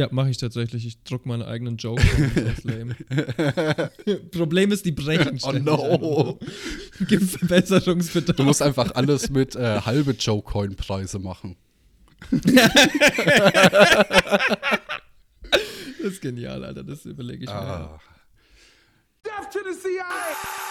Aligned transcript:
Ja, 0.00 0.08
mache 0.12 0.30
ich 0.30 0.38
tatsächlich. 0.38 0.86
Ich 0.86 1.02
druck 1.02 1.26
meine 1.26 1.46
eigenen 1.46 1.76
Joke. 1.76 2.02
lame. 2.62 2.96
Problem 4.30 4.72
ist, 4.72 4.86
die 4.86 4.92
brechen 4.92 5.38
Oh 5.42 5.52
no. 5.52 6.38
Gibt 7.06 7.24
Verbesserungsbedarf. 7.24 8.34
Du 8.34 8.44
musst 8.44 8.62
einfach 8.62 8.94
alles 8.94 9.28
mit 9.28 9.56
äh, 9.56 9.82
halbe 9.82 10.12
Joe-Coin-Preise 10.12 11.18
machen. 11.18 11.56
Das 16.02 16.14
ist 16.14 16.22
genial, 16.22 16.64
Alter. 16.64 16.82
Das 16.82 17.04
überlege 17.04 17.44
ich 17.44 17.50
mir. 17.50 17.56
Ah. 17.56 18.00
Death 19.22 19.52
to 19.52 19.58
the 19.70 19.78
CIA! 19.78 20.69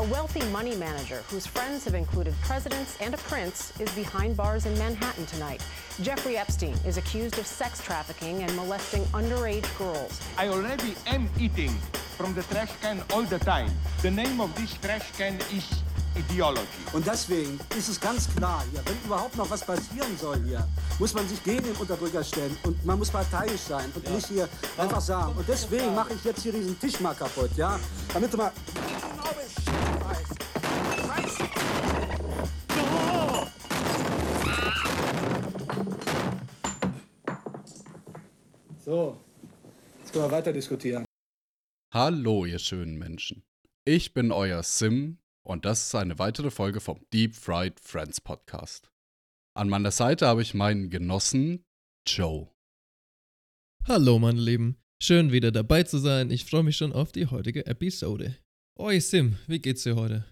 A 0.00 0.04
wealthy 0.04 0.42
money 0.48 0.74
manager 0.76 1.22
whose 1.28 1.46
friends 1.46 1.84
have 1.84 1.92
included 1.92 2.32
presidents 2.40 2.96
and 3.02 3.12
a 3.12 3.18
prince 3.18 3.78
is 3.78 3.94
behind 3.94 4.34
bars 4.34 4.64
in 4.64 4.72
Manhattan 4.78 5.26
tonight. 5.26 5.62
Jeffrey 6.00 6.38
Epstein 6.38 6.74
is 6.86 6.96
accused 6.96 7.38
of 7.38 7.46
sex 7.46 7.84
trafficking 7.84 8.42
and 8.42 8.56
molesting 8.56 9.02
underage 9.12 9.68
girls. 9.76 10.18
I 10.38 10.48
already 10.48 10.94
am 11.06 11.28
eating 11.38 11.68
from 12.16 12.32
the 12.32 12.42
trash 12.44 12.70
can 12.80 13.02
all 13.12 13.24
the 13.24 13.40
time. 13.40 13.70
The 14.00 14.10
name 14.10 14.40
of 14.40 14.54
this 14.54 14.72
trash 14.78 15.12
can 15.18 15.34
is 15.52 15.68
ideology. 16.16 16.66
Und 16.92 17.06
deswegen 17.06 17.58
ist 17.76 17.88
es 17.88 18.00
ganz 18.00 18.28
klar, 18.34 18.64
hier, 18.70 18.82
wenn 18.84 18.96
überhaupt 19.04 19.36
noch 19.36 19.48
was 19.50 19.64
passieren 19.64 20.16
soll 20.18 20.42
hier, 20.44 20.66
muss 20.98 21.14
man 21.14 21.26
sich 21.28 21.42
gegen 21.42 21.62
den 21.62 21.76
Unterdrücker 21.76 22.24
stellen 22.24 22.56
und 22.64 22.84
man 22.84 22.98
muss 22.98 23.10
parteiisch 23.10 23.60
sein 23.60 23.90
und 23.94 24.14
nicht 24.14 24.26
hier 24.26 24.48
einfach 24.76 25.00
sagen. 25.00 25.34
Und 25.36 25.48
deswegen 25.48 25.94
mache 25.94 26.14
ich 26.14 26.24
jetzt 26.24 26.42
hier 26.42 26.52
diesen 26.52 26.78
Tisch 26.78 27.00
mal 27.00 27.14
kaputt, 27.14 27.50
ja? 27.56 27.78
Damit 28.12 28.32
du 28.32 28.36
mal. 28.36 28.52
So, 38.84 39.16
jetzt 40.00 40.12
können 40.12 40.24
wir 40.24 40.30
weiter 40.32 40.52
diskutieren. 40.52 41.04
Hallo, 41.92 42.44
ihr 42.44 42.58
schönen 42.58 42.98
Menschen. 42.98 43.44
Ich 43.84 44.14
bin 44.14 44.32
euer 44.32 44.62
Sim 44.62 45.18
und 45.46 45.64
das 45.64 45.86
ist 45.86 45.94
eine 45.94 46.18
weitere 46.18 46.50
Folge 46.50 46.80
vom 46.80 47.00
Deep 47.12 47.34
Fried 47.34 47.80
Friends 47.80 48.20
Podcast. 48.20 48.90
An 49.56 49.68
meiner 49.68 49.90
Seite 49.90 50.26
habe 50.26 50.42
ich 50.42 50.54
meinen 50.54 50.90
Genossen 50.90 51.64
Joe. 52.06 52.48
Hallo, 53.86 54.18
meine 54.18 54.40
Lieben. 54.40 54.76
Schön, 55.02 55.32
wieder 55.32 55.50
dabei 55.50 55.82
zu 55.82 55.98
sein. 55.98 56.30
Ich 56.30 56.44
freue 56.44 56.62
mich 56.62 56.76
schon 56.76 56.92
auf 56.92 57.12
die 57.12 57.26
heutige 57.26 57.66
Episode. 57.66 58.36
Oi, 58.78 59.00
Sim, 59.00 59.38
wie 59.46 59.58
geht's 59.58 59.82
dir 59.82 59.96
heute? 59.96 60.24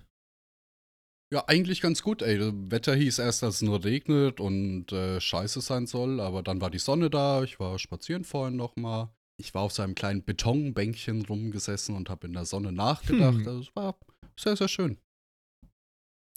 Ja, 1.33 1.45
eigentlich 1.47 1.81
ganz 1.81 2.03
gut, 2.03 2.23
ey. 2.23 2.39
Das 2.39 2.53
Wetter 2.55 2.95
hieß 2.95 3.19
erst, 3.19 3.43
dass 3.43 3.57
es 3.57 3.63
nur 3.63 3.85
regnet 3.85 4.41
und 4.41 4.93
äh, 4.93 5.21
scheiße 5.21 5.61
sein 5.61 5.87
soll, 5.87 6.21
aber 6.21 6.43
dann 6.43 6.61
war 6.61 6.71
die 6.71 6.79
Sonne 6.79 7.11
da. 7.11 7.43
Ich 7.43 7.61
war 7.61 7.79
spazieren 7.79 8.25
vorhin 8.25 8.57
nochmal. 8.57 9.11
Ich 9.39 9.55
war 9.55 9.63
auf 9.63 9.73
so 9.73 9.83
einem 9.83 9.95
kleinen 9.95 10.25
Betonbänkchen 10.25 11.25
rumgesessen 11.27 11.95
und 11.95 12.09
habe 12.09 12.27
in 12.27 12.33
der 12.33 12.47
Sonne 12.47 12.73
nachgedacht. 12.73 13.41
Hm. 13.41 13.47
Also, 13.49 13.61
es 13.61 13.77
war 13.77 13.99
sehr, 14.39 14.57
sehr 14.57 14.69
schön. 14.69 14.99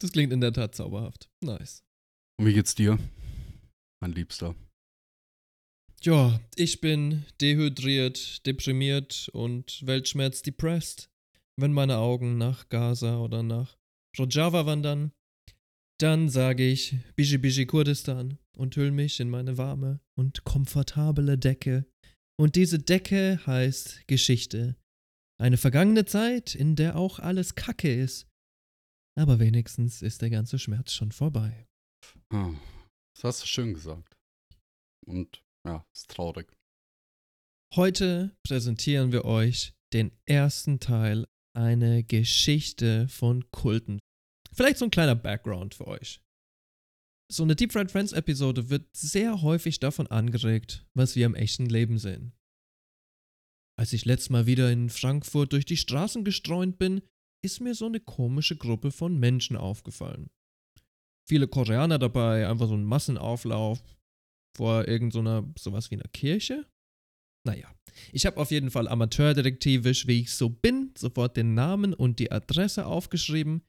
Das 0.02 0.12
klingt 0.12 0.34
in 0.34 0.42
der 0.42 0.54
Tat 0.54 0.76
zauberhaft. 0.76 1.30
Nice. 1.44 1.84
Und 2.40 2.48
wie 2.48 2.54
geht's 2.54 2.74
dir, 2.74 2.98
mein 4.02 4.14
Liebster? 4.14 4.56
Ja, 6.02 6.42
ich 6.56 6.82
bin 6.82 7.26
dehydriert, 7.40 8.46
deprimiert 8.48 9.30
und 9.34 9.86
Weltschmerz 9.86 10.42
depressed. 10.42 11.12
Wenn 11.60 11.74
meine 11.74 11.98
Augen 11.98 12.40
nach 12.40 12.70
Gaza 12.70 13.20
oder 13.20 13.44
nach 13.44 13.78
Rojava 14.18 14.66
wandern, 14.66 15.12
dann 16.00 16.30
sage 16.30 16.68
ich 16.68 16.96
Biji 17.16 17.38
Biji 17.38 17.68
Kurdistan 17.68 18.40
und 18.58 18.76
hüll 18.76 18.90
mich 18.90 19.20
in 19.20 19.30
meine 19.30 19.60
warme 19.60 20.00
und 20.18 20.44
komfortable 20.44 21.38
Decke. 21.38 21.86
Und 22.40 22.56
diese 22.56 22.80
Decke 22.80 23.40
heißt 23.46 24.08
Geschichte. 24.08 24.76
Eine 25.42 25.58
vergangene 25.58 26.06
Zeit, 26.06 26.54
in 26.54 26.76
der 26.76 26.96
auch 26.96 27.18
alles 27.18 27.56
Kacke 27.56 27.92
ist. 27.92 28.28
Aber 29.20 29.40
wenigstens 29.40 30.04
ist 30.04 30.22
der 30.22 30.30
ganze 30.30 30.60
Schmerz 30.60 30.94
schon 30.94 31.12
vorbei. 31.12 31.68
Hm, 32.32 32.60
Das 33.16 33.24
hast 33.24 33.42
du 33.42 33.48
schön 33.48 33.74
gesagt. 33.74 34.16
Und 35.08 35.44
ja, 35.68 35.84
ist 35.96 36.12
traurig. 36.12 36.54
Heute 37.76 38.36
präsentieren 38.46 39.12
wir 39.12 39.26
euch 39.26 39.74
den 39.94 40.12
ersten 40.26 40.80
Teil 40.80 41.28
einer 41.58 42.04
Geschichte 42.04 43.08
von 43.08 43.50
Kulten. 43.50 44.00
Vielleicht 44.54 44.78
so 44.78 44.86
ein 44.86 44.92
kleiner 44.92 45.16
Background 45.16 45.74
für 45.74 45.88
euch. 45.88 46.22
So 47.32 47.44
eine 47.44 47.56
Deep 47.56 47.72
Fried 47.72 47.90
Friends 47.90 48.12
Episode 48.12 48.70
wird 48.70 48.96
sehr 48.96 49.42
häufig 49.42 49.80
davon 49.80 50.06
angeregt, 50.08 50.86
was 50.94 51.16
wir 51.16 51.26
im 51.26 51.34
echten 51.34 51.66
Leben 51.66 51.98
sehen. 51.98 52.34
Als 53.82 53.94
ich 53.94 54.06
letztes 54.06 54.30
Mal 54.30 54.46
wieder 54.46 54.72
in 54.72 54.92
Frankfurt 54.92 55.54
durch 55.54 55.66
die 55.66 55.76
Straßen 55.76 56.24
gestreunt 56.24 56.78
bin, 56.78 57.02
ist 57.44 57.62
mir 57.62 57.74
so 57.74 57.88
eine 57.88 58.00
komische 58.00 58.56
Gruppe 58.56 58.92
von 58.92 59.20
Menschen 59.20 59.58
aufgefallen. 59.58 60.30
Viele 61.28 61.48
Koreaner 61.48 61.98
dabei, 61.98 62.48
einfach 62.48 62.68
so 62.68 62.76
ein 62.76 62.84
Massenauflauf 62.84 63.84
vor 64.56 64.88
irgendeiner, 64.88 65.52
so 65.58 65.72
sowas 65.72 65.90
wie 65.90 65.96
einer 65.96 66.12
Kirche. 66.14 66.68
Naja, 67.44 67.74
ich 68.12 68.28
habe 68.28 68.38
auf 68.38 68.52
jeden 68.52 68.70
Fall 68.70 68.88
amateurdetektivisch, 68.88 70.06
wie 70.06 70.22
ich 70.22 70.32
so 70.32 70.50
bin, 70.50 70.94
sofort 70.96 71.36
den 71.36 71.56
Namen 71.56 71.96
und 71.96 72.20
die 72.20 72.32
Adresse 72.32 72.86
aufgeschrieben 72.86 73.64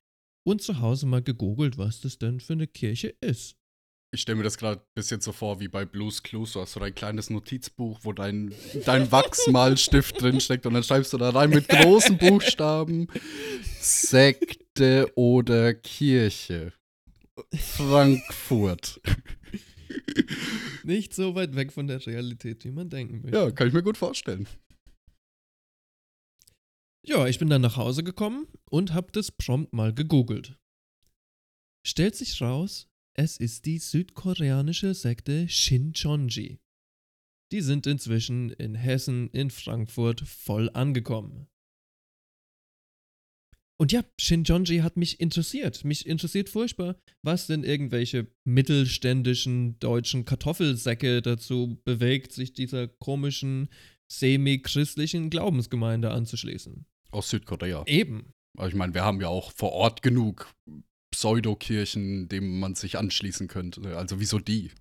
und 0.47 0.61
zu 0.61 0.81
Hause 0.81 1.06
mal 1.06 1.22
gegoogelt, 1.22 1.78
was 1.78 2.03
das 2.03 2.19
denn 2.19 2.39
für 2.39 2.53
eine 2.53 2.67
Kirche 2.67 3.17
ist. 3.22 3.56
Ich 4.15 4.21
stelle 4.21 4.37
mir 4.37 4.45
das 4.45 4.59
gerade 4.59 4.83
ein 4.83 4.95
bisschen 4.95 5.23
so 5.23 5.33
vor 5.33 5.59
wie 5.61 5.69
bei 5.69 5.87
Blues 5.87 6.23
Clues. 6.23 6.53
Du 6.53 6.61
hast 6.61 6.73
so 6.73 6.81
dein 6.81 6.95
kleines 6.95 7.31
Notizbuch, 7.31 8.00
wo 8.03 8.12
dein, 8.12 8.55
dein 8.84 9.11
Wachsmalstift 9.11 10.21
drinsteckt 10.21 10.67
und 10.67 10.75
dann 10.75 10.83
schreibst 10.83 11.15
du 11.15 11.19
da 11.19 11.31
rein 11.31 11.49
mit 11.49 11.67
großen 11.67 12.19
Buchstaben 12.19 13.09
Sekte 13.81 15.11
oder 15.17 15.72
Kirche. 15.72 16.75
Frankfurt. 17.55 19.01
Nicht 20.84 21.15
so 21.15 21.34
weit 21.34 21.55
weg 21.55 21.72
von 21.72 21.87
der 21.87 22.06
Realität, 22.06 22.67
wie 22.67 22.71
man 22.71 22.91
denken 22.91 23.22
möchte. 23.22 23.39
Ja, 23.39 23.51
kann 23.51 23.69
ich 23.69 23.72
mir 23.72 23.83
gut 23.83 23.97
vorstellen. 23.97 24.47
Ja, 27.03 27.27
ich 27.27 27.39
bin 27.39 27.49
dann 27.49 27.62
nach 27.62 27.78
Hause 27.78 28.05
gekommen 28.05 28.47
und 28.71 28.93
habe 28.93 29.11
das 29.11 29.33
prompt 29.33 29.72
mal 29.72 29.95
gegoogelt. 29.95 30.59
Stellt 31.87 32.15
sich 32.15 32.41
raus, 32.43 32.91
es 33.15 33.37
ist 33.37 33.67
die 33.67 33.78
südkoreanische 33.78 34.95
Sekte 34.95 35.49
Shincheonji. 35.49 36.59
Die 37.53 37.61
sind 37.61 37.87
inzwischen 37.87 38.50
in 38.50 38.75
Hessen, 38.75 39.28
in 39.31 39.50
Frankfurt 39.50 40.23
voll 40.23 40.71
angekommen. 40.73 41.49
Und 43.78 43.93
ja, 43.93 44.05
Shincheonji 44.19 44.78
hat 44.78 44.97
mich 44.97 45.21
interessiert. 45.21 45.84
Mich 45.84 46.06
interessiert 46.06 46.49
furchtbar, 46.49 46.97
was 47.22 47.49
denn 47.49 47.65
irgendwelche 47.65 48.28
mittelständischen 48.45 49.78
deutschen 49.81 50.25
Kartoffelsäcke 50.25 51.21
dazu 51.21 51.81
bewegt, 51.84 52.33
sich 52.33 52.53
dieser 52.55 52.87
komischen 52.87 53.69
semi-christlichen 54.11 55.31
Glaubensgemeinde 55.31 56.12
anzuschließen. 56.12 56.87
Aus 57.11 57.31
Südkorea. 57.31 57.83
Eben. 57.87 58.33
Aber 58.56 58.69
ich 58.69 58.75
meine, 58.75 58.95
wir 58.95 59.03
haben 59.03 59.21
ja 59.21 59.28
auch 59.28 59.53
vor 59.53 59.72
Ort 59.72 60.03
genug 60.03 60.55
Pseudokirchen, 61.22 62.28
dem 62.28 62.59
man 62.59 62.75
sich 62.75 62.99
anschließen 62.99 63.47
könnte. 63.47 63.97
Also 63.97 64.19
wieso 64.19 64.41
die? 64.41 64.72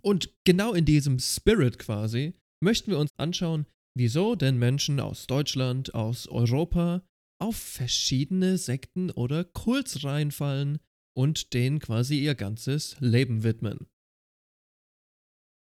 Und 0.00 0.32
genau 0.44 0.74
in 0.74 0.84
diesem 0.84 1.18
Spirit 1.18 1.76
quasi 1.76 2.34
möchten 2.62 2.92
wir 2.92 2.98
uns 3.00 3.10
anschauen, 3.16 3.66
wieso 3.98 4.36
denn 4.36 4.58
Menschen 4.58 5.00
aus 5.00 5.26
Deutschland, 5.26 5.92
aus 5.92 6.28
Europa 6.28 7.02
auf 7.42 7.56
verschiedene 7.56 8.58
Sekten 8.58 9.10
oder 9.10 9.42
Kults 9.42 10.04
reinfallen 10.04 10.78
und 11.16 11.52
denen 11.52 11.80
quasi 11.80 12.20
ihr 12.20 12.36
ganzes 12.36 12.96
Leben 13.00 13.42
widmen. 13.42 13.88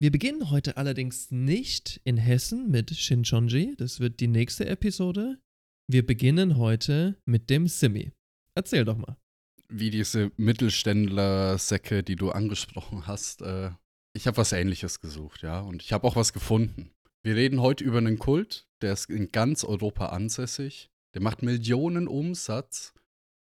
Wir 0.02 0.10
beginnen 0.10 0.50
heute 0.50 0.78
allerdings 0.78 1.30
nicht 1.30 2.00
in 2.02 2.16
Hessen 2.16 2.72
mit 2.72 2.90
Shincheonji, 2.90 3.76
das 3.76 4.00
wird 4.00 4.18
die 4.18 4.26
nächste 4.26 4.66
Episode. 4.66 5.38
Wir 5.88 6.04
beginnen 6.04 6.56
heute 6.56 7.20
mit 7.24 7.50
dem 7.50 7.68
Simi. 7.68 8.10
Erzähl 8.56 8.84
doch 8.84 8.96
mal. 8.96 9.16
Wie 9.68 9.90
diese 9.90 10.30
Mittelständler-Säcke, 10.36 12.02
die 12.02 12.16
du 12.16 12.30
angesprochen 12.30 13.06
hast. 13.06 13.42
Äh, 13.42 13.70
ich 14.14 14.26
habe 14.26 14.36
was 14.38 14.52
Ähnliches 14.52 15.00
gesucht, 15.00 15.42
ja. 15.42 15.60
Und 15.60 15.82
ich 15.82 15.92
habe 15.92 16.06
auch 16.06 16.16
was 16.16 16.32
gefunden. 16.32 16.90
Wir 17.22 17.36
reden 17.36 17.60
heute 17.60 17.82
über 17.84 17.98
einen 17.98 18.18
Kult, 18.18 18.66
der 18.82 18.92
ist 18.92 19.10
in 19.10 19.32
ganz 19.32 19.64
Europa 19.64 20.06
ansässig. 20.06 20.90
Der 21.14 21.22
macht 21.22 21.42
Millionen 21.42 22.08
Umsatz. 22.08 22.94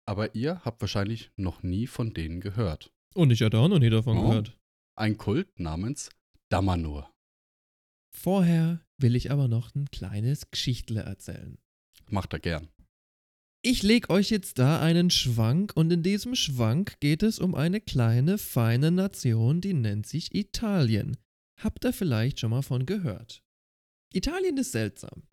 Aber 0.07 0.35
ihr 0.35 0.65
habt 0.65 0.81
wahrscheinlich 0.81 1.31
noch 1.37 1.63
nie 1.63 1.87
von 1.87 2.15
denen 2.15 2.41
gehört. 2.41 2.91
Und 3.15 3.31
ich 3.31 3.43
hatte 3.43 3.59
auch 3.59 3.69
noch 3.69 3.79
nie 3.79 3.91
davon 3.91 4.17
Oh. 4.19 4.29
gehört. 4.29 4.57
Ein 4.97 5.19
Kult 5.19 5.61
namens 5.61 6.09
Damanur. 6.49 7.13
Vorher 8.11 8.81
will 8.97 9.15
ich 9.17 9.31
aber 9.31 9.49
noch 9.49 9.75
ein 9.75 9.91
kleines 9.91 10.51
Geschichtle 10.51 11.03
erzählen. 11.03 11.59
Macht 12.09 12.33
er 12.33 12.39
gern. 12.41 12.69
Ich 13.63 13.83
leg 13.83 14.09
euch 14.09 14.31
jetzt 14.31 14.59
da 14.59 14.81
einen 14.81 15.11
Schwank 15.11 15.73
und 15.75 15.93
in 15.93 16.05
diesem 16.05 16.37
Schwank 16.37 17.01
geht 17.01 17.25
es 17.25 17.41
um 17.41 17.57
eine 17.57 17.81
kleine, 17.81 18.39
feine 18.39 18.93
Nation, 18.93 19.61
die 19.61 19.75
nennt 19.75 20.07
sich 20.07 20.33
Italien. 20.33 21.17
Habt 21.61 21.85
ihr 21.85 21.93
vielleicht 21.93 22.39
schon 22.39 22.51
mal 22.51 22.63
von 22.63 22.87
gehört? 22.87 23.43
Italien 24.15 24.57
ist 24.59 24.71
seltsam. 24.71 25.25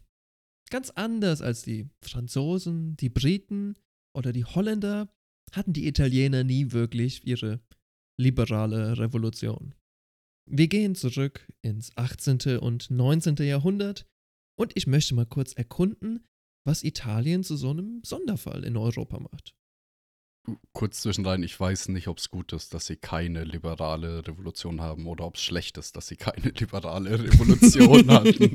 Ganz 0.71 0.89
anders 0.89 1.41
als 1.41 1.61
die 1.61 1.87
Franzosen, 2.01 2.97
die 2.97 3.09
Briten 3.09 3.75
oder 4.15 4.33
die 4.33 4.45
Holländer 4.45 5.07
hatten 5.51 5.73
die 5.73 5.87
Italiener 5.87 6.43
nie 6.43 6.71
wirklich 6.71 7.27
ihre 7.27 7.61
liberale 8.19 8.97
Revolution. 8.97 9.75
Wir 10.49 10.67
gehen 10.67 10.95
zurück 10.95 11.47
ins 11.61 11.95
18. 11.95 12.57
und 12.57 12.89
19. 12.89 13.35
Jahrhundert 13.37 14.07
und 14.59 14.71
ich 14.75 14.87
möchte 14.87 15.13
mal 15.13 15.25
kurz 15.27 15.53
erkunden, 15.53 16.25
was 16.65 16.83
Italien 16.83 17.43
zu 17.43 17.55
so 17.55 17.69
einem 17.69 18.01
Sonderfall 18.03 18.63
in 18.63 18.75
Europa 18.75 19.19
macht. 19.19 19.55
Kurz 20.73 21.01
zwischendrin, 21.01 21.41
ich 21.41 21.59
weiß 21.59 21.89
nicht, 21.89 22.07
ob 22.07 22.19
es 22.19 22.29
gut 22.29 22.53
ist, 22.53 22.73
dass 22.73 22.85
sie 22.85 22.97
keine 22.97 23.43
liberale 23.43 24.27
Revolution 24.27 24.81
haben 24.81 25.07
oder 25.07 25.25
ob 25.25 25.35
es 25.35 25.41
schlecht 25.41 25.77
ist, 25.77 25.95
dass 25.95 26.07
sie 26.07 26.17
keine 26.17 26.49
liberale 26.59 27.23
Revolution 27.23 28.11
hatten. 28.11 28.53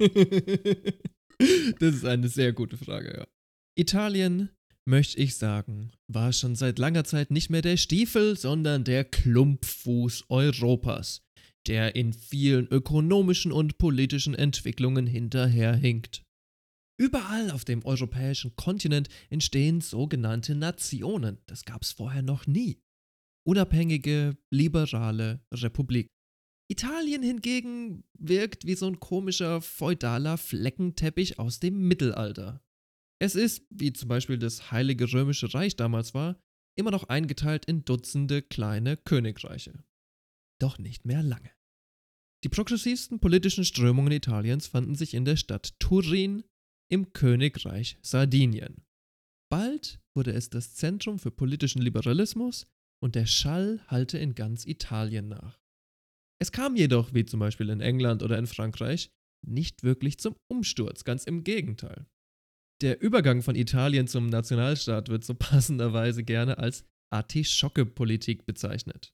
Das 1.80 1.94
ist 1.94 2.04
eine 2.04 2.28
sehr 2.28 2.52
gute 2.52 2.76
Frage, 2.76 3.18
ja. 3.18 3.26
Italien, 3.74 4.50
möchte 4.84 5.18
ich 5.18 5.36
sagen, 5.36 5.92
war 6.06 6.32
schon 6.32 6.54
seit 6.54 6.78
langer 6.78 7.04
Zeit 7.04 7.30
nicht 7.30 7.50
mehr 7.50 7.62
der 7.62 7.76
Stiefel, 7.76 8.36
sondern 8.36 8.84
der 8.84 9.04
Klumpfuß 9.04 10.24
Europas, 10.28 11.22
der 11.66 11.96
in 11.96 12.12
vielen 12.12 12.66
ökonomischen 12.68 13.52
und 13.52 13.78
politischen 13.78 14.34
Entwicklungen 14.34 15.06
hinterherhinkt. 15.06 16.22
Überall 17.00 17.50
auf 17.50 17.64
dem 17.64 17.82
europäischen 17.86 18.54
Kontinent 18.56 19.08
entstehen 19.30 19.80
sogenannte 19.80 20.54
Nationen. 20.54 21.38
Das 21.46 21.64
gab 21.64 21.80
es 21.80 21.92
vorher 21.92 22.20
noch 22.20 22.46
nie. 22.46 22.82
Unabhängige, 23.48 24.36
liberale 24.50 25.40
Republik. 25.50 26.08
Italien 26.70 27.22
hingegen 27.22 28.04
wirkt 28.18 28.66
wie 28.66 28.74
so 28.74 28.86
ein 28.86 29.00
komischer 29.00 29.62
feudaler 29.62 30.36
Fleckenteppich 30.36 31.38
aus 31.38 31.58
dem 31.58 31.88
Mittelalter. 31.88 32.62
Es 33.18 33.34
ist, 33.34 33.64
wie 33.70 33.94
zum 33.94 34.10
Beispiel 34.10 34.38
das 34.38 34.70
Heilige 34.70 35.10
Römische 35.10 35.54
Reich 35.54 35.76
damals 35.76 36.12
war, 36.12 36.38
immer 36.78 36.90
noch 36.90 37.04
eingeteilt 37.04 37.64
in 37.64 37.86
Dutzende 37.86 38.42
kleine 38.42 38.98
Königreiche. 38.98 39.84
Doch 40.60 40.78
nicht 40.78 41.06
mehr 41.06 41.22
lange. 41.22 41.50
Die 42.44 42.50
progressivsten 42.50 43.20
politischen 43.20 43.64
Strömungen 43.64 44.12
Italiens 44.12 44.66
fanden 44.66 44.94
sich 44.94 45.14
in 45.14 45.24
der 45.24 45.36
Stadt 45.36 45.74
Turin 45.78 46.44
im 46.90 47.12
Königreich 47.12 47.98
Sardinien. 48.02 48.84
Bald 49.50 50.00
wurde 50.14 50.32
es 50.32 50.50
das 50.50 50.74
Zentrum 50.74 51.18
für 51.18 51.30
politischen 51.30 51.82
Liberalismus 51.82 52.66
und 53.02 53.14
der 53.14 53.26
Schall 53.26 53.80
hallte 53.88 54.18
in 54.18 54.34
ganz 54.34 54.66
Italien 54.66 55.28
nach. 55.28 55.60
Es 56.40 56.52
kam 56.52 56.76
jedoch, 56.76 57.12
wie 57.12 57.24
zum 57.24 57.40
Beispiel 57.40 57.68
in 57.68 57.80
England 57.80 58.22
oder 58.22 58.38
in 58.38 58.46
Frankreich, 58.46 59.10
nicht 59.46 59.82
wirklich 59.82 60.18
zum 60.18 60.36
Umsturz, 60.50 61.04
ganz 61.04 61.24
im 61.24 61.44
Gegenteil. 61.44 62.06
Der 62.80 63.00
Übergang 63.00 63.42
von 63.42 63.56
Italien 63.56 64.06
zum 64.06 64.26
Nationalstaat 64.26 65.08
wird 65.08 65.24
so 65.24 65.34
passenderweise 65.38 66.24
gerne 66.24 66.58
als 66.58 66.84
Artischocke-Politik 67.12 68.46
bezeichnet. 68.46 69.12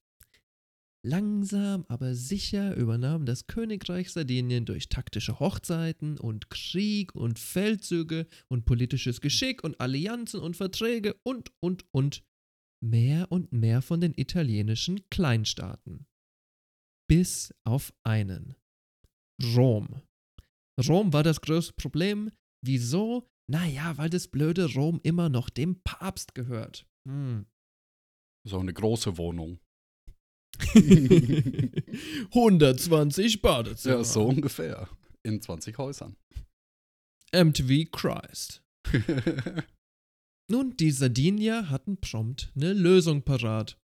Langsam 1.07 1.85
aber 1.87 2.17
sicher 2.17 2.75
übernahm 2.75 3.27
das 3.27 3.47
Königreich 3.47 4.11
Sardinien 4.11 4.65
durch 4.65 4.89
taktische 4.89 5.39
Hochzeiten 5.39 6.19
und 6.19 6.51
Krieg 6.51 7.15
und 7.15 7.39
Feldzüge 7.39 8.27
und 8.49 8.65
politisches 8.65 9.21
Geschick 9.21 9.63
und 9.63 9.81
Allianzen 9.81 10.41
und 10.41 10.57
Verträge 10.57 11.15
und, 11.23 11.53
und, 11.61 11.85
und 11.93 12.25
mehr 12.81 13.31
und 13.31 13.53
mehr 13.53 13.83
von 13.83 14.01
den 14.01 14.15
italienischen 14.17 15.09
Kleinstaaten. 15.09 16.09
Bis 17.09 17.55
auf 17.63 17.95
einen. 18.03 18.57
Rom. 19.55 20.03
Rom 20.89 21.13
war 21.13 21.23
das 21.23 21.41
größte 21.41 21.75
Problem. 21.75 22.33
Wieso? 22.63 23.31
Naja, 23.49 23.97
weil 23.97 24.11
das 24.11 24.27
blöde 24.27 24.75
Rom 24.75 24.99
immer 25.05 25.29
noch 25.29 25.51
dem 25.51 25.81
Papst 25.85 26.35
gehört. 26.35 26.85
Hm. 27.07 27.47
So 28.43 28.59
eine 28.59 28.75
große 28.75 29.17
Wohnung. 29.19 29.61
120 32.33 33.43
Badezimmer. 33.43 33.97
Ja, 33.97 34.05
so 34.05 34.27
ungefähr. 34.27 34.89
In 35.23 35.41
20 35.43 35.77
Häusern. 35.79 36.17
MTV 37.35 37.91
Christ. 37.91 38.63
Nun, 40.51 40.77
die 40.77 40.91
Sardinier 40.93 41.69
hatten 41.71 42.01
prompt 42.01 42.53
eine 42.55 42.73
Lösung 42.73 43.23
parat. 43.23 43.79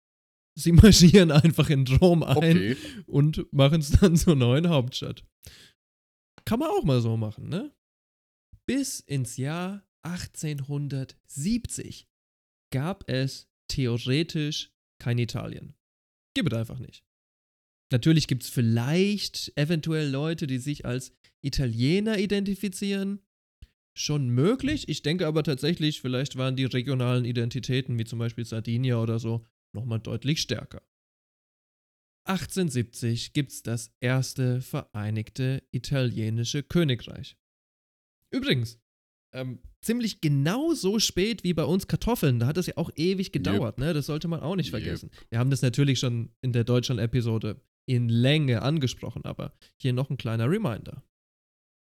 Sie 0.60 0.72
marschieren 0.74 1.32
einfach 1.32 1.70
in 1.70 1.88
Rom 1.88 2.24
ein 2.24 2.38
Okay. 2.38 2.78
und 3.08 3.52
machen 3.52 3.82
es 3.82 3.92
dann 3.92 4.16
zur 4.16 4.36
neuen 4.36 4.70
Hauptstadt. 4.70 5.26
Kann 6.46 6.60
man 6.60 6.70
auch 6.70 6.84
mal 6.84 7.02
so 7.02 7.18
machen, 7.18 7.50
ne? 7.50 7.74
Bis 8.68 9.00
ins 9.00 9.38
Jahr 9.38 9.84
1870 10.04 12.08
gab 12.74 13.10
es 13.10 13.48
theoretisch 13.70 14.72
kein 15.02 15.18
Italien. 15.18 15.74
Gibt 16.34 16.52
es 16.52 16.58
einfach 16.60 16.80
nicht. 16.80 17.04
Natürlich 17.92 18.28
gibt 18.28 18.44
es 18.44 18.50
vielleicht 18.50 19.52
eventuell 19.58 20.10
Leute, 20.10 20.48
die 20.48 20.60
sich 20.60 20.86
als 20.86 21.14
Italiener 21.42 22.18
identifizieren. 22.18 23.20
Schon 23.94 24.30
möglich. 24.30 24.88
Ich 24.88 25.02
denke 25.02 25.28
aber 25.28 25.44
tatsächlich, 25.44 26.00
vielleicht 26.00 26.38
waren 26.38 26.56
die 26.56 26.64
regionalen 26.66 27.26
Identitäten, 27.26 28.00
wie 28.00 28.06
zum 28.06 28.20
Beispiel 28.20 28.46
Sardinia 28.46 29.02
oder 29.02 29.20
so, 29.20 29.46
nochmal 29.74 30.00
deutlich 30.00 30.40
stärker. 30.40 30.82
1870 32.24 33.34
gibt 33.34 33.52
es 33.52 33.64
das 33.64 33.92
erste 34.00 34.62
vereinigte 34.62 35.64
italienische 35.72 36.64
Königreich. 36.64 37.36
Übrigens, 38.30 38.80
ähm, 39.34 39.60
ziemlich 39.82 40.22
genau 40.22 40.74
so 40.74 41.00
spät 41.00 41.44
wie 41.44 41.54
bei 41.54 41.64
uns 41.64 41.88
Kartoffeln. 41.88 42.40
Da 42.40 42.48
hat 42.48 42.58
es 42.58 42.68
ja 42.68 42.78
auch 42.78 42.90
ewig 42.96 43.32
gedauert, 43.32 43.78
ne? 43.78 43.94
Das 43.94 44.06
sollte 44.06 44.28
man 44.28 44.42
auch 44.42 44.56
nicht 44.56 44.74
Yep. 44.74 44.82
vergessen. 44.82 45.12
Wir 45.30 45.40
haben 45.40 45.50
das 45.50 45.62
natürlich 45.62 46.00
schon 46.00 46.32
in 46.42 46.54
der 46.54 46.64
Deutschland-Episode 46.64 47.62
in 47.88 48.10
Länge 48.10 48.62
angesprochen, 48.62 49.26
aber 49.26 49.54
hier 49.82 49.94
noch 49.94 50.10
ein 50.10 50.18
kleiner 50.18 50.50
Reminder. 50.50 51.04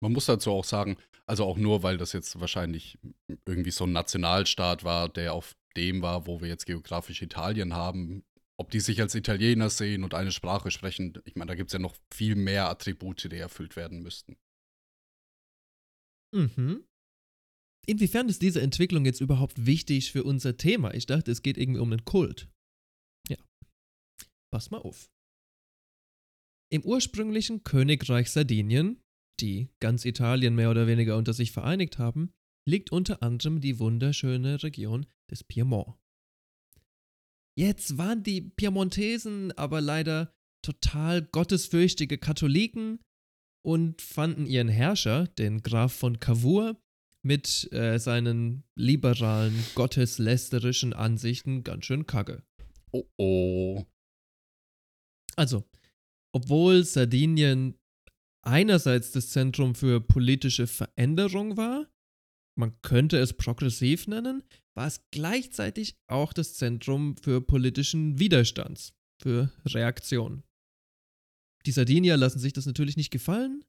Man 0.00 0.12
muss 0.12 0.26
dazu 0.26 0.52
auch 0.52 0.64
sagen, 0.64 0.96
also 1.26 1.44
auch 1.44 1.56
nur, 1.56 1.82
weil 1.82 1.96
das 1.96 2.12
jetzt 2.12 2.38
wahrscheinlich 2.40 2.99
irgendwie 3.46 3.70
so 3.70 3.85
ein 3.85 3.93
Nationalstaat 3.93 4.85
war, 4.85 5.08
der 5.08 5.35
auf 5.35 5.56
dem 5.76 6.02
war, 6.02 6.26
wo 6.26 6.40
wir 6.40 6.49
jetzt 6.49 6.67
geografisch 6.67 7.23
Italien 7.23 7.75
haben, 7.75 8.25
ob 8.61 8.71
die 8.71 8.80
sich 8.80 9.00
als 9.00 9.14
Italiener 9.14 9.71
sehen 9.71 10.04
und 10.04 10.14
eine 10.14 10.33
Sprache 10.33 10.71
sprechen, 10.71 11.14
ich 11.25 11.37
meine, 11.37 11.50
da 11.50 11.54
gibt 11.54 11.68
es 11.71 11.73
ja 11.73 11.78
noch 11.78 11.97
viel 12.12 12.35
mehr 12.35 12.68
Attribute, 12.68 13.30
die 13.30 13.37
erfüllt 13.37 13.76
werden 13.76 14.02
müssten. 14.02 14.37
Mhm. 16.35 16.85
Inwiefern 17.88 18.28
ist 18.28 18.42
diese 18.42 18.61
Entwicklung 18.61 19.07
jetzt 19.07 19.23
überhaupt 19.23 19.64
wichtig 19.64 20.12
für 20.12 20.23
unser 20.23 20.59
Thema? 20.59 20.92
Ich 20.92 21.07
dachte, 21.07 21.30
es 21.30 21.42
geht 21.42 21.57
irgendwie 21.57 21.80
um 21.80 21.90
einen 21.90 22.04
Kult. 22.04 22.50
Ja. 23.30 23.38
Pass 24.52 24.71
mal 24.71 24.78
auf. 24.78 25.11
Im 26.71 26.85
ursprünglichen 26.85 27.64
Königreich 27.64 28.30
Sardinien, 28.30 29.00
die 29.40 29.71
ganz 29.80 30.04
Italien 30.04 30.54
mehr 30.54 30.71
oder 30.71 30.87
weniger 30.87 31.16
unter 31.16 31.33
sich 31.33 31.50
vereinigt 31.50 31.99
haben, 31.99 32.30
liegt 32.68 32.92
unter 32.92 33.23
anderem 33.23 33.62
die 33.62 33.78
wunderschöne 33.78 34.62
Region 34.62 35.07
des 35.30 35.42
Piemont. 35.45 35.97
Jetzt 37.59 37.97
waren 37.97 38.23
die 38.23 38.42
Piemontesen 38.42 39.52
aber 39.52 39.80
leider 39.80 40.30
total 40.62 41.23
gottesfürchtige 41.23 42.18
Katholiken 42.18 43.00
und 43.64 44.02
fanden 44.02 44.45
ihren 44.45 44.68
Herrscher, 44.68 45.26
den 45.26 45.62
Graf 45.62 45.95
von 45.95 46.21
Cavour, 46.21 46.78
mit 47.28 47.70
äh, 47.75 47.99
seinen 47.99 48.64
liberalen, 48.75 49.54
gotteslästerischen 49.75 50.94
Ansichten 50.94 51.62
ganz 51.62 51.85
schön 51.85 52.06
kacke. 52.06 52.42
Oh 52.90 53.04
oh. 53.18 53.85
Also, 55.37 55.68
obwohl 56.32 56.85
Sardinien 56.85 57.78
einerseits 58.40 59.12
das 59.12 59.28
Zentrum 59.28 59.75
für 59.75 60.00
politische 60.00 60.66
Veränderung 60.66 61.58
war, 61.58 61.87
man 62.58 62.80
könnte 62.80 63.18
es 63.18 63.35
progressiv 63.35 64.08
nennen, 64.08 64.42
war 64.75 64.87
es 64.87 65.04
gleichzeitig 65.11 65.99
auch 66.06 66.32
das 66.32 66.54
Zentrum 66.54 67.18
für 67.18 67.42
politischen 67.42 68.18
Widerstands, 68.18 68.94
für 69.20 69.52
Reaktion. 69.66 70.44
Die 71.66 71.73
Sardinier 71.73 72.16
lassen 72.16 72.38
sich 72.38 72.54
das 72.54 72.64
natürlich 72.64 72.97
nicht 72.97 73.11
gefallen 73.11 73.66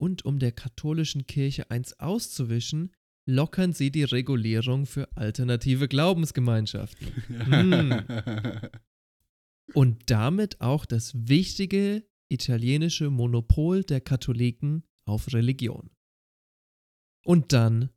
und 0.00 0.24
um 0.24 0.38
der 0.38 0.52
katholischen 0.52 1.26
Kirche 1.26 1.70
eins 1.70 2.00
auszuwischen, 2.00 2.90
lockern 3.26 3.72
sie 3.72 3.90
die 3.90 4.04
Regulierung 4.04 4.86
für 4.86 5.08
alternative 5.16 5.88
Glaubensgemeinschaften. 5.88 7.08
Hm. 7.28 8.02
und 9.74 10.10
damit 10.10 10.60
auch 10.60 10.84
das 10.84 11.12
wichtige 11.14 12.04
italienische 12.28 13.10
Monopol 13.10 13.84
der 13.84 14.00
Katholiken 14.00 14.84
auf 15.04 15.32
Religion. 15.32 15.90
Und 17.24 17.52
dann 17.52 17.90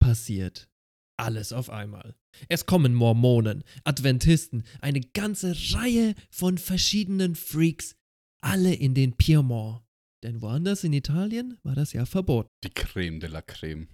passiert 0.00 0.68
alles 1.16 1.52
auf 1.52 1.70
einmal. 1.70 2.16
Es 2.48 2.66
kommen 2.66 2.94
Mormonen, 2.94 3.62
Adventisten, 3.84 4.64
eine 4.80 5.00
ganze 5.00 5.54
Reihe 5.72 6.14
von 6.30 6.58
verschiedenen 6.58 7.36
Freaks, 7.36 7.96
alle 8.40 8.74
in 8.74 8.94
den 8.94 9.16
Piemont. 9.16 9.82
Denn 10.24 10.42
woanders 10.42 10.84
in 10.84 10.92
Italien 10.92 11.58
war 11.62 11.74
das 11.74 11.92
ja 11.92 12.06
verboten. 12.06 12.48
Die 12.64 12.70
Creme 12.70 13.20
de 13.20 13.30
la 13.30 13.42
Creme. 13.42 13.88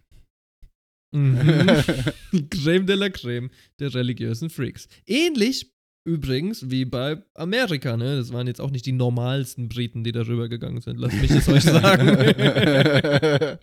Mhm. 1.13 1.67
Creme 2.51 2.87
de 2.87 2.95
la 2.95 3.09
Creme 3.11 3.51
der 3.79 3.95
religiösen 3.95 4.51
Freaks. 4.51 4.89
Ähnlich 5.07 5.73
übrigens 6.05 6.71
wie 6.71 6.85
bei 6.85 7.23
Amerika, 7.35 7.97
ne? 7.97 8.17
Das 8.17 8.33
waren 8.33 8.47
jetzt 8.47 8.61
auch 8.61 8.71
nicht 8.71 8.87
die 8.87 8.93
normalsten 8.93 9.69
Briten, 9.69 10.05
die 10.05 10.13
darüber 10.13 10.49
gegangen 10.49 10.81
sind. 10.81 10.99
Lasst 10.99 11.21
mich 11.21 11.31
es 11.31 11.49
euch 11.49 11.65
sagen. 11.65 12.07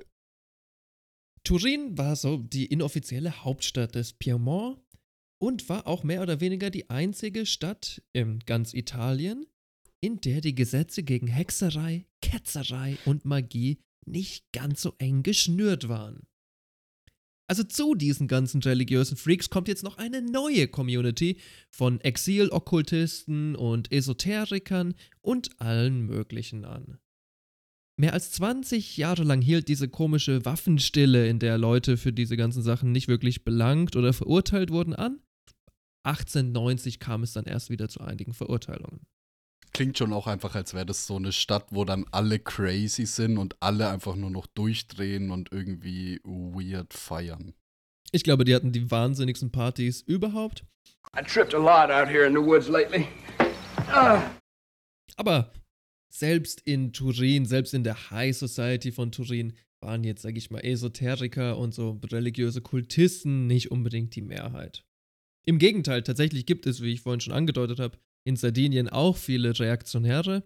Turin 1.44 1.98
war 1.98 2.16
so 2.16 2.38
die 2.38 2.66
inoffizielle 2.66 3.44
Hauptstadt 3.44 3.96
des 3.96 4.14
Piemont 4.14 4.80
und 5.40 5.70
war 5.70 5.88
auch 5.88 6.04
mehr 6.04 6.22
oder 6.22 6.42
weniger 6.42 6.70
die 6.70 6.90
einzige 6.90 7.46
Stadt 7.46 8.02
in 8.12 8.40
ganz 8.40 8.74
Italien, 8.74 9.46
in 10.02 10.20
der 10.20 10.42
die 10.42 10.56
Gesetze 10.56 11.04
gegen 11.04 11.28
Hexerei, 11.28 12.06
Ketzerei 12.22 12.98
und 13.06 13.26
Magie 13.26 13.80
nicht 14.06 14.52
ganz 14.52 14.82
so 14.82 14.94
eng 14.98 15.24
geschnürt 15.24 15.88
waren. 15.88 16.28
Also 17.50 17.64
zu 17.64 17.96
diesen 17.96 18.28
ganzen 18.28 18.62
religiösen 18.62 19.16
Freaks 19.16 19.50
kommt 19.50 19.70
jetzt 19.70 19.84
noch 19.84 19.98
eine 19.98 20.22
neue 20.22 20.68
Community 20.68 21.38
von 21.70 22.02
Exil-Okkultisten 22.02 23.56
und 23.56 23.92
Esoterikern 23.92 24.96
und 25.22 25.62
allen 25.62 26.06
möglichen 26.06 26.66
an. 26.66 27.00
Mehr 28.00 28.14
als 28.14 28.32
20 28.34 28.98
Jahre 28.98 29.24
lang 29.24 29.42
hielt 29.42 29.70
diese 29.70 29.88
komische 29.88 30.46
Waffenstille, 30.46 31.28
in 31.30 31.40
der 31.40 31.58
Leute 31.58 31.98
für 31.98 32.14
diese 32.14 32.38
ganzen 32.38 32.62
Sachen 32.62 32.92
nicht 32.92 33.08
wirklich 33.08 33.44
belangt 33.44 33.96
oder 33.96 34.14
verurteilt 34.14 34.70
wurden, 34.70 34.94
an. 34.94 35.22
1890 36.04 37.00
kam 37.00 37.24
es 37.24 37.34
dann 37.34 37.46
erst 37.46 37.70
wieder 37.70 37.90
zu 37.90 38.02
einigen 38.02 38.34
Verurteilungen. 38.34 39.02
Klingt 39.74 39.98
schon 39.98 40.14
auch 40.14 40.28
einfach, 40.28 40.56
als 40.56 40.74
wäre 40.74 40.86
das 40.86 41.06
so 41.06 41.18
eine 41.18 41.32
Stadt, 41.32 41.68
wo 41.70 41.86
dann 41.86 42.06
alle 42.12 42.40
crazy 42.40 43.06
sind 43.06 43.38
und 43.38 43.56
alle 43.60 43.90
einfach 43.90 44.16
nur 44.16 44.32
noch 44.32 44.48
durchdrehen 44.48 45.30
und 45.30 45.52
irgendwie 45.52 46.20
weird 46.24 46.94
feiern. 46.94 47.54
Ich 48.12 48.24
glaube, 48.24 48.46
die 48.46 48.56
hatten 48.56 48.72
die 48.72 48.90
wahnsinnigsten 48.90 49.52
Partys 49.52 50.02
überhaupt. 50.02 50.64
I 51.16 51.24
tripped 51.24 51.54
a 51.54 51.58
lot 51.58 51.92
out 51.92 52.08
here 52.08 52.26
in 52.26 52.34
the 52.34 52.42
woods 52.42 52.68
lately. 52.70 53.08
Aber 55.16 55.52
selbst 56.10 56.62
in 56.62 56.94
Turin, 56.94 57.46
selbst 57.46 57.74
in 57.74 57.84
der 57.84 58.10
High 58.12 58.36
Society 58.36 58.92
von 58.92 59.12
Turin, 59.12 59.54
waren 59.82 60.04
jetzt, 60.04 60.24
sag 60.24 60.38
ich 60.38 60.50
mal, 60.50 60.60
Esoteriker 60.60 61.58
und 61.58 61.74
so 61.74 62.00
religiöse 62.12 62.62
Kultisten 62.62 63.46
nicht 63.46 63.72
unbedingt 63.72 64.16
die 64.16 64.22
Mehrheit. 64.22 64.84
Im 65.46 65.60
Gegenteil, 65.60 66.04
tatsächlich 66.04 66.46
gibt 66.46 66.66
es, 66.66 66.82
wie 66.82 66.94
ich 66.94 67.02
vorhin 67.02 67.22
schon 67.22 67.34
angedeutet 67.34 67.80
habe, 67.80 67.98
in 68.28 68.36
Sardinien 68.36 68.90
auch 68.90 69.18
viele 69.18 69.58
Reaktionäre. 69.58 70.44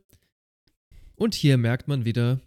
Und 1.15 1.33
hier 1.35 1.57
merkt 1.57 1.87
man 1.87 2.05
wieder, 2.05 2.39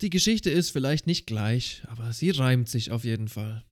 die 0.00 0.10
Geschichte 0.10 0.50
ist 0.50 0.70
vielleicht 0.70 1.06
nicht 1.06 1.26
gleich, 1.26 1.82
aber 1.88 2.12
sie 2.12 2.30
reimt 2.30 2.68
sich 2.68 2.90
auf 2.90 3.04
jeden 3.04 3.28
Fall. 3.28 3.64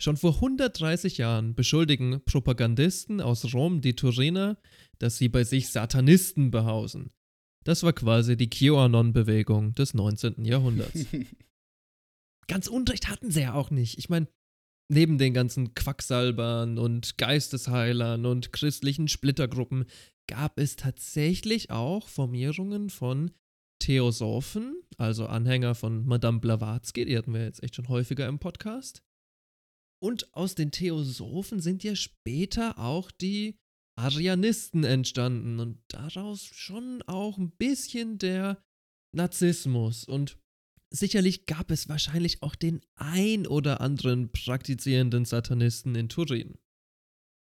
Schon 0.00 0.16
vor 0.16 0.34
130 0.34 1.18
Jahren 1.18 1.54
beschuldigen 1.54 2.22
Propagandisten 2.24 3.20
aus 3.20 3.52
Rom 3.52 3.80
die 3.82 3.94
Turiner, 3.94 4.56
dass 4.98 5.18
sie 5.18 5.28
bei 5.28 5.44
sich 5.44 5.68
Satanisten 5.68 6.50
behausen. 6.50 7.10
Das 7.64 7.82
war 7.82 7.92
quasi 7.92 8.36
die 8.36 8.50
QAnon-Bewegung 8.50 9.74
des 9.74 9.94
19. 9.94 10.44
Jahrhunderts. 10.44 11.06
Ganz 12.48 12.66
Unrecht 12.66 13.08
hatten 13.08 13.30
sie 13.30 13.42
ja 13.42 13.54
auch 13.54 13.70
nicht. 13.70 13.98
Ich 13.98 14.08
meine, 14.08 14.26
neben 14.92 15.18
den 15.18 15.34
ganzen 15.34 15.74
Quacksalbern 15.74 16.78
und 16.78 17.16
Geistesheilern 17.18 18.26
und 18.26 18.52
christlichen 18.52 19.08
Splittergruppen 19.08 19.86
gab 20.28 20.58
es 20.58 20.76
tatsächlich 20.76 21.70
auch 21.70 22.08
Formierungen 22.08 22.90
von 22.90 23.32
Theosophen, 23.80 24.82
also 24.96 25.26
Anhänger 25.26 25.74
von 25.74 26.06
Madame 26.06 26.38
Blavatsky, 26.38 27.04
die 27.04 27.16
hatten 27.16 27.34
wir 27.34 27.44
jetzt 27.44 27.62
echt 27.62 27.74
schon 27.74 27.88
häufiger 27.88 28.28
im 28.28 28.38
Podcast. 28.38 29.02
Und 30.00 30.34
aus 30.34 30.54
den 30.54 30.70
Theosophen 30.70 31.60
sind 31.60 31.84
ja 31.84 31.94
später 31.94 32.78
auch 32.78 33.10
die 33.10 33.56
Arianisten 33.96 34.84
entstanden 34.84 35.60
und 35.60 35.80
daraus 35.88 36.44
schon 36.44 37.02
auch 37.02 37.38
ein 37.38 37.50
bisschen 37.52 38.18
der 38.18 38.62
Narzissmus. 39.14 40.04
Und 40.04 40.38
sicherlich 40.90 41.46
gab 41.46 41.70
es 41.70 41.88
wahrscheinlich 41.88 42.42
auch 42.42 42.54
den 42.54 42.80
ein 42.94 43.46
oder 43.46 43.80
anderen 43.80 44.32
praktizierenden 44.32 45.24
Satanisten 45.24 45.94
in 45.94 46.08
Turin. 46.08 46.58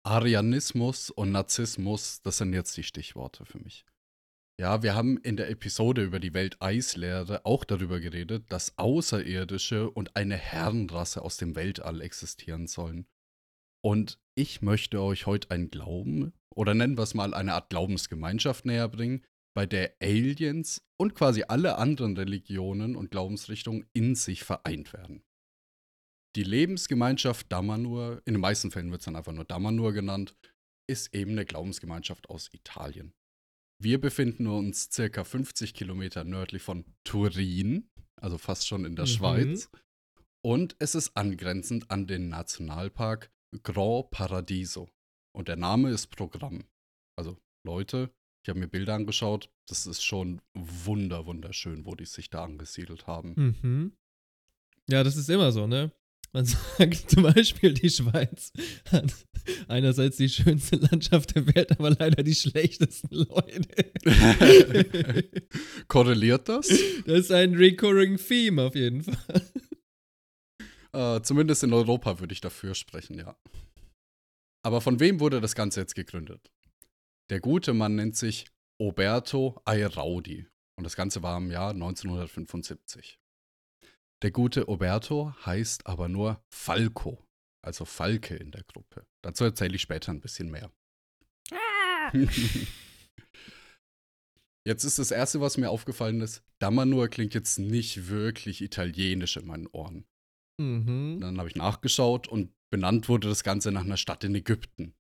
Arianismus 0.07 1.11
und 1.11 1.33
Narzissmus, 1.33 2.23
das 2.23 2.39
sind 2.39 2.53
jetzt 2.53 2.77
die 2.77 2.85
Stichworte 2.85 3.45
für 3.45 3.59
mich. 3.59 3.85
Ja, 4.59 4.85
wir 4.85 4.95
haben 4.95 5.19
in 5.19 5.37
der 5.37 5.51
Episode 5.51 6.05
über 6.05 6.21
die 6.21 6.33
Welteislehre 6.33 7.45
auch 7.45 7.65
darüber 7.65 7.99
geredet, 7.99 8.45
dass 8.51 8.79
Außerirdische 8.79 9.91
und 9.91 10.15
eine 10.15 10.37
Herrenrasse 10.37 11.23
aus 11.23 11.39
dem 11.39 11.57
Weltall 11.57 12.01
existieren 12.01 12.69
sollen. 12.69 13.09
Und 13.85 14.21
ich 14.37 14.63
möchte 14.63 15.03
euch 15.03 15.27
heute 15.27 15.51
einen 15.51 15.71
Glauben, 15.71 16.33
oder 16.55 16.75
nennen 16.75 16.97
wir 16.97 17.03
es 17.03 17.15
mal 17.15 17.35
eine 17.35 17.55
Art 17.55 17.69
Glaubensgemeinschaft 17.71 18.65
näher 18.65 18.89
bringen, 18.89 19.25
bei 19.57 19.67
der 19.67 19.97
Aliens 20.01 20.87
und 20.99 21.17
quasi 21.17 21.43
alle 21.49 21.79
anderen 21.79 22.17
Religionen 22.17 22.95
und 22.95 23.11
Glaubensrichtungen 23.11 23.87
in 23.93 24.15
sich 24.15 24.45
vereint 24.45 24.93
werden. 24.93 25.26
Die 26.37 26.43
Lebensgemeinschaft 26.43 27.51
Damanur, 27.51 28.21
in 28.27 28.35
den 28.35 28.43
meisten 28.43 28.71
Fällen 28.71 28.91
wird 28.91 29.01
es 29.01 29.07
dann 29.07 29.17
einfach 29.17 29.33
nur 29.33 29.47
Damanur 29.47 29.95
genannt, 29.95 30.37
ist 30.87 31.15
eben 31.15 31.31
eine 31.31 31.47
Glaubensgemeinschaft 31.47 32.29
aus 32.29 32.53
Italien. 32.53 33.15
Wir 33.83 33.99
befinden 33.99 34.47
uns 34.47 34.91
circa 34.93 35.25
50 35.25 35.73
Kilometer 35.73 36.25
nördlich 36.25 36.63
von 36.63 36.85
Turin, 37.05 37.89
also 38.21 38.37
fast 38.37 38.67
schon 38.67 38.85
in 38.85 38.97
der 38.97 39.07
mhm. 39.07 39.11
Schweiz. 39.11 39.71
Und 40.45 40.77
es 40.79 40.95
ist 40.95 41.17
angrenzend 41.17 41.91
an 41.91 42.07
den 42.07 42.29
Nationalpark 42.29 43.31
Grand 43.63 44.11
Paradiso. 44.11 44.91
Und 45.35 45.49
der 45.49 45.57
Name 45.57 45.91
ist 45.91 46.09
Programm. 46.09 46.65
Also 47.19 47.39
Leute, 47.67 48.11
ich 48.45 48.51
habe 48.51 48.61
mir 48.61 48.69
Bilder 48.69 48.95
angeschaut, 48.95 49.51
das 49.69 49.87
ist 49.87 50.03
schon 50.03 50.43
wunder, 50.55 51.25
wunderschön, 51.25 51.87
wo 51.87 51.95
die 51.95 52.05
sich 52.05 52.29
da 52.29 52.45
angesiedelt 52.45 53.07
haben. 53.07 53.57
Mhm. 53.63 53.97
Ja, 54.89 55.03
das 55.03 55.17
ist 55.17 55.31
immer 55.31 55.51
so, 55.51 55.67
ne? 55.67 55.91
Man 56.37 56.45
sagt 56.45 57.11
zum 57.11 57.23
Beispiel, 57.23 57.73
die 57.73 57.89
Schweiz 57.89 58.53
hat 58.93 59.11
einerseits 59.69 60.19
die 60.19 60.29
schönste 60.29 60.77
Landschaft 60.77 61.35
der 61.35 61.47
Welt, 61.55 61.71
aber 61.71 61.89
leider 61.89 62.23
die 62.23 62.35
schlechtesten 62.35 63.09
Leute. 63.11 63.91
Korreliert 65.89 66.47
das? 66.51 66.69
Das 67.07 67.21
ist 67.21 67.33
ein 67.33 67.55
recurring 67.55 68.19
Theme 68.19 68.65
auf 68.65 68.75
jeden 68.75 69.05
Fall. 69.05 69.51
Uh, 70.95 71.21
zumindest 71.21 71.65
in 71.65 71.73
Europa 71.73 72.21
würde 72.21 72.35
ich 72.35 72.43
dafür 72.43 72.75
sprechen, 72.75 73.19
ja. 73.19 73.35
Aber 74.63 74.83
von 74.83 75.01
wem 75.01 75.21
wurde 75.21 75.41
das 75.41 75.55
Ganze 75.55 75.81
jetzt 75.81 75.95
gegründet? 75.95 76.53
Der 77.31 77.41
gute 77.41 77.73
Mann 77.73 77.95
nennt 77.95 78.17
sich 78.17 78.45
Oberto 78.79 79.59
Airaudi 79.65 80.47
und 80.77 80.85
das 80.85 80.97
Ganze 80.97 81.23
war 81.23 81.39
im 81.39 81.51
Jahr 81.51 81.71
1975. 81.71 83.19
Der 84.23 84.31
gute 84.31 84.69
Oberto 84.69 85.35
heißt 85.45 85.87
aber 85.87 86.09
nur 86.09 86.43
Falco, 86.51 87.23
also 87.63 87.85
Falke 87.85 88.35
in 88.35 88.51
der 88.51 88.65
Gruppe. 88.65 89.07
Dazu 89.23 89.45
erzähle 89.45 89.77
ich 89.77 89.83
später 89.83 90.11
ein 90.13 90.21
bisschen 90.21 90.51
mehr. 90.51 90.73
Ah. 91.53 92.13
jetzt 94.67 94.85
ist 94.85 94.99
das 94.99 95.11
Erste, 95.11 95.41
was 95.41 95.59
mir 95.59 95.71
aufgefallen 95.71 96.23
ist, 96.23 96.43
Damanur 96.59 97.09
klingt 97.09 97.35
jetzt 97.35 97.59
nicht 97.59 98.09
wirklich 98.09 98.63
italienisch 98.63 99.37
in 99.37 99.47
meinen 99.47 99.67
Ohren. 99.67 100.07
Mhm. 100.59 101.19
Dann 101.21 101.39
habe 101.39 101.51
ich 101.51 101.57
nachgeschaut 101.57 102.27
und 102.27 102.55
benannt 102.71 103.11
wurde 103.11 103.29
das 103.29 103.45
Ganze 103.45 103.71
nach 103.71 103.85
einer 103.85 103.99
Stadt 103.99 104.25
in 104.25 104.35
Ägypten. 104.35 104.95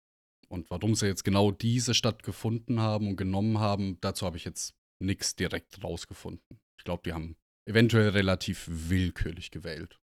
Und 0.49 0.71
warum 0.71 0.95
sie 0.95 1.07
jetzt 1.07 1.25
genau 1.25 1.51
diese 1.51 1.95
Stadt 1.95 2.23
gefunden 2.23 2.81
haben 2.81 3.09
und 3.09 3.17
genommen 3.17 3.59
haben, 3.59 3.99
dazu 4.01 4.27
habe 4.27 4.37
ich 4.37 4.45
jetzt 4.45 4.77
nichts 5.03 5.35
direkt 5.35 5.83
rausgefunden. 5.83 6.61
Ich 6.79 6.85
glaube, 6.85 7.03
die 7.05 7.13
haben 7.13 7.37
eventuell 7.67 8.09
relativ 8.11 8.67
willkürlich 8.69 9.51
gewählt. 9.51 9.99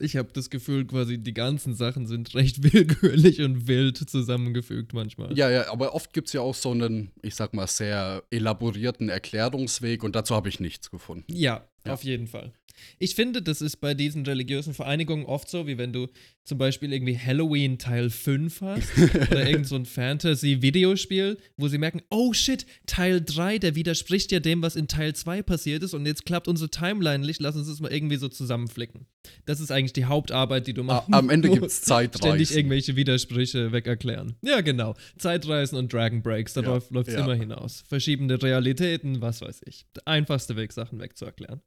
Ich 0.00 0.16
habe 0.16 0.30
das 0.32 0.48
Gefühl, 0.48 0.86
quasi 0.86 1.18
die 1.18 1.34
ganzen 1.34 1.74
Sachen 1.74 2.06
sind 2.06 2.34
recht 2.34 2.62
willkürlich 2.62 3.42
und 3.42 3.66
wild 3.66 3.98
zusammengefügt 3.98 4.94
manchmal. 4.94 5.36
Ja, 5.36 5.50
ja, 5.50 5.70
aber 5.70 5.94
oft 5.94 6.12
gibt 6.12 6.28
es 6.28 6.32
ja 6.32 6.40
auch 6.40 6.54
so 6.54 6.70
einen, 6.70 7.12
ich 7.22 7.34
sag 7.34 7.52
mal, 7.52 7.66
sehr 7.66 8.22
elaborierten 8.30 9.08
Erklärungsweg 9.08 10.02
und 10.02 10.16
dazu 10.16 10.34
habe 10.34 10.48
ich 10.48 10.60
nichts 10.60 10.90
gefunden. 10.90 11.30
Ja, 11.30 11.68
Ja. 11.86 11.94
Auf 11.94 12.04
jeden 12.04 12.26
Fall. 12.28 12.52
Ich 12.98 13.14
finde, 13.14 13.42
das 13.42 13.60
ist 13.60 13.76
bei 13.76 13.92
diesen 13.92 14.24
religiösen 14.24 14.72
Vereinigungen 14.72 15.26
oft 15.26 15.48
so, 15.48 15.66
wie 15.66 15.76
wenn 15.78 15.92
du 15.92 16.08
zum 16.44 16.56
Beispiel 16.58 16.92
irgendwie 16.92 17.16
Halloween 17.18 17.78
Teil 17.78 18.08
5 18.08 18.60
hast 18.62 18.88
oder 19.30 19.48
irgend 19.48 19.66
so 19.68 19.76
ein 19.76 19.84
Fantasy-Videospiel, 19.84 21.38
wo 21.56 21.68
sie 21.68 21.78
merken, 21.78 22.00
oh 22.10 22.32
shit, 22.32 22.66
Teil 22.86 23.20
3, 23.20 23.58
der 23.58 23.74
widerspricht 23.74 24.32
ja 24.32 24.40
dem, 24.40 24.62
was 24.62 24.74
in 24.76 24.88
Teil 24.88 25.14
2 25.14 25.42
passiert 25.42 25.82
ist 25.82 25.94
und 25.94 26.06
jetzt 26.06 26.24
klappt 26.26 26.48
unsere 26.48 26.70
Timeline 26.70 27.24
nicht, 27.24 27.40
lass 27.40 27.56
uns 27.56 27.68
das 27.68 27.80
mal 27.80 27.92
irgendwie 27.92 28.16
so 28.16 28.28
zusammenflicken. 28.28 29.06
Das 29.44 29.60
ist 29.60 29.70
eigentlich 29.70 29.92
die 29.92 30.06
Hauptarbeit, 30.06 30.66
die 30.66 30.74
du 30.74 30.80
A- 30.82 30.84
machst. 30.84 31.12
Am 31.12 31.30
Ende 31.30 31.50
gibt 31.50 31.66
es 31.66 31.82
Ständig 31.84 32.12
Zeitreisen. 32.12 32.56
irgendwelche 32.56 32.96
Widersprüche 32.96 33.72
wegerklären. 33.72 34.34
Ja, 34.42 34.60
genau. 34.62 34.94
Zeitreisen 35.18 35.76
und 35.78 35.92
Dragon 35.92 36.22
Breaks, 36.22 36.54
Ja, 36.54 36.62
darauf 36.62 36.90
läuft 36.90 37.08
es 37.08 37.14
ja. 37.14 37.24
immer 37.24 37.34
hinaus. 37.34 37.84
Verschiebende 37.86 38.42
Realitäten, 38.42 39.20
was 39.20 39.40
weiß 39.42 39.60
ich. 39.66 39.86
Der 39.96 40.08
einfachste 40.08 40.56
Weg, 40.56 40.72
Sachen 40.72 40.98
wegzuerklären. 41.00 41.60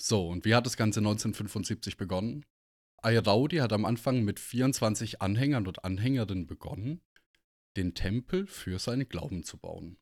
So, 0.00 0.28
und 0.28 0.44
wie 0.44 0.54
hat 0.54 0.66
das 0.66 0.76
Ganze 0.76 1.00
1975 1.00 1.96
begonnen? 1.96 2.44
Ayraudi 3.02 3.58
hat 3.58 3.72
am 3.72 3.84
Anfang 3.84 4.24
mit 4.24 4.40
24 4.40 5.20
Anhängern 5.20 5.66
und 5.66 5.84
Anhängerinnen 5.84 6.46
begonnen, 6.46 7.02
den 7.76 7.94
Tempel 7.94 8.46
für 8.46 8.78
seinen 8.78 9.08
Glauben 9.08 9.44
zu 9.44 9.58
bauen. 9.58 9.98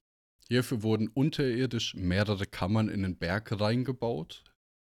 Hierfür 0.48 0.82
wurden 0.82 1.08
unterirdisch 1.08 1.94
mehrere 1.94 2.46
Kammern 2.46 2.88
in 2.88 3.02
den 3.02 3.16
Berg 3.16 3.58
reingebaut. 3.60 4.44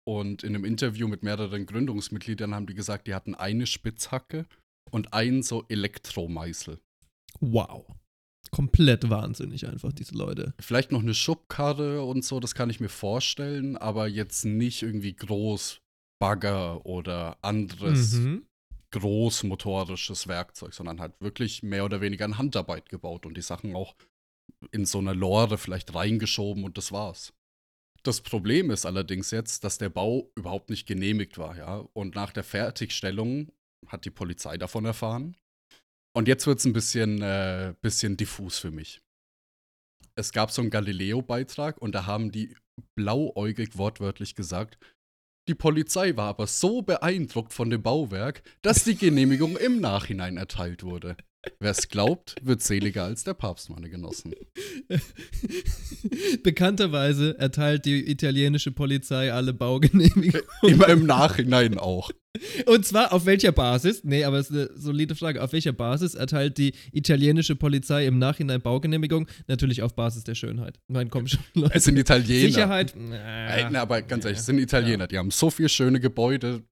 Und 0.03 0.43
in 0.43 0.55
einem 0.55 0.65
Interview 0.65 1.08
mit 1.08 1.22
mehreren 1.22 1.67
Gründungsmitgliedern 1.67 2.55
haben 2.55 2.65
die 2.65 2.74
gesagt, 2.74 3.08
die 3.08 3.13
hatten 3.13 3.36
eine 3.36 3.67
Spitzhacke 3.67 4.48
und 4.89 5.13
einen 5.13 5.43
so 5.43 5.63
Elektromeißel. 5.70 6.79
Wow. 7.39 7.86
Komplett 8.51 9.10
wahnsinnig 9.10 9.67
einfach, 9.67 9.93
diese 9.93 10.15
Leute. 10.15 10.53
Vielleicht 10.60 10.91
noch 10.91 11.01
eine 11.01 11.13
Schubkarre 11.13 12.03
und 12.03 12.25
so, 12.25 12.39
das 12.39 12.53
kann 12.53 12.70
ich 12.70 12.79
mir 12.79 12.89
vorstellen, 12.89 13.77
aber 13.77 14.08
jetzt 14.08 14.43
nicht 14.43 14.81
irgendwie 14.84 15.15
groß 15.15 15.81
Bagger 16.20 16.86
oder 16.86 17.38
anderes 17.41 18.13
Mhm. 18.13 18.46
großmotorisches 18.91 20.27
Werkzeug, 20.27 20.74
sondern 20.74 21.00
halt 21.00 21.13
wirklich 21.22 21.63
mehr 21.63 21.86
oder 21.86 22.01
weniger 22.01 22.25
in 22.25 22.38
Handarbeit 22.38 22.89
gebaut 22.89 23.25
und 23.25 23.36
die 23.38 23.41
Sachen 23.41 23.75
auch 23.75 23.96
in 24.72 24.86
so 24.86 25.00
eine 25.00 25.13
Lore 25.13 25.58
vielleicht 25.58 25.96
reingeschoben 25.96 26.63
und 26.63 26.77
das 26.77 26.91
war's. 26.91 27.34
Das 28.03 28.22
Problem 28.22 28.70
ist 28.72 28.86
allerdings 28.86 29.31
jetzt, 29.31 29.63
dass 29.63 29.77
der 29.77 29.89
Bau 29.89 30.29
überhaupt 30.36 30.70
nicht 30.70 30.88
genehmigt 30.88 31.38
war, 31.38 31.55
ja. 31.55 31.86
Und 31.93 32.15
nach 32.15 32.31
der 32.34 32.43
Fertigstellung 32.43 33.51
hat 33.88 34.05
die 34.05 34.10
Polizei 34.10 34.58
davon 34.58 34.86
erfahren. 34.86 35.38
Und 36.13 36.27
jetzt 36.27 36.46
wird's 36.48 36.65
ein 36.65 36.74
bisschen, 36.74 37.22
äh, 37.22 37.74
bisschen 37.82 38.18
diffus 38.18 38.60
für 38.60 38.72
mich. 38.72 39.01
Es 40.15 40.34
gab 40.34 40.51
so 40.51 40.62
einen 40.62 40.72
Galileo-Beitrag 40.72 41.77
und 41.77 41.94
da 41.94 42.06
haben 42.06 42.32
die 42.32 42.56
blauäugig 42.96 43.77
wortwörtlich 43.77 44.36
gesagt, 44.36 44.77
die 45.48 45.56
Polizei 45.56 46.15
war 46.15 46.27
aber 46.30 46.48
so 46.48 46.82
beeindruckt 46.82 47.53
von 47.53 47.70
dem 47.70 47.82
Bauwerk, 47.82 48.44
dass 48.62 48.84
die 48.84 48.96
Genehmigung 48.96 49.58
im 49.58 49.80
Nachhinein 49.80 50.38
erteilt 50.38 50.84
wurde. 50.84 51.18
Wer 51.60 51.71
es 51.71 51.89
glaubt, 51.89 52.36
wird 52.43 52.62
seliger 52.62 53.03
als 53.05 53.24
der 53.24 53.33
Papst, 53.33 53.69
meine 53.71 53.89
Genossen. 53.89 54.33
Bekannterweise 56.43 57.38
erteilt 57.39 57.86
die 57.86 58.10
italienische 58.10 58.71
Polizei 58.71 59.31
alle 59.33 59.53
Baugenehmigungen. 59.53 60.41
Immer 60.62 60.89
im 60.89 61.05
Nachhinein 61.05 61.77
auch. 61.77 62.12
Und 62.65 62.86
zwar 62.86 63.12
auf 63.12 63.25
welcher 63.25 63.51
Basis? 63.51 64.03
Nee, 64.03 64.24
aber 64.24 64.38
es 64.39 64.50
ist 64.50 64.55
eine 64.55 64.69
solide 64.79 65.15
Frage. 65.15 65.43
Auf 65.43 65.51
welcher 65.53 65.74
Basis 65.74 66.13
erteilt 66.15 66.57
die 66.57 66.74
italienische 66.91 67.55
Polizei 67.55 68.05
im 68.05 68.19
Nachhinein 68.19 68.62
Baugenehmigung? 68.62 69.27
Natürlich 69.48 69.81
auf 69.81 69.95
Basis 69.95 70.24
der 70.24 70.36
Schönheit. 70.36 70.79
Nein, 70.88 71.10
komm 71.10 71.27
schon. 71.27 71.41
Leute. 71.55 71.75
Es 71.75 71.83
sind 71.86 71.98
Italiener. 71.98 72.48
Sicherheit? 72.48 72.95
Ey, 72.95 73.65
na, 73.71 73.81
aber 73.81 74.01
ganz 74.03 74.25
ehrlich, 74.25 74.39
es 74.39 74.45
Ja. 74.48 74.53
sind 74.53 74.60
Italiener. 74.60 75.07
Die 75.07 75.17
haben 75.17 75.31
so 75.31 75.50
viele 75.50 75.69
schöne 75.69 76.00
Gebäude. 76.00 76.63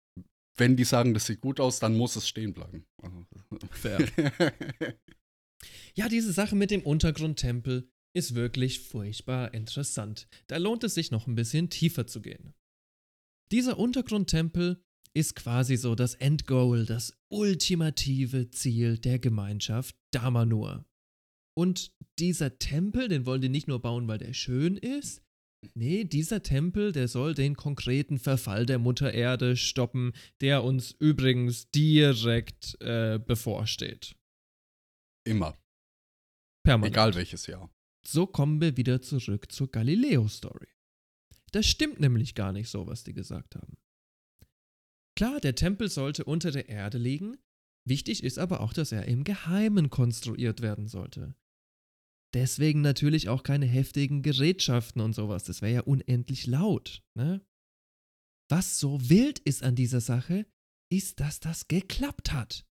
Wenn 0.58 0.76
die 0.76 0.84
sagen, 0.84 1.14
das 1.14 1.26
sieht 1.26 1.40
gut 1.42 1.60
aus, 1.60 1.80
dann 1.80 1.96
muss 1.96 2.16
es 2.18 2.28
stehen 2.28 2.54
bleiben. 2.54 2.86
Also, 3.02 3.26
Fair. 3.72 4.08
Ja, 5.96 6.08
diese 6.08 6.32
Sache 6.32 6.56
mit 6.56 6.72
dem 6.72 6.82
Untergrundtempel 6.84 7.92
ist 8.16 8.36
wirklich 8.36 8.80
furchtbar 8.80 9.54
interessant. 9.54 10.28
Da 10.48 10.58
lohnt 10.58 10.84
es 10.84 10.94
sich 10.94 11.12
noch 11.12 11.28
ein 11.28 11.36
bisschen 11.36 11.70
tiefer 11.70 12.08
zu 12.08 12.22
gehen. 12.22 12.54
Dieser 13.52 13.78
Untergrundtempel 13.78 14.82
ist 15.14 15.36
quasi 15.36 15.76
so 15.76 15.96
das 15.96 16.16
Endgoal, 16.16 16.86
das 16.86 17.20
ultimative 17.30 18.50
Ziel 18.52 18.98
der 18.98 19.20
Gemeinschaft 19.20 19.96
Damanur. 20.12 20.86
Und 21.58 21.92
dieser 22.20 22.60
Tempel, 22.60 23.08
den 23.08 23.26
wollen 23.26 23.42
die 23.42 23.50
nicht 23.50 23.68
nur 23.68 23.82
bauen, 23.82 24.08
weil 24.08 24.20
der 24.20 24.34
schön 24.34 24.78
ist. 24.78 25.22
Nee, 25.74 26.06
dieser 26.06 26.42
Tempel, 26.42 26.92
der 26.92 27.08
soll 27.08 27.34
den 27.34 27.56
konkreten 27.56 28.18
Verfall 28.18 28.66
der 28.66 28.80
Mutter 28.80 29.14
Erde 29.14 29.58
stoppen, 29.58 30.14
der 30.42 30.64
uns 30.64 30.92
übrigens 30.92 31.70
direkt 31.72 32.80
äh, 32.82 33.20
bevorsteht. 33.20 34.16
Immer. 35.26 35.58
Permanent. 36.64 36.96
Egal 36.96 37.16
welches 37.16 37.48
Jahr. 37.48 37.70
So 38.06 38.26
kommen 38.26 38.62
wir 38.62 38.78
wieder 38.78 39.02
zurück 39.02 39.52
zur 39.52 39.70
Galileo-Story. 39.70 40.68
Das 41.52 41.66
stimmt 41.66 42.00
nämlich 42.00 42.36
gar 42.36 42.54
nicht 42.54 42.70
so, 42.70 42.88
was 42.88 43.04
die 43.04 43.14
gesagt 43.14 43.56
haben. 43.56 43.78
Klar, 45.16 45.42
der 45.42 45.56
Tempel 45.56 45.90
sollte 45.90 46.24
unter 46.24 46.52
der 46.52 46.70
Erde 46.70 46.98
liegen, 46.98 47.38
wichtig 47.86 48.24
ist 48.24 48.40
aber 48.40 48.62
auch, 48.62 48.72
dass 48.72 48.92
er 48.94 49.06
im 49.06 49.26
Geheimen 49.26 49.90
konstruiert 49.90 50.62
werden 50.62 50.88
sollte. 50.88 51.36
Deswegen 52.34 52.82
natürlich 52.82 53.28
auch 53.30 53.44
keine 53.44 53.66
heftigen 53.66 54.22
Gerätschaften 54.22 55.02
und 55.02 55.14
sowas, 55.14 55.44
das 55.44 55.62
wäre 55.62 55.74
ja 55.74 55.82
unendlich 55.82 56.46
laut, 56.46 57.04
ne? 57.16 57.42
Was 58.52 58.80
so 58.80 59.10
wild 59.10 59.40
ist 59.40 59.64
an 59.64 59.76
dieser 59.76 60.02
Sache, 60.02 60.46
ist, 60.92 61.20
dass 61.20 61.40
das 61.40 61.68
geklappt 61.68 62.34
hat. 62.34 62.66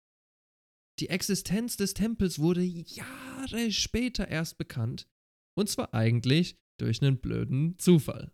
Die 0.98 1.10
Existenz 1.10 1.76
des 1.76 1.92
Tempels 1.92 2.38
wurde 2.38 2.62
Jahre 2.62 3.70
später 3.70 4.28
erst 4.28 4.56
bekannt, 4.56 5.06
und 5.54 5.68
zwar 5.68 5.92
eigentlich 5.92 6.58
durch 6.78 7.02
einen 7.02 7.18
blöden 7.18 7.78
Zufall. 7.78 8.32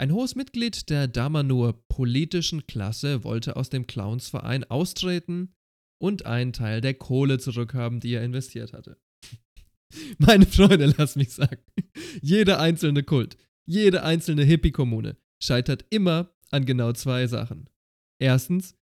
Ein 0.00 0.12
hohes 0.12 0.34
Mitglied 0.34 0.88
der 0.88 1.08
Damanur 1.08 1.84
politischen 1.88 2.66
Klasse 2.66 3.22
wollte 3.22 3.56
aus 3.56 3.68
dem 3.68 3.86
Clownsverein 3.86 4.64
austreten 4.64 5.54
und 6.00 6.26
einen 6.26 6.52
Teil 6.52 6.80
der 6.80 6.94
Kohle 6.94 7.38
zurückhaben, 7.38 8.00
die 8.00 8.14
er 8.14 8.24
investiert 8.24 8.72
hatte. 8.72 9.00
Meine 10.18 10.46
Freunde, 10.46 10.94
lass 10.96 11.16
mich 11.16 11.32
sagen, 11.32 11.58
jeder 12.22 12.60
einzelne 12.60 13.02
Kult, 13.02 13.36
jede 13.66 14.02
einzelne 14.02 14.44
Hippie-Kommune 14.44 15.16
scheitert 15.42 15.84
immer 15.90 16.34
an 16.50 16.66
genau 16.66 16.92
zwei 16.92 17.26
Sachen. 17.26 17.68
Erstens, 18.18 18.76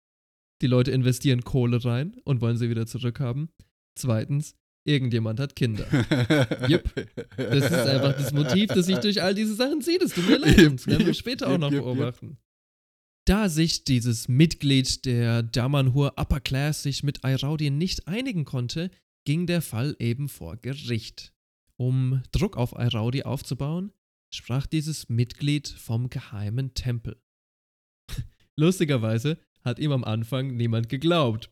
die 0.62 0.66
Leute 0.66 0.90
investieren 0.90 1.44
Kohle 1.44 1.84
rein 1.84 2.16
und 2.24 2.40
wollen 2.40 2.56
sie 2.56 2.70
wieder 2.70 2.86
zurückhaben. 2.86 3.50
Zweitens, 3.94 4.56
irgendjemand 4.84 5.38
hat 5.38 5.54
Kinder. 5.54 5.86
Jupp. 6.68 6.92
Das 7.36 7.64
ist 7.64 7.72
einfach 7.72 8.16
das 8.16 8.32
Motiv, 8.32 8.68
das 8.68 8.86
sich 8.86 8.98
durch 8.98 9.22
all 9.22 9.34
diese 9.34 9.54
Sachen 9.54 9.80
zieht. 9.82 10.02
Es 10.02 10.14
tut 10.14 10.28
mir 10.28 10.38
leid. 10.38 10.58
Das 10.58 10.86
werden 10.86 11.06
wir 11.06 11.14
später 11.14 11.48
auch 11.48 11.58
noch 11.58 11.70
beobachten. 11.70 12.38
Da 13.26 13.50
sich 13.50 13.84
dieses 13.84 14.26
Mitglied 14.26 15.04
der 15.04 15.42
Damanhur 15.42 16.14
Upper 16.16 16.40
Class 16.40 16.82
sich 16.82 17.02
mit 17.02 17.24
Ayraudi 17.24 17.70
nicht 17.70 18.08
einigen 18.08 18.46
konnte, 18.46 18.90
ging 19.28 19.46
der 19.46 19.60
Fall 19.60 19.94
eben 19.98 20.30
vor 20.30 20.56
Gericht. 20.56 21.34
Um 21.76 22.22
Druck 22.32 22.56
auf 22.56 22.74
Ayraudi 22.74 23.24
aufzubauen, 23.24 23.92
sprach 24.34 24.66
dieses 24.66 25.10
Mitglied 25.10 25.68
vom 25.68 26.08
geheimen 26.08 26.72
Tempel. 26.72 27.20
Lustigerweise 28.56 29.38
hat 29.60 29.80
ihm 29.80 29.92
am 29.92 30.02
Anfang 30.02 30.56
niemand 30.56 30.88
geglaubt. 30.88 31.50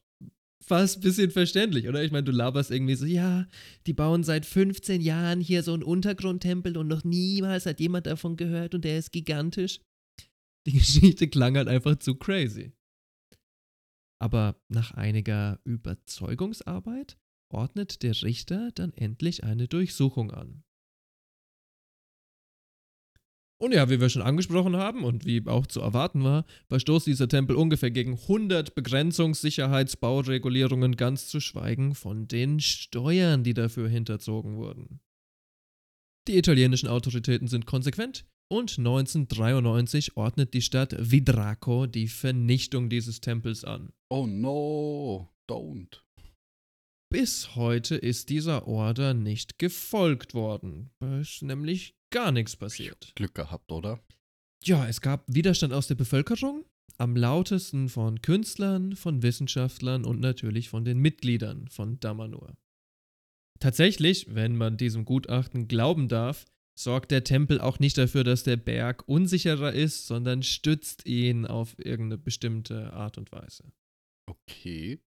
Fast 0.65 0.97
ein 0.97 1.01
bisschen 1.03 1.31
verständlich, 1.31 1.87
oder? 1.87 2.03
Ich 2.03 2.13
meine, 2.13 2.25
du 2.25 2.33
laberst 2.33 2.71
irgendwie 2.71 2.95
so, 2.95 3.05
ja, 3.05 3.47
die 3.87 3.93
bauen 3.93 4.25
seit 4.25 4.47
15 4.47 5.03
Jahren 5.03 5.43
hier 5.43 5.63
so 5.63 5.75
einen 5.75 5.83
Untergrundtempel 5.83 6.79
und 6.79 6.89
noch 6.89 7.05
niemals 7.05 7.67
hat 7.67 7.79
jemand 7.79 8.07
davon 8.07 8.39
gehört 8.39 8.75
und 8.75 8.87
der 8.87 8.97
ist 8.97 9.13
gigantisch. 9.13 9.81
Die 10.67 10.73
Geschichte 10.79 11.29
klang 11.29 11.59
halt 11.59 11.69
einfach 11.69 11.97
zu 11.97 12.15
crazy. 12.15 12.73
Aber 14.19 14.59
nach 14.71 14.93
einiger 14.93 15.61
Überzeugungsarbeit 15.65 17.19
ordnet 17.49 18.03
der 18.03 18.21
Richter 18.23 18.71
dann 18.75 18.93
endlich 18.95 19.45
eine 19.45 19.69
Durchsuchung 19.69 20.31
an. 20.31 20.63
Und 23.59 23.73
ja, 23.73 23.89
wie 23.89 24.01
wir 24.01 24.11
schon 24.11 24.23
angesprochen 24.23 24.77
haben 24.77 25.03
und 25.03 25.25
wie 25.25 25.47
auch 25.47 25.67
zu 25.67 25.81
erwarten 25.81 26.23
war, 26.23 26.45
verstoßt 26.69 27.07
dieser 27.07 27.27
Tempel 27.27 27.57
ungefähr 27.57 27.91
gegen 27.91 28.13
100 28.13 28.75
Begrenzungs-, 28.75 29.41
Sicherheits-, 29.41 29.97
Bauregulierungen, 29.97 30.97
ganz 30.97 31.29
zu 31.29 31.41
schweigen 31.41 31.95
von 31.95 32.29
den 32.29 32.61
Steuern, 32.61 33.45
die 33.45 33.55
dafür 33.55 33.89
hinterzogen 33.89 34.57
wurden. 34.57 35.01
Die 36.29 36.37
italienischen 36.37 36.89
Autoritäten 36.89 37.49
sind 37.49 37.65
konsequent 37.65 38.27
und 38.49 38.79
1993 38.79 40.17
ordnet 40.17 40.53
die 40.53 40.63
Stadt 40.63 40.95
Vidraco 40.99 41.87
die 41.87 42.09
Vernichtung 42.09 42.91
dieses 42.91 43.21
Tempels 43.21 43.65
an. 43.65 43.93
oh 44.11 44.27
no, 44.27 45.31
don't. 45.49 46.06
Bis 47.09 47.55
heute 47.55 47.95
ist 47.97 48.31
dieser 48.31 48.67
Order 48.67 49.15
nicht 49.15 49.59
gefolgt 49.59 50.35
worden. 50.35 50.91
Da 50.99 51.21
ist 51.21 51.43
nämlich 51.43 51.95
gar 52.11 52.33
nichts 52.33 52.57
passiert. 52.57 53.13
Glück 53.15 53.35
gehabt, 53.35 53.71
oder? 53.71 54.01
Ja, 54.65 54.87
es 54.89 55.01
gab 55.01 55.25
Widerstand 55.29 55.73
aus 55.73 55.87
der 55.87 55.95
Bevölkerung, 55.95 56.65
am 56.99 57.15
lautesten 57.15 57.89
von 57.89 58.21
Künstlern, 58.23 58.97
von 58.97 59.23
Wissenschaftlern 59.23 60.05
und 60.05 60.21
natürlich 60.21 60.69
von 60.69 60.85
den 60.85 60.99
Mitgliedern 60.99 61.69
von 61.69 62.01
Damanur. 62.01 62.57
Tatsächlich, 63.61 64.35
wenn 64.35 64.57
man 64.57 64.77
diesem 64.77 65.05
Gutachten 65.05 65.69
glauben 65.69 66.09
darf, 66.09 66.45
sorgt 66.79 67.11
der 67.11 67.25
Tempel 67.25 67.61
auch 67.61 67.79
nicht 67.79 67.97
dafür, 67.97 68.25
dass 68.25 68.43
der 68.43 68.57
Berg 68.57 69.09
unsicherer 69.09 69.73
ist, 69.73 70.07
sondern 70.07 70.43
stützt 70.43 71.07
ihn 71.07 71.47
auf 71.47 71.79
irgendeine 71.79 72.19
bestimmte 72.19 72.93
Art 72.93 73.17
und 73.17 73.33
Weise. 73.33 73.73
Okay. 74.29 75.01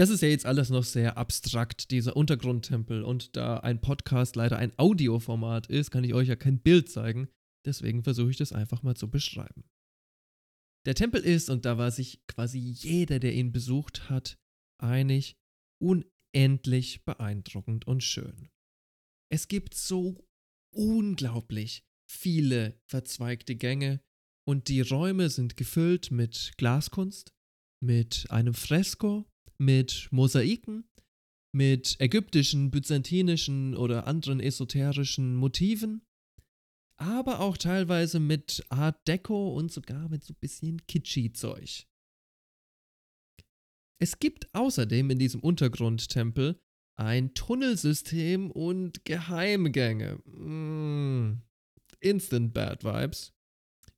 Das 0.00 0.08
ist 0.08 0.22
ja 0.22 0.28
jetzt 0.28 0.46
alles 0.46 0.70
noch 0.70 0.84
sehr 0.84 1.18
abstrakt, 1.18 1.90
dieser 1.90 2.16
Untergrundtempel. 2.16 3.02
Und 3.02 3.36
da 3.36 3.58
ein 3.58 3.82
Podcast 3.82 4.34
leider 4.34 4.56
ein 4.56 4.72
Audioformat 4.78 5.66
ist, 5.66 5.90
kann 5.90 6.04
ich 6.04 6.14
euch 6.14 6.28
ja 6.28 6.36
kein 6.36 6.58
Bild 6.58 6.90
zeigen. 6.90 7.28
Deswegen 7.66 8.02
versuche 8.02 8.30
ich 8.30 8.38
das 8.38 8.54
einfach 8.54 8.82
mal 8.82 8.96
zu 8.96 9.10
beschreiben. 9.10 9.68
Der 10.86 10.94
Tempel 10.94 11.20
ist, 11.20 11.50
und 11.50 11.66
da 11.66 11.76
war 11.76 11.90
sich 11.90 12.26
quasi 12.28 12.58
jeder, 12.58 13.18
der 13.18 13.34
ihn 13.34 13.52
besucht 13.52 14.08
hat, 14.08 14.38
einig, 14.82 15.36
unendlich 15.82 17.04
beeindruckend 17.04 17.86
und 17.86 18.02
schön. 18.02 18.48
Es 19.30 19.48
gibt 19.48 19.74
so 19.74 20.26
unglaublich 20.74 21.84
viele 22.10 22.80
verzweigte 22.86 23.54
Gänge 23.54 24.00
und 24.48 24.68
die 24.68 24.80
Räume 24.80 25.28
sind 25.28 25.58
gefüllt 25.58 26.10
mit 26.10 26.54
Glaskunst, 26.56 27.34
mit 27.84 28.30
einem 28.30 28.54
Fresko, 28.54 29.29
mit 29.60 30.08
Mosaiken, 30.10 30.88
mit 31.52 31.96
ägyptischen, 32.00 32.70
byzantinischen 32.70 33.76
oder 33.76 34.06
anderen 34.06 34.40
esoterischen 34.40 35.36
Motiven, 35.36 36.02
aber 36.96 37.40
auch 37.40 37.56
teilweise 37.56 38.20
mit 38.20 38.64
Art 38.68 39.06
Deco 39.06 39.54
und 39.54 39.70
sogar 39.70 40.08
mit 40.08 40.24
so 40.24 40.32
ein 40.32 40.40
bisschen 40.40 40.86
Kitschy-Zeug. 40.86 41.86
Es 44.02 44.18
gibt 44.18 44.54
außerdem 44.54 45.10
in 45.10 45.18
diesem 45.18 45.40
Untergrundtempel 45.40 46.58
ein 46.96 47.34
Tunnelsystem 47.34 48.50
und 48.50 49.04
Geheimgänge. 49.04 50.16
Mm, 50.26 51.42
instant 52.00 52.54
Bad 52.54 52.84
Vibes. 52.84 53.32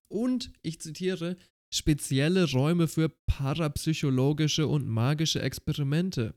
Und, 0.08 0.52
ich 0.62 0.80
zitiere, 0.80 1.36
spezielle 1.72 2.50
Räume 2.50 2.86
für 2.86 3.08
parapsychologische 3.26 4.66
und 4.66 4.86
magische 4.86 5.40
Experimente. 5.40 6.34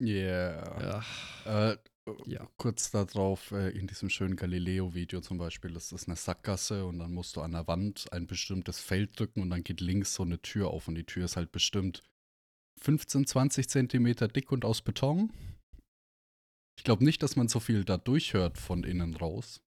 Yeah. 0.00 1.04
Ja. 1.46 1.72
Äh, 1.72 1.78
Ja. 2.26 2.48
Kurz 2.56 2.90
darauf, 2.90 3.50
äh, 3.52 3.68
in 3.70 3.86
diesem 3.86 4.08
schönen 4.08 4.36
Galileo-Video 4.36 5.20
zum 5.20 5.36
Beispiel, 5.36 5.72
das 5.72 5.92
ist 5.92 6.08
eine 6.08 6.16
Sackgasse 6.16 6.86
und 6.86 7.00
dann 7.00 7.12
musst 7.12 7.36
du 7.36 7.42
an 7.42 7.52
der 7.52 7.66
Wand 7.66 8.10
ein 8.12 8.26
bestimmtes 8.26 8.80
Feld 8.80 9.18
drücken 9.18 9.42
und 9.42 9.50
dann 9.50 9.62
geht 9.62 9.82
links 9.82 10.14
so 10.14 10.22
eine 10.22 10.40
Tür 10.40 10.68
auf 10.68 10.88
und 10.88 10.94
die 10.94 11.04
Tür 11.04 11.26
ist 11.26 11.36
halt 11.36 11.52
bestimmt 11.52 12.02
15, 12.80 13.26
20 13.26 13.68
Zentimeter 13.68 14.28
dick 14.28 14.52
und 14.52 14.64
aus 14.64 14.80
Beton. 14.80 15.32
Ich 16.78 16.84
glaube 16.84 17.04
nicht, 17.04 17.22
dass 17.22 17.36
man 17.36 17.48
so 17.48 17.60
viel 17.60 17.84
da 17.84 17.98
durchhört 17.98 18.56
von 18.56 18.84
innen 18.84 19.14
raus. 19.14 19.60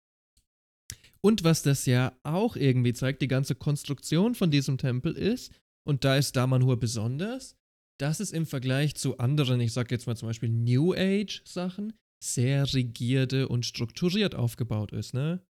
Und 1.22 1.44
was 1.44 1.64
das 1.64 1.86
ja 1.86 2.18
auch 2.24 2.56
irgendwie 2.56 2.94
zeigt, 2.94 3.22
die 3.22 3.28
ganze 3.28 3.56
Konstruktion 3.56 4.36
von 4.36 4.52
diesem 4.52 4.78
Tempel 4.78 5.14
ist, 5.14 5.54
und 5.86 6.06
da 6.06 6.16
ist 6.16 6.36
Damanhur 6.36 6.80
besonders, 6.80 7.56
dass 8.00 8.20
es 8.20 8.32
im 8.32 8.46
Vergleich 8.46 8.96
zu 8.96 9.18
anderen, 9.18 9.60
ich 9.60 9.74
sag 9.74 9.92
jetzt 9.92 10.08
mal 10.08 10.16
zum 10.16 10.30
Beispiel 10.30 10.50
New 10.50 10.94
Age 10.94 11.42
Sachen, 11.46 11.94
sehr 12.24 12.74
rigierte 12.74 13.48
und 13.48 13.66
strukturiert 13.66 14.36
aufgebaut 14.36 14.92
ist, 14.92 15.14
ne? 15.14 15.42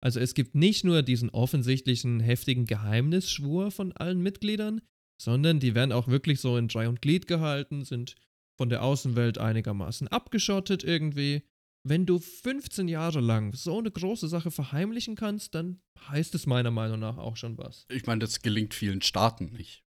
Also 0.00 0.20
es 0.20 0.34
gibt 0.34 0.54
nicht 0.54 0.84
nur 0.84 1.02
diesen 1.02 1.30
offensichtlichen 1.30 2.20
heftigen 2.20 2.66
Geheimnisschwur 2.66 3.70
von 3.70 3.92
allen 3.92 4.20
Mitgliedern, 4.20 4.80
sondern 5.20 5.58
die 5.58 5.74
werden 5.74 5.92
auch 5.92 6.06
wirklich 6.06 6.40
so 6.40 6.56
in 6.56 6.68
Drei 6.68 6.88
und 6.88 7.02
Glied 7.02 7.26
gehalten, 7.26 7.84
sind 7.84 8.14
von 8.56 8.68
der 8.68 8.84
Außenwelt 8.84 9.38
einigermaßen 9.38 10.08
abgeschottet 10.08 10.84
irgendwie. 10.84 11.42
Wenn 11.84 12.06
du 12.06 12.18
15 12.18 12.88
Jahre 12.88 13.20
lang 13.20 13.54
so 13.54 13.78
eine 13.78 13.90
große 13.90 14.28
Sache 14.28 14.50
verheimlichen 14.50 15.14
kannst, 15.14 15.54
dann 15.54 15.80
heißt 16.08 16.34
es 16.34 16.46
meiner 16.46 16.70
Meinung 16.70 17.00
nach 17.00 17.16
auch 17.16 17.36
schon 17.36 17.56
was. 17.56 17.86
Ich 17.88 18.06
meine, 18.06 18.20
das 18.20 18.42
gelingt 18.42 18.74
vielen 18.74 19.02
Staaten 19.02 19.52
nicht. 19.52 19.84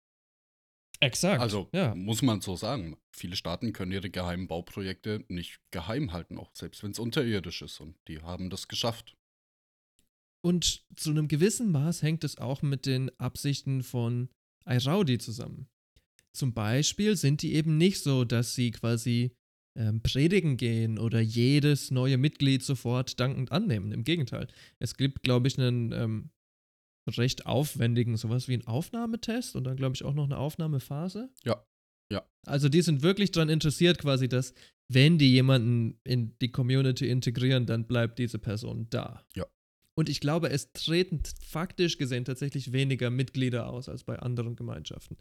Exakt. 1.02 1.42
Also 1.42 1.70
ja. 1.74 1.96
muss 1.96 2.22
man 2.22 2.42
so 2.42 2.56
sagen. 2.56 2.98
Viele 3.12 3.36
Staaten 3.36 3.74
können 3.74 3.92
ihre 3.92 4.10
geheimen 4.10 4.48
Bauprojekte 4.48 5.24
nicht 5.30 5.60
geheim 5.72 6.12
halten, 6.12 6.38
auch 6.38 6.52
selbst 6.54 6.84
wenn 6.84 6.92
es 6.92 7.00
unterirdisch 7.00 7.62
ist. 7.62 7.80
Und 7.80 7.96
die 8.08 8.22
haben 8.22 8.50
das 8.50 8.68
geschafft. 8.68 9.16
Und 10.42 10.86
zu 10.96 11.10
einem 11.10 11.28
gewissen 11.28 11.72
Maß 11.72 12.02
hängt 12.02 12.24
es 12.24 12.38
auch 12.38 12.62
mit 12.62 12.86
den 12.86 13.12
Absichten 13.20 13.84
von 13.84 14.30
Airaudi 14.66 15.18
zusammen. 15.18 15.68
Zum 16.32 16.54
Beispiel 16.54 17.16
sind 17.16 17.42
die 17.42 17.54
eben 17.54 17.78
nicht 17.78 18.02
so, 18.02 18.24
dass 18.24 18.56
sie 18.56 18.72
quasi 18.72 19.36
ähm, 19.80 20.02
predigen 20.02 20.58
gehen 20.58 21.00
oder 21.00 21.22
jedes 21.22 21.90
neue 21.90 22.18
Mitglied 22.18 22.64
sofort 22.64 23.20
dankend 23.20 23.52
annehmen. 23.52 23.92
Im 23.92 24.04
Gegenteil. 24.04 24.48
Es 24.78 24.98
gibt, 24.98 25.24
glaube 25.24 25.48
ich, 25.48 25.58
einen 25.58 25.92
ähm, 25.94 26.30
recht 27.08 27.46
aufwendigen, 27.46 28.18
sowas 28.18 28.48
wie 28.48 28.54
einen 28.54 28.68
Aufnahmetest 28.68 29.56
und 29.56 29.64
dann, 29.64 29.78
glaube 29.78 29.96
ich, 29.96 30.04
auch 30.04 30.14
noch 30.14 30.26
eine 30.26 30.38
Aufnahmephase. 30.38 31.30
Ja. 31.46 31.66
Ja. 32.12 32.28
Also 32.46 32.70
die 32.70 32.82
sind 32.82 33.04
wirklich 33.04 33.32
daran 33.32 33.50
interessiert, 33.50 34.00
quasi, 34.00 34.28
dass 34.28 34.54
wenn 34.92 35.18
die 35.18 35.32
jemanden 35.32 36.00
in 36.04 36.38
die 36.40 36.52
Community 36.52 37.10
integrieren, 37.10 37.66
dann 37.66 37.88
bleibt 37.88 38.20
diese 38.20 38.40
Person 38.40 38.88
da. 38.90 39.24
Ja. 39.36 39.46
Und 39.98 40.10
ich 40.10 40.20
glaube, 40.20 40.50
es 40.50 40.72
treten 40.74 41.22
faktisch 41.42 41.98
gesehen 41.98 42.26
tatsächlich 42.26 42.72
weniger 42.72 43.10
Mitglieder 43.10 43.70
aus 43.70 43.90
als 43.90 44.04
bei 44.04 44.18
anderen 44.20 44.56
Gemeinschaften. 44.56 45.18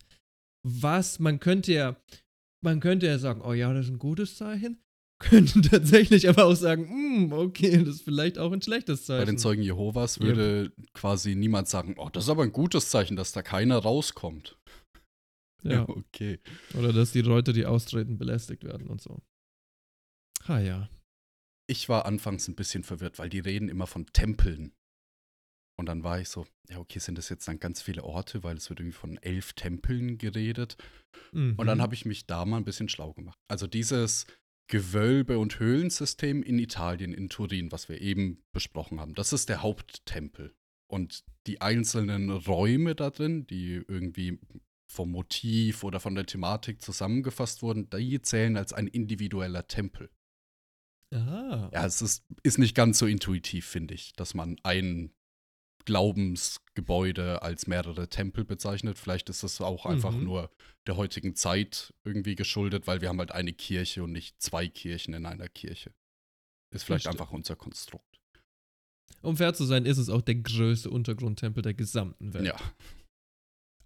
Was, 0.67 1.19
man 1.19 1.41
könnte 1.41 1.73
ja, 1.73 1.97
man 2.63 2.81
könnte 2.81 3.07
ja 3.07 3.19
sagen, 3.19 3.43
oh 3.43 3.53
ja, 3.53 3.73
das 3.73 3.87
ist 3.87 3.93
ein 3.93 3.99
gutes 3.99 4.37
Zeichen. 4.37 4.83
Könnten 5.21 5.63
tatsächlich 5.63 6.29
aber 6.29 6.45
auch 6.45 6.55
sagen, 6.55 6.89
"Hm, 6.89 7.33
okay, 7.33 7.79
das 7.79 7.97
ist 7.97 8.03
vielleicht 8.03 8.39
auch 8.39 8.53
ein 8.53 8.63
schlechtes 8.63 9.05
Zeichen. 9.05 9.23
Bei 9.23 9.25
den 9.25 9.39
Zeugen 9.39 9.63
Jehovas 9.63 10.21
würde 10.21 10.73
quasi 10.95 11.35
niemand 11.35 11.67
sagen, 11.67 11.97
oh, 11.99 12.09
das 12.09 12.25
ist 12.25 12.31
aber 12.31 12.45
ein 12.45 12.53
gutes 12.53 12.89
Zeichen, 12.91 13.17
dass 13.17 13.33
da 13.33 13.43
keiner 13.43 13.79
rauskommt. 13.79 14.57
ja. 15.65 15.83
okay. 15.89 16.39
Oder 16.79 16.93
dass 16.93 17.11
die 17.11 17.23
Leute, 17.23 17.53
die 17.53 17.67
austreten, 17.67 18.17
belästigt 18.17 18.63
werden 18.63 18.87
und 18.87 19.01
so. 19.01 19.21
Ha 20.47 20.61
ja. 20.61 20.89
Ich 21.69 21.89
war 21.89 22.07
anfangs 22.07 22.47
ein 22.47 22.55
bisschen 22.55 22.85
verwirrt, 22.85 23.19
weil 23.19 23.29
die 23.29 23.41
reden 23.41 23.69
immer 23.69 23.89
von 23.89 24.07
Tempeln. 24.07 24.73
Und 25.79 25.87
dann 25.87 26.03
war 26.03 26.21
ich 26.21 26.29
so, 26.29 26.45
ja, 26.69 26.79
okay, 26.79 26.99
sind 26.99 27.19
das 27.19 27.29
jetzt 27.29 27.47
dann 27.47 27.61
ganz 27.61 27.81
viele 27.81 28.03
Orte, 28.03 28.43
weil 28.43 28.57
es 28.57 28.69
wird 28.69 28.81
irgendwie 28.81 28.97
von 28.97 29.17
elf 29.19 29.53
Tempeln 29.53 30.19
geredet. 30.19 30.77
Mhm. 31.33 31.55
Und 31.57 31.67
dann 31.67 31.81
habe 31.81 31.95
ich 31.95 32.05
mich 32.05 32.27
da 32.27 32.45
mal 32.45 32.57
ein 32.57 32.65
bisschen 32.65 32.89
schlau 32.89 33.13
gemacht. 33.13 33.39
Also 33.49 33.67
dieses 33.67 34.27
Gewölbe- 34.69 35.39
und 35.39 35.61
Höhlensystem 35.61 36.43
in 36.43 36.59
Italien, 36.59 37.15
in 37.15 37.29
Turin, 37.29 37.71
was 37.71 37.89
wir 37.89 38.01
eben 38.01 38.43
besprochen 38.53 39.01
haben, 39.01 39.15
das 39.15 39.33
ist 39.33 39.49
der 39.49 39.63
Haupttempel. 39.63 40.55
Und 40.91 41.25
die 41.47 41.61
einzelnen 41.61 42.31
Räume 42.31 42.95
da 42.95 43.11
drin, 43.11 43.47
die 43.47 43.83
irgendwie 43.87 44.39
vom 44.91 45.13
Motiv 45.13 45.85
oder 45.85 46.01
von 46.01 46.15
der 46.15 46.27
Thematik 46.27 46.83
zusammengefasst 46.83 47.63
wurden, 47.63 47.89
die 47.91 48.21
zählen 48.21 48.57
als 48.57 48.73
ein 48.73 48.89
individueller 48.89 49.69
Tempel. 49.69 50.11
Ah. 51.15 51.71
Ja, 51.73 51.87
es 51.87 52.03
ist, 52.03 52.25
ist 52.43 52.59
nicht 52.59 52.75
ganz 52.75 52.99
so 52.99 53.07
intuitiv, 53.07 53.67
finde 53.67 53.95
ich, 53.95 54.13
dass 54.15 54.35
man 54.35 54.59
ein 54.63 55.13
Glaubensgebäude 55.89 57.43
als 57.43 57.67
mehrere 57.67 58.09
Tempel 58.09 58.45
bezeichnet. 58.45 58.99
Vielleicht 58.99 59.29
ist 59.31 59.43
das 59.43 59.61
auch 59.61 59.87
einfach 59.87 60.13
Mhm. 60.13 60.25
nur 60.25 60.51
der 60.87 60.97
heutigen 60.97 61.35
Zeit 61.35 61.93
irgendwie 62.05 62.35
geschuldet, 62.35 62.87
weil 62.87 63.01
wir 63.01 63.09
haben 63.09 63.19
halt 63.19 63.33
eine 63.33 63.53
Kirche 63.53 64.03
und 64.05 64.13
nicht 64.13 64.41
zwei 64.41 64.69
Kirchen 64.69 65.15
in 65.15 65.27
einer 65.27 65.49
Kirche. 65.49 65.93
Ist 66.75 66.85
vielleicht 66.85 67.05
Verstehe. 67.05 67.13
einfach 67.21 67.33
unser 67.33 67.57
Konstrukt. 67.57 68.05
Um 69.23 69.37
fair 69.37 69.55
zu 69.55 69.65
sein, 69.65 69.87
ist 69.87 69.99
es 69.99 70.11
auch 70.11 70.21
der 70.23 70.37
größte 70.37 70.91
Untergrundtempel 70.91 71.63
der 71.63 71.75
gesamten 71.75 72.35
Welt. 72.35 72.47
Ja. 72.47 72.57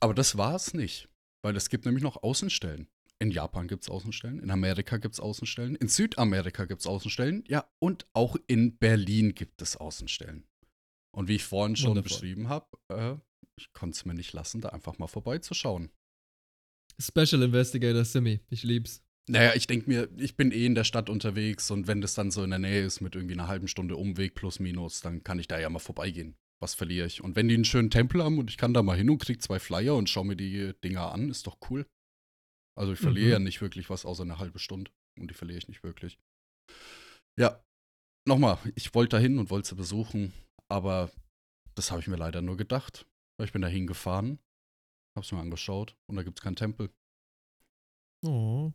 Aber 0.01 0.15
das 0.15 0.37
war 0.37 0.55
es 0.57 0.75
nicht, 0.75 1.09
weil 1.43 1.57
es 1.57 1.69
gibt 1.71 1.85
nämlich 1.87 2.03
noch 2.03 2.23
Außenstellen. 2.23 2.88
In 3.21 3.31
Japan 3.31 3.69
gibt 3.69 3.85
es 3.85 3.88
Außenstellen, 3.88 4.41
in 4.41 4.51
Amerika 4.51 4.97
gibt 4.97 5.15
es 5.15 5.21
Außenstellen, 5.21 5.77
in 5.77 5.87
Südamerika 5.87 6.65
gibt 6.65 6.81
es 6.81 6.88
Außenstellen, 6.88 7.45
ja, 7.47 7.65
und 7.79 8.05
auch 8.15 8.35
in 8.49 8.77
Berlin 8.79 9.37
gibt 9.37 9.62
es 9.62 9.77
Außenstellen. 9.77 10.45
Und 11.14 11.29
wie 11.29 11.37
ich 11.37 11.44
vorhin 11.44 11.77
schon 11.77 11.90
Wundervoll. 11.90 12.09
beschrieben 12.11 12.48
habe, 12.48 12.66
äh, 12.88 13.16
ich 13.59 13.72
konnte 13.72 13.96
es 13.96 14.05
mir 14.05 14.14
nicht 14.14 14.33
lassen, 14.33 14.61
da 14.61 14.70
einfach 14.70 14.98
mal 14.98 15.09
vorbeizuschauen. 15.09 15.90
Special 17.01 17.42
Investigator 17.42 18.05
Simi, 18.05 18.40
ich 18.51 18.62
lieb's. 18.62 19.03
Naja, 19.29 19.55
ich 19.55 19.66
denke 19.66 19.88
mir, 19.88 20.09
ich 20.16 20.37
bin 20.37 20.51
eh 20.53 20.66
in 20.66 20.75
der 20.75 20.85
Stadt 20.85 21.09
unterwegs 21.09 21.70
und 21.70 21.87
wenn 21.87 22.01
das 22.01 22.14
dann 22.14 22.31
so 22.31 22.42
in 22.42 22.51
der 22.51 22.59
Nähe 22.59 22.83
ist 22.85 23.01
mit 23.01 23.14
irgendwie 23.14 23.35
einer 23.35 23.46
halben 23.46 23.68
Stunde 23.68 23.96
Umweg 23.96 24.35
plus 24.35 24.59
minus, 24.59 25.01
dann 25.01 25.22
kann 25.22 25.38
ich 25.38 25.46
da 25.48 25.61
ja 25.61 25.70
mal 25.70 25.79
vorbeigehen. 25.79 26.35
Was 26.61 26.75
verliere 26.75 27.07
ich? 27.07 27.22
Und 27.22 27.37
wenn 27.37 27.48
die 27.48 27.55
einen 27.55 27.64
schönen 27.64 27.90
Tempel 27.90 28.22
haben 28.22 28.38
und 28.38 28.51
ich 28.51 28.57
kann 28.57 28.75
da 28.75 28.83
mal 28.83 28.96
hin 28.96 29.11
und 29.11 29.18
krieg 29.18 29.40
zwei 29.42 29.59
Flyer 29.59 29.96
und 29.96 30.09
schau 30.09 30.25
mir 30.25 30.37
die 30.37 30.72
Dinger 30.83 31.12
an, 31.12 31.29
ist 31.31 31.46
doch 31.46 31.59
cool. 31.70 31.87
Also 32.79 32.92
ich 32.94 32.98
verliere 32.98 33.27
Mhm. 33.27 33.33
ja 33.33 33.38
nicht 33.38 33.61
wirklich 33.61 33.90
was 33.90 34.05
außer 34.05 34.22
eine 34.22 34.38
halbe 34.38 34.59
Stunde. 34.59 34.90
Und 35.20 35.29
die 35.31 35.35
verliere 35.35 35.59
ich 35.59 35.68
nicht 35.68 35.83
wirklich. 35.83 36.18
Ja, 37.38 37.62
nochmal, 38.27 38.59
ich 38.75 38.94
wollte 38.94 39.16
da 39.16 39.20
hin 39.20 39.38
und 39.38 39.51
wollte 39.51 39.68
sie 39.68 39.75
besuchen, 39.77 40.33
aber 40.73 41.11
das 41.75 41.91
habe 41.91 42.01
ich 42.01 42.09
mir 42.09 42.17
leider 42.17 42.41
nur 42.41 42.57
gedacht. 42.57 43.07
Weil 43.37 43.47
ich 43.47 43.53
bin 43.53 43.63
da 43.63 43.69
hingefahren, 43.69 44.39
hab's 45.17 45.33
mir 45.33 45.41
angeschaut 45.41 45.97
und 46.07 46.17
da 46.17 46.23
gibt's 46.23 46.41
keinen 46.41 46.57
Tempel. 46.57 46.91
Oh. 48.25 48.73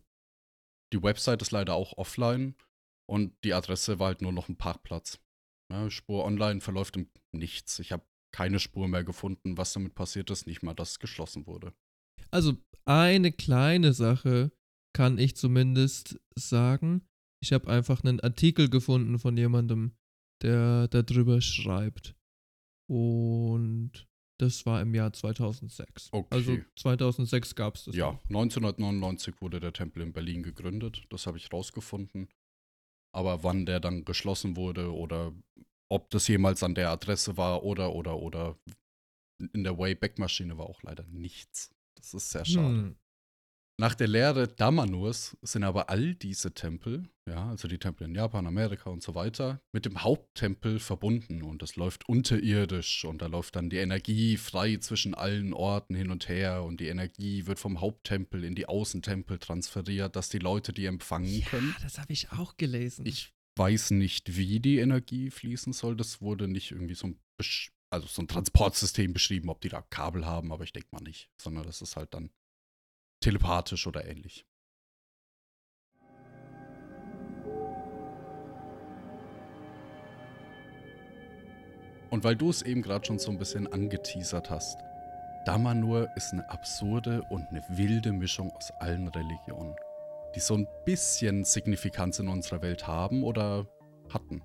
Die 0.92 1.02
Website 1.02 1.42
ist 1.42 1.50
leider 1.50 1.74
auch 1.74 1.96
offline 1.96 2.54
und 3.08 3.36
die 3.44 3.54
Adresse 3.54 3.98
war 3.98 4.08
halt 4.08 4.22
nur 4.22 4.32
noch 4.32 4.48
ein 4.48 4.56
Parkplatz. 4.56 5.20
Ja, 5.70 5.90
Spur 5.90 6.24
online 6.24 6.60
verläuft 6.60 6.96
im 6.96 7.10
Nichts. 7.32 7.78
Ich 7.78 7.92
habe 7.92 8.04
keine 8.32 8.58
Spur 8.58 8.88
mehr 8.88 9.04
gefunden, 9.04 9.56
was 9.56 9.72
damit 9.72 9.94
passiert 9.94 10.30
ist, 10.30 10.46
nicht 10.46 10.62
mal, 10.62 10.74
dass 10.74 10.92
es 10.92 10.98
geschlossen 10.98 11.46
wurde. 11.46 11.74
Also 12.30 12.56
eine 12.84 13.32
kleine 13.32 13.92
Sache 13.92 14.50
kann 14.94 15.18
ich 15.18 15.36
zumindest 15.36 16.20
sagen. 16.34 17.06
Ich 17.42 17.52
habe 17.52 17.68
einfach 17.68 18.02
einen 18.02 18.20
Artikel 18.20 18.68
gefunden 18.68 19.18
von 19.18 19.36
jemandem, 19.36 19.96
der 20.42 20.88
darüber 20.88 21.40
schreibt. 21.40 22.14
Und 22.88 24.08
das 24.38 24.64
war 24.66 24.80
im 24.80 24.94
Jahr 24.94 25.12
2006. 25.12 26.10
Okay. 26.12 26.28
Also 26.30 26.58
2006 26.76 27.54
gab 27.54 27.74
es 27.74 27.84
das. 27.84 27.96
Ja, 27.96 28.12
noch. 28.12 28.24
1999 28.24 29.40
wurde 29.40 29.60
der 29.60 29.72
Tempel 29.72 30.02
in 30.02 30.12
Berlin 30.12 30.42
gegründet. 30.42 31.04
Das 31.10 31.26
habe 31.26 31.38
ich 31.38 31.52
rausgefunden. 31.52 32.28
Aber 33.12 33.42
wann 33.42 33.66
der 33.66 33.80
dann 33.80 34.04
geschlossen 34.04 34.56
wurde 34.56 34.94
oder 34.94 35.32
ob 35.90 36.10
das 36.10 36.28
jemals 36.28 36.62
an 36.62 36.74
der 36.74 36.90
Adresse 36.90 37.36
war 37.36 37.64
oder, 37.64 37.94
oder, 37.94 38.18
oder 38.18 38.58
in 39.52 39.64
der 39.64 39.78
Wayback-Maschine 39.78 40.58
war 40.58 40.66
auch 40.66 40.82
leider 40.82 41.04
nichts. 41.06 41.70
Das 41.96 42.14
ist 42.14 42.30
sehr 42.30 42.44
schade. 42.44 42.68
Hm. 42.68 42.96
Nach 43.80 43.94
der 43.94 44.08
Lehre 44.08 44.48
Damanurs 44.48 45.36
sind 45.42 45.62
aber 45.62 45.88
all 45.88 46.16
diese 46.16 46.52
Tempel, 46.52 47.08
ja, 47.28 47.48
also 47.48 47.68
die 47.68 47.78
Tempel 47.78 48.08
in 48.08 48.14
Japan, 48.16 48.48
Amerika 48.48 48.90
und 48.90 49.04
so 49.04 49.14
weiter, 49.14 49.60
mit 49.72 49.84
dem 49.84 50.02
Haupttempel 50.02 50.80
verbunden 50.80 51.42
und 51.42 51.62
es 51.62 51.76
läuft 51.76 52.08
unterirdisch 52.08 53.04
und 53.04 53.22
da 53.22 53.26
läuft 53.26 53.54
dann 53.54 53.70
die 53.70 53.76
Energie 53.76 54.36
frei 54.36 54.78
zwischen 54.78 55.14
allen 55.14 55.52
Orten 55.52 55.94
hin 55.94 56.10
und 56.10 56.28
her 56.28 56.64
und 56.64 56.80
die 56.80 56.88
Energie 56.88 57.46
wird 57.46 57.60
vom 57.60 57.80
Haupttempel 57.80 58.42
in 58.42 58.56
die 58.56 58.66
Außentempel 58.66 59.38
transferiert, 59.38 60.16
dass 60.16 60.28
die 60.28 60.40
Leute 60.40 60.72
die 60.72 60.86
empfangen 60.86 61.44
können. 61.44 61.72
Ja, 61.78 61.84
das 61.84 62.00
habe 62.00 62.12
ich 62.12 62.32
auch 62.32 62.56
gelesen. 62.56 63.06
Ich 63.06 63.32
weiß 63.56 63.92
nicht, 63.92 64.36
wie 64.36 64.58
die 64.58 64.78
Energie 64.78 65.30
fließen 65.30 65.72
soll. 65.72 65.96
Das 65.96 66.20
wurde 66.20 66.48
nicht 66.48 66.72
irgendwie 66.72 66.96
so 66.96 67.06
ein, 67.06 67.20
Besch- 67.40 67.70
also 67.90 68.08
so 68.08 68.22
ein 68.22 68.28
Transportsystem 68.28 69.12
beschrieben, 69.12 69.48
ob 69.50 69.60
die 69.60 69.68
da 69.68 69.82
Kabel 69.82 70.26
haben, 70.26 70.50
aber 70.52 70.64
ich 70.64 70.72
denke 70.72 70.88
mal 70.90 71.02
nicht, 71.02 71.30
sondern 71.40 71.62
das 71.64 71.80
ist 71.80 71.94
halt 71.94 72.12
dann 72.12 72.30
telepathisch 73.20 73.86
oder 73.86 74.04
ähnlich. 74.04 74.46
Und 82.10 82.24
weil 82.24 82.36
du 82.36 82.48
es 82.48 82.62
eben 82.62 82.82
gerade 82.82 83.04
schon 83.04 83.18
so 83.18 83.30
ein 83.30 83.38
bisschen 83.38 83.70
angeteasert 83.70 84.48
hast, 84.48 84.78
Damanur 85.44 86.08
ist 86.16 86.32
eine 86.32 86.48
absurde 86.50 87.22
und 87.30 87.46
eine 87.48 87.62
wilde 87.68 88.12
Mischung 88.12 88.50
aus 88.52 88.70
allen 88.80 89.08
Religionen, 89.08 89.76
die 90.34 90.40
so 90.40 90.54
ein 90.54 90.66
bisschen 90.84 91.44
Signifikanz 91.44 92.18
in 92.18 92.28
unserer 92.28 92.62
Welt 92.62 92.86
haben 92.86 93.22
oder 93.22 93.66
hatten. 94.12 94.42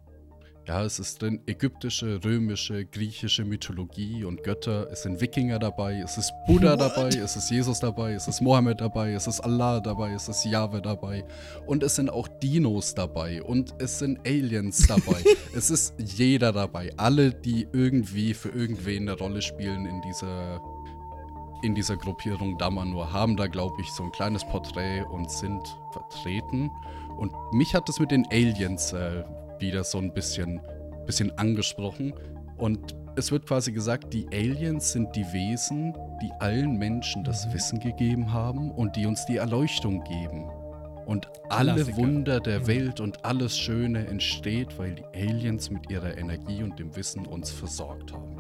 Ja, 0.66 0.82
es 0.86 0.98
ist 0.98 1.22
drin 1.22 1.42
ägyptische, 1.46 2.24
römische, 2.24 2.86
griechische 2.86 3.44
Mythologie 3.44 4.24
und 4.24 4.44
Götter. 4.44 4.88
Es 4.90 5.04
sind 5.04 5.20
Wikinger 5.20 5.60
dabei, 5.60 6.00
es 6.02 6.18
ist 6.18 6.32
Buddha 6.48 6.78
dabei, 6.78 7.10
es 7.10 7.36
ist 7.36 7.52
Jesus 7.52 7.82
dabei, 7.82 8.14
es 8.14 8.30
ist 8.30 8.40
Mohammed 8.40 8.80
dabei, 8.80 9.12
es 9.12 9.28
ist 9.28 9.42
Allah 9.42 9.82
dabei, 9.82 10.14
es 10.14 10.30
ist 10.30 10.46
Jahwe 10.46 10.82
dabei. 10.82 11.26
Und 11.68 11.84
es 11.84 11.98
sind 11.98 12.10
auch 12.10 12.30
Dinos 12.30 12.96
dabei 12.96 13.44
und 13.44 13.76
es 13.80 14.00
sind 14.00 14.26
Aliens 14.26 14.88
dabei. 14.88 15.22
es 15.54 15.70
ist 15.70 15.96
jeder 15.98 16.54
dabei. 16.54 16.92
Alle, 16.96 17.34
die 17.34 17.68
irgendwie 17.74 18.34
für 18.34 18.50
irgendwen 18.50 19.10
eine 19.10 19.18
Rolle 19.18 19.42
spielen 19.42 19.86
in 19.86 20.02
dieser, 20.02 20.62
in 21.62 21.76
dieser 21.76 21.98
Gruppierung 21.98 22.58
Damanur, 22.58 23.12
haben 23.12 23.36
da, 23.36 23.48
glaube 23.48 23.82
ich, 23.82 23.92
so 23.92 24.04
ein 24.04 24.14
kleines 24.14 24.46
Porträt 24.46 25.02
und 25.12 25.30
sind 25.30 25.62
vertreten. 25.92 26.72
Und 27.18 27.34
mich 27.52 27.76
hat 27.76 27.90
das 27.90 28.00
mit 28.00 28.12
den 28.12 28.26
Aliens 28.32 28.94
äh, 28.94 29.26
wieder 29.60 29.84
so 29.84 29.98
ein 29.98 30.14
bisschen, 30.14 30.62
bisschen 31.06 31.38
angesprochen. 31.38 32.14
Und 32.58 32.96
es 33.16 33.32
wird 33.32 33.46
quasi 33.46 33.72
gesagt, 33.72 34.14
die 34.14 34.28
Aliens 34.32 34.92
sind 34.92 35.16
die 35.16 35.26
Wesen, 35.34 35.94
die 36.22 36.32
allen 36.40 36.78
Menschen 36.78 37.24
das 37.24 37.52
Wissen 37.54 37.80
gegeben 37.80 38.32
haben 38.34 38.72
und 38.72 38.96
die 38.96 39.06
uns 39.06 39.26
die 39.26 39.38
Erleuchtung 39.38 40.04
geben. 40.04 40.46
Und 41.06 41.28
alle 41.50 41.74
Klassiker. 41.76 41.98
Wunder 41.98 42.40
der 42.40 42.66
Welt 42.66 43.00
und 43.02 43.26
alles 43.26 43.58
Schöne 43.58 44.08
entsteht, 44.08 44.80
weil 44.80 44.96
die 44.96 45.04
Aliens 45.14 45.70
mit 45.70 45.90
ihrer 45.92 46.18
Energie 46.18 46.64
und 46.64 46.80
dem 46.80 46.96
Wissen 46.96 47.26
uns 47.28 47.52
versorgt 47.52 48.14
haben. 48.14 48.38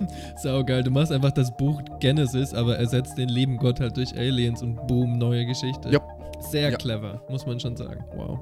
Saugeil, 0.42 0.82
du 0.82 0.90
machst 0.90 1.12
einfach 1.12 1.30
das 1.30 1.54
Buch 1.56 1.80
Genesis, 2.00 2.54
aber 2.54 2.76
ersetzt 2.76 3.16
den 3.18 3.28
lieben 3.28 3.56
Gott 3.56 3.78
halt 3.80 3.96
durch 3.96 4.12
Aliens 4.16 4.62
und 4.62 4.84
boom, 4.88 5.18
neue 5.18 5.46
Geschichte. 5.46 5.90
Ja. 5.90 6.00
Sehr 6.40 6.70
Ja. 6.70 6.76
clever, 6.76 7.22
muss 7.28 7.46
man 7.46 7.60
schon 7.60 7.76
sagen. 7.76 8.02
Wow. 8.16 8.40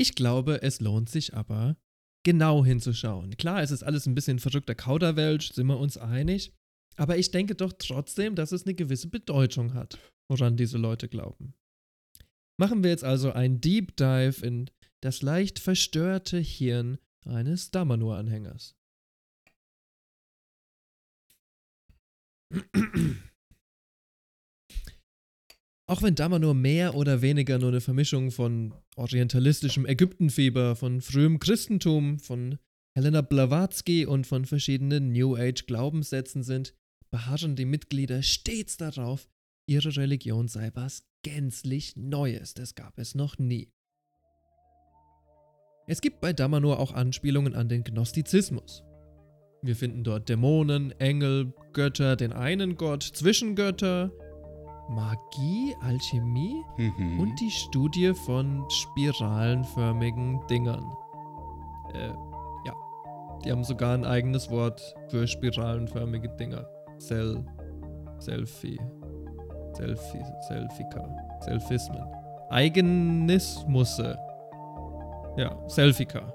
Ich 0.00 0.14
glaube, 0.14 0.62
es 0.62 0.80
lohnt 0.80 1.10
sich 1.10 1.34
aber, 1.34 1.76
genau 2.24 2.64
hinzuschauen. 2.64 3.36
Klar, 3.36 3.62
es 3.62 3.72
ist 3.72 3.82
alles 3.82 4.06
ein 4.06 4.14
bisschen 4.14 4.38
verrückter 4.38 4.76
Kauderwelsch, 4.76 5.52
sind 5.52 5.66
wir 5.66 5.78
uns 5.78 5.96
einig. 5.96 6.52
Aber 6.96 7.16
ich 7.16 7.32
denke 7.32 7.56
doch 7.56 7.72
trotzdem, 7.72 8.36
dass 8.36 8.52
es 8.52 8.64
eine 8.64 8.74
gewisse 8.74 9.08
Bedeutung 9.08 9.74
hat, 9.74 9.98
woran 10.28 10.56
diese 10.56 10.78
Leute 10.78 11.08
glauben. 11.08 11.54
Machen 12.60 12.82
wir 12.82 12.90
jetzt 12.90 13.04
also 13.04 13.32
einen 13.32 13.60
Deep 13.60 13.96
Dive 13.96 14.44
in 14.44 14.70
das 15.00 15.22
leicht 15.22 15.58
verstörte 15.58 16.38
Hirn 16.38 16.98
eines 17.24 17.70
Damanur-Anhängers. 17.70 18.76
Auch 25.88 26.02
wenn 26.02 26.14
Damanur 26.14 26.52
mehr 26.52 26.94
oder 26.94 27.22
weniger 27.22 27.58
nur 27.58 27.70
eine 27.70 27.80
Vermischung 27.80 28.30
von 28.30 28.74
orientalistischem 28.96 29.86
Ägyptenfieber, 29.86 30.76
von 30.76 31.00
frühem 31.00 31.38
Christentum, 31.38 32.18
von 32.18 32.58
Helena 32.94 33.22
Blavatsky 33.22 34.04
und 34.04 34.26
von 34.26 34.44
verschiedenen 34.44 35.12
New 35.12 35.34
Age 35.34 35.64
Glaubenssätzen 35.64 36.42
sind, 36.42 36.74
beharren 37.10 37.56
die 37.56 37.64
Mitglieder 37.64 38.22
stets 38.22 38.76
darauf, 38.76 39.30
ihre 39.66 39.96
Religion 39.96 40.46
sei 40.46 40.70
was 40.74 41.04
gänzlich 41.22 41.96
Neues, 41.96 42.52
das 42.52 42.74
gab 42.74 42.98
es 42.98 43.14
noch 43.14 43.38
nie. 43.38 43.72
Es 45.86 46.02
gibt 46.02 46.20
bei 46.20 46.34
Damanur 46.34 46.80
auch 46.80 46.92
Anspielungen 46.92 47.54
an 47.54 47.70
den 47.70 47.82
Gnostizismus. 47.82 48.82
Wir 49.62 49.74
finden 49.74 50.04
dort 50.04 50.28
Dämonen, 50.28 50.90
Engel, 51.00 51.54
Götter, 51.72 52.14
den 52.14 52.34
einen 52.34 52.76
Gott, 52.76 53.02
Zwischengötter, 53.02 54.12
Magie, 54.88 55.76
Alchemie 55.82 56.64
Mhm. 56.76 57.20
und 57.20 57.40
die 57.40 57.50
Studie 57.50 58.12
von 58.14 58.64
spiralenförmigen 58.68 60.40
Dingern. 60.48 60.84
Äh, 61.94 62.08
ja. 62.66 62.74
Die 63.44 63.50
haben 63.52 63.64
sogar 63.64 63.94
ein 63.94 64.04
eigenes 64.04 64.50
Wort 64.50 64.94
für 65.08 65.26
spiralenförmige 65.26 66.28
Dinger. 66.30 66.66
Sel. 66.98 67.44
Selfie. 68.18 68.78
Selfie. 69.74 70.24
Selfika. 70.48 71.08
Selfismen. 71.40 72.02
Eigenismusse. 72.50 74.16
Ja, 75.36 75.56
Selfika. 75.68 76.32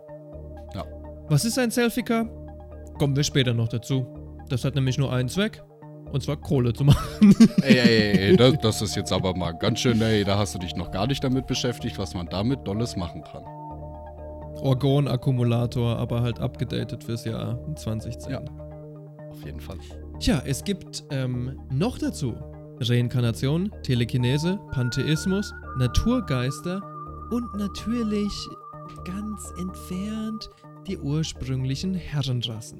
Ja. 0.73 0.85
Was 1.27 1.43
ist 1.45 1.59
ein 1.59 1.71
Selfika? 1.71 2.25
Kommen 2.99 3.15
wir 3.15 3.23
später 3.23 3.53
noch 3.53 3.67
dazu. 3.67 4.05
Das 4.49 4.63
hat 4.63 4.75
nämlich 4.75 4.97
nur 4.97 5.11
einen 5.11 5.27
Zweck. 5.29 5.63
Und 6.13 6.21
zwar 6.21 6.37
Kohle 6.37 6.73
zu 6.73 6.83
machen. 6.83 7.35
Ey, 7.63 7.79
ey, 7.79 7.79
ey, 7.79 8.17
ey 8.29 8.37
das, 8.37 8.53
das 8.61 8.81
ist 8.83 8.95
jetzt 8.95 9.11
aber 9.11 9.35
mal 9.35 9.51
ganz 9.51 9.79
schön, 9.79 9.99
ey, 9.99 10.23
da 10.23 10.37
hast 10.37 10.53
du 10.53 10.59
dich 10.59 10.75
noch 10.75 10.91
gar 10.91 11.07
nicht 11.07 11.23
damit 11.23 11.47
beschäftigt, 11.47 11.97
was 11.97 12.13
man 12.13 12.27
damit 12.27 12.67
Dolles 12.67 12.95
machen 12.95 13.23
kann. 13.23 13.43
Orgon-Akkumulator, 14.61 15.97
aber 15.97 16.21
halt 16.21 16.39
abgedatet 16.39 17.03
fürs 17.03 17.25
Jahr 17.25 17.59
2010. 17.75 18.31
Ja. 18.31 18.41
Auf 19.31 19.43
jeden 19.43 19.59
Fall. 19.59 19.77
Tja, 20.19 20.43
es 20.45 20.63
gibt 20.63 21.03
ähm, 21.09 21.59
noch 21.71 21.97
dazu 21.97 22.35
Reinkarnation, 22.79 23.71
Telekinese, 23.81 24.59
Pantheismus, 24.71 25.51
Naturgeister 25.79 26.81
und 27.31 27.55
natürlich 27.55 28.31
ganz 29.03 29.51
entfernt 29.59 30.47
die 30.87 30.99
ursprünglichen 30.99 31.95
Herrenrassen. 31.95 32.79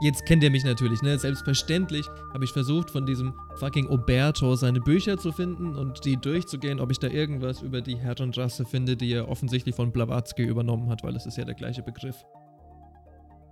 Jetzt 0.00 0.26
kennt 0.26 0.42
ihr 0.42 0.50
mich 0.50 0.64
natürlich, 0.64 1.02
ne? 1.02 1.18
Selbstverständlich 1.18 2.06
habe 2.32 2.44
ich 2.44 2.52
versucht, 2.52 2.90
von 2.90 3.06
diesem 3.06 3.32
fucking 3.56 3.86
Oberto 3.86 4.54
seine 4.56 4.80
Bücher 4.80 5.16
zu 5.16 5.32
finden 5.32 5.76
und 5.76 6.04
die 6.04 6.16
durchzugehen, 6.16 6.80
ob 6.80 6.90
ich 6.90 6.98
da 6.98 7.08
irgendwas 7.08 7.62
über 7.62 7.80
die 7.80 7.96
Herrenrasse 7.96 8.64
finde, 8.64 8.96
die 8.96 9.12
er 9.12 9.28
offensichtlich 9.28 9.74
von 9.74 9.92
Blavatsky 9.92 10.42
übernommen 10.42 10.90
hat, 10.90 11.04
weil 11.04 11.14
es 11.16 11.26
ist 11.26 11.38
ja 11.38 11.44
der 11.44 11.54
gleiche 11.54 11.82
Begriff. 11.82 12.24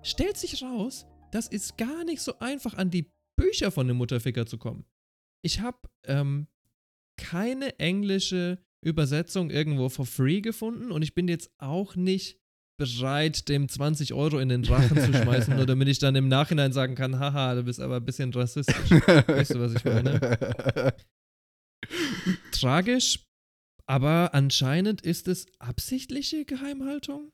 Stellt 0.02 0.37
sich 0.37 0.62
raus, 0.62 1.07
das 1.31 1.46
ist 1.46 1.78
gar 1.78 2.05
nicht 2.05 2.20
so 2.20 2.38
einfach, 2.40 2.74
an 2.74 2.90
die 2.90 3.11
Bücher 3.37 3.70
von 3.70 3.87
dem 3.87 3.96
Mutterficker 3.96 4.44
zu 4.44 4.59
kommen. 4.59 4.85
Ich 5.42 5.61
habe 5.61 5.78
ähm, 6.05 6.48
keine 7.16 7.78
englische 7.78 8.59
Übersetzung 8.85 9.50
irgendwo 9.50 9.88
for 9.88 10.07
free 10.07 10.40
gefunden 10.40 10.90
und 10.90 11.02
ich 11.02 11.14
bin 11.14 11.28
jetzt 11.28 11.50
auch 11.59 11.94
nicht 11.94 12.41
bereit, 12.78 13.48
dem 13.48 13.68
20 13.68 14.14
Euro 14.14 14.38
in 14.38 14.48
den 14.48 14.64
Rachen 14.64 14.98
zu 14.98 15.12
schmeißen, 15.12 15.54
nur 15.56 15.66
damit 15.66 15.88
ich 15.88 15.98
dann 15.98 16.14
im 16.14 16.28
Nachhinein 16.28 16.72
sagen 16.72 16.94
kann, 16.94 17.18
haha, 17.18 17.54
du 17.54 17.64
bist 17.64 17.80
aber 17.80 17.96
ein 17.96 18.04
bisschen 18.04 18.32
rassistisch. 18.32 18.90
weißt 18.90 19.54
du, 19.54 19.61
was 19.61 19.74
ich 19.74 19.85
meine? 19.85 20.92
Tragisch, 22.52 23.24
aber 23.87 24.35
anscheinend 24.35 25.02
ist 25.02 25.28
es 25.28 25.46
absichtliche 25.58 26.44
Geheimhaltung. 26.44 27.30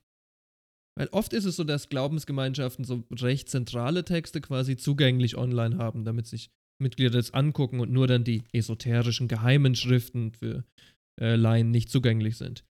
Weil 0.97 1.07
oft 1.09 1.31
ist 1.31 1.45
es 1.45 1.55
so, 1.55 1.63
dass 1.63 1.87
Glaubensgemeinschaften 1.87 2.83
so 2.83 3.05
recht 3.11 3.49
zentrale 3.49 4.03
Texte 4.03 4.41
quasi 4.41 4.75
zugänglich 4.75 5.37
online 5.37 5.77
haben, 5.77 6.03
damit 6.03 6.27
sich 6.27 6.49
Mitglieder 6.81 7.11
das 7.11 7.33
angucken 7.33 7.79
und 7.79 7.91
nur 7.91 8.07
dann 8.07 8.23
die 8.23 8.43
esoterischen 8.51 9.27
geheimen 9.27 9.75
Schriften 9.75 10.31
für 10.31 10.65
äh, 11.21 11.35
Laien 11.35 11.71
nicht 11.71 11.89
zugänglich 11.89 12.37
sind. 12.37 12.65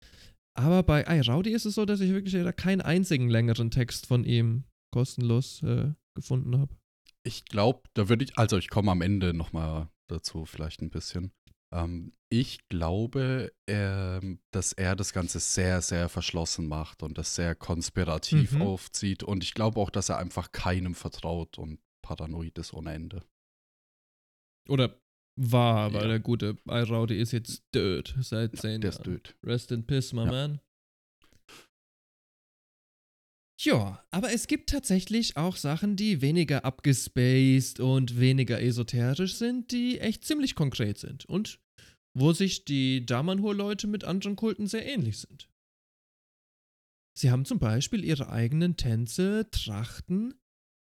Aber 0.58 0.82
bei 0.82 1.04
iRowdy 1.06 1.50
ist 1.50 1.66
es 1.66 1.76
so, 1.76 1.84
dass 1.84 2.00
ich 2.00 2.10
wirklich 2.10 2.34
keinen 2.56 2.80
einzigen 2.80 3.28
längeren 3.28 3.70
Text 3.70 4.06
von 4.06 4.24
ihm 4.24 4.64
kostenlos 4.90 5.62
äh, 5.62 5.92
gefunden 6.14 6.58
habe. 6.58 6.74
Ich 7.22 7.44
glaube, 7.44 7.82
da 7.94 8.08
würde 8.08 8.24
ich, 8.24 8.36
also 8.36 8.58
ich 8.58 8.68
komme 8.68 8.90
am 8.90 9.00
Ende 9.00 9.34
nochmal 9.34 9.88
dazu 10.08 10.46
vielleicht 10.46 10.82
ein 10.82 10.90
bisschen. 10.90 11.30
Ähm, 11.72 12.12
ich 12.28 12.66
glaube, 12.68 13.52
er, 13.66 14.20
dass 14.50 14.72
er 14.72 14.96
das 14.96 15.12
Ganze 15.12 15.38
sehr, 15.38 15.80
sehr 15.80 16.08
verschlossen 16.08 16.66
macht 16.66 17.02
und 17.04 17.18
das 17.18 17.36
sehr 17.36 17.54
konspirativ 17.54 18.52
Mhm. 18.52 18.62
aufzieht. 18.62 19.22
Und 19.22 19.44
ich 19.44 19.54
glaube 19.54 19.78
auch, 19.80 19.90
dass 19.90 20.08
er 20.08 20.18
einfach 20.18 20.50
keinem 20.50 20.94
vertraut 20.96 21.56
und 21.58 21.78
paranoid 22.02 22.58
ist 22.58 22.72
ohne 22.72 22.94
Ende. 22.94 23.22
Oder 24.68 24.98
war, 25.40 25.92
weil 25.92 26.02
Ja. 26.02 26.08
der 26.08 26.20
gute 26.20 26.56
iRowdy 26.68 27.16
ist 27.18 27.32
jetzt 27.32 27.62
död 27.74 28.14
seit 28.20 28.56
zehn 28.56 28.80
Der 28.80 28.90
ist 28.90 28.98
Jahren. 28.98 29.12
död. 29.14 29.36
Rest 29.44 29.70
in 29.72 29.86
peace, 29.86 30.12
my 30.12 30.24
Ja. 30.24 30.30
man. 30.30 30.60
Ja, 33.60 34.04
aber 34.12 34.32
es 34.32 34.46
gibt 34.46 34.70
tatsächlich 34.70 35.36
auch 35.36 35.56
Sachen, 35.56 35.96
die 35.96 36.20
weniger 36.20 36.64
abgespaced 36.64 37.80
und 37.80 38.18
weniger 38.20 38.60
esoterisch 38.62 39.34
sind, 39.34 39.72
die 39.72 39.98
echt 39.98 40.24
ziemlich 40.24 40.54
konkret 40.54 40.98
sind 40.98 41.24
und 41.24 41.58
wo 42.16 42.32
sich 42.32 42.64
die 42.64 43.04
Damanhur-Leute 43.04 43.86
mit 43.88 44.04
anderen 44.04 44.36
Kulten 44.36 44.66
sehr 44.68 44.86
ähnlich 44.86 45.18
sind. 45.18 45.48
Sie 47.16 47.32
haben 47.32 47.44
zum 47.44 47.58
Beispiel 47.58 48.04
ihre 48.04 48.28
eigenen 48.30 48.76
Tänze, 48.76 49.48
Trachten 49.50 50.34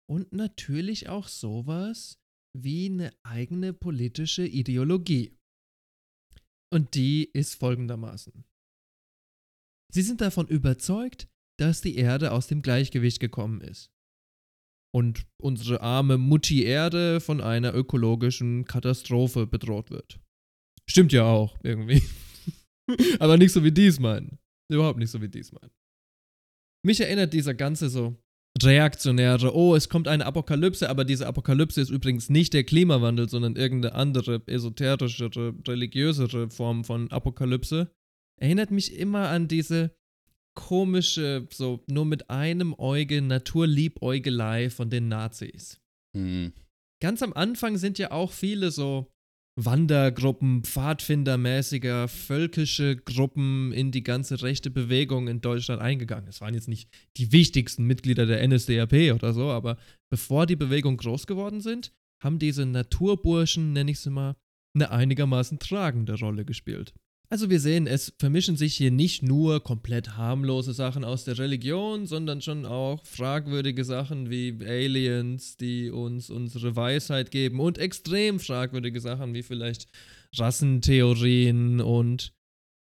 und 0.10 0.34
natürlich 0.34 1.08
auch 1.08 1.30
sowas 1.30 2.20
wie 2.64 2.88
eine 2.88 3.14
eigene 3.24 3.74
politische 3.74 4.46
Ideologie. 4.46 5.38
Und 6.74 6.96
die 6.96 7.30
ist 7.34 7.56
folgendermaßen. 7.56 8.44
Sie 9.94 10.02
sind 10.02 10.22
davon 10.22 10.48
überzeugt, 10.48 11.30
dass 11.60 11.82
die 11.82 11.96
Erde 11.96 12.32
aus 12.32 12.48
dem 12.48 12.62
Gleichgewicht 12.62 13.20
gekommen 13.20 13.62
ist. 13.62 13.90
Und 14.94 15.26
unsere 15.42 15.82
arme 15.82 16.18
Mutti 16.18 16.64
Erde 16.64 17.20
von 17.20 17.42
einer 17.42 17.74
ökologischen 17.74 18.66
Katastrophe 18.66 19.48
bedroht 19.48 19.92
wird. 19.92 20.20
Stimmt 20.90 21.14
ja 21.14 21.24
auch, 21.24 21.58
irgendwie. 21.64 22.02
Aber 23.20 23.38
nicht 23.38 23.52
so 23.52 23.64
wie 23.64 23.72
die 23.72 23.88
es 23.88 24.00
meinen. 24.00 24.40
Überhaupt 24.72 25.00
nicht 25.00 25.12
so 25.12 25.22
wie 25.22 25.30
die 25.30 25.40
es 25.40 25.52
meinen. 25.52 25.72
Mich 26.86 27.00
erinnert 27.02 27.34
dieser 27.34 27.54
ganze 27.54 27.90
so 27.90 28.16
reaktionäre, 28.64 29.56
oh, 29.56 29.76
es 29.76 29.90
kommt 29.90 30.08
eine 30.08 30.26
Apokalypse, 30.26 30.90
aber 30.90 31.06
diese 31.06 31.28
Apokalypse 31.28 31.82
ist 31.82 31.90
übrigens 31.90 32.30
nicht 32.30 32.54
der 32.54 32.64
Klimawandel, 32.64 33.30
sondern 33.30 33.56
irgendeine 33.56 33.96
andere, 33.96 34.42
esoterischere, 34.46 35.54
religiösere 35.68 36.50
Form 36.50 36.84
von 36.84 37.12
Apokalypse. 37.12 37.92
Erinnert 38.40 38.72
mich 38.72 38.96
immer 38.96 39.30
an 39.30 39.48
diese 39.48 39.96
komische, 40.56 41.48
so 41.52 41.84
nur 41.88 42.06
mit 42.06 42.30
einem 42.30 42.74
Auge 42.74 43.22
Naturliebäugelei 43.22 44.70
von 44.70 44.90
den 44.90 45.08
Nazis. 45.08 45.80
Hm. 46.16 46.54
Ganz 47.00 47.22
am 47.22 47.34
Anfang 47.34 47.78
sind 47.78 48.00
ja 48.00 48.12
auch 48.12 48.32
viele 48.32 48.72
so 48.72 49.12
Wandergruppen, 49.60 50.64
Pfadfindermäßiger, 50.64 52.08
völkische 52.08 52.96
Gruppen 52.96 53.72
in 53.72 53.92
die 53.92 54.04
ganze 54.04 54.44
rechte 54.44 54.70
Bewegung 54.70 55.28
in 55.28 55.42
Deutschland 55.42 55.82
eingegangen. 55.82 56.28
Es 56.30 56.42
waren 56.42 56.54
jetzt 56.54 56.68
nicht 56.68 56.90
die 57.18 57.32
wichtigsten 57.32 57.86
Mitglieder 57.86 58.28
der 58.28 58.48
NSDAP 58.48 59.16
oder 59.16 59.34
so, 59.34 59.50
aber 59.50 59.78
bevor 60.12 60.46
die 60.46 60.56
Bewegung 60.56 60.98
groß 60.98 61.26
geworden 61.26 61.60
sind, 61.60 61.92
haben 62.24 62.38
diese 62.38 62.68
Naturburschen, 62.68 63.74
nenne 63.74 63.92
ich 63.92 64.00
sie 64.00 64.12
mal, 64.12 64.36
eine 64.76 64.92
einigermaßen 64.92 65.58
tragende 65.58 66.20
Rolle 66.20 66.46
gespielt. 66.46 66.94
Also 67.30 67.50
wir 67.50 67.60
sehen, 67.60 67.88
es 67.88 68.14
vermischen 68.20 68.56
sich 68.56 68.76
hier 68.76 68.90
nicht 68.90 69.22
nur 69.22 69.62
komplett 69.62 70.16
harmlose 70.16 70.74
Sachen 70.74 71.04
aus 71.04 71.26
der 71.26 71.38
Religion, 71.38 72.06
sondern 72.06 72.42
schon 72.42 72.66
auch 72.66 73.06
fragwürdige 73.06 73.84
Sachen 73.84 74.30
wie 74.30 74.58
Aliens, 74.66 75.58
die 75.58 75.92
uns 75.92 76.30
unsere 76.30 76.78
Weisheit 76.78 77.30
geben 77.32 77.60
und 77.60 77.80
extrem 77.80 78.40
fragwürdige 78.40 79.02
Sachen 79.02 79.34
wie 79.34 79.44
vielleicht 79.44 79.90
Rassentheorien 80.38 81.82
und 81.82 82.34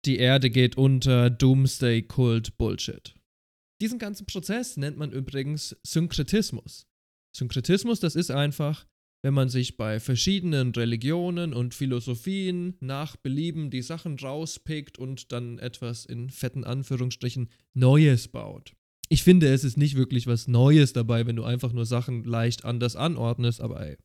die 0.05 0.17
Erde 0.17 0.49
geht 0.49 0.75
unter, 0.75 1.29
Doomsday-Kult, 1.29 2.57
Bullshit. 2.57 3.15
Diesen 3.81 3.97
ganzen 3.97 4.25
Prozess 4.25 4.75
nennt 4.75 4.97
man 4.97 5.13
übrigens 5.13 5.77
Synkretismus. 5.83 6.85
Synkretismus, 7.33 8.01
das 8.01 8.17
ist 8.17 8.29
einfach, 8.29 8.85
wenn 9.23 9.33
man 9.33 9.49
sich 9.49 9.77
bei 9.77 9.99
verschiedenen 9.99 10.71
Religionen 10.71 11.53
und 11.53 11.73
Philosophien 11.73 12.75
nach 12.81 13.15
Belieben 13.15 13.71
die 13.71 13.81
Sachen 13.81 14.19
rauspickt 14.19 14.99
und 14.99 15.31
dann 15.31 15.59
etwas 15.59 16.05
in 16.05 16.29
fetten 16.29 16.65
Anführungsstrichen 16.65 17.49
Neues 17.73 18.27
baut. 18.27 18.73
Ich 19.07 19.23
finde, 19.23 19.47
es 19.47 19.63
ist 19.63 19.77
nicht 19.77 19.95
wirklich 19.95 20.27
was 20.27 20.47
Neues 20.47 20.91
dabei, 20.91 21.25
wenn 21.25 21.37
du 21.37 21.43
einfach 21.43 21.71
nur 21.71 21.85
Sachen 21.85 22.25
leicht 22.25 22.65
anders 22.65 22.95
anordnest, 22.95 23.61
aber 23.61 23.85
ey, 23.85 23.97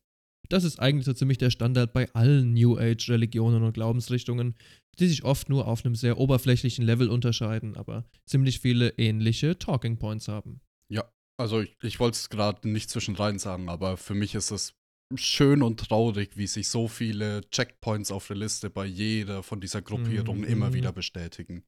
das 0.48 0.64
ist 0.64 0.78
eigentlich 0.78 1.04
so 1.04 1.12
ziemlich 1.12 1.38
der 1.38 1.50
Standard 1.50 1.92
bei 1.92 2.12
allen 2.14 2.54
New 2.54 2.78
Age 2.78 3.10
Religionen 3.10 3.64
und 3.64 3.72
Glaubensrichtungen, 3.72 4.54
die 4.98 5.08
sich 5.08 5.24
oft 5.24 5.48
nur 5.48 5.66
auf 5.66 5.84
einem 5.84 5.94
sehr 5.94 6.18
oberflächlichen 6.18 6.84
Level 6.84 7.10
unterscheiden, 7.10 7.76
aber 7.76 8.04
ziemlich 8.24 8.60
viele 8.60 8.90
ähnliche 8.98 9.58
Talking 9.58 9.98
Points 9.98 10.28
haben. 10.28 10.60
Ja, 10.88 11.10
also 11.36 11.60
ich, 11.60 11.76
ich 11.82 12.00
wollte 12.00 12.16
es 12.16 12.30
gerade 12.30 12.68
nicht 12.68 12.88
zwischendrein 12.88 13.38
sagen, 13.38 13.68
aber 13.68 13.96
für 13.96 14.14
mich 14.14 14.34
ist 14.34 14.50
es 14.50 14.74
schön 15.14 15.62
und 15.62 15.80
traurig, 15.80 16.36
wie 16.36 16.46
sich 16.46 16.68
so 16.68 16.88
viele 16.88 17.42
Checkpoints 17.50 18.10
auf 18.10 18.26
der 18.26 18.36
Liste 18.36 18.70
bei 18.70 18.84
jeder 18.86 19.42
von 19.42 19.60
dieser 19.60 19.82
Gruppierung 19.82 20.38
Mhm. 20.38 20.44
immer 20.44 20.72
wieder 20.74 20.92
bestätigen. 20.92 21.64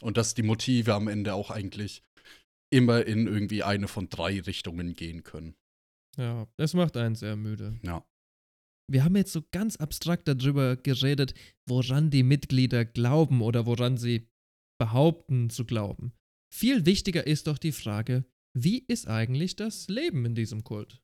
Und 0.00 0.16
dass 0.16 0.34
die 0.34 0.42
Motive 0.44 0.94
am 0.94 1.08
Ende 1.08 1.34
auch 1.34 1.50
eigentlich 1.50 2.02
immer 2.70 3.04
in 3.06 3.26
irgendwie 3.26 3.62
eine 3.62 3.88
von 3.88 4.08
drei 4.08 4.40
Richtungen 4.40 4.94
gehen 4.94 5.24
können. 5.24 5.54
Ja, 6.16 6.46
das 6.56 6.74
macht 6.74 6.96
einen 6.96 7.14
sehr 7.14 7.36
müde. 7.36 7.78
Ja. 7.82 8.06
Wir 8.90 9.04
haben 9.04 9.16
jetzt 9.16 9.32
so 9.32 9.42
ganz 9.50 9.76
abstrakt 9.76 10.28
darüber 10.28 10.76
geredet, 10.76 11.34
woran 11.68 12.10
die 12.10 12.22
Mitglieder 12.22 12.84
glauben 12.84 13.42
oder 13.42 13.66
woran 13.66 13.96
sie 13.96 14.28
behaupten 14.80 15.50
zu 15.50 15.64
glauben. 15.64 16.12
Viel 16.54 16.86
wichtiger 16.86 17.26
ist 17.26 17.46
doch 17.46 17.58
die 17.58 17.72
Frage, 17.72 18.24
wie 18.56 18.78
ist 18.78 19.08
eigentlich 19.08 19.56
das 19.56 19.88
Leben 19.88 20.24
in 20.24 20.34
diesem 20.34 20.64
Kult? 20.64 21.02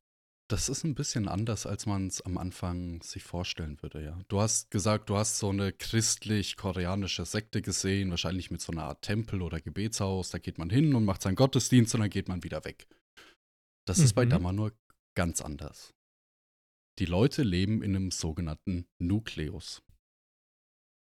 Das 0.51 0.69
ist 0.69 0.85
ein 0.85 0.95
bisschen 0.95 1.27
anders, 1.27 1.65
als 1.65 1.87
man 1.87 2.07
es 2.07 2.21
am 2.21 2.37
Anfang 2.37 3.03
sich 3.03 3.23
vorstellen 3.23 3.81
würde, 3.81 4.05
ja. 4.05 4.19
Du 4.29 4.41
hast 4.41 4.71
gesagt, 4.71 5.09
du 5.09 5.17
hast 5.17 5.39
so 5.39 5.49
eine 5.49 5.73
christlich-koreanische 5.73 7.25
Sekte 7.25 7.63
gesehen, 7.63 8.11
wahrscheinlich 8.11 8.51
mit 8.51 8.61
so 8.61 8.73
einer 8.73 8.85
Art 8.85 9.01
Tempel 9.03 9.41
oder 9.41 9.61
Gebetshaus. 9.61 10.29
Da 10.31 10.39
geht 10.39 10.59
man 10.59 10.69
hin 10.69 10.95
und 10.95 11.07
macht 11.07 11.23
seinen 11.23 11.37
Gottesdienst 11.37 11.95
und 11.95 12.03
dann 12.03 12.11
geht 12.11 12.29
man 12.29 12.43
wieder 12.45 12.63
weg. 12.67 12.87
Das 13.87 13.99
ist 13.99 14.13
bei 14.15 14.27
Mhm. 14.27 14.31
Damanur 14.31 14.73
ganz 15.17 15.41
anders. 15.41 15.95
Die 16.99 17.07
Leute 17.07 17.43
leben 17.43 17.83
in 17.83 17.97
einem 17.97 18.11
sogenannten 18.11 18.87
Nukleus. 18.99 19.83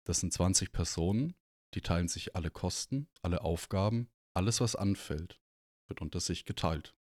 Das 0.06 0.20
sind 0.20 0.32
20 0.34 0.72
Personen, 0.72 1.36
die 1.74 1.82
teilen 1.82 2.08
sich 2.08 2.36
alle 2.36 2.52
Kosten, 2.52 3.08
alle 3.22 3.42
Aufgaben, 3.42 4.08
alles, 4.36 4.62
was 4.62 4.76
anfällt, 4.76 5.40
wird 5.90 6.02
unter 6.02 6.20
sich 6.20 6.46
geteilt. 6.46 6.94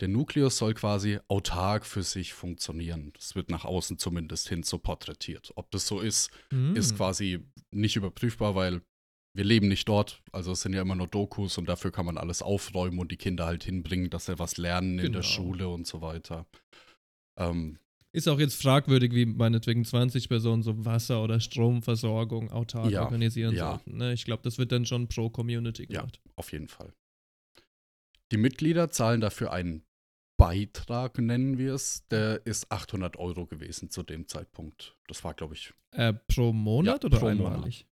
Der 0.00 0.08
Nukleus 0.08 0.56
soll 0.56 0.74
quasi 0.74 1.18
autark 1.28 1.84
für 1.84 2.02
sich 2.02 2.32
funktionieren. 2.32 3.12
Das 3.14 3.34
wird 3.34 3.50
nach 3.50 3.64
außen 3.64 3.98
zumindest 3.98 4.48
hin 4.48 4.62
so 4.62 4.78
porträtiert. 4.78 5.52
Ob 5.56 5.70
das 5.70 5.86
so 5.86 6.00
ist, 6.00 6.30
ist 6.74 6.90
Hm. 6.92 6.96
quasi 6.96 7.40
nicht 7.70 7.96
überprüfbar, 7.96 8.54
weil 8.54 8.80
wir 9.36 9.44
leben 9.44 9.68
nicht 9.68 9.88
dort. 9.88 10.22
Also 10.32 10.52
es 10.52 10.62
sind 10.62 10.72
ja 10.72 10.82
immer 10.82 10.94
nur 10.96 11.06
Dokus 11.06 11.58
und 11.58 11.68
dafür 11.68 11.92
kann 11.92 12.06
man 12.06 12.16
alles 12.18 12.42
aufräumen 12.42 12.98
und 12.98 13.12
die 13.12 13.16
Kinder 13.16 13.46
halt 13.46 13.62
hinbringen, 13.62 14.10
dass 14.10 14.26
sie 14.26 14.38
was 14.38 14.56
lernen 14.56 14.92
in 14.98 15.12
der 15.12 15.20
Genau. 15.20 15.22
Schule 15.22 15.68
und 15.68 15.86
so 15.86 16.00
weiter. 16.00 16.46
Ähm, 17.38 17.78
Ist 18.12 18.26
auch 18.28 18.40
jetzt 18.40 18.60
fragwürdig, 18.60 19.12
wie 19.14 19.24
meinetwegen 19.26 19.84
20 19.84 20.28
Personen 20.28 20.62
so 20.64 20.84
Wasser- 20.84 21.22
oder 21.22 21.38
Stromversorgung 21.38 22.50
autark 22.50 22.90
Ja, 22.90 23.04
organisieren 23.04 23.54
ja. 23.54 23.70
sollten. 23.72 23.98
Ne? 23.98 24.12
Ich 24.14 24.24
glaube, 24.24 24.42
das 24.42 24.58
wird 24.58 24.72
dann 24.72 24.84
schon 24.84 25.06
pro 25.08 25.30
Community 25.30 25.82
Ja. 25.88 26.00
gemacht. 26.00 26.20
auf 26.34 26.50
jeden 26.52 26.66
Fall. 26.68 26.92
Die 28.32 28.36
Mitglieder 28.36 28.90
zahlen 28.90 29.20
dafür 29.20 29.52
einen 29.52 29.82
Beitrag, 30.40 31.18
nennen 31.18 31.58
wir 31.58 31.74
es. 31.74 32.06
Der 32.08 32.44
ist 32.46 32.72
800 32.72 33.16
Euro 33.18 33.46
gewesen 33.46 33.90
zu 33.90 34.02
dem 34.02 34.26
Zeitpunkt. 34.26 34.96
Das 35.06 35.22
war, 35.22 35.34
glaube 35.34 35.54
ich, 35.54 35.72
Äh, 35.92 36.14
pro 36.28 36.52
Monat 36.52 37.02
Ja, 37.02 37.06
oder 37.08 37.18
pro 37.18 37.26
einmalig? 37.26 37.86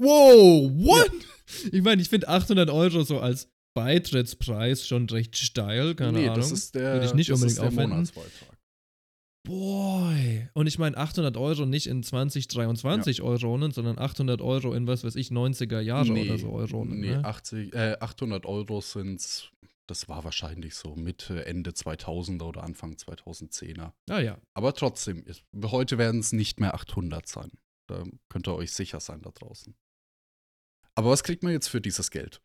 Wow, 0.00 0.70
what? 0.72 1.12
Ich 1.72 1.82
meine, 1.82 2.00
ich 2.02 2.08
finde 2.08 2.28
800 2.28 2.70
Euro 2.70 3.02
so 3.02 3.20
als 3.20 3.48
Beitrittspreis 3.74 4.86
schon 4.86 5.08
recht 5.08 5.36
steil, 5.36 5.94
keine 5.94 6.12
nee, 6.18 6.24
Ahnung. 6.28 6.36
das 6.40 6.50
ist 6.52 6.74
der, 6.74 6.94
Würde 6.94 7.06
ich 7.06 7.14
nicht 7.14 7.30
unbedingt 7.30 7.52
ist 7.52 7.58
der 7.58 7.68
aufwenden. 7.68 7.90
Monatsbeitrag. 7.90 8.58
Boy. 9.46 10.48
Und 10.52 10.66
ich 10.66 10.78
meine 10.78 10.96
800 10.96 11.36
Euro 11.38 11.64
nicht 11.64 11.86
in 11.86 12.02
2023 12.02 13.22
Euronen, 13.22 13.70
sondern 13.72 13.98
800 13.98 14.42
Euro 14.42 14.74
in 14.74 14.86
was 14.86 15.04
weiß 15.04 15.16
ich, 15.16 15.28
90er 15.30 15.80
Jahre 15.80 16.12
oder 16.12 16.38
so 16.38 16.50
Euronen. 16.50 17.00
nee 17.00 17.10
ne? 17.16 17.24
80, 17.24 17.72
äh, 17.74 17.96
800 18.00 18.44
Euro 18.44 18.80
sind, 18.82 19.50
das 19.88 20.08
war 20.08 20.22
wahrscheinlich 20.24 20.74
so 20.74 20.94
Mitte, 20.94 21.46
Ende 21.46 21.70
2000er 21.70 22.42
oder 22.44 22.62
Anfang 22.62 22.94
2010er. 22.94 23.92
Ah 24.08 24.20
ja. 24.20 24.38
Aber 24.54 24.74
trotzdem, 24.74 25.24
heute 25.64 25.98
werden 25.98 26.20
es 26.20 26.32
nicht 26.32 26.60
mehr 26.60 26.74
800 26.74 27.26
sein. 27.26 27.50
Da 27.88 28.04
könnt 28.28 28.46
ihr 28.46 28.54
euch 28.54 28.72
sicher 28.72 29.00
sein 29.00 29.22
da 29.22 29.30
draußen. 29.30 29.74
Aber 30.94 31.10
was 31.10 31.22
kriegt 31.24 31.42
man 31.42 31.52
jetzt 31.52 31.68
für 31.68 31.80
dieses 31.80 32.10
Geld? 32.10 32.40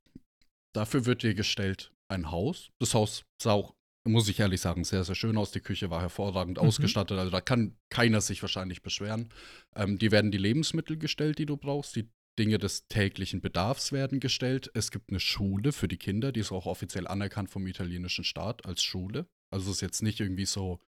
Dafür 0.73 1.05
wird 1.05 1.23
dir 1.23 1.33
gestellt 1.33 1.91
ein 2.07 2.31
Haus. 2.31 2.69
Das 2.79 2.93
Haus 2.93 3.23
sah 3.41 3.51
auch, 3.53 3.75
muss 4.07 4.27
ich 4.29 4.39
ehrlich 4.39 4.61
sagen, 4.61 4.83
sehr, 4.83 5.03
sehr 5.03 5.15
schön 5.15 5.37
aus. 5.37 5.51
Die 5.51 5.59
Küche 5.59 5.89
war 5.89 6.01
hervorragend 6.01 6.57
Mhm. 6.57 6.67
ausgestattet. 6.67 7.17
Also 7.17 7.31
da 7.31 7.41
kann 7.41 7.77
keiner 7.89 8.21
sich 8.21 8.41
wahrscheinlich 8.41 8.81
beschweren. 8.81 9.29
Ähm, 9.75 9.97
die 9.97 10.11
werden 10.11 10.31
die 10.31 10.37
Lebensmittel 10.37 10.97
gestellt, 10.97 11.39
die 11.39 11.45
du 11.45 11.57
brauchst. 11.57 11.95
Die 11.95 12.09
Dinge 12.39 12.57
des 12.57 12.87
täglichen 12.87 13.41
Bedarfs 13.41 13.91
werden 13.91 14.19
gestellt. 14.19 14.71
Es 14.73 14.91
gibt 14.91 15.09
eine 15.09 15.19
Schule 15.19 15.71
für 15.71 15.87
die 15.87 15.97
Kinder, 15.97 16.31
die 16.31 16.39
ist 16.39 16.51
auch 16.51 16.65
offiziell 16.65 17.07
anerkannt 17.07 17.49
vom 17.49 17.67
italienischen 17.67 18.23
Staat 18.23 18.65
als 18.65 18.83
Schule. 18.83 19.27
Also 19.51 19.69
es 19.69 19.77
ist 19.77 19.81
jetzt 19.81 20.01
nicht 20.01 20.19
irgendwie 20.19 20.45
so 20.45 20.79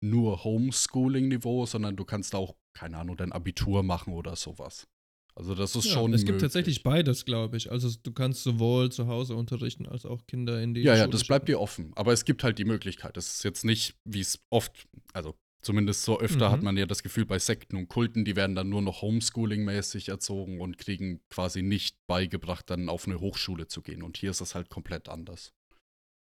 nur 0.00 0.44
Homeschooling-Niveau, 0.44 1.66
sondern 1.66 1.96
du 1.96 2.04
kannst 2.04 2.34
auch, 2.34 2.56
keine 2.74 2.98
Ahnung, 2.98 3.16
dein 3.16 3.32
Abitur 3.32 3.82
machen 3.82 4.12
oder 4.14 4.36
sowas. 4.36 4.86
Also 5.34 5.54
das 5.54 5.74
ist 5.74 5.86
ja 5.86 5.92
schon 5.92 6.12
es 6.12 6.20
gibt 6.20 6.32
möglich. 6.32 6.42
tatsächlich 6.42 6.82
beides, 6.82 7.24
glaube 7.24 7.56
ich. 7.56 7.70
Also 7.72 7.88
du 8.02 8.12
kannst 8.12 8.42
sowohl 8.42 8.92
zu 8.92 9.06
Hause 9.06 9.34
unterrichten 9.34 9.86
als 9.86 10.04
auch 10.04 10.26
Kinder 10.26 10.60
in 10.60 10.74
die 10.74 10.82
Ja, 10.82 10.92
ja, 10.94 11.04
Schule 11.04 11.12
das 11.12 11.24
bleibt 11.24 11.48
dir 11.48 11.58
offen. 11.58 11.92
Aber 11.94 12.12
es 12.12 12.24
gibt 12.24 12.44
halt 12.44 12.58
die 12.58 12.64
Möglichkeit. 12.66 13.16
Es 13.16 13.36
ist 13.36 13.44
jetzt 13.44 13.64
nicht, 13.64 13.96
wie 14.04 14.20
es 14.20 14.44
oft, 14.50 14.86
also 15.14 15.34
zumindest 15.62 16.02
so 16.02 16.18
öfter 16.20 16.48
Mhm. 16.48 16.52
hat 16.52 16.62
man 16.62 16.76
ja 16.76 16.86
das 16.86 17.02
Gefühl 17.02 17.24
bei 17.24 17.38
Sekten 17.38 17.76
und 17.76 17.88
Kulten, 17.88 18.24
die 18.24 18.36
werden 18.36 18.54
dann 18.54 18.68
nur 18.68 18.82
noch 18.82 19.02
Homeschooling-mäßig 19.02 20.10
erzogen 20.10 20.60
und 20.60 20.78
kriegen 20.78 21.20
quasi 21.30 21.62
nicht 21.62 21.96
beigebracht, 22.06 22.68
dann 22.68 22.88
auf 22.88 23.06
eine 23.06 23.20
Hochschule 23.20 23.66
zu 23.68 23.82
gehen. 23.82 24.02
Und 24.02 24.16
hier 24.16 24.30
ist 24.30 24.40
es 24.40 24.54
halt 24.54 24.68
komplett 24.68 25.08
anders. 25.08 25.54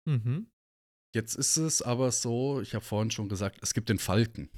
Mhm. 0.08 0.50
Jetzt 1.16 1.36
ist 1.36 1.58
es 1.58 1.82
aber 1.82 2.12
so, 2.12 2.62
ich 2.62 2.76
habe 2.76 2.86
vorhin 2.86 3.12
schon 3.12 3.30
gesagt, 3.30 3.60
es 3.62 3.74
gibt 3.74 3.90
den 3.90 4.00
Falken. 4.00 4.50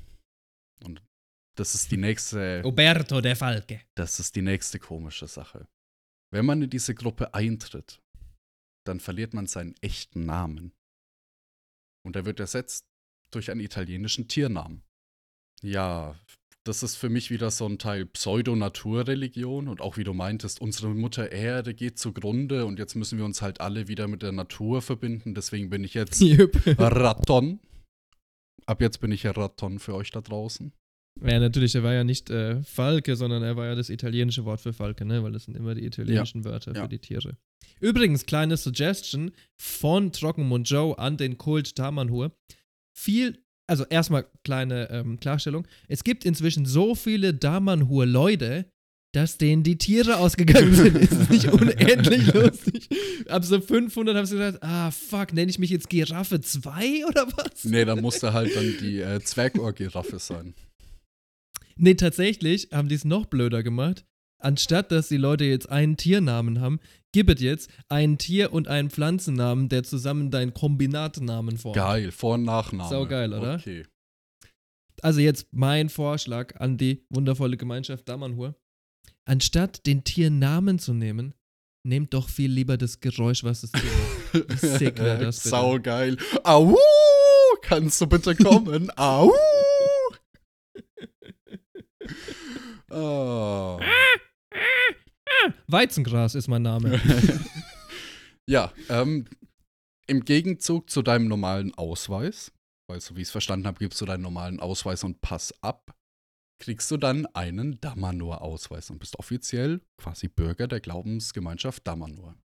Und 0.83 1.01
das 1.57 1.75
ist 1.75 1.91
die 1.91 1.97
nächste. 1.97 2.61
Roberto 2.63 3.21
der 3.21 3.35
Falke. 3.35 3.81
Das 3.95 4.19
ist 4.19 4.35
die 4.35 4.41
nächste 4.41 4.79
komische 4.79 5.27
Sache. 5.27 5.67
Wenn 6.33 6.45
man 6.45 6.61
in 6.61 6.69
diese 6.69 6.95
Gruppe 6.95 7.33
eintritt, 7.33 8.01
dann 8.85 8.99
verliert 8.99 9.33
man 9.33 9.47
seinen 9.47 9.75
echten 9.81 10.25
Namen. 10.25 10.73
Und 12.03 12.15
er 12.15 12.25
wird 12.25 12.39
ersetzt 12.39 12.87
durch 13.31 13.51
einen 13.51 13.61
italienischen 13.61 14.27
Tiernamen. 14.27 14.83
Ja, 15.63 16.15
das 16.63 16.83
ist 16.83 16.95
für 16.95 17.09
mich 17.09 17.31
wieder 17.31 17.49
so 17.51 17.65
ein 17.65 17.77
Teil 17.79 18.05
Pseudo-Naturreligion 18.05 19.67
und 19.67 19.81
auch 19.81 19.97
wie 19.97 20.03
du 20.03 20.13
meintest, 20.13 20.61
unsere 20.61 20.89
Mutter 20.89 21.31
Erde 21.31 21.73
geht 21.73 21.97
zugrunde 21.97 22.65
und 22.65 22.77
jetzt 22.79 22.95
müssen 22.95 23.17
wir 23.17 23.25
uns 23.25 23.41
halt 23.41 23.61
alle 23.61 23.87
wieder 23.87 24.07
mit 24.07 24.21
der 24.21 24.31
Natur 24.31 24.81
verbinden. 24.81 25.33
Deswegen 25.33 25.69
bin 25.69 25.83
ich 25.83 25.93
jetzt 25.93 26.21
Jupp. 26.21 26.59
Raton. 26.77 27.59
Ab 28.65 28.81
jetzt 28.81 28.99
bin 29.01 29.11
ich 29.11 29.23
ja 29.23 29.31
Raton 29.31 29.79
für 29.79 29.95
euch 29.95 30.11
da 30.11 30.21
draußen. 30.21 30.71
Ja, 31.21 31.39
natürlich, 31.39 31.75
er 31.75 31.83
war 31.83 31.93
ja 31.93 32.03
nicht 32.05 32.29
äh, 32.29 32.63
Falke, 32.63 33.15
sondern 33.17 33.43
er 33.43 33.57
war 33.57 33.65
ja 33.65 33.75
das 33.75 33.89
italienische 33.89 34.45
Wort 34.45 34.61
für 34.61 34.71
Falke, 34.71 35.03
ne? 35.03 35.21
Weil 35.23 35.33
das 35.33 35.43
sind 35.43 35.57
immer 35.57 35.75
die 35.75 35.85
italienischen 35.85 36.45
Wörter 36.45 36.73
Ja. 36.73 36.83
für 36.83 36.87
die 36.89 36.99
Tiere. 36.99 37.37
Übrigens, 37.81 38.25
kleine 38.25 38.55
Suggestion 38.55 39.31
von 39.59 40.13
Trockenmund 40.13 40.69
Joe 40.69 40.97
an 40.97 41.17
den 41.17 41.37
Kult 41.37 41.75
Tamanhur. 41.75 42.31
Viel, 42.93 43.43
also 43.67 43.85
erstmal 43.85 44.25
kleine 44.43 44.89
ähm, 44.89 45.19
Klarstellung. 45.19 45.67
Es 45.87 46.03
gibt 46.03 46.25
inzwischen 46.25 46.65
so 46.65 46.95
viele 46.95 47.33
Damanhur-Leute, 47.33 48.65
dass 49.13 49.37
denen 49.37 49.63
die 49.63 49.77
Tiere 49.77 50.17
ausgegangen 50.17 50.73
sind. 50.73 50.97
Ist 51.01 51.11
es 51.11 51.29
nicht 51.29 51.51
unendlich 51.51 52.33
lustig? 52.33 52.89
Ab 53.27 53.43
so 53.43 53.59
500 53.59 54.15
haben 54.15 54.25
sie 54.25 54.37
gesagt, 54.37 54.63
ah, 54.63 54.91
fuck, 54.91 55.33
nenne 55.33 55.51
ich 55.51 55.59
mich 55.59 55.69
jetzt 55.69 55.89
Giraffe 55.89 56.39
2 56.39 57.05
oder 57.05 57.27
was? 57.35 57.65
Nee, 57.65 57.85
da 57.85 57.95
musste 57.95 58.33
halt 58.33 58.55
dann 58.55 58.75
die 58.79 59.01
äh, 59.01 59.19
Zwergohr-Giraffe 59.19 60.19
sein. 60.19 60.53
Nee, 61.75 61.95
tatsächlich 61.95 62.69
haben 62.71 62.89
die 62.89 62.95
es 62.95 63.05
noch 63.05 63.25
blöder 63.25 63.63
gemacht. 63.63 64.05
Anstatt 64.41 64.91
dass 64.91 65.07
die 65.07 65.17
Leute 65.17 65.45
jetzt 65.45 65.69
einen 65.69 65.97
Tiernamen 65.97 66.61
haben, 66.61 66.79
gibt 67.11 67.29
es 67.29 67.41
jetzt 67.41 67.69
einen 67.89 68.17
Tier- 68.17 68.53
und 68.53 68.67
einen 68.67 68.89
Pflanzennamen, 68.89 69.69
der 69.69 69.83
zusammen 69.83 70.31
deinen 70.31 70.53
Kombinatnamen 70.53 71.57
formt. 71.57 71.75
Geil, 71.75 72.11
Vor- 72.11 72.35
und 72.35 72.43
Nachname. 72.43 72.89
Saugeil, 72.89 73.33
oder? 73.33 73.55
Okay. 73.55 73.85
Also 75.01 75.19
jetzt 75.19 75.47
mein 75.51 75.89
Vorschlag 75.89 76.59
an 76.59 76.77
die 76.77 77.05
wundervolle 77.09 77.57
Gemeinschaft 77.57 78.07
Damanhur. 78.07 78.55
Anstatt 79.25 79.85
den 79.85 80.03
Tiernamen 80.03 80.79
zu 80.79 80.93
nehmen, 80.93 81.33
nehmt 81.83 82.13
doch 82.13 82.29
viel 82.29 82.51
lieber 82.51 82.77
das 82.77 82.99
Geräusch, 82.99 83.43
was 83.43 83.61
das 83.61 83.71
Tier 83.71 84.43
macht. 84.43 84.59
Sick 84.59 84.99
wär 84.99 85.17
das 85.17 85.37
bitte? 85.37 85.49
Saugeil. 85.49 86.17
Au! 86.43 86.77
Kannst 87.61 88.01
du 88.01 88.07
bitte 88.07 88.35
kommen? 88.35 88.91
Au! 88.97 89.31
oh. 92.89 93.79
Weizengras 95.67 96.35
ist 96.35 96.47
mein 96.47 96.61
Name. 96.61 96.99
Ja, 98.47 98.73
ähm, 98.89 99.27
im 100.07 100.25
Gegenzug 100.25 100.89
zu 100.89 101.01
deinem 101.01 101.27
normalen 101.27 101.73
Ausweis, 101.75 102.51
weil 102.89 102.99
so 102.99 103.15
wie 103.15 103.21
ich 103.21 103.27
es 103.27 103.31
verstanden 103.31 103.67
habe, 103.67 103.79
gibst 103.79 104.01
du 104.01 104.05
deinen 104.05 104.23
normalen 104.23 104.59
Ausweis 104.59 105.03
und 105.03 105.21
Pass 105.21 105.53
ab, 105.61 105.95
kriegst 106.59 106.91
du 106.91 106.97
dann 106.97 107.25
einen 107.27 107.79
Damanur-Ausweis 107.79 108.89
und 108.89 108.99
bist 108.99 109.17
offiziell 109.17 109.81
quasi 109.97 110.27
Bürger 110.27 110.67
der 110.67 110.79
Glaubensgemeinschaft 110.79 111.87
Damanur. 111.87 112.35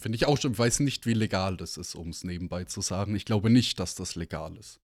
Finde 0.00 0.16
ich 0.16 0.26
auch 0.26 0.38
schon, 0.38 0.52
ich 0.52 0.58
weiß 0.58 0.80
nicht, 0.80 1.06
wie 1.06 1.14
legal 1.14 1.56
das 1.56 1.76
ist, 1.76 1.94
um 1.94 2.10
es 2.10 2.22
nebenbei 2.22 2.64
zu 2.64 2.80
sagen. 2.80 3.16
Ich 3.16 3.24
glaube 3.24 3.50
nicht, 3.50 3.80
dass 3.80 3.94
das 3.94 4.14
legal 4.14 4.56
ist. 4.56 4.80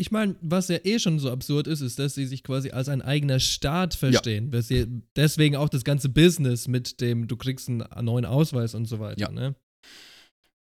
Ich 0.00 0.12
meine, 0.12 0.36
was 0.40 0.68
ja 0.68 0.78
eh 0.84 1.00
schon 1.00 1.18
so 1.18 1.30
absurd 1.30 1.66
ist, 1.66 1.80
ist, 1.80 1.98
dass 1.98 2.14
sie 2.14 2.24
sich 2.26 2.44
quasi 2.44 2.70
als 2.70 2.88
ein 2.88 3.02
eigener 3.02 3.40
Staat 3.40 3.94
verstehen. 3.94 4.52
Sie 4.62 4.86
deswegen 5.16 5.56
auch 5.56 5.68
das 5.68 5.82
ganze 5.82 6.08
Business 6.08 6.68
mit 6.68 7.00
dem, 7.00 7.26
du 7.26 7.36
kriegst 7.36 7.68
einen 7.68 7.84
neuen 8.02 8.24
Ausweis 8.24 8.76
und 8.76 8.86
so 8.86 9.00
weiter. 9.00 9.20
Ja. 9.20 9.30
Ne? 9.30 9.56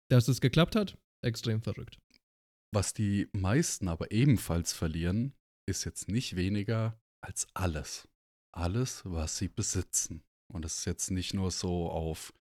Dass 0.10 0.30
es 0.30 0.40
geklappt 0.40 0.78
hat, 0.78 0.98
extrem 1.22 1.62
verrückt. 1.62 2.00
Was 2.74 2.94
die 2.94 3.28
meisten 3.34 3.90
aber 3.90 4.12
ebenfalls 4.12 4.72
verlieren, 4.72 5.34
ist 5.68 5.84
jetzt 5.84 6.08
nicht 6.08 6.38
weniger 6.38 6.98
als 7.22 7.48
alles. 7.54 8.08
Alles, 8.56 9.02
was 9.04 9.38
sie 9.38 9.50
besitzen. 9.50 10.24
Und 10.52 10.64
das 10.64 10.80
ist 10.80 10.86
jetzt 10.86 11.12
nicht 11.12 11.34
nur 11.34 11.52
so 11.52 11.90
auf 11.90 12.34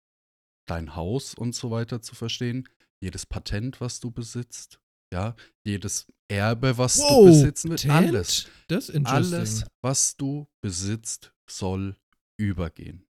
dein 0.68 0.94
Haus 0.94 1.34
und 1.34 1.54
so 1.56 1.72
weiter 1.72 2.02
zu 2.02 2.14
verstehen. 2.14 2.68
Jedes 3.02 3.26
Patent, 3.26 3.80
was 3.80 3.98
du 3.98 4.10
besitzt, 4.10 4.80
ja, 5.12 5.34
jedes 5.64 6.06
Erbe, 6.28 6.76
was 6.76 6.96
du 6.96 7.24
besitzen 7.24 7.70
willst, 7.70 7.88
alles. 7.88 8.48
Das. 8.68 8.90
Alles, 8.90 9.64
was 9.82 10.16
du 10.16 10.46
besitzt, 10.60 11.32
soll 11.48 11.96
übergehen. 12.38 13.06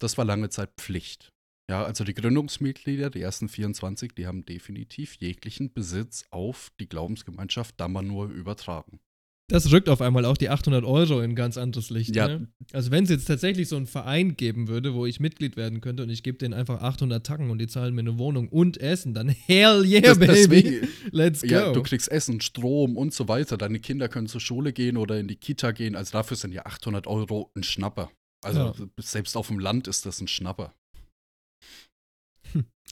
Das 0.00 0.18
war 0.18 0.24
lange 0.24 0.50
Zeit 0.50 0.72
Pflicht. 0.76 1.32
Ja, 1.68 1.84
also 1.84 2.04
die 2.04 2.14
Gründungsmitglieder, 2.14 3.10
die 3.10 3.22
ersten 3.22 3.48
24, 3.48 4.14
die 4.14 4.26
haben 4.26 4.44
definitiv 4.44 5.14
jeglichen 5.14 5.72
Besitz 5.72 6.24
auf 6.30 6.70
die 6.78 6.88
Glaubensgemeinschaft 6.88 7.80
Damanur 7.80 8.28
übertragen. 8.28 9.00
Das 9.48 9.70
rückt 9.70 9.88
auf 9.88 10.00
einmal 10.00 10.24
auch 10.24 10.36
die 10.36 10.48
800 10.48 10.84
Euro 10.84 11.20
in 11.20 11.30
ein 11.30 11.36
ganz 11.36 11.56
anderes 11.56 11.88
Licht. 11.90 12.16
Ja. 12.16 12.26
Ne? 12.26 12.48
Also 12.72 12.90
wenn 12.90 13.04
es 13.04 13.10
jetzt 13.10 13.26
tatsächlich 13.26 13.68
so 13.68 13.76
einen 13.76 13.86
Verein 13.86 14.36
geben 14.36 14.66
würde, 14.66 14.92
wo 14.92 15.06
ich 15.06 15.20
Mitglied 15.20 15.56
werden 15.56 15.80
könnte 15.80 16.02
und 16.02 16.10
ich 16.10 16.24
gebe 16.24 16.36
denen 16.36 16.52
einfach 16.52 16.82
800 16.82 17.24
Tacken 17.24 17.48
und 17.50 17.58
die 17.58 17.68
zahlen 17.68 17.94
mir 17.94 18.00
eine 18.00 18.18
Wohnung 18.18 18.48
und 18.48 18.78
Essen, 18.78 19.14
dann 19.14 19.28
hell 19.46 19.84
yeah, 19.84 20.00
Das- 20.00 20.18
baby. 20.18 20.62
deswegen- 20.62 20.88
Let's 21.12 21.42
go. 21.42 21.48
Ja, 21.48 21.72
du 21.72 21.80
kriegst 21.84 22.10
Essen, 22.10 22.40
Strom 22.40 22.96
und 22.96 23.14
so 23.14 23.28
weiter. 23.28 23.56
Deine 23.56 23.78
Kinder 23.78 24.08
können 24.08 24.26
zur 24.26 24.40
Schule 24.40 24.72
gehen 24.72 24.96
oder 24.96 25.20
in 25.20 25.28
die 25.28 25.36
Kita 25.36 25.70
gehen. 25.70 25.94
Also 25.94 26.10
dafür 26.12 26.36
sind 26.36 26.52
ja 26.52 26.66
800 26.66 27.06
Euro 27.06 27.52
ein 27.54 27.62
Schnapper. 27.62 28.10
Also 28.44 28.58
Ja. 28.60 28.74
selbst 29.00 29.36
auf 29.36 29.46
dem 29.46 29.60
Land 29.60 29.86
ist 29.86 30.06
das 30.06 30.20
ein 30.20 30.26
Schnapper. 30.28 30.74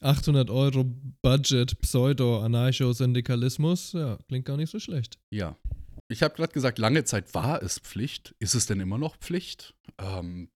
800 0.02 0.50
Euro 0.50 0.84
Budget, 1.22 1.80
Pseudo-Anarcho-Syndikalismus, 1.80 3.92
ja, 3.92 4.18
klingt 4.28 4.44
gar 4.44 4.56
nicht 4.56 4.70
so 4.70 4.78
schlecht. 4.80 5.18
Ja. 5.32 5.56
Ich 6.10 6.22
habe 6.22 6.34
gerade 6.34 6.52
gesagt, 6.52 6.78
lange 6.78 7.04
Zeit 7.04 7.34
war 7.34 7.62
es 7.62 7.78
Pflicht. 7.78 8.34
Ist 8.38 8.54
es 8.54 8.66
denn 8.66 8.80
immer 8.80 8.98
noch 8.98 9.16
Pflicht? 9.16 9.74
Ähm, 9.98 10.50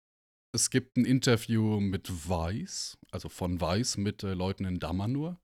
es 0.55 0.71
gibt 0.71 0.97
ein 0.97 1.05
Interview 1.05 1.81
mit 1.81 2.29
Weiß, 2.29 2.99
also 3.11 3.29
von 3.29 3.61
Weiß 3.61 3.97
mit 3.97 4.23
äh, 4.23 4.35
Leuten 4.35 4.65
in 4.65 4.79
Damanur. 4.79 5.41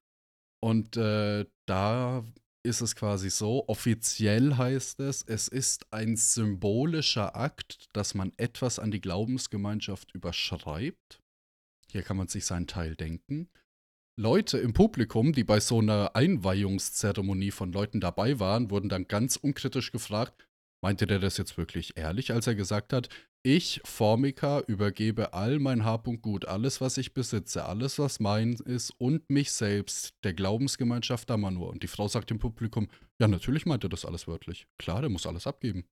Und 0.62 0.96
äh, 0.96 1.46
da 1.66 2.24
ist 2.64 2.80
es 2.80 2.96
quasi 2.96 3.28
so, 3.28 3.68
offiziell 3.68 4.56
heißt 4.56 5.00
es, 5.00 5.22
es 5.22 5.48
ist 5.48 5.92
ein 5.92 6.16
symbolischer 6.16 7.36
Akt, 7.36 7.84
dass 7.92 8.14
man 8.14 8.32
etwas 8.38 8.78
an 8.78 8.90
die 8.90 9.02
Glaubensgemeinschaft 9.02 10.14
überschreibt. 10.14 11.20
Hier 11.90 12.02
kann 12.02 12.16
man 12.16 12.28
sich 12.28 12.46
seinen 12.46 12.66
Teil 12.66 12.96
denken. 12.96 13.50
Leute 14.16 14.58
im 14.58 14.72
Publikum, 14.72 15.32
die 15.32 15.44
bei 15.44 15.58
so 15.58 15.80
einer 15.80 16.14
Einweihungszeremonie 16.14 17.50
von 17.50 17.72
Leuten 17.72 18.00
dabei 18.00 18.38
waren, 18.38 18.70
wurden 18.70 18.88
dann 18.88 19.08
ganz 19.08 19.36
unkritisch 19.36 19.90
gefragt, 19.90 20.46
meinte 20.82 21.06
der 21.06 21.18
das 21.18 21.36
jetzt 21.36 21.58
wirklich 21.58 21.96
ehrlich, 21.96 22.32
als 22.32 22.46
er 22.46 22.54
gesagt 22.54 22.92
hat, 22.92 23.08
ich, 23.42 23.80
Formica, 23.84 24.60
übergebe 24.60 25.34
all 25.34 25.58
mein 25.58 25.84
Hab 25.84 26.06
und 26.06 26.22
Gut, 26.22 26.46
alles, 26.46 26.80
was 26.80 26.96
ich 26.96 27.12
besitze, 27.12 27.64
alles, 27.64 27.98
was 27.98 28.20
mein 28.20 28.54
ist 28.54 28.90
und 28.98 29.28
mich 29.28 29.52
selbst, 29.52 30.14
der 30.24 30.32
Glaubensgemeinschaft 30.32 31.28
Damanur. 31.28 31.68
Und 31.68 31.82
die 31.82 31.88
Frau 31.88 32.08
sagt 32.08 32.30
im 32.30 32.38
Publikum, 32.38 32.88
ja, 33.20 33.28
natürlich 33.28 33.66
meint 33.66 33.84
er 33.84 33.90
das 33.90 34.06
alles 34.06 34.26
wörtlich. 34.26 34.66
Klar, 34.78 35.02
der 35.02 35.10
muss 35.10 35.26
alles 35.26 35.46
abgeben. 35.46 35.84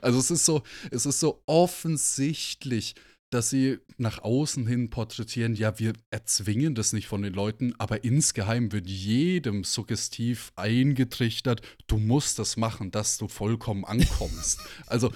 Also 0.00 0.18
es 0.18 0.30
ist 0.30 0.44
so, 0.44 0.62
es 0.90 1.06
ist 1.06 1.20
so 1.20 1.42
offensichtlich, 1.46 2.94
dass 3.34 3.50
sie 3.50 3.78
nach 3.96 4.22
außen 4.22 4.66
hin 4.66 4.90
porträtieren, 4.90 5.54
ja, 5.54 5.78
wir 5.80 5.92
erzwingen 6.10 6.76
das 6.76 6.92
nicht 6.92 7.08
von 7.08 7.22
den 7.22 7.34
Leuten, 7.34 7.74
aber 7.78 8.04
insgeheim 8.04 8.70
wird 8.70 8.86
jedem 8.86 9.64
suggestiv 9.64 10.52
eingetrichtert, 10.54 11.60
du 11.88 11.98
musst 11.98 12.38
das 12.38 12.56
machen, 12.56 12.92
dass 12.92 13.18
du 13.18 13.26
vollkommen 13.26 13.84
ankommst. 13.84 14.60
also. 14.86 15.12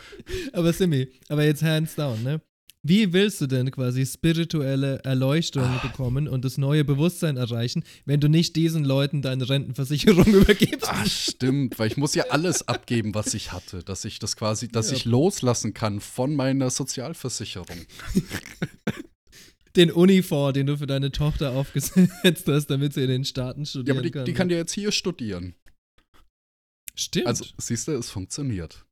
Aber 0.53 0.73
Simi, 0.73 1.09
aber 1.29 1.45
jetzt 1.45 1.63
hands 1.63 1.95
down, 1.95 2.23
ne? 2.25 2.41
Wie 2.89 3.13
willst 3.13 3.43
du 3.43 3.47
denn 3.47 3.71
quasi 3.71 4.07
spirituelle 4.07 5.05
Erleuchtung 5.05 5.63
ah. 5.63 5.79
bekommen 5.83 6.27
und 6.27 6.43
das 6.47 6.57
neue 6.57 6.85
Bewusstsein 6.85 7.37
erreichen, 7.37 7.85
wenn 8.07 8.19
du 8.19 8.29
nicht 8.29 8.57
diesen 8.57 8.83
Leuten 8.83 9.21
deine 9.21 9.47
Rentenversicherung 9.47 10.25
übergibst? 10.33 10.89
Ach, 10.89 11.07
stimmt, 11.07 11.79
weil 11.79 11.89
ich 11.89 11.99
muss 11.99 12.15
ja 12.15 12.25
alles 12.31 12.67
abgeben, 12.67 13.15
was 13.15 13.35
ich 13.35 13.53
hatte, 13.53 13.85
dass 13.85 14.07
ich 14.07 14.19
das 14.21 14.37
quasi, 14.37 14.69
dass 14.69 14.91
ja. 14.91 14.97
ich 14.97 15.05
loslassen 15.05 15.75
kann 15.75 16.01
von 16.01 16.35
meiner 16.35 16.71
Sozialversicherung. 16.71 17.67
den 19.77 19.93
Unifonds, 19.93 20.55
den 20.55 20.67
du 20.67 20.79
für 20.79 20.87
deine 20.87 21.13
Tochter 21.13 21.53
aufgesetzt 21.53 22.47
hast, 22.47 22.69
damit 22.69 22.95
sie 22.95 23.03
in 23.03 23.09
den 23.09 23.25
Staaten 23.27 23.67
studieren 23.67 23.97
ja, 23.97 24.01
aber 24.01 24.03
die, 24.03 24.11
kann. 24.11 24.25
Die 24.25 24.33
kann 24.33 24.49
ja 24.49 24.57
jetzt 24.57 24.73
hier 24.73 24.93
studieren. 24.93 25.55
Stimmt. 26.95 27.27
Also, 27.27 27.45
siehst 27.59 27.87
du, 27.87 27.93
es 27.93 28.11
funktioniert. 28.11 28.87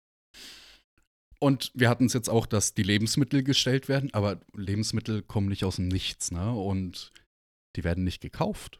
Und 1.38 1.70
wir 1.74 1.88
hatten 1.88 2.06
es 2.06 2.12
jetzt 2.12 2.28
auch, 2.28 2.46
dass 2.46 2.74
die 2.74 2.82
Lebensmittel 2.82 3.42
gestellt 3.42 3.88
werden, 3.88 4.12
aber 4.14 4.40
Lebensmittel 4.54 5.22
kommen 5.22 5.48
nicht 5.48 5.64
aus 5.64 5.76
dem 5.76 5.88
Nichts, 5.88 6.30
ne? 6.30 6.52
Und 6.52 7.12
die 7.76 7.84
werden 7.84 8.04
nicht 8.04 8.22
gekauft. 8.22 8.78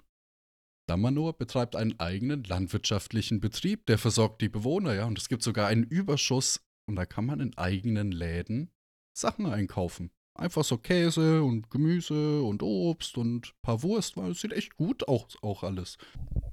Damanor 0.88 1.36
betreibt 1.36 1.76
einen 1.76 1.98
eigenen 1.98 2.44
landwirtschaftlichen 2.44 3.40
Betrieb, 3.40 3.86
der 3.86 3.98
versorgt 3.98 4.40
die 4.40 4.48
Bewohner, 4.48 4.94
ja. 4.94 5.04
Und 5.04 5.18
es 5.18 5.28
gibt 5.28 5.42
sogar 5.42 5.66
einen 5.66 5.84
Überschuss 5.84 6.60
und 6.88 6.96
da 6.96 7.04
kann 7.04 7.26
man 7.26 7.40
in 7.40 7.56
eigenen 7.58 8.12
Läden 8.12 8.70
Sachen 9.16 9.46
einkaufen. 9.46 10.10
Einfach 10.34 10.64
so 10.64 10.76
Käse 10.76 11.42
und 11.42 11.70
Gemüse 11.70 12.42
und 12.42 12.62
Obst 12.62 13.16
und 13.16 13.48
ein 13.48 13.62
paar 13.62 13.82
Wurst, 13.82 14.16
weil 14.16 14.32
es 14.32 14.40
sieht 14.40 14.52
echt 14.52 14.76
gut 14.76 15.08
aus, 15.08 15.38
auch 15.42 15.62
alles. 15.62 15.96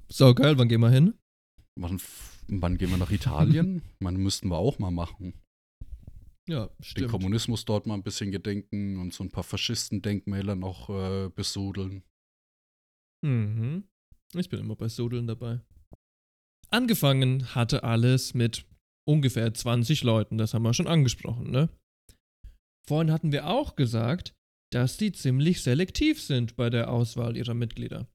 So, 0.08 0.34
geil, 0.34 0.58
wann 0.58 0.68
gehen 0.68 0.80
wir 0.80 0.90
hin? 0.90 1.14
Wann, 1.76 2.00
wann 2.48 2.78
gehen 2.78 2.90
wir 2.90 2.96
nach 2.96 3.10
Italien? 3.10 3.82
Man 3.98 4.16
müssten 4.16 4.48
wir 4.48 4.58
auch 4.58 4.78
mal 4.78 4.90
machen. 4.90 5.34
Ja, 6.48 6.70
stimmt. 6.80 7.06
Den 7.06 7.10
Kommunismus 7.10 7.64
dort 7.64 7.86
mal 7.86 7.94
ein 7.94 8.02
bisschen 8.02 8.30
gedenken 8.30 8.98
und 8.98 9.14
so 9.14 9.24
ein 9.24 9.30
paar 9.30 9.44
Faschistendenkmäler 9.44 10.54
noch 10.54 10.90
äh, 10.90 11.30
besudeln. 11.30 12.02
Mhm. 13.24 13.84
Ich 14.34 14.48
bin 14.48 14.60
immer 14.60 14.76
bei 14.76 14.88
Sudeln 14.88 15.26
dabei. 15.26 15.60
Angefangen 16.70 17.54
hatte 17.54 17.84
alles 17.84 18.34
mit 18.34 18.66
ungefähr 19.06 19.52
20 19.54 20.02
Leuten, 20.02 20.38
das 20.38 20.54
haben 20.54 20.62
wir 20.62 20.74
schon 20.74 20.88
angesprochen, 20.88 21.50
ne? 21.50 21.68
Vorhin 22.86 23.12
hatten 23.12 23.32
wir 23.32 23.46
auch 23.46 23.76
gesagt, 23.76 24.34
dass 24.72 24.96
die 24.96 25.12
ziemlich 25.12 25.62
selektiv 25.62 26.20
sind 26.22 26.56
bei 26.56 26.68
der 26.68 26.90
Auswahl 26.90 27.36
ihrer 27.36 27.54
Mitglieder. 27.54 28.08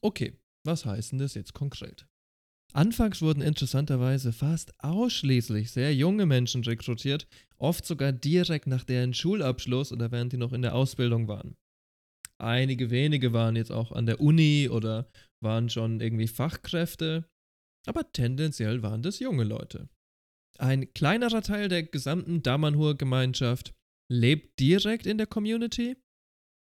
Okay, 0.00 0.38
was 0.64 0.84
heißt 0.84 1.12
denn 1.12 1.18
das 1.18 1.34
jetzt 1.34 1.54
konkret? 1.54 2.06
Anfangs 2.74 3.20
wurden 3.20 3.42
interessanterweise 3.42 4.32
fast 4.32 4.72
ausschließlich 4.82 5.70
sehr 5.70 5.94
junge 5.94 6.24
Menschen 6.24 6.64
rekrutiert, 6.64 7.26
oft 7.58 7.84
sogar 7.84 8.12
direkt 8.12 8.66
nach 8.66 8.84
deren 8.84 9.12
Schulabschluss 9.12 9.92
oder 9.92 10.10
während 10.10 10.32
die 10.32 10.38
noch 10.38 10.54
in 10.54 10.62
der 10.62 10.74
Ausbildung 10.74 11.28
waren. 11.28 11.54
Einige 12.38 12.90
wenige 12.90 13.32
waren 13.32 13.56
jetzt 13.56 13.70
auch 13.70 13.92
an 13.92 14.06
der 14.06 14.20
Uni 14.20 14.68
oder 14.70 15.06
waren 15.42 15.68
schon 15.68 16.00
irgendwie 16.00 16.26
Fachkräfte, 16.26 17.26
aber 17.86 18.10
tendenziell 18.12 18.82
waren 18.82 19.02
das 19.02 19.18
junge 19.18 19.44
Leute. 19.44 19.88
Ein 20.58 20.92
kleinerer 20.94 21.42
Teil 21.42 21.68
der 21.68 21.82
gesamten 21.82 22.42
Damanhur-Gemeinschaft 22.42 23.74
lebt 24.10 24.58
direkt 24.60 25.06
in 25.06 25.18
der 25.18 25.26
Community. 25.26 25.96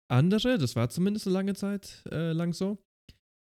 Andere, 0.10 0.58
das 0.58 0.76
war 0.76 0.90
zumindest 0.90 1.28
eine 1.28 1.34
lange 1.34 1.54
Zeit 1.54 2.04
äh, 2.12 2.34
lang 2.34 2.54
so, 2.54 2.84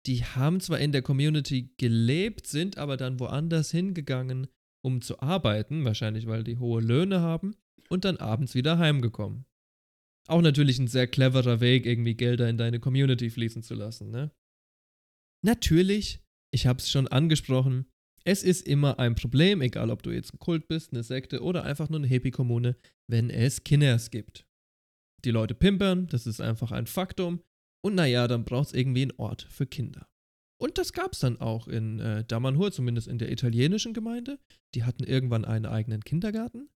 die 0.08 0.24
haben 0.24 0.60
zwar 0.62 0.80
in 0.80 0.92
der 0.92 1.02
Community 1.02 1.74
gelebt, 1.78 2.48
sind 2.48 2.78
aber 2.78 2.98
dann 2.98 3.20
woanders 3.20 3.72
hingegangen, 3.72 4.48
um 4.82 5.02
zu 5.02 5.20
arbeiten, 5.20 5.84
wahrscheinlich 5.84 6.28
weil 6.28 6.44
die 6.44 6.58
hohe 6.58 6.82
Löhne 6.82 7.20
haben, 7.20 7.56
und 7.90 8.06
dann 8.06 8.18
abends 8.18 8.56
wieder 8.56 8.80
heimgekommen. 8.80 9.46
Auch 10.28 10.42
natürlich 10.42 10.80
ein 10.80 10.88
sehr 10.88 11.08
cleverer 11.08 11.62
Weg, 11.62 11.86
irgendwie 11.86 12.16
Gelder 12.16 12.50
in 12.50 12.58
deine 12.58 12.80
Community 12.80 13.30
fließen 13.30 13.64
zu 13.64 13.76
lassen, 13.76 14.12
ne? 14.12 14.32
Natürlich, 15.46 16.20
ich 16.52 16.68
hab's 16.68 16.90
schon 16.90 17.08
angesprochen, 17.08 17.86
es 18.26 18.44
ist 18.44 18.68
immer 18.68 19.00
ein 19.00 19.16
Problem, 19.16 19.62
egal 19.62 19.90
ob 19.90 20.04
du 20.04 20.12
jetzt 20.12 20.34
ein 20.34 20.40
Kult 20.40 20.68
bist, 20.68 20.92
eine 20.92 21.04
Sekte 21.04 21.42
oder 21.42 21.64
einfach 21.64 21.90
nur 21.90 22.00
eine 22.00 22.08
Hippie-Kommune, 22.08 22.76
wenn 23.10 23.30
es 23.30 23.64
Kinders 23.64 24.12
gibt. 24.12 24.46
Die 25.24 25.32
Leute 25.32 25.56
pimpern, 25.56 26.08
das 26.08 26.28
ist 26.28 26.42
einfach 26.42 26.72
ein 26.72 26.88
Faktum. 26.88 27.42
Und 27.84 27.96
naja, 27.96 28.28
dann 28.28 28.46
braucht 28.46 28.68
es 28.68 28.74
irgendwie 28.74 29.04
einen 29.04 29.18
Ort 29.18 29.48
für 29.50 29.66
Kinder. 29.66 30.08
Und 30.60 30.78
das 30.78 30.94
gab 30.94 31.14
es 31.14 31.20
dann 31.20 31.40
auch 31.40 31.68
in 31.68 32.00
äh, 32.00 32.26
Damanhur, 32.26 32.72
zumindest 32.72 33.08
in 33.08 33.20
der 33.20 33.32
italienischen 33.32 33.94
Gemeinde. 33.94 34.40
Die 34.74 34.84
hatten 34.84 35.04
irgendwann 35.04 35.46
einen 35.46 35.68
eigenen 35.68 36.02
Kindergarten, 36.04 36.70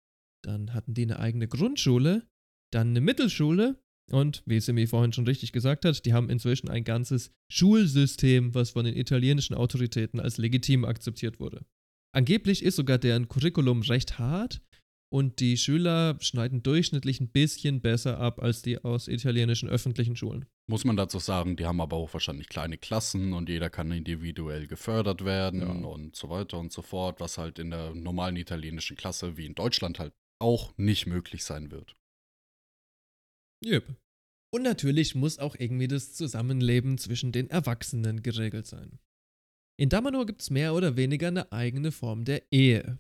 dann 0.45 0.75
hatten 0.75 0.95
die 0.95 1.03
eine 1.03 1.21
eigene 1.21 1.47
Grundschule, 1.47 2.27
dann 2.73 2.89
eine 2.89 3.01
Mittelschule 3.01 3.81
und, 4.11 4.43
wie 4.47 4.61
Simi 4.61 4.87
vorhin 4.87 5.13
schon 5.13 5.27
richtig 5.27 5.53
gesagt 5.53 5.85
hat, 5.85 6.05
die 6.07 6.13
haben 6.13 6.31
inzwischen 6.31 6.69
ein 6.69 6.85
ganzes 6.85 7.31
Schulsystem, 7.53 8.55
was 8.55 8.71
von 8.71 8.85
den 8.85 8.97
italienischen 8.97 9.55
Autoritäten 9.55 10.19
als 10.19 10.39
legitim 10.39 10.85
akzeptiert 10.85 11.41
wurde. 11.41 11.65
Angeblich 12.15 12.63
ist 12.63 12.77
sogar 12.77 12.99
deren 12.99 13.29
Curriculum 13.29 13.83
recht 13.83 14.19
hart 14.19 14.63
und 15.13 15.41
die 15.41 15.57
Schüler 15.57 16.17
schneiden 16.21 16.63
durchschnittlich 16.63 17.21
ein 17.21 17.31
bisschen 17.31 17.81
besser 17.81 18.19
ab 18.19 18.43
als 18.43 18.63
die 18.63 18.83
aus 18.83 19.09
italienischen 19.09 19.69
öffentlichen 19.69 20.17
Schulen. 20.17 20.47
Muss 20.69 20.85
man 20.85 20.97
dazu 20.97 21.19
sagen, 21.19 21.57
die 21.57 21.65
haben 21.65 21.81
aber 21.81 21.97
auch 21.97 22.13
wahrscheinlich 22.13 22.49
kleine 22.49 22.77
Klassen 22.77 23.33
und 23.33 23.49
jeder 23.49 23.71
kann 23.71 23.91
individuell 23.91 24.67
gefördert 24.67 25.25
werden 25.25 25.61
ja. 25.63 25.69
und 25.69 26.15
so 26.15 26.29
weiter 26.29 26.59
und 26.59 26.73
so 26.73 26.83
fort, 26.83 27.21
was 27.21 27.39
halt 27.39 27.59
in 27.59 27.71
der 27.71 27.95
normalen 27.95 28.37
italienischen 28.37 28.97
Klasse 28.97 29.37
wie 29.37 29.47
in 29.47 29.55
Deutschland 29.55 29.99
halt 29.99 30.13
auch 30.41 30.77
nicht 30.77 31.07
möglich 31.07 31.45
sein 31.45 31.71
wird. 31.71 31.97
Yep. 33.65 33.97
Und 34.55 34.63
natürlich 34.63 35.15
muss 35.15 35.39
auch 35.39 35.57
irgendwie 35.59 35.89
das 35.89 36.13
Zusammenleben 36.13 36.99
zwischen 36.99 37.33
den 37.33 37.51
Erwachsenen 37.51 38.23
geregelt 38.23 38.67
sein. 38.67 38.99
In 39.81 39.89
Damanor 39.89 40.27
gibt 40.27 40.43
es 40.43 40.51
mehr 40.51 40.75
oder 40.75 40.97
weniger 40.97 41.29
eine 41.29 41.51
eigene 41.51 41.93
Form 41.93 42.25
der 42.25 42.43
Ehe 42.53 42.99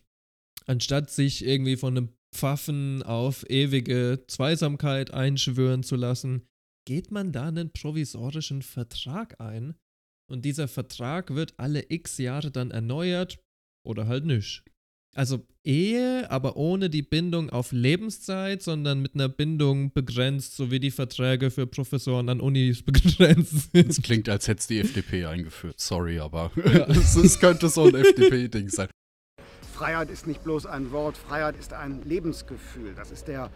anstatt 0.68 1.10
sich 1.10 1.44
irgendwie 1.44 1.76
von 1.76 1.96
einem 1.96 2.08
Pfaffen 2.34 3.02
auf 3.02 3.48
ewige 3.48 4.24
Zweisamkeit 4.28 5.12
einschwören 5.12 5.82
zu 5.82 5.96
lassen, 5.96 6.46
geht 6.88 7.10
man 7.10 7.32
da 7.32 7.48
einen 7.48 7.70
provisorischen 7.70 8.62
Vertrag 8.62 9.38
ein 9.42 9.74
und 10.26 10.46
dieser 10.46 10.68
Vertrag 10.68 11.34
wird 11.34 11.52
alle 11.58 11.84
x 11.90 12.16
Jahre 12.16 12.50
dann 12.50 12.70
erneuert 12.70 13.38
oder 13.86 14.06
halt 14.06 14.24
nicht. 14.24 14.64
Also 15.14 15.46
Ehe, 15.64 16.30
aber 16.30 16.56
ohne 16.56 16.88
die 16.88 17.02
Bindung 17.02 17.50
auf 17.50 17.72
Lebenszeit, 17.72 18.62
sondern 18.62 19.02
mit 19.02 19.14
einer 19.14 19.28
Bindung 19.28 19.92
begrenzt, 19.92 20.56
so 20.56 20.70
wie 20.70 20.80
die 20.80 20.90
Verträge 20.90 21.50
für 21.50 21.66
Professoren 21.66 22.30
an 22.30 22.40
Unis 22.40 22.82
begrenzt 22.86 23.70
sind. 23.72 23.88
Das 23.90 24.00
klingt, 24.00 24.26
als 24.30 24.48
hätte 24.48 24.60
es 24.60 24.66
die 24.66 24.78
FDP 24.78 25.26
eingeführt. 25.26 25.78
Sorry, 25.78 26.18
aber 26.18 26.50
ja. 26.56 26.86
es 26.88 27.38
könnte 27.38 27.68
so 27.68 27.84
ein 27.84 27.96
FDP-Ding 27.96 28.70
sein. 28.70 28.88
Freiheit 29.74 30.08
ist 30.08 30.26
nicht 30.26 30.42
bloß 30.42 30.64
ein 30.64 30.90
Wort, 30.90 31.18
Freiheit 31.18 31.58
ist 31.58 31.74
ein 31.74 32.00
Lebensgefühl. 32.04 32.94
Das 32.94 33.10
ist 33.10 33.28
der 33.28 33.50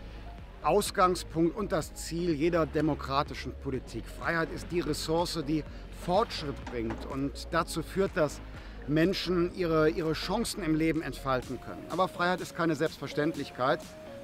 Ausgangspunkt 0.65 1.57
und 1.57 1.73
das 1.73 1.95
Ziel 1.95 2.35
jeder 2.35 2.67
demokratischen 2.67 3.53
Politik. 3.63 4.05
Freiheit 4.07 4.51
ist 4.53 4.67
die 4.71 4.81
Ressource, 4.81 5.43
die 5.47 5.65
Fortschritt 6.05 6.63
bringt 6.67 7.07
und 7.07 7.49
dazu 7.51 7.83
führt, 7.83 8.17
dass 8.17 8.41
Menschen 8.89 9.55
ihre, 9.55 9.91
ihre 9.91 10.13
Chancen 10.13 10.63
im 10.63 10.75
Leben 10.75 11.03
entfalten 11.03 11.61
können. 11.61 11.83
Aber 11.91 12.09
Freiheit 12.09 12.41
ist 12.41 12.57
keine 12.57 12.75
Selbstverständlichkeit. 12.75 13.81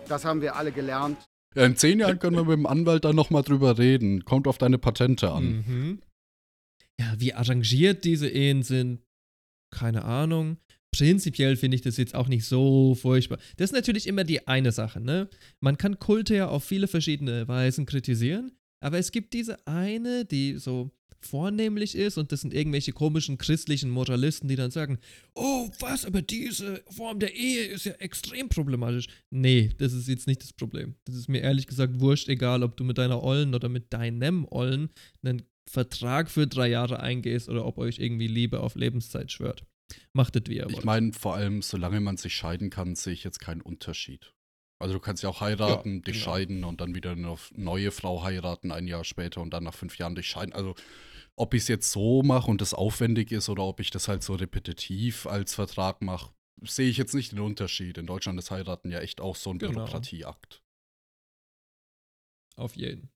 Das 0.09 0.24
haben 0.24 0.41
wir 0.41 0.57
alle 0.57 0.72
gelernt. 0.72 1.18
Ja, 1.55 1.64
in 1.64 1.76
zehn 1.76 2.01
Jahren 2.01 2.18
können 2.18 2.36
wir 2.36 2.45
mit 2.45 2.53
dem 2.53 2.66
Anwalt 2.66 3.05
dann 3.05 3.16
nochmal 3.16 3.43
drüber 3.43 3.78
reden. 3.78 4.24
Kommt 4.24 4.47
auf 4.47 4.59
deine 4.59 4.78
Patente 4.78 5.30
an. 5.30 5.45
Mhm. 5.45 6.03
Ja, 7.01 7.14
wie 7.18 7.34
arrangiert 7.34 8.05
diese 8.05 8.28
Ehen 8.28 8.62
sind, 8.62 9.01
keine 9.70 10.05
Ahnung. 10.05 10.59
Prinzipiell 10.97 11.57
finde 11.57 11.76
ich 11.76 11.82
das 11.82 11.97
jetzt 11.97 12.14
auch 12.14 12.28
nicht 12.28 12.45
so 12.45 12.95
furchtbar. 12.95 13.39
Das 13.57 13.70
ist 13.70 13.74
natürlich 13.74 14.07
immer 14.07 14.24
die 14.24 14.49
eine 14.49 14.72
Sache, 14.72 15.01
ne? 15.01 15.28
Man 15.61 15.76
kann 15.76 15.99
Kulte 15.99 16.34
ja 16.34 16.49
auf 16.49 16.64
viele 16.64 16.89
verschiedene 16.89 17.47
Weisen 17.47 17.86
kritisieren, 17.86 18.53
aber 18.80 18.99
es 18.99 19.12
gibt 19.12 19.34
diese 19.34 19.66
eine, 19.66 20.24
die 20.24 20.57
so 20.57 20.91
vornehmlich 21.20 21.95
ist 21.95 22.16
und 22.16 22.32
das 22.32 22.43
sind 22.43 22.55
irgendwelche 22.55 22.93
komischen 22.93 23.39
christlichen 23.39 23.91
Moralisten, 23.91 24.49
die 24.49 24.57
dann 24.57 24.70
sagen, 24.70 24.99
oh, 25.34 25.68
was, 25.80 26.05
aber 26.05 26.22
diese 26.22 26.82
Form 26.91 27.18
der 27.18 27.34
Ehe 27.34 27.64
ist 27.64 27.86
ja 27.86 27.93
extrem 27.93 28.49
problematisch. 28.49 29.09
Nee, 29.30 29.70
das 29.78 29.93
ist 29.93 30.09
jetzt 30.09 30.26
nicht 30.26 30.43
das 30.43 30.53
Problem. 30.53 30.95
Das 31.05 31.16
ist 31.16 31.28
mir 31.28 31.41
ehrlich 31.41 31.66
gesagt 31.66 32.01
wurscht, 32.01 32.28
egal 32.28 32.62
ob 32.62 32.76
du 32.76 32.84
mit 32.84 32.99
deiner 32.99 33.22
Ollen 33.22 33.55
oder 33.55 33.68
mit 33.68 33.93
deinem 33.93 34.47
Ollen 34.51 34.91
einen 35.22 35.43
Vertrag 35.68 36.30
für 36.30 36.47
drei 36.47 36.68
Jahre 36.68 37.01
eingehst 37.01 37.49
oder 37.49 37.66
ob 37.66 37.78
euch 37.78 37.99
irgendwie 37.99 38.28
Liebe 38.28 38.61
auf 38.61 38.74
Lebenszeit 38.74 39.30
schwört. 39.30 39.64
Macht 40.12 40.36
es 40.36 40.43
wie 40.47 40.57
ihr 40.57 40.64
wollt. 40.64 40.78
Ich 40.78 40.84
meine, 40.84 41.12
vor 41.12 41.34
allem, 41.34 41.62
solange 41.62 42.01
man 42.01 42.16
sich 42.16 42.34
scheiden 42.34 42.70
kann, 42.70 42.95
sehe 42.95 43.12
ich 43.12 43.24
jetzt 43.24 43.41
keinen 43.41 43.61
Unterschied. 43.62 44.34
Also 44.80 44.95
du 44.95 45.01
kannst 45.01 45.22
ja 45.22 45.28
auch 45.28 45.41
heiraten, 45.41 45.97
Ja, 45.97 46.01
dich 46.03 46.14
genau. 46.20 46.24
scheiden 46.24 46.64
und 46.64 46.80
dann 46.80 46.95
wieder 46.95 47.12
eine 47.12 47.36
neue 47.53 47.91
Frau 47.91 48.22
heiraten, 48.22 48.70
ein 48.70 48.86
Jahr 48.86 49.05
später 49.05 49.41
und 49.41 49.51
dann 49.51 49.64
nach 49.64 49.74
fünf 49.74 49.99
Jahren 49.99 50.14
dich 50.14 50.28
scheiden. 50.28 50.53
Also 50.53 50.74
ob 51.36 51.55
ich 51.55 51.62
es 51.62 51.68
jetzt 51.68 51.91
so 51.91 52.22
mache 52.22 52.51
und 52.51 52.61
das 52.61 52.74
aufwendig 52.74 53.32
ist 53.32 53.49
oder 53.49 53.64
ob 53.64 53.80
ich 53.80 53.91
das 53.91 54.09
halt 54.09 54.22
so 54.22 54.34
repetitiv 54.34 55.26
als 55.26 55.55
Vertrag 55.55 56.01
mache, 56.03 56.32
sehe 56.62 56.89
ich 56.89 56.97
jetzt 56.97 57.14
nicht 57.14 57.32
den 57.32 57.41
Unterschied. 57.41 57.99
In 57.99 58.07
Deutschland 58.07 58.39
ist 58.39 58.51
Heiraten 58.51 58.91
ja 58.91 59.01
echt 59.01 59.20
auch 59.20 59.36
so 59.36 59.51
ein 59.51 59.59
Genau. 59.59 59.72
Bürokratieakt. 59.72 60.62
Auf 62.57 62.76
jeden. 62.76 63.11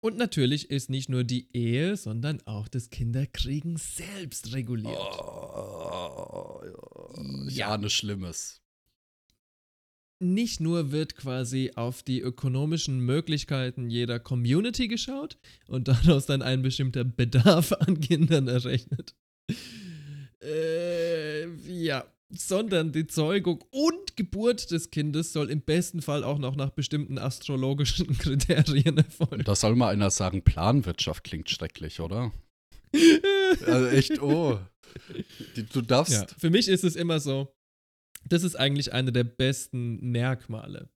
Und 0.00 0.16
natürlich 0.16 0.70
ist 0.70 0.90
nicht 0.90 1.08
nur 1.08 1.24
die 1.24 1.48
Ehe, 1.52 1.96
sondern 1.96 2.40
auch 2.46 2.68
das 2.68 2.90
Kinderkriegen 2.90 3.76
selbst 3.76 4.52
reguliert. 4.52 4.96
Oh, 4.96 6.60
ja, 7.48 7.70
Ja. 7.70 7.78
ne 7.78 7.90
Schlimmes. 7.90 8.62
Nicht 10.20 10.60
nur 10.60 10.90
wird 10.90 11.14
quasi 11.16 11.72
auf 11.76 12.02
die 12.02 12.20
ökonomischen 12.20 13.00
Möglichkeiten 13.00 13.88
jeder 13.88 14.18
Community 14.18 14.88
geschaut 14.88 15.38
und 15.68 15.86
daraus 15.88 16.26
dann 16.26 16.42
ein 16.42 16.62
bestimmter 16.62 17.04
Bedarf 17.04 17.72
an 17.72 18.00
Kindern 18.00 18.48
errechnet. 18.48 19.14
Äh, 20.42 21.46
ja, 21.66 22.04
sondern 22.30 22.92
die 22.92 23.06
Zeugung 23.06 23.64
und 23.70 24.16
Geburt 24.16 24.70
des 24.70 24.90
Kindes 24.90 25.32
soll 25.32 25.50
im 25.50 25.62
besten 25.62 26.02
Fall 26.02 26.24
auch 26.24 26.38
noch 26.38 26.56
nach 26.56 26.70
bestimmten 26.70 27.18
astrologischen 27.18 28.06
Kriterien 28.18 28.98
erfolgen. 28.98 29.44
Da 29.44 29.54
soll 29.54 29.76
mal 29.76 29.92
einer 29.92 30.10
sagen, 30.10 30.42
Planwirtschaft 30.42 31.24
klingt 31.24 31.50
schrecklich, 31.50 32.00
oder? 32.00 32.32
Also 33.66 33.86
echt, 33.86 34.20
oh. 34.20 34.58
Du 35.72 35.80
darfst. 35.80 36.12
Ja, 36.12 36.26
für 36.38 36.50
mich 36.50 36.68
ist 36.68 36.84
es 36.84 36.96
immer 36.96 37.18
so, 37.18 37.54
das 38.28 38.42
ist 38.42 38.56
eigentlich 38.56 38.92
eine 38.92 39.10
der 39.10 39.24
besten 39.24 40.10
Merkmale. 40.10 40.90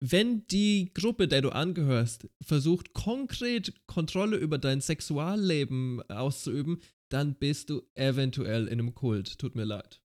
Wenn 0.00 0.46
die 0.48 0.92
Gruppe, 0.92 1.28
der 1.28 1.42
du 1.42 1.50
angehörst, 1.50 2.28
versucht 2.42 2.92
konkret 2.94 3.74
Kontrolle 3.86 4.36
über 4.36 4.58
dein 4.58 4.80
Sexualleben 4.80 6.02
auszuüben, 6.10 6.80
dann 7.10 7.34
bist 7.34 7.70
du 7.70 7.82
eventuell 7.94 8.66
in 8.66 8.80
einem 8.80 8.94
Kult. 8.94 9.38
Tut 9.38 9.54
mir 9.54 9.64
leid. 9.64 10.03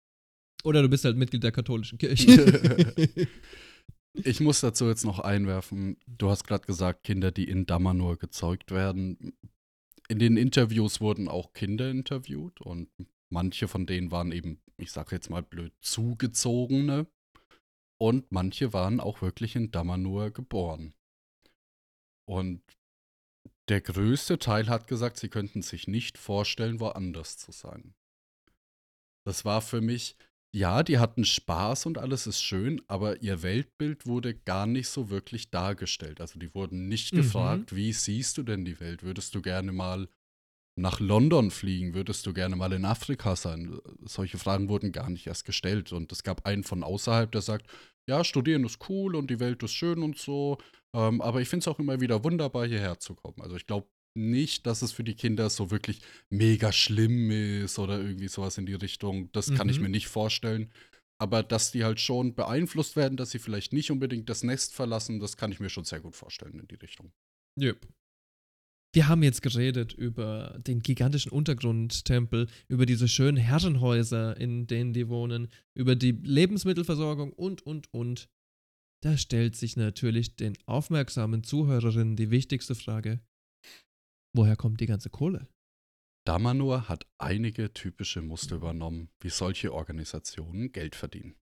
Oder 0.65 0.81
du 0.81 0.89
bist 0.89 1.05
halt 1.05 1.15
Mitglied 1.15 1.43
der 1.43 1.51
katholischen 1.51 1.97
Kirche. 1.97 2.93
Ich 4.23 4.39
muss 4.39 4.61
dazu 4.61 4.87
jetzt 4.87 5.03
noch 5.03 5.19
einwerfen, 5.19 5.97
du 6.07 6.29
hast 6.29 6.45
gerade 6.45 6.65
gesagt, 6.65 7.03
Kinder, 7.03 7.33
die 7.33 7.49
in 7.49 7.65
Damanur 7.65 8.17
gezeugt 8.17 8.71
werden. 8.71 9.37
In 10.07 10.19
den 10.19 10.37
Interviews 10.37 11.01
wurden 11.01 11.27
auch 11.27 11.51
Kinder 11.51 11.91
interviewt 11.91 12.61
und 12.61 12.87
manche 13.29 13.67
von 13.67 13.85
denen 13.85 14.11
waren 14.11 14.31
eben, 14.31 14.61
ich 14.77 14.93
sage 14.93 15.15
jetzt 15.15 15.29
mal 15.29 15.43
blöd, 15.43 15.73
zugezogene 15.81 17.07
und 17.99 18.31
manche 18.31 18.71
waren 18.71 19.01
auch 19.01 19.21
wirklich 19.21 19.57
in 19.57 19.71
Damanur 19.71 20.31
geboren. 20.31 20.93
Und 22.25 22.61
der 23.67 23.81
größte 23.81 24.39
Teil 24.39 24.69
hat 24.69 24.87
gesagt, 24.87 25.17
sie 25.17 25.29
könnten 25.29 25.61
sich 25.61 25.89
nicht 25.89 26.17
vorstellen, 26.17 26.79
woanders 26.79 27.37
zu 27.37 27.51
sein. 27.51 27.93
Das 29.25 29.43
war 29.43 29.61
für 29.61 29.81
mich, 29.81 30.15
ja, 30.55 30.83
die 30.83 30.99
hatten 30.99 31.25
Spaß 31.25 31.85
und 31.85 31.97
alles 31.97 32.27
ist 32.27 32.41
schön, 32.41 32.81
aber 32.87 33.21
ihr 33.21 33.43
Weltbild 33.43 34.05
wurde 34.05 34.33
gar 34.33 34.65
nicht 34.67 34.87
so 34.87 35.09
wirklich 35.09 35.49
dargestellt. 35.51 36.21
Also 36.21 36.39
die 36.39 36.53
wurden 36.55 36.87
nicht 36.87 37.13
Mhm. 37.13 37.17
gefragt, 37.17 37.75
wie 37.75 37.91
siehst 37.91 38.37
du 38.37 38.43
denn 38.43 38.63
die 38.63 38.79
Welt? 38.79 39.03
Würdest 39.03 39.35
du 39.35 39.41
gerne 39.41 39.73
mal 39.73 40.07
nach 40.77 40.99
London 40.99 41.51
fliegen? 41.51 41.93
Würdest 41.93 42.25
du 42.25 42.33
gerne 42.33 42.55
mal 42.55 42.73
in 42.73 42.85
Afrika 42.85 43.35
sein? 43.35 43.79
Solche 44.05 44.37
Fragen 44.37 44.69
wurden 44.69 44.91
gar 44.91 45.09
nicht 45.09 45.27
erst 45.27 45.45
gestellt. 45.45 45.91
Und 45.93 46.11
es 46.11 46.23
gab 46.23 46.45
einen 46.45 46.63
von 46.63 46.83
außerhalb, 46.83 47.31
der 47.31 47.41
sagt, 47.41 47.67
ja, 48.07 48.23
studieren 48.23 48.65
ist 48.65 48.79
cool 48.89 49.15
und 49.15 49.29
die 49.29 49.39
Welt 49.39 49.63
ist 49.63 49.73
schön 49.73 50.03
und 50.03 50.17
so. 50.17 50.57
Ähm, 50.93 51.21
aber 51.21 51.41
ich 51.41 51.49
finde 51.49 51.63
es 51.63 51.67
auch 51.67 51.79
immer 51.79 51.99
wieder 52.01 52.23
wunderbar, 52.23 52.65
hierher 52.67 52.99
zu 52.99 53.15
kommen. 53.15 53.41
Also 53.41 53.55
ich 53.57 53.65
glaube 53.67 53.87
nicht, 54.15 54.65
dass 54.65 54.81
es 54.81 54.91
für 54.91 55.03
die 55.03 55.15
Kinder 55.15 55.49
so 55.49 55.71
wirklich 55.71 56.01
mega 56.29 56.71
schlimm 56.71 57.31
ist 57.31 57.77
oder 57.79 57.99
irgendwie 57.99 58.27
sowas 58.27 58.57
in 58.57 58.65
die 58.65 58.73
Richtung. 58.73 59.31
Das 59.31 59.53
kann 59.53 59.69
ich 59.69 59.77
Mhm. 59.77 59.83
mir 59.83 59.89
nicht 59.89 60.07
vorstellen. 60.07 60.71
Aber 61.17 61.43
dass 61.43 61.71
die 61.71 61.83
halt 61.85 61.99
schon 62.01 62.35
beeinflusst 62.35 62.95
werden, 62.95 63.15
dass 63.17 63.31
sie 63.31 63.39
vielleicht 63.39 63.71
nicht 63.71 63.89
unbedingt 63.91 64.29
das 64.29 64.43
Nest 64.43 64.73
verlassen, 64.73 65.19
das 65.19 65.37
kann 65.37 65.51
ich 65.51 65.59
mir 65.59 65.69
schon 65.69 65.85
sehr 65.85 66.01
gut 66.01 66.15
vorstellen 66.15 66.59
in 66.59 66.67
die 66.67 66.75
Richtung. 66.75 67.11
Yep. 67.59 67.87
Wir 68.93 69.07
haben 69.09 69.23
jetzt 69.23 69.41
geredet 69.41 69.93
über 69.93 70.57
den 70.65 70.79
gigantischen 70.81 71.31
Untergrundtempel, 71.31 72.47
über 72.69 72.85
diese 72.85 73.09
schönen 73.09 73.37
Herrenhäuser, 73.37 74.37
in 74.37 74.67
denen 74.67 74.93
die 74.93 75.09
wohnen, 75.09 75.49
über 75.73 75.95
die 75.97 76.11
Lebensmittelversorgung 76.11 77.33
und, 77.33 77.61
und, 77.65 77.93
und. 77.93 78.29
Da 79.03 79.17
stellt 79.17 79.55
sich 79.55 79.75
natürlich 79.75 80.35
den 80.37 80.57
aufmerksamen 80.65 81.43
Zuhörerinnen 81.43 82.15
die 82.15 82.31
wichtigste 82.31 82.75
Frage: 82.75 83.19
Woher 84.37 84.57
kommt 84.57 84.81
die 84.81 84.85
ganze 84.85 85.09
Kohle? 85.09 85.47
Damanur 86.25 86.89
hat 86.89 87.07
einige 87.17 87.71
typische 87.71 88.21
Muster 88.21 88.57
übernommen, 88.57 89.09
wie 89.21 89.29
solche 89.29 89.73
Organisationen 89.73 90.73
Geld 90.73 90.95
verdienen. 90.95 91.37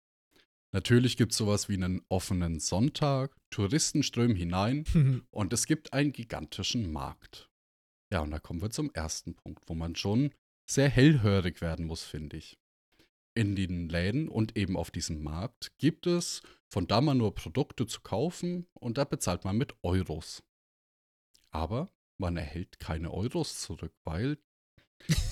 Natürlich 0.72 1.16
gibt 1.16 1.34
es 1.34 1.38
sowas 1.38 1.70
wie 1.70 1.76
einen 1.76 2.02
offenen 2.10 2.60
Sonntag, 2.60 3.36
Touristen 3.52 4.02
strömen 4.02 4.36
hinein 4.36 4.86
und 5.30 5.54
es 5.54 5.68
gibt 5.68 5.94
einen 5.94 6.14
gigantischen 6.14 6.92
Markt. 6.92 7.48
Ja, 8.12 8.22
und 8.22 8.32
da 8.32 8.40
kommen 8.40 8.64
wir 8.64 8.72
zum 8.72 8.90
ersten 8.92 9.36
Punkt, 9.36 9.70
wo 9.70 9.76
man 9.76 9.96
schon 9.96 10.34
sehr 10.68 10.90
hellhörig 10.90 11.62
werden 11.62 11.86
muss, 11.86 12.02
finde 12.02 12.38
ich. 12.38 12.58
In 13.36 13.56
den 13.56 13.88
Läden 13.88 14.30
und 14.30 14.58
eben 14.58 14.76
auf 14.76 14.90
diesem 14.90 15.22
Markt 15.22 15.78
gibt 15.78 16.08
es 16.08 16.42
von 16.68 16.88
Damanur 16.88 17.36
Produkte 17.36 17.86
zu 17.86 18.02
kaufen 18.02 18.66
und 18.74 18.98
da 18.98 19.06
bezahlt 19.06 19.46
man 19.46 19.60
mit 19.60 19.76
Euros. 19.84 20.42
Aber 21.52 21.88
man 22.20 22.38
erhält 22.38 22.80
keine 22.80 23.12
Euros 23.12 23.60
zurück, 23.60 23.94
weil 24.04 24.38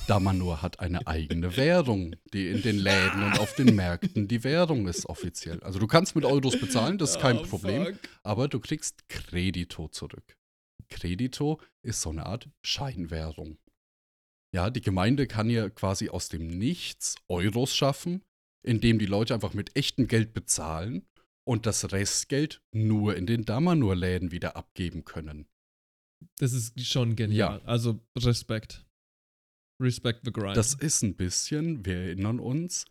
Damanur 0.08 0.62
hat 0.62 0.80
eine 0.80 1.06
eigene 1.08 1.58
Währung, 1.58 2.16
die 2.34 2.48
in 2.48 2.62
den 2.62 2.78
Läden 2.80 3.24
und 3.24 3.40
auf 3.40 3.54
den 3.56 3.76
Märkten 3.76 4.28
die 4.28 4.44
Währung 4.44 4.88
ist 4.88 5.06
offiziell. 5.08 5.60
Also 5.62 5.78
du 5.78 5.88
kannst 5.88 6.16
mit 6.16 6.24
Euros 6.26 6.60
bezahlen, 6.60 6.98
das 6.98 7.12
ist 7.12 7.20
kein 7.20 7.38
Oh, 7.40 7.44
Problem, 7.44 7.86
fuck. 7.88 8.00
aber 8.24 8.48
du 8.48 8.60
kriegst 8.60 9.08
Kredito 9.10 9.90
zurück. 9.90 10.38
Kredito 10.90 11.60
ist 11.84 12.02
so 12.02 12.10
eine 12.12 12.26
Art 12.26 12.50
Scheinwährung. 12.64 13.58
Ja, 14.56 14.70
die 14.70 14.82
Gemeinde 14.82 15.28
kann 15.28 15.50
ja 15.50 15.70
quasi 15.70 16.08
aus 16.10 16.30
dem 16.30 16.48
Nichts 16.48 17.16
Euros 17.28 17.76
schaffen, 17.76 18.24
indem 18.66 18.98
die 18.98 19.06
Leute 19.06 19.34
einfach 19.34 19.54
mit 19.54 19.76
echtem 19.76 20.08
Geld 20.08 20.34
bezahlen 20.34 21.06
und 21.46 21.66
das 21.66 21.92
Restgeld 21.92 22.62
nur 22.72 23.18
in 23.18 23.26
den 23.26 23.44
Damanur-Läden 23.44 24.32
wieder 24.32 24.56
abgeben 24.56 25.04
können. 25.04 25.48
Das 26.40 26.54
ist 26.54 26.80
schon 26.86 27.16
genial. 27.16 27.62
Also 27.66 28.00
Respekt. 28.18 28.86
Respect 29.82 30.22
the 30.26 30.32
grind. 30.32 30.58
Das 30.58 30.74
ist 30.74 31.04
ein 31.04 31.16
bisschen, 31.16 31.86
wir 31.86 31.96
erinnern 31.98 32.40
uns, 32.40 32.86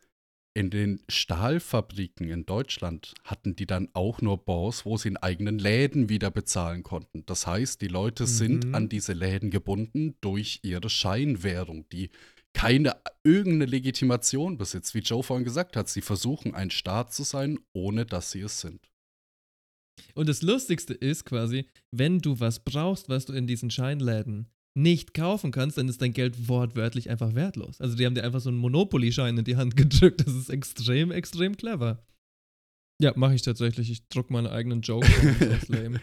in 0.54 0.70
den 0.70 1.00
Stahlfabriken 1.08 2.30
in 2.30 2.46
Deutschland 2.46 3.12
hatten 3.24 3.56
die 3.56 3.66
dann 3.66 3.88
auch 3.92 4.22
nur 4.22 4.38
Bons, 4.44 4.86
wo 4.86 4.96
sie 4.96 5.08
in 5.08 5.16
eigenen 5.18 5.58
Läden 5.58 6.08
wieder 6.08 6.30
bezahlen 6.30 6.82
konnten. 6.82 7.26
Das 7.26 7.46
heißt, 7.46 7.80
die 7.82 7.88
Leute 7.88 8.26
sind 8.26 8.66
Mhm. 8.66 8.74
an 8.74 8.88
diese 8.88 9.12
Läden 9.12 9.50
gebunden 9.50 10.16
durch 10.22 10.60
ihre 10.62 10.88
Scheinwährung, 10.88 11.86
die 11.90 12.10
keine 12.54 12.96
irgendeine 13.22 13.66
Legitimation 13.66 14.56
besitzt. 14.56 14.94
Wie 14.94 15.00
Joe 15.00 15.22
vorhin 15.22 15.44
gesagt 15.44 15.76
hat, 15.76 15.90
sie 15.90 16.00
versuchen 16.00 16.54
ein 16.54 16.70
Staat 16.70 17.12
zu 17.12 17.22
sein, 17.22 17.58
ohne 17.74 18.06
dass 18.06 18.30
sie 18.30 18.40
es 18.40 18.60
sind. 18.60 18.88
Und 20.14 20.28
das 20.28 20.42
Lustigste 20.42 20.94
ist 20.94 21.24
quasi, 21.24 21.66
wenn 21.90 22.20
du 22.20 22.40
was 22.40 22.60
brauchst, 22.60 23.08
was 23.08 23.26
du 23.26 23.32
in 23.32 23.46
diesen 23.46 23.70
Scheinläden 23.70 24.48
nicht 24.74 25.14
kaufen 25.14 25.52
kannst, 25.52 25.78
dann 25.78 25.88
ist 25.88 26.02
dein 26.02 26.12
Geld 26.12 26.48
wortwörtlich 26.48 27.08
einfach 27.08 27.34
wertlos. 27.34 27.80
Also 27.80 27.96
die 27.96 28.04
haben 28.04 28.14
dir 28.14 28.24
einfach 28.24 28.40
so 28.40 28.50
einen 28.50 28.58
Monopoly-Schein 28.58 29.38
in 29.38 29.44
die 29.44 29.56
Hand 29.56 29.76
gedrückt. 29.76 30.26
Das 30.26 30.34
ist 30.34 30.50
extrem, 30.50 31.10
extrem 31.10 31.56
clever. 31.56 32.04
Ja, 32.98 33.12
mache 33.14 33.34
ich 33.34 33.42
tatsächlich. 33.42 33.90
Ich 33.90 34.08
druck 34.08 34.30
meine 34.30 34.50
eigenen 34.50 34.80
Joke. 34.80 35.06
Das 35.38 35.64
ist 35.64 35.68
lame. 35.68 36.00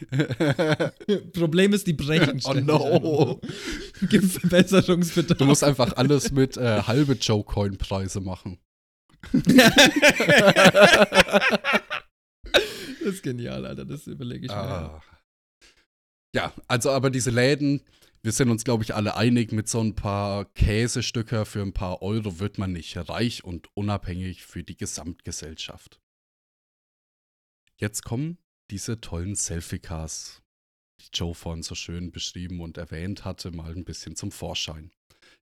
Problem 1.33 1.73
ist, 1.73 1.87
die 1.87 1.93
brechen 1.93 2.39
Oh 2.45 2.53
no. 2.53 3.41
Gibt 4.09 4.25
Verbesserungsbedarf. 4.25 5.39
Du 5.39 5.45
musst 5.45 5.63
einfach 5.63 5.97
alles 5.97 6.31
mit 6.31 6.55
äh, 6.57 6.83
halbe 6.83 7.13
Joe-Coin-Preise 7.13 8.21
machen. 8.21 8.59
Das 13.04 13.16
ist 13.16 13.24
genial, 13.24 13.66
Alter. 13.66 13.86
Das 13.86 14.08
überlege 14.08 14.45
ich 14.45 14.51
mir. 14.51 14.58
Ah. 14.58 15.04
Ja, 16.36 16.54
also 16.68 16.89
aber 16.91 17.10
diese 17.10 17.30
Läden, 17.30 17.82
wir 18.24 18.32
sind 18.32 18.49
uns, 18.49 18.64
glaube 18.64 18.84
ich, 18.84 18.95
alle 18.95 19.16
einig, 19.16 19.51
mit 19.51 19.68
so 19.68 19.82
ein 19.82 19.95
paar 19.95 20.45
Käsestücker 20.54 21.45
für 21.45 21.62
ein 21.62 21.74
paar 21.74 22.01
Euro 22.01 22.39
wird 22.39 22.58
man 22.58 22.72
nicht 22.72 22.97
reich 23.10 23.43
und 23.43 23.68
unabhängig 23.76 24.43
für 24.43 24.64
die 24.64 24.78
Gesamtgesellschaft. 24.78 25.99
Jetzt 27.78 28.04
kommen 28.04 28.38
diese 28.72 29.01
tollen 29.01 29.36
Selfie-Cars, 29.36 30.41
die 31.01 31.10
Joe 31.14 31.36
vorhin 31.36 31.64
so 31.64 31.76
schön 31.76 32.12
beschrieben 32.12 32.62
und 32.62 32.78
erwähnt 32.78 33.26
hatte, 33.26 33.51
mal 33.51 33.76
ein 33.76 33.84
bisschen 33.84 34.16
zum 34.16 34.32
Vorschein. 34.32 34.91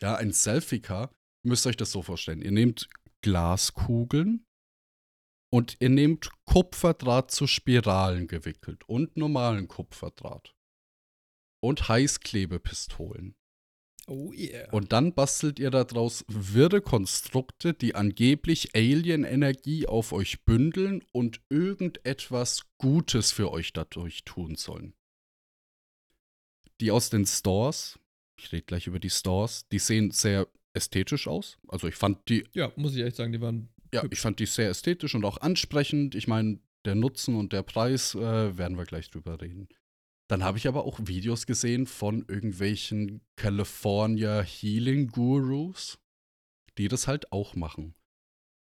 Ja, 0.00 0.14
ein 0.14 0.32
Selfie-Car, 0.32 1.10
ihr 1.42 1.48
müsst 1.48 1.66
euch 1.66 1.76
das 1.76 1.90
so 1.90 2.02
vorstellen. 2.02 2.42
Ihr 2.42 2.52
nehmt 2.52 2.88
Glaskugeln 3.22 4.46
und 5.50 5.76
ihr 5.80 5.88
nehmt 5.88 6.30
Kupferdraht 6.44 7.30
zu 7.30 7.46
Spiralen 7.46 8.26
gewickelt 8.26 8.88
und 8.88 9.16
normalen 9.16 9.68
Kupferdraht. 9.68 10.54
Und 11.60 11.88
Heißklebepistolen. 11.88 13.34
Oh 14.06 14.32
yeah. 14.32 14.72
Und 14.72 14.92
dann 14.92 15.12
bastelt 15.12 15.58
ihr 15.58 15.70
daraus 15.70 16.24
wirre 16.28 16.80
Konstrukte, 16.80 17.74
die 17.74 17.94
angeblich 17.94 18.74
Alien-Energie 18.74 19.86
auf 19.86 20.12
euch 20.12 20.44
bündeln 20.44 21.04
und 21.12 21.42
irgendetwas 21.50 22.64
Gutes 22.78 23.32
für 23.32 23.50
euch 23.50 23.74
dadurch 23.74 24.24
tun 24.24 24.54
sollen. 24.54 24.94
Die 26.80 26.90
aus 26.90 27.10
den 27.10 27.26
Stores, 27.26 27.98
ich 28.38 28.50
rede 28.52 28.62
gleich 28.62 28.86
über 28.86 28.98
die 28.98 29.10
Stores, 29.10 29.68
die 29.68 29.78
sehen 29.78 30.10
sehr 30.10 30.48
ästhetisch 30.72 31.28
aus. 31.28 31.58
Also 31.68 31.86
ich 31.88 31.96
fand 31.96 32.26
die 32.30 32.44
ja, 32.52 32.72
muss 32.76 32.94
ich 32.94 33.02
echt 33.02 33.16
sagen, 33.16 33.32
die 33.32 33.40
waren. 33.40 33.68
Ja, 33.92 34.04
ich 34.10 34.20
fand 34.20 34.38
die 34.38 34.46
sehr 34.46 34.68
ästhetisch 34.68 35.14
und 35.14 35.24
auch 35.24 35.40
ansprechend. 35.40 36.14
Ich 36.14 36.28
meine, 36.28 36.60
der 36.84 36.94
Nutzen 36.94 37.36
und 37.36 37.52
der 37.52 37.62
Preis 37.62 38.14
äh, 38.14 38.56
werden 38.56 38.76
wir 38.76 38.84
gleich 38.84 39.10
drüber 39.10 39.40
reden. 39.40 39.68
Dann 40.28 40.44
habe 40.44 40.58
ich 40.58 40.68
aber 40.68 40.84
auch 40.84 41.00
Videos 41.02 41.46
gesehen 41.46 41.86
von 41.86 42.24
irgendwelchen 42.28 43.22
California 43.36 44.42
Healing 44.42 45.08
Gurus, 45.08 45.98
die 46.76 46.88
das 46.88 47.08
halt 47.08 47.32
auch 47.32 47.54
machen. 47.54 47.94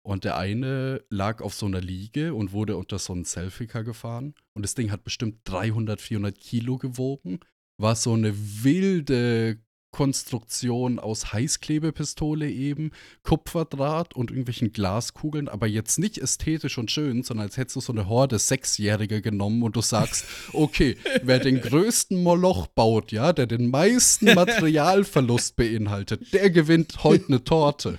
Und 0.08 0.24
der 0.24 0.38
eine 0.38 1.04
lag 1.10 1.42
auf 1.42 1.54
so 1.54 1.66
einer 1.66 1.82
Liege 1.82 2.34
und 2.34 2.54
wurde 2.54 2.78
unter 2.78 2.98
so 2.98 3.12
einen 3.12 3.26
Selfie-Car 3.26 3.84
gefahren. 3.84 4.36
Und 4.54 4.62
das 4.62 4.74
Ding 4.74 4.92
hat 4.92 5.04
bestimmt 5.04 5.42
300, 5.46 6.00
400 6.00 6.40
Kilo 6.40 6.78
gewogen. 6.78 7.40
War 7.78 7.96
so 7.96 8.14
eine 8.14 8.34
wilde 8.64 9.60
Konstruktion 9.92 11.00
aus 11.00 11.34
Heißklebepistole 11.34 12.50
eben, 12.50 12.92
Kupferdraht 13.24 14.16
und 14.16 14.30
irgendwelchen 14.30 14.72
Glaskugeln, 14.72 15.48
aber 15.48 15.68
jetzt 15.68 15.98
nicht 15.98 16.18
ästhetisch 16.18 16.78
und 16.78 16.92
schön, 16.92 17.24
sondern 17.24 17.48
als 17.48 17.58
hättest 17.58 17.78
du 17.78 17.82
so 17.82 17.94
eine 17.94 18.08
Horde 18.08 18.38
Sechsjährige 18.38 19.22
genommen 19.22 19.64
und 19.64 19.76
du 19.76 19.82
sagst, 19.82 20.26
okay, 20.54 20.98
wer 21.24 21.40
den 21.40 21.62
größten 21.62 22.22
Moloch 22.22 22.68
baut, 22.68 23.12
ja, 23.12 23.34
der 23.34 23.48
den 23.48 23.70
meisten 23.70 24.26
Materialverlust 24.36 25.56
beinhaltet, 25.56 26.34
der 26.34 26.50
gewinnt 26.50 27.04
heute 27.04 27.28
eine 27.30 27.44
Torte. 27.44 27.98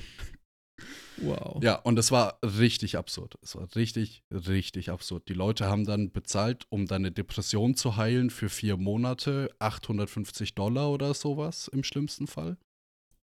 Wow. 1.21 1.63
Ja, 1.63 1.77
und 1.77 1.99
es 1.99 2.11
war 2.11 2.39
richtig 2.43 2.97
absurd. 2.97 3.37
Es 3.43 3.57
war 3.57 3.69
richtig, 3.75 4.23
richtig 4.31 4.91
absurd. 4.91 5.29
Die 5.29 5.35
Leute 5.35 5.67
haben 5.67 5.85
dann 5.85 6.13
bezahlt, 6.13 6.67
um 6.71 6.87
deine 6.87 7.11
Depression 7.11 7.75
zu 7.75 7.97
heilen 7.97 8.31
für 8.31 8.49
vier 8.49 8.77
Monate, 8.77 9.51
850 9.59 10.55
Dollar 10.55 10.91
oder 10.91 11.15
sowas 11.15 11.69
im 11.69 11.83
schlimmsten 11.83 12.27
Fall. 12.27 12.57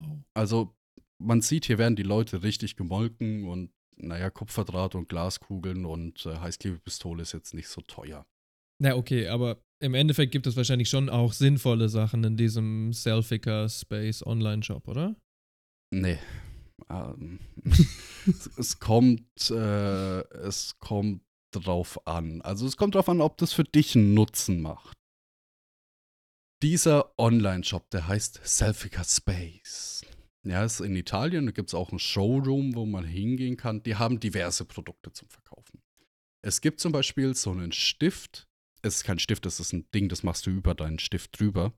Oh. 0.03 0.19
Also, 0.35 0.75
man 1.19 1.41
sieht, 1.41 1.67
hier 1.67 1.79
werden 1.79 1.97
die 1.97 2.03
Leute 2.03 2.43
richtig 2.43 2.77
gemolken 2.77 3.47
und, 3.47 3.71
naja, 3.97 4.31
Kupferdraht 4.31 4.95
und 4.95 5.09
Glaskugeln 5.09 5.85
und 5.85 6.27
äh, 6.27 6.37
Heißklebepistole 6.39 7.23
ist 7.23 7.33
jetzt 7.33 7.55
nicht 7.55 7.69
so 7.69 7.81
teuer. 7.83 8.27
Na, 8.81 8.97
okay, 8.97 9.29
aber 9.29 9.63
im 9.81 9.95
Endeffekt 9.95 10.33
gibt 10.33 10.47
es 10.47 10.57
wahrscheinlich 10.57 10.89
schon 10.89 11.09
auch 11.09 11.33
sinnvolle 11.33 11.89
Sachen 11.89 12.25
in 12.25 12.37
diesem 12.37 12.93
Selfica 12.93 13.69
Space 13.69 14.25
Online-Shop, 14.27 14.89
oder? 14.89 15.15
Nee. 15.93 16.19
Ähm, 16.91 17.41
es, 18.27 18.51
es 18.57 18.79
kommt, 18.79 19.51
äh, 19.51 20.21
es 20.21 20.79
kommt 20.79 21.23
drauf 21.53 22.07
an. 22.07 22.43
Also 22.43 22.67
es 22.67 22.77
kommt 22.77 22.95
drauf 22.95 23.09
an, 23.09 23.21
ob 23.21 23.37
das 23.39 23.53
für 23.53 23.65
dich 23.65 23.97
einen 23.97 24.15
Nutzen 24.15 24.61
macht. 24.61 24.97
Dieser 26.63 27.19
Online-Shop, 27.19 27.91
der 27.91 28.09
heißt 28.09 28.41
Selfica 28.43 29.05
Space. 29.05 30.03
Ja, 30.45 30.65
ist 30.65 30.81
in 30.81 30.95
Italien, 30.97 31.47
da 31.47 31.53
gibt 31.53 31.71
es 31.71 31.75
auch 31.75 31.91
einen 31.91 31.99
Showroom, 31.99 32.75
wo 32.75 32.85
man 32.85 33.05
hingehen 33.05 33.57
kann. 33.57 33.83
Die 33.83 33.97
haben 33.97 34.21
diverse 34.21 34.65
Produkte 34.65 35.13
zum 35.13 35.29
Verkaufen. 35.29 35.83
Es 36.43 36.61
gibt 36.61 36.81
zum 36.81 36.93
Beispiel 36.93 37.35
so 37.35 37.51
einen 37.51 37.73
Stift. 37.73 38.47
Es 38.83 38.97
ist 38.97 39.05
kein 39.05 39.19
Stift, 39.19 39.47
es 39.47 39.61
ist 39.61 39.73
ein 39.73 39.91
Ding, 39.93 40.11
das 40.11 40.23
machst 40.23 40.47
du 40.47 40.51
über 40.51 40.75
deinen 40.75 40.99
Stift 40.99 41.41
drüber. 41.41 41.73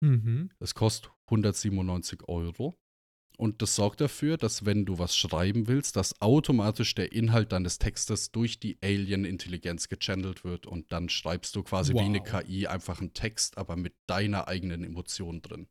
Mhm. 0.00 0.50
Es 0.58 0.74
kostet 0.74 1.12
197 1.26 2.28
Euro. 2.28 2.76
Und 3.38 3.62
das 3.62 3.74
sorgt 3.74 4.00
dafür, 4.00 4.36
dass 4.36 4.64
wenn 4.66 4.84
du 4.84 4.98
was 4.98 5.16
schreiben 5.16 5.66
willst, 5.66 5.96
dass 5.96 6.20
automatisch 6.20 6.94
der 6.94 7.12
Inhalt 7.12 7.52
deines 7.52 7.78
Textes 7.78 8.30
durch 8.30 8.60
die 8.60 8.78
Alien-Intelligenz 8.82 9.88
gechannelt 9.88 10.44
wird 10.44 10.66
und 10.66 10.92
dann 10.92 11.08
schreibst 11.08 11.56
du 11.56 11.62
quasi 11.62 11.94
wie 11.94 12.00
eine 12.00 12.20
Wow. 12.20 12.42
KI 12.44 12.66
einfach 12.66 13.00
einen 13.00 13.14
Text, 13.14 13.58
aber 13.58 13.76
mit 13.76 13.94
deiner 14.06 14.48
eigenen 14.48 14.84
Emotion 14.84 15.40
drin. 15.42 15.66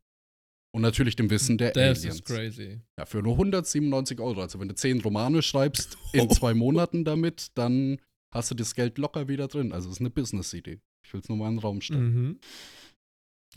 Und 0.73 0.81
natürlich 0.81 1.15
dem 1.17 1.29
Wissen 1.29 1.57
der 1.57 1.71
Das 1.71 1.99
Aliens. 1.99 2.15
ist 2.15 2.25
crazy. 2.25 2.79
Ja, 2.97 3.05
für 3.05 3.21
nur 3.21 3.33
197 3.33 4.19
Euro. 4.19 4.41
Also 4.41 4.59
wenn 4.59 4.69
du 4.69 4.75
10 4.75 5.01
Romane 5.01 5.41
schreibst 5.41 5.97
in 6.13 6.29
zwei 6.29 6.53
Monaten 6.53 7.03
damit, 7.05 7.51
dann 7.55 7.99
hast 8.33 8.51
du 8.51 8.55
das 8.55 8.73
Geld 8.75 8.97
locker 8.97 9.27
wieder 9.27 9.47
drin. 9.47 9.71
Also 9.73 9.89
es 9.89 9.95
ist 9.95 9.99
eine 9.99 10.09
Business-Idee. 10.09 10.79
Ich 11.05 11.13
will 11.13 11.19
es 11.21 11.27
nur 11.29 11.37
mal 11.37 11.49
in 11.49 11.55
den 11.55 11.59
Raum 11.59 11.81
stellen. 11.81 12.13
Mhm. 12.13 12.39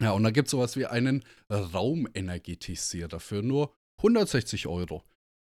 Ja, 0.00 0.10
und 0.10 0.24
da 0.24 0.30
gibt 0.32 0.48
es 0.48 0.50
sowas 0.50 0.76
wie 0.76 0.86
einen 0.86 1.24
Raumenergetisierer 1.50 3.20
für 3.20 3.42
nur 3.42 3.72
160 3.98 4.66
Euro. 4.66 5.02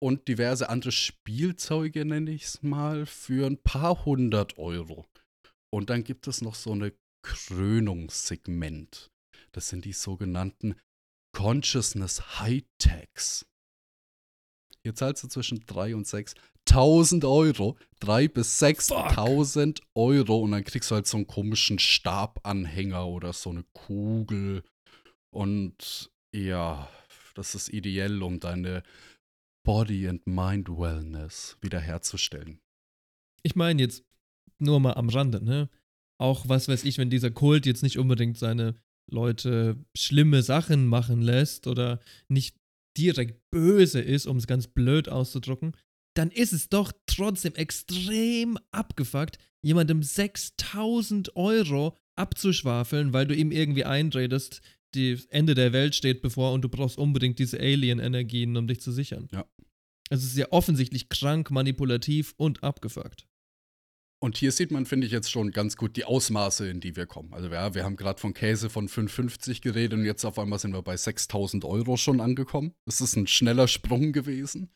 Und 0.01 0.27
diverse 0.27 0.69
andere 0.69 0.91
Spielzeuge, 0.91 2.05
nenne 2.05 2.31
ich 2.31 2.43
es 2.43 2.63
mal, 2.63 3.05
für 3.05 3.47
ein 3.47 3.61
paar 3.61 4.05
hundert 4.05 4.57
Euro. 4.57 5.05
Und 5.73 5.89
dann 5.89 6.03
gibt 6.03 6.27
es 6.27 6.41
noch 6.41 6.55
so 6.55 6.71
eine 6.71 6.93
Krönungssegment. 7.23 9.11
Das 9.51 9.69
sind 9.69 9.85
die 9.85 9.93
sogenannten 9.93 10.75
Consciousness 11.33 12.39
High-Techs. 12.39 13.45
Hier 14.83 14.93
zahlst 14.93 15.23
du 15.23 15.27
zwischen 15.27 15.65
3 15.65 15.95
und 15.95 16.05
6.000 16.05 17.27
Euro. 17.27 17.77
3 18.01 18.27
bis 18.27 18.61
6.000 18.61 19.81
Euro. 19.95 20.39
Und 20.41 20.51
dann 20.51 20.63
kriegst 20.63 20.91
du 20.91 20.95
halt 20.95 21.07
so 21.07 21.17
einen 21.17 21.25
komischen 21.25 21.79
Stabanhänger 21.79 23.07
oder 23.07 23.33
so 23.33 23.49
eine 23.49 23.63
Kugel. 23.73 24.63
Und 25.33 26.11
ja, 26.33 26.87
das 27.35 27.55
ist 27.55 27.69
ideell, 27.69 28.23
um 28.23 28.39
deine 28.39 28.83
Body 29.65 30.07
and 30.07 30.25
Mind 30.25 30.69
Wellness 30.69 31.57
wiederherzustellen. 31.61 32.59
Ich 33.43 33.55
meine 33.55 33.81
jetzt 33.81 34.03
nur 34.59 34.79
mal 34.79 34.93
am 34.93 35.09
Rande, 35.09 35.43
ne? 35.43 35.69
Auch 36.17 36.47
was 36.47 36.67
weiß 36.67 36.85
ich, 36.85 36.97
wenn 36.97 37.09
dieser 37.09 37.31
Kult 37.31 37.65
jetzt 37.65 37.83
nicht 37.83 37.97
unbedingt 37.97 38.37
seine 38.37 38.75
Leute 39.11 39.77
schlimme 39.95 40.41
Sachen 40.41 40.87
machen 40.87 41.21
lässt 41.21 41.67
oder 41.67 41.99
nicht 42.29 42.55
direkt 42.97 43.41
böse 43.51 43.99
ist, 43.99 44.25
um 44.25 44.37
es 44.37 44.47
ganz 44.47 44.67
blöd 44.67 45.09
auszudrücken, 45.09 45.75
dann 46.15 46.31
ist 46.31 46.53
es 46.53 46.69
doch 46.69 46.93
trotzdem 47.05 47.53
extrem 47.55 48.57
abgefuckt, 48.71 49.37
jemandem 49.61 50.01
6000 50.01 51.35
Euro 51.35 51.97
abzuschwafeln, 52.15 53.11
weil 53.11 53.27
du 53.27 53.35
ihm 53.35 53.51
irgendwie 53.51 53.83
einredest, 53.83 54.61
das 54.95 55.25
Ende 55.25 55.55
der 55.55 55.73
Welt 55.73 55.95
steht 55.95 56.21
bevor 56.21 56.53
und 56.53 56.61
du 56.61 56.69
brauchst 56.69 56.97
unbedingt 56.97 57.39
diese 57.39 57.59
Alien-Energien, 57.59 58.55
um 58.57 58.67
dich 58.67 58.81
zu 58.81 58.91
sichern. 58.91 59.27
Ja. 59.31 59.45
Also 60.09 60.25
es 60.25 60.31
ist 60.31 60.37
ja 60.37 60.47
offensichtlich 60.51 61.09
krank, 61.09 61.51
manipulativ 61.51 62.33
und 62.37 62.63
abgefuckt. 62.63 63.27
Und 64.19 64.37
hier 64.37 64.51
sieht 64.51 64.71
man, 64.71 64.85
finde 64.85 65.05
ich, 65.05 65.13
jetzt 65.13 65.29
schon 65.29 65.51
ganz 65.51 65.77
gut 65.77 65.97
die 65.97 66.05
Ausmaße, 66.05 66.67
in 66.67 66.79
die 66.79 66.95
wir 66.95 67.05
kommen. 67.05 67.33
Also 67.33 67.49
ja, 67.49 67.75
wir 67.75 67.83
haben 67.83 67.95
gerade 67.95 68.19
von 68.19 68.33
Käse 68.33 68.69
von 68.69 68.87
5,50 68.87 69.61
geredet 69.61 69.99
und 69.99 70.05
jetzt 70.05 70.25
auf 70.25 70.39
einmal 70.39 70.57
sind 70.57 70.73
wir 70.73 70.81
bei 70.81 70.95
6.000 70.95 71.65
Euro 71.65 71.97
schon 71.97 72.21
angekommen. 72.21 72.73
Das 72.85 73.01
ist 73.01 73.15
ein 73.15 73.27
schneller 73.27 73.67
Sprung 73.67 74.13
gewesen. 74.13 74.71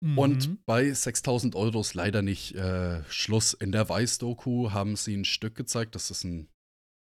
Mhm. 0.00 0.18
Und 0.18 0.66
bei 0.66 0.84
6.000 0.84 1.56
Euro 1.56 1.80
ist 1.80 1.94
leider 1.94 2.22
nicht 2.22 2.54
äh, 2.54 3.02
Schluss. 3.08 3.54
In 3.54 3.72
der 3.72 3.88
Weiß-Doku 3.88 4.70
haben 4.70 4.96
sie 4.96 5.16
ein 5.16 5.24
Stück 5.24 5.56
gezeigt, 5.56 5.94
das 5.94 6.10
ist 6.10 6.24
ein 6.24 6.48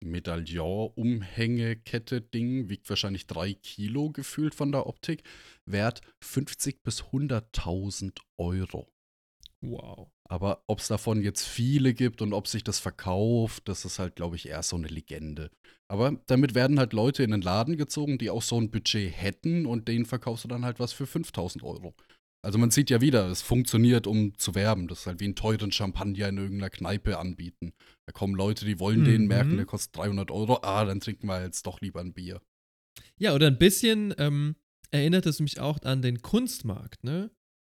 Medaillon-Umhängekette-Ding, 0.06 2.70
wiegt 2.70 2.90
wahrscheinlich 2.90 3.28
drei 3.28 3.54
Kilo 3.54 4.12
gefühlt 4.12 4.56
von 4.56 4.72
der 4.72 4.88
Optik, 4.88 5.24
wert 5.66 6.02
50 6.24 6.84
bis 6.84 7.04
100.000 7.04 8.20
Euro. 8.38 8.88
Wow. 9.62 10.10
Aber 10.30 10.64
ob 10.68 10.80
es 10.80 10.88
davon 10.88 11.22
jetzt 11.22 11.46
viele 11.46 11.94
gibt 11.94 12.22
und 12.22 12.34
ob 12.34 12.48
sich 12.48 12.64
das 12.64 12.80
verkauft, 12.80 13.68
das 13.68 13.86
ist 13.86 14.00
halt, 14.00 14.16
glaube 14.16 14.36
ich, 14.36 14.48
eher 14.48 14.64
so 14.64 14.76
eine 14.76 14.88
Legende. 14.88 15.52
Aber 15.88 16.20
damit 16.26 16.56
werden 16.56 16.80
halt 16.80 16.94
Leute 16.94 17.24
in 17.24 17.32
den 17.32 17.42
Laden 17.42 17.78
gezogen, 17.78 18.18
die 18.18 18.30
auch 18.30 18.42
so 18.42 18.60
ein 18.60 18.72
Budget 18.72 19.14
hätten 19.16 19.66
und 19.66 19.88
denen 19.88 20.06
verkaufst 20.06 20.44
du 20.44 20.48
dann 20.48 20.66
halt 20.66 20.80
was 20.80 20.92
für 20.92 21.06
5000 21.06 21.64
Euro. 21.64 21.94
Also 22.44 22.58
man 22.58 22.72
sieht 22.72 22.90
ja 22.90 23.00
wieder, 23.00 23.28
es 23.28 23.42
funktioniert, 23.42 24.06
um 24.06 24.38
zu 24.38 24.54
werben. 24.54 24.90
Das 24.90 25.02
ist 25.02 25.08
halt 25.08 25.22
wie 25.22 25.26
einen 25.26 25.36
teuren 25.36 25.72
Champagner 25.72 26.28
in 26.28 26.38
irgendeiner 26.38 26.70
Kneipe 26.70 27.18
anbieten. 27.18 27.72
Da 28.06 28.12
kommen 28.12 28.36
Leute, 28.36 28.66
die 28.66 28.80
wollen 28.80 29.04
den 29.06 29.22
Mhm. 29.24 29.28
merken, 29.28 29.58
der 29.58 29.66
kostet 29.66 29.96
300 29.98 30.30
Euro. 30.32 30.60
Ah, 30.62 30.84
dann 30.86 31.00
trinken 31.00 31.28
wir 31.28 31.42
jetzt 31.44 31.66
doch 31.66 31.80
lieber 31.82 32.02
ein 32.02 32.14
Bier. 32.14 32.42
Ja, 33.18 33.34
oder 33.34 33.48
ein 33.48 33.58
bisschen 33.58 34.14
ähm, 34.18 34.56
erinnert 34.92 35.26
es 35.26 35.40
mich 35.40 35.60
auch 35.60 35.82
an 35.84 36.02
den 36.02 36.22
Kunstmarkt, 36.22 37.04
ne? 37.04 37.32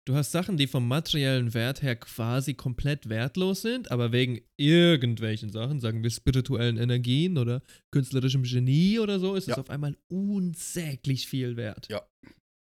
Du 0.07 0.15
hast 0.15 0.31
Sachen, 0.31 0.57
die 0.57 0.65
vom 0.65 0.87
materiellen 0.87 1.53
Wert 1.53 1.83
her 1.83 1.95
quasi 1.95 2.55
komplett 2.55 3.09
wertlos 3.09 3.61
sind, 3.61 3.91
aber 3.91 4.11
wegen 4.11 4.39
irgendwelchen 4.57 5.51
Sachen, 5.51 5.79
sagen 5.79 6.01
wir 6.01 6.09
spirituellen 6.09 6.77
Energien 6.77 7.37
oder 7.37 7.61
künstlerischem 7.91 8.41
Genie 8.43 8.97
oder 8.99 9.19
so, 9.19 9.35
ist 9.35 9.43
es 9.47 9.55
Ja. 9.55 9.61
auf 9.61 9.69
einmal 9.69 9.97
unsäglich 10.07 11.27
viel 11.27 11.57
wert. 11.57 11.89
Ja. 11.89 12.01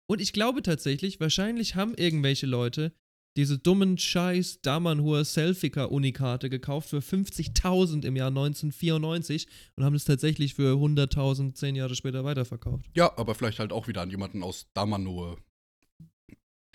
Und 0.08 0.20
ich 0.20 0.32
glaube 0.32 0.62
tatsächlich, 0.62 1.20
wahrscheinlich 1.20 1.74
haben 1.76 1.94
irgendwelche 1.94 2.46
Leute 2.46 2.92
diese 3.36 3.58
dummen 3.58 3.98
Scheiß 3.98 4.60
Damanhur 4.62 5.24
Selfika-Unikate 5.24 6.48
gekauft 6.50 6.88
für 6.90 6.98
50.000 6.98 8.04
im 8.04 8.16
Jahr 8.16 8.28
1994 8.28 9.46
und 9.76 9.84
haben 9.84 9.94
es 9.94 10.04
tatsächlich 10.04 10.54
für 10.54 10.74
100.000 10.74 11.54
zehn 11.54 11.76
Jahre 11.76 11.94
später 11.94 12.24
weiterverkauft. 12.24 12.86
Ja, 12.94 13.12
aber 13.18 13.34
vielleicht 13.34 13.58
halt 13.58 13.72
auch 13.72 13.88
wieder 13.88 14.02
an 14.02 14.10
jemanden 14.10 14.42
aus 14.42 14.66
Damanur. 14.74 15.38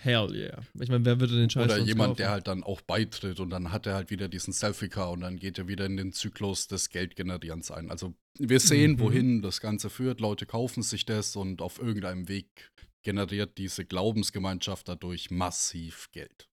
Hell 0.03 0.33
yeah. 0.35 0.63
Ich 0.79 0.89
meine, 0.89 1.05
wer 1.05 1.19
würde 1.19 1.35
den 1.35 1.49
Scheiß 1.51 1.65
Oder 1.65 1.77
jemand, 1.77 2.07
kaufen? 2.09 2.17
der 2.17 2.29
halt 2.31 2.47
dann 2.47 2.63
auch 2.63 2.81
beitritt 2.81 3.39
und 3.39 3.51
dann 3.51 3.71
hat 3.71 3.85
er 3.85 3.93
halt 3.93 4.09
wieder 4.09 4.27
diesen 4.29 4.51
Selfie-Car 4.51 5.11
und 5.11 5.21
dann 5.21 5.37
geht 5.37 5.59
er 5.59 5.67
wieder 5.67 5.85
in 5.85 5.95
den 5.95 6.11
Zyklus 6.11 6.67
des 6.67 6.89
Geldgenerierens 6.89 7.69
ein. 7.69 7.91
Also 7.91 8.15
wir 8.39 8.59
sehen, 8.59 8.93
Mhm. 8.93 8.99
wohin 8.99 9.41
das 9.43 9.61
Ganze 9.61 9.91
führt. 9.91 10.19
Leute 10.19 10.47
kaufen 10.47 10.81
sich 10.81 11.05
das 11.05 11.35
und 11.35 11.61
auf 11.61 11.79
irgendeinem 11.79 12.27
Weg 12.29 12.71
generiert 13.03 13.59
diese 13.59 13.85
Glaubensgemeinschaft 13.85 14.87
dadurch 14.87 15.29
massiv 15.29 16.09
Geld. 16.11 16.47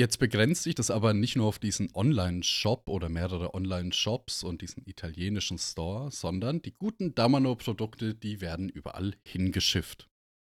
Jetzt 0.00 0.16
begrenzt 0.16 0.62
sich 0.62 0.74
das 0.74 0.90
aber 0.90 1.12
nicht 1.12 1.36
nur 1.36 1.46
auf 1.46 1.58
diesen 1.58 1.94
Online-Shop 1.94 2.88
oder 2.88 3.10
mehrere 3.10 3.52
Online-Shops 3.52 4.44
und 4.44 4.62
diesen 4.62 4.82
italienischen 4.86 5.58
Store, 5.58 6.10
sondern 6.10 6.62
die 6.62 6.72
guten 6.72 7.14
Damano-Produkte, 7.14 8.14
die 8.14 8.40
werden 8.40 8.70
überall 8.70 9.14
hingeschifft. 9.26 10.08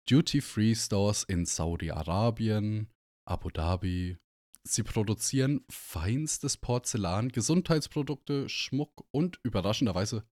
Duty-Free-Stores 0.10 1.24
in 1.24 1.46
Saudi-Arabien, 1.46 2.90
Abu 3.28 3.50
Dhabi. 3.50 4.18
Sie 4.66 4.84
produzieren 4.84 5.66
feinstes 5.70 6.56
Porzellan, 6.56 7.28
Gesundheitsprodukte, 7.28 8.48
Schmuck 8.48 9.06
und 9.12 9.42
überraschenderweise 9.44 10.24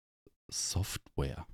Software. 0.49 1.45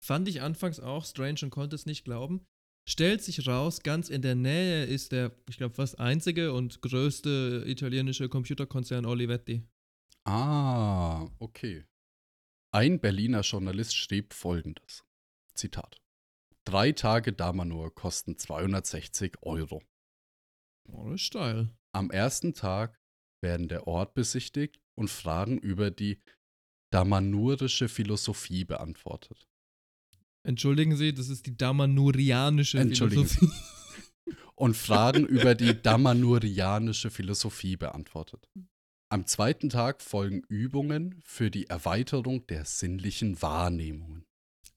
Fand 0.00 0.28
ich 0.28 0.42
anfangs 0.42 0.78
auch 0.78 1.04
strange 1.04 1.40
und 1.42 1.50
konnte 1.50 1.74
es 1.74 1.86
nicht 1.86 2.04
glauben. 2.04 2.46
Stellt 2.88 3.22
sich 3.22 3.46
raus, 3.46 3.82
ganz 3.82 4.08
in 4.08 4.22
der 4.22 4.34
Nähe 4.34 4.84
ist 4.84 5.12
der, 5.12 5.32
ich 5.48 5.56
glaube, 5.56 5.74
fast 5.74 5.98
einzige 5.98 6.52
und 6.52 6.82
größte 6.82 7.64
italienische 7.66 8.28
Computerkonzern 8.28 9.06
Olivetti. 9.06 9.62
Ah, 10.24 11.28
okay. 11.38 11.84
Ein 12.72 13.00
Berliner 13.00 13.40
Journalist 13.40 13.96
schrieb 13.96 14.32
folgendes: 14.32 15.04
Zitat. 15.54 16.00
Drei 16.64 16.92
Tage 16.92 17.32
Damanur 17.32 17.94
kosten 17.94 18.38
260 18.38 19.42
Euro. 19.42 19.82
Oh, 20.88 21.06
das 21.06 21.14
ist 21.16 21.22
steil. 21.22 21.70
Am 21.92 22.10
ersten 22.10 22.54
Tag 22.54 23.00
werden 23.42 23.68
der 23.68 23.86
Ort 23.86 24.14
besichtigt 24.14 24.78
und 24.94 25.08
Fragen 25.08 25.58
über 25.58 25.90
die 25.90 26.20
damanurische 26.92 27.88
Philosophie 27.88 28.64
beantwortet. 28.64 29.48
Entschuldigen 30.42 30.96
Sie, 30.96 31.12
das 31.12 31.28
ist 31.28 31.46
die 31.46 31.56
Damanurianische 31.56 32.78
Entschuldigen 32.78 33.26
Sie. 33.26 33.36
Philosophie. 33.38 33.62
Und 34.54 34.76
Fragen 34.76 35.26
über 35.26 35.54
die 35.54 35.80
damanurianische 35.80 37.10
Philosophie 37.10 37.76
beantwortet. 37.76 38.48
Am 39.12 39.26
zweiten 39.26 39.70
Tag 39.70 40.02
folgen 40.02 40.42
Übungen 40.48 41.20
für 41.24 41.50
die 41.50 41.66
Erweiterung 41.66 42.46
der 42.46 42.64
sinnlichen 42.64 43.42
Wahrnehmungen. 43.42 44.24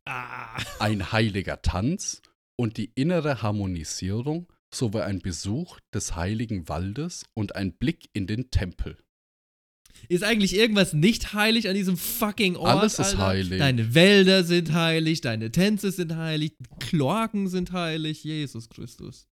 Ah. 0.05 0.59
Ein 0.79 1.11
heiliger 1.11 1.61
Tanz 1.61 2.21
und 2.55 2.77
die 2.77 2.91
innere 2.95 3.41
Harmonisierung 3.41 4.51
sowie 4.73 5.01
ein 5.01 5.19
Besuch 5.19 5.79
des 5.93 6.15
heiligen 6.15 6.67
Waldes 6.67 7.25
und 7.33 7.55
ein 7.55 7.73
Blick 7.73 8.09
in 8.13 8.27
den 8.27 8.49
Tempel. 8.49 8.97
Ist 10.09 10.23
eigentlich 10.23 10.55
irgendwas 10.55 10.93
nicht 10.93 11.33
heilig 11.33 11.67
an 11.69 11.75
diesem 11.75 11.97
fucking 11.97 12.55
Ort? 12.55 12.79
Alles 12.79 12.93
ist 12.99 13.11
Alter? 13.11 13.25
heilig. 13.27 13.59
Deine 13.59 13.95
Wälder 13.95 14.43
sind 14.43 14.73
heilig, 14.73 15.21
deine 15.21 15.51
Tänze 15.51 15.91
sind 15.91 16.15
heilig, 16.15 16.53
Kloaken 16.79 17.47
sind 17.47 17.71
heilig, 17.71 18.23
Jesus 18.23 18.69
Christus. 18.69 19.27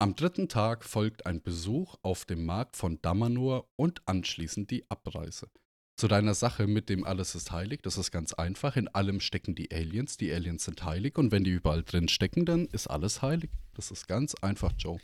Am 0.00 0.16
dritten 0.16 0.48
Tag 0.48 0.84
folgt 0.84 1.24
ein 1.24 1.40
Besuch 1.40 1.96
auf 2.02 2.24
dem 2.24 2.44
Markt 2.44 2.76
von 2.76 3.00
Damanur 3.00 3.68
und 3.76 4.02
anschließend 4.06 4.70
die 4.70 4.84
Abreise. 4.90 5.48
Zu 5.96 6.08
deiner 6.08 6.34
Sache 6.34 6.66
mit 6.66 6.88
dem 6.88 7.04
Alles 7.04 7.36
ist 7.36 7.52
heilig, 7.52 7.80
das 7.82 7.96
ist 7.96 8.10
ganz 8.10 8.32
einfach. 8.32 8.76
In 8.76 8.88
allem 8.88 9.20
stecken 9.20 9.54
die 9.54 9.70
Aliens, 9.72 10.16
die 10.16 10.32
Aliens 10.32 10.64
sind 10.64 10.84
heilig 10.84 11.16
und 11.16 11.30
wenn 11.30 11.44
die 11.44 11.52
überall 11.52 11.84
drin 11.84 12.08
stecken, 12.08 12.44
dann 12.44 12.66
ist 12.66 12.88
alles 12.88 13.22
heilig. 13.22 13.50
Das 13.74 13.92
ist 13.92 14.08
ganz 14.08 14.34
einfach, 14.34 14.72
Joe. 14.76 14.98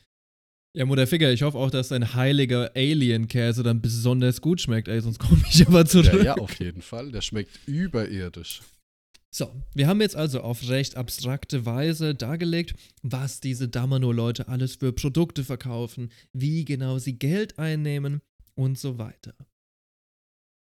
Ja, 0.76 0.86
Mutter 0.86 1.06
Ficker, 1.06 1.32
ich 1.32 1.42
hoffe 1.42 1.58
auch, 1.58 1.70
dass 1.70 1.88
dein 1.88 2.14
heiliger 2.14 2.70
Alien-Käse 2.76 3.64
dann 3.64 3.82
besonders 3.82 4.40
gut 4.40 4.60
schmeckt, 4.60 4.86
ey, 4.86 5.00
sonst 5.00 5.18
komme 5.18 5.42
ich 5.50 5.66
aber 5.66 5.84
zurück. 5.84 6.12
Ja, 6.12 6.22
ja, 6.22 6.34
auf 6.34 6.58
jeden 6.60 6.80
Fall. 6.80 7.10
Der 7.10 7.22
schmeckt 7.22 7.58
überirdisch. 7.66 8.60
So, 9.32 9.52
wir 9.74 9.86
haben 9.86 10.00
jetzt 10.00 10.16
also 10.16 10.40
auf 10.40 10.68
recht 10.68 10.96
abstrakte 10.96 11.64
Weise 11.66 12.14
dargelegt, 12.14 12.74
was 13.02 13.40
diese 13.40 13.68
Damano-Leute 13.68 14.48
alles 14.48 14.76
für 14.76 14.92
Produkte 14.92 15.44
verkaufen, 15.44 16.10
wie 16.32 16.64
genau 16.64 16.98
sie 16.98 17.18
Geld 17.18 17.58
einnehmen 17.58 18.20
und 18.54 18.78
so 18.78 18.98
weiter. 18.98 19.34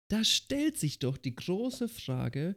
Da 0.10 0.24
stellt 0.24 0.78
sich 0.78 1.00
doch 1.00 1.18
die 1.18 1.36
große 1.36 1.90
Frage, 1.90 2.56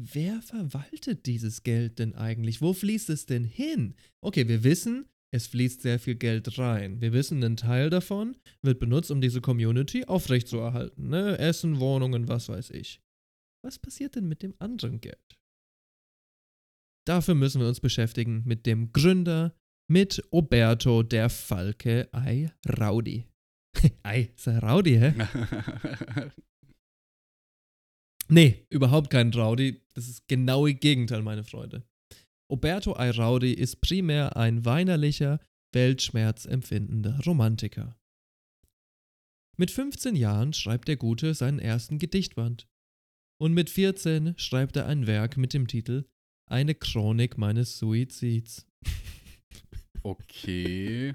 wer 0.00 0.42
verwaltet 0.42 1.26
dieses 1.26 1.62
Geld 1.62 1.98
denn 2.00 2.14
eigentlich? 2.14 2.60
Wo 2.60 2.72
fließt 2.72 3.10
es 3.10 3.26
denn 3.26 3.44
hin? 3.44 3.94
Okay, 4.20 4.48
wir 4.48 4.64
wissen, 4.64 5.08
es 5.30 5.46
fließt 5.48 5.82
sehr 5.82 5.98
viel 5.98 6.14
Geld 6.14 6.58
rein. 6.58 7.00
Wir 7.00 7.12
wissen, 7.12 7.42
ein 7.44 7.56
Teil 7.56 7.90
davon 7.90 8.36
wird 8.62 8.78
benutzt, 8.78 9.10
um 9.10 9.20
diese 9.20 9.40
Community 9.40 10.04
aufrechtzuerhalten. 10.04 11.08
Ne? 11.08 11.38
Essen, 11.38 11.80
Wohnungen, 11.80 12.28
was 12.28 12.48
weiß 12.48 12.70
ich. 12.70 13.02
Was 13.64 13.78
passiert 13.78 14.16
denn 14.16 14.28
mit 14.28 14.42
dem 14.42 14.54
anderen 14.58 15.00
Geld? 15.00 15.38
Dafür 17.06 17.34
müssen 17.34 17.60
wir 17.60 17.68
uns 17.68 17.80
beschäftigen 17.80 18.42
mit 18.44 18.66
dem 18.66 18.92
Gründer, 18.92 19.54
mit 19.90 20.22
Oberto 20.30 21.02
der 21.02 21.30
Falke 21.30 22.08
Ei 22.12 22.50
Raudi. 22.78 23.26
Ei, 24.02 24.30
ist 24.34 24.46
er 24.46 24.62
Raudi, 24.62 24.96
hä? 24.98 25.14
Nee, 28.30 28.66
überhaupt 28.68 29.08
kein 29.10 29.32
Raudi. 29.32 29.80
Das 29.94 30.08
ist 30.08 30.28
genau 30.28 30.66
das 30.66 30.78
Gegenteil, 30.80 31.22
meine 31.22 31.44
Freunde. 31.44 31.82
Oberto 32.50 32.94
Airaudi 32.94 33.52
ist 33.52 33.82
primär 33.82 34.36
ein 34.36 34.64
weinerlicher, 34.64 35.38
weltschmerzempfindender 35.72 37.20
Romantiker. 37.26 37.98
Mit 39.58 39.70
15 39.70 40.16
Jahren 40.16 40.54
schreibt 40.54 40.88
der 40.88 40.96
Gute 40.96 41.34
seinen 41.34 41.58
ersten 41.58 41.98
Gedichtband. 41.98 42.66
Und 43.38 43.52
mit 43.52 43.68
14 43.68 44.34
schreibt 44.38 44.76
er 44.76 44.86
ein 44.86 45.06
Werk 45.06 45.36
mit 45.36 45.52
dem 45.52 45.66
Titel 45.66 46.06
Eine 46.46 46.74
Chronik 46.74 47.36
meines 47.36 47.76
Suizids. 47.76 48.66
Okay. 50.02 51.14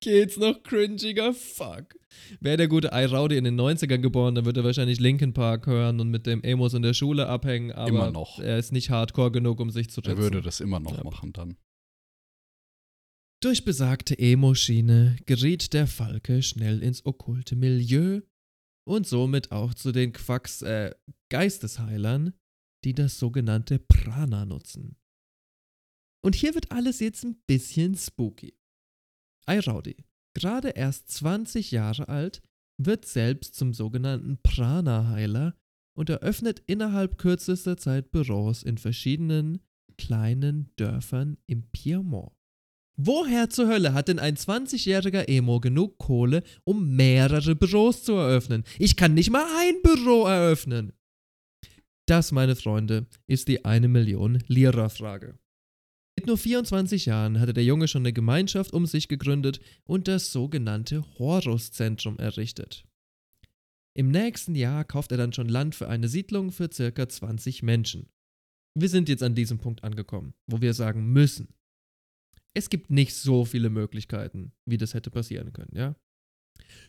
Geht's 0.00 0.36
noch 0.36 0.62
cringiger? 0.62 1.32
Fuck. 1.34 1.96
Wäre 2.40 2.56
der 2.56 2.68
gute 2.68 2.92
Airaudi 2.92 3.36
in 3.36 3.44
den 3.44 3.58
90ern 3.60 3.98
geboren, 3.98 4.34
dann 4.34 4.44
würde 4.44 4.60
er 4.60 4.64
wahrscheinlich 4.64 5.00
Linkin 5.00 5.32
Park 5.32 5.66
hören 5.66 6.00
und 6.00 6.10
mit 6.10 6.26
dem 6.26 6.42
Emos 6.42 6.74
in 6.74 6.82
der 6.82 6.94
Schule 6.94 7.26
abhängen, 7.28 7.72
aber 7.72 7.88
Immer 7.88 8.10
noch. 8.10 8.38
er 8.40 8.58
ist 8.58 8.72
nicht 8.72 8.90
hardcore 8.90 9.30
genug, 9.30 9.60
um 9.60 9.70
sich 9.70 9.90
zu 9.90 10.00
Der 10.00 10.12
ritzen. 10.12 10.22
würde 10.24 10.42
das 10.42 10.60
immer 10.60 10.80
noch 10.80 10.96
Ja. 10.96 11.04
machen 11.04 11.32
dann. 11.32 11.56
Durch 13.42 13.64
besagte 13.64 14.18
Emo-Schiene 14.18 15.16
geriet 15.24 15.72
der 15.72 15.86
Falke 15.86 16.42
schnell 16.42 16.82
ins 16.82 17.06
okkulte 17.06 17.56
Milieu 17.56 18.20
und 18.86 19.06
somit 19.06 19.50
auch 19.50 19.72
zu 19.72 19.92
den 19.92 20.12
Quacks, 20.12 20.60
äh, 20.62 20.94
Geistesheilern, 21.30 22.34
die 22.84 22.92
das 22.94 23.18
sogenannte 23.18 23.78
Prana 23.78 24.44
nutzen. 24.44 24.96
Und 26.22 26.34
hier 26.34 26.54
wird 26.54 26.70
alles 26.70 27.00
jetzt 27.00 27.24
ein 27.24 27.40
bisschen 27.46 27.94
spooky. 27.94 28.54
Airaudi, 29.46 29.96
gerade 30.34 30.70
erst 30.70 31.10
20 31.10 31.70
Jahre 31.70 32.08
alt, 32.08 32.42
wird 32.78 33.06
selbst 33.06 33.54
zum 33.54 33.74
sogenannten 33.74 34.38
Prana-Heiler 34.42 35.56
und 35.94 36.10
eröffnet 36.10 36.62
innerhalb 36.66 37.18
kürzester 37.18 37.76
Zeit 37.76 38.10
Büros 38.10 38.62
in 38.62 38.78
verschiedenen 38.78 39.60
kleinen 39.96 40.70
Dörfern 40.76 41.36
im 41.46 41.70
Piemont 41.70 42.32
Woher 43.02 43.48
zur 43.48 43.68
Hölle 43.68 43.94
hat 43.94 44.08
denn 44.08 44.18
ein 44.18 44.36
20-jähriger 44.36 45.26
Emo 45.26 45.58
genug 45.58 45.96
Kohle, 45.96 46.42
um 46.64 46.96
mehrere 46.96 47.54
Büros 47.56 48.04
zu 48.04 48.12
eröffnen? 48.12 48.62
Ich 48.78 48.94
kann 48.94 49.14
nicht 49.14 49.30
mal 49.30 49.46
ein 49.58 49.80
Büro 49.80 50.26
eröffnen. 50.26 50.92
Das, 52.06 52.30
meine 52.30 52.56
Freunde, 52.56 53.06
ist 53.26 53.48
die 53.48 53.64
eine 53.64 53.88
Million 53.88 54.42
Lira-Frage. 54.48 55.38
Mit 56.20 56.26
nur 56.26 56.36
24 56.36 57.06
Jahren 57.06 57.40
hatte 57.40 57.54
der 57.54 57.64
Junge 57.64 57.88
schon 57.88 58.02
eine 58.02 58.12
Gemeinschaft 58.12 58.74
um 58.74 58.84
sich 58.84 59.08
gegründet 59.08 59.58
und 59.84 60.06
das 60.06 60.32
sogenannte 60.32 61.02
Horus-Zentrum 61.18 62.18
errichtet. 62.18 62.84
Im 63.96 64.10
nächsten 64.10 64.54
Jahr 64.54 64.84
kauft 64.84 65.12
er 65.12 65.16
dann 65.16 65.32
schon 65.32 65.48
Land 65.48 65.74
für 65.74 65.88
eine 65.88 66.08
Siedlung 66.08 66.52
für 66.52 66.68
circa 66.70 67.08
20 67.08 67.62
Menschen. 67.62 68.10
Wir 68.78 68.90
sind 68.90 69.08
jetzt 69.08 69.22
an 69.22 69.34
diesem 69.34 69.60
Punkt 69.60 69.82
angekommen, 69.82 70.34
wo 70.46 70.60
wir 70.60 70.74
sagen 70.74 71.10
müssen. 71.10 71.54
Es 72.52 72.68
gibt 72.68 72.90
nicht 72.90 73.14
so 73.14 73.46
viele 73.46 73.70
Möglichkeiten, 73.70 74.52
wie 74.66 74.76
das 74.76 74.92
hätte 74.92 75.10
passieren 75.10 75.54
können, 75.54 75.74
ja? 75.74 75.96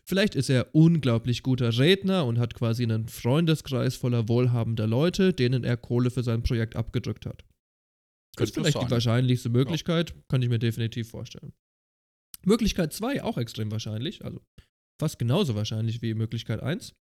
Vielleicht 0.04 0.36
ist 0.36 0.50
er 0.50 0.76
unglaublich 0.76 1.42
guter 1.42 1.78
Redner 1.78 2.26
und 2.26 2.38
hat 2.38 2.54
quasi 2.54 2.84
einen 2.84 3.08
Freundeskreis 3.08 3.96
voller 3.96 4.28
wohlhabender 4.28 4.88
Leute, 4.88 5.32
denen 5.32 5.64
er 5.64 5.78
Kohle 5.78 6.12
für 6.12 6.22
sein 6.22 6.44
Projekt 6.44 6.76
abgedrückt 6.76 7.26
hat. 7.26 7.46
Das 8.36 8.50
ist 8.50 8.56
vielleicht 8.56 8.74
sein. 8.74 8.86
die 8.86 8.92
wahrscheinlichste 8.92 9.50
Möglichkeit, 9.50 10.16
kann 10.30 10.42
ich 10.42 10.50
mir 10.50 10.60
definitiv 10.60 11.10
vorstellen. 11.10 11.54
Möglichkeit 12.44 12.94
2 12.94 13.24
auch 13.24 13.38
extrem 13.38 13.72
wahrscheinlich, 13.72 14.24
also 14.26 14.42
fast 15.00 15.20
genauso 15.20 15.56
wahrscheinlich 15.56 16.02
wie 16.02 16.14
Möglichkeit 16.14 16.62
1. 16.62 16.96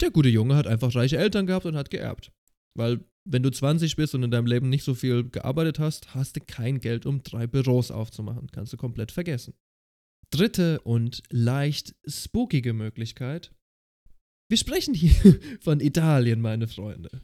Der 0.00 0.10
gute 0.10 0.28
Junge 0.28 0.56
hat 0.56 0.66
einfach 0.66 0.94
reiche 0.94 1.16
Eltern 1.16 1.46
gehabt 1.46 1.66
und 1.66 1.76
hat 1.76 1.90
geerbt. 1.90 2.32
Weil, 2.76 3.04
wenn 3.24 3.42
du 3.42 3.50
20 3.50 3.96
bist 3.96 4.14
und 4.14 4.22
in 4.22 4.30
deinem 4.30 4.46
Leben 4.46 4.68
nicht 4.68 4.84
so 4.84 4.94
viel 4.94 5.28
gearbeitet 5.28 5.78
hast, 5.78 6.14
hast 6.14 6.36
du 6.36 6.40
kein 6.40 6.78
Geld, 6.80 7.06
um 7.06 7.22
drei 7.22 7.46
Büros 7.46 7.90
aufzumachen. 7.90 8.50
Kannst 8.52 8.72
du 8.72 8.76
komplett 8.76 9.10
vergessen. 9.10 9.54
Dritte 10.30 10.80
und 10.82 11.22
leicht 11.30 11.94
spookige 12.06 12.74
Möglichkeit. 12.74 13.52
Wir 14.50 14.58
sprechen 14.58 14.94
hier 14.94 15.40
von 15.60 15.80
Italien, 15.80 16.40
meine 16.40 16.68
Freunde. 16.68 17.22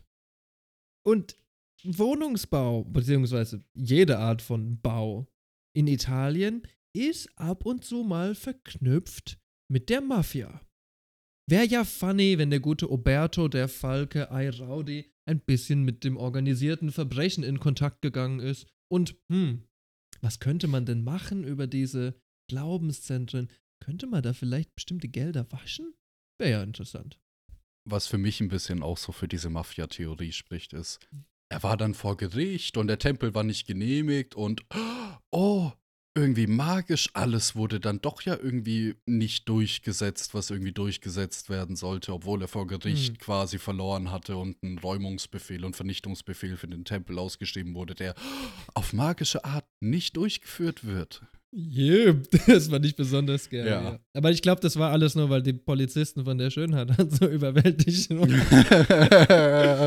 Und 1.04 1.36
Wohnungsbau, 1.84 2.84
beziehungsweise 2.84 3.60
jede 3.74 4.18
Art 4.18 4.42
von 4.42 4.80
Bau 4.80 5.26
in 5.76 5.86
Italien 5.86 6.62
ist 6.94 7.28
ab 7.36 7.64
und 7.64 7.84
zu 7.84 8.02
mal 8.02 8.34
verknüpft 8.34 9.38
mit 9.70 9.88
der 9.88 10.00
Mafia. 10.00 10.60
Wäre 11.48 11.66
ja 11.66 11.84
funny, 11.84 12.38
wenn 12.38 12.50
der 12.50 12.60
gute 12.60 12.90
Oberto, 12.90 13.48
der 13.48 13.68
Falke 13.68 14.30
Airaudi, 14.30 15.12
ein 15.28 15.40
bisschen 15.40 15.82
mit 15.82 16.04
dem 16.04 16.16
organisierten 16.16 16.92
Verbrechen 16.92 17.44
in 17.44 17.60
Kontakt 17.60 18.02
gegangen 18.02 18.40
ist. 18.40 18.66
Und, 18.90 19.16
hm, 19.30 19.64
was 20.20 20.40
könnte 20.40 20.68
man 20.68 20.86
denn 20.86 21.02
machen 21.02 21.44
über 21.44 21.66
diese 21.66 22.14
Glaubenszentren? 22.48 23.50
Könnte 23.82 24.06
man 24.06 24.22
da 24.22 24.32
vielleicht 24.32 24.74
bestimmte 24.74 25.08
Gelder 25.08 25.50
waschen? 25.50 25.94
Wäre 26.38 26.50
ja 26.50 26.62
interessant. 26.62 27.18
Was 27.88 28.06
für 28.06 28.18
mich 28.18 28.40
ein 28.40 28.48
bisschen 28.48 28.82
auch 28.82 28.98
so 28.98 29.10
für 29.10 29.26
diese 29.26 29.50
Mafia-Theorie 29.50 30.32
spricht, 30.32 30.72
ist, 30.72 31.00
er 31.52 31.62
war 31.62 31.76
dann 31.76 31.92
vor 31.92 32.16
Gericht 32.16 32.78
und 32.78 32.86
der 32.86 32.98
Tempel 32.98 33.34
war 33.34 33.44
nicht 33.44 33.66
genehmigt 33.66 34.34
und 34.34 34.62
oh, 35.30 35.70
irgendwie 36.14 36.46
magisch, 36.46 37.10
alles 37.12 37.56
wurde 37.56 37.78
dann 37.78 38.00
doch 38.00 38.22
ja 38.22 38.36
irgendwie 38.36 38.96
nicht 39.06 39.48
durchgesetzt, 39.48 40.32
was 40.32 40.48
irgendwie 40.48 40.72
durchgesetzt 40.72 41.50
werden 41.50 41.76
sollte, 41.76 42.14
obwohl 42.14 42.40
er 42.40 42.48
vor 42.48 42.66
Gericht 42.66 43.08
Hm. 43.08 43.18
quasi 43.18 43.58
verloren 43.58 44.10
hatte 44.10 44.36
und 44.36 44.62
ein 44.62 44.78
Räumungsbefehl 44.78 45.64
und 45.64 45.76
Vernichtungsbefehl 45.76 46.56
für 46.56 46.68
den 46.68 46.86
Tempel 46.86 47.18
ausgeschrieben 47.18 47.74
wurde, 47.74 47.94
der 47.94 48.14
auf 48.72 48.94
magische 48.94 49.44
Art 49.44 49.66
nicht 49.80 50.16
durchgeführt 50.16 50.86
wird. 50.86 51.22
Jep, 51.54 52.30
das 52.46 52.70
war 52.70 52.78
nicht 52.78 52.96
besonders 52.96 53.50
geil. 53.50 53.66
Ja. 53.66 53.82
Ja. 53.82 54.00
Aber 54.14 54.30
ich 54.30 54.40
glaube, 54.40 54.62
das 54.62 54.76
war 54.76 54.90
alles 54.90 55.14
nur, 55.14 55.28
weil 55.28 55.42
die 55.42 55.52
Polizisten 55.52 56.24
von 56.24 56.38
der 56.38 56.50
Schönheit 56.50 56.88
so 57.10 57.28
überwältigt 57.28 58.08
waren. 58.10 58.30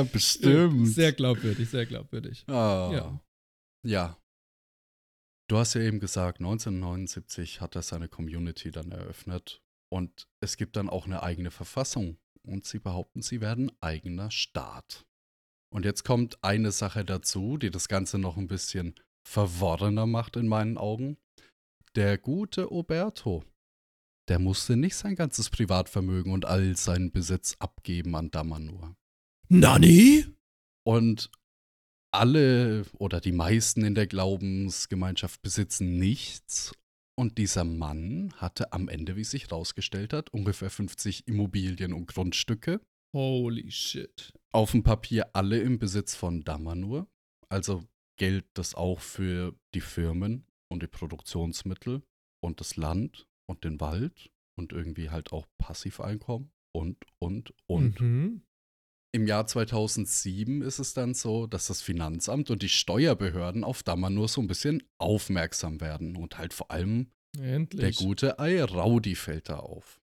Bestimmt. 0.11 0.87
Sehr 0.87 1.11
glaubwürdig, 1.11 1.67
sehr 1.69 1.87
glaubwürdig. 1.87 2.43
Ah. 2.47 2.91
Ja. 2.93 3.19
Ja. 3.83 4.17
Du 5.47 5.57
hast 5.57 5.73
ja 5.75 5.81
eben 5.81 5.99
gesagt, 5.99 6.39
1979 6.39 7.61
hat 7.61 7.75
er 7.75 7.81
seine 7.81 8.07
Community 8.09 8.71
dann 8.71 8.91
eröffnet 8.91 9.61
und 9.91 10.27
es 10.41 10.57
gibt 10.57 10.75
dann 10.75 10.89
auch 10.89 11.05
eine 11.05 11.21
eigene 11.23 11.51
Verfassung 11.51 12.17
und 12.43 12.65
sie 12.65 12.79
behaupten, 12.79 13.21
sie 13.21 13.41
werden 13.41 13.71
eigener 13.79 14.31
Staat. 14.31 15.05
Und 15.71 15.85
jetzt 15.85 16.03
kommt 16.03 16.43
eine 16.43 16.71
Sache 16.71 17.05
dazu, 17.05 17.57
die 17.57 17.69
das 17.69 17.87
Ganze 17.87 18.17
noch 18.17 18.37
ein 18.37 18.47
bisschen 18.47 18.95
verworrener 19.27 20.05
macht 20.05 20.35
in 20.35 20.47
meinen 20.47 20.77
Augen. 20.77 21.17
Der 21.95 22.17
gute 22.17 22.73
Oberto, 22.73 23.45
der 24.27 24.37
musste 24.37 24.75
nicht 24.75 24.97
sein 24.97 25.15
ganzes 25.15 25.49
Privatvermögen 25.49 26.33
und 26.33 26.43
all 26.43 26.75
seinen 26.75 27.09
Besitz 27.09 27.55
abgeben 27.59 28.17
an 28.17 28.31
Damanur. 28.31 28.97
Nani? 29.47 30.25
Und 30.83 31.31
alle 32.11 32.85
oder 32.97 33.21
die 33.21 33.31
meisten 33.31 33.85
in 33.85 33.95
der 33.95 34.07
Glaubensgemeinschaft 34.07 35.41
besitzen 35.41 35.97
nichts. 35.97 36.73
Und 37.17 37.37
dieser 37.37 37.63
Mann 37.63 38.33
hatte 38.35 38.73
am 38.73 38.89
Ende, 38.89 39.15
wie 39.15 39.23
sich 39.23 39.43
herausgestellt 39.45 40.11
hat, 40.11 40.29
ungefähr 40.31 40.69
50 40.69 41.29
Immobilien 41.29 41.93
und 41.93 42.07
Grundstücke. 42.07 42.81
Holy 43.13 43.71
shit. 43.71 44.33
Auf 44.51 44.71
dem 44.71 44.83
Papier 44.83 45.33
alle 45.33 45.59
im 45.59 45.79
Besitz 45.79 46.13
von 46.13 46.43
Damanur. 46.43 47.07
Also 47.47 47.85
gilt 48.17 48.45
das 48.53 48.75
auch 48.75 48.99
für 48.99 49.55
die 49.73 49.79
Firmen 49.81 50.45
und 50.75 50.83
die 50.83 50.87
Produktionsmittel 50.87 52.03
und 52.43 52.59
das 52.59 52.75
Land 52.75 53.27
und 53.49 53.63
den 53.63 53.79
Wald 53.79 54.29
und 54.57 54.73
irgendwie 54.73 55.09
halt 55.09 55.31
auch 55.31 55.47
Passiveinkommen 55.57 56.51
und, 56.75 56.97
und, 57.19 57.53
und. 57.65 57.99
Mhm. 57.99 58.41
Im 59.13 59.27
Jahr 59.27 59.47
2007 59.47 60.61
ist 60.61 60.79
es 60.79 60.93
dann 60.93 61.13
so, 61.13 61.47
dass 61.47 61.67
das 61.67 61.81
Finanzamt 61.81 62.51
und 62.51 62.61
die 62.61 62.69
Steuerbehörden 62.69 63.63
auf 63.63 63.83
Damanur 63.83 64.27
so 64.27 64.41
ein 64.41 64.47
bisschen 64.47 64.83
aufmerksam 64.97 65.79
werden 65.79 66.17
und 66.17 66.37
halt 66.37 66.53
vor 66.53 66.69
allem 66.71 67.09
Endlich. 67.39 67.79
der 67.79 68.05
gute 68.05 68.39
Airaudi 68.39 69.15
fällt 69.15 69.47
da 69.47 69.59
auf. 69.59 70.01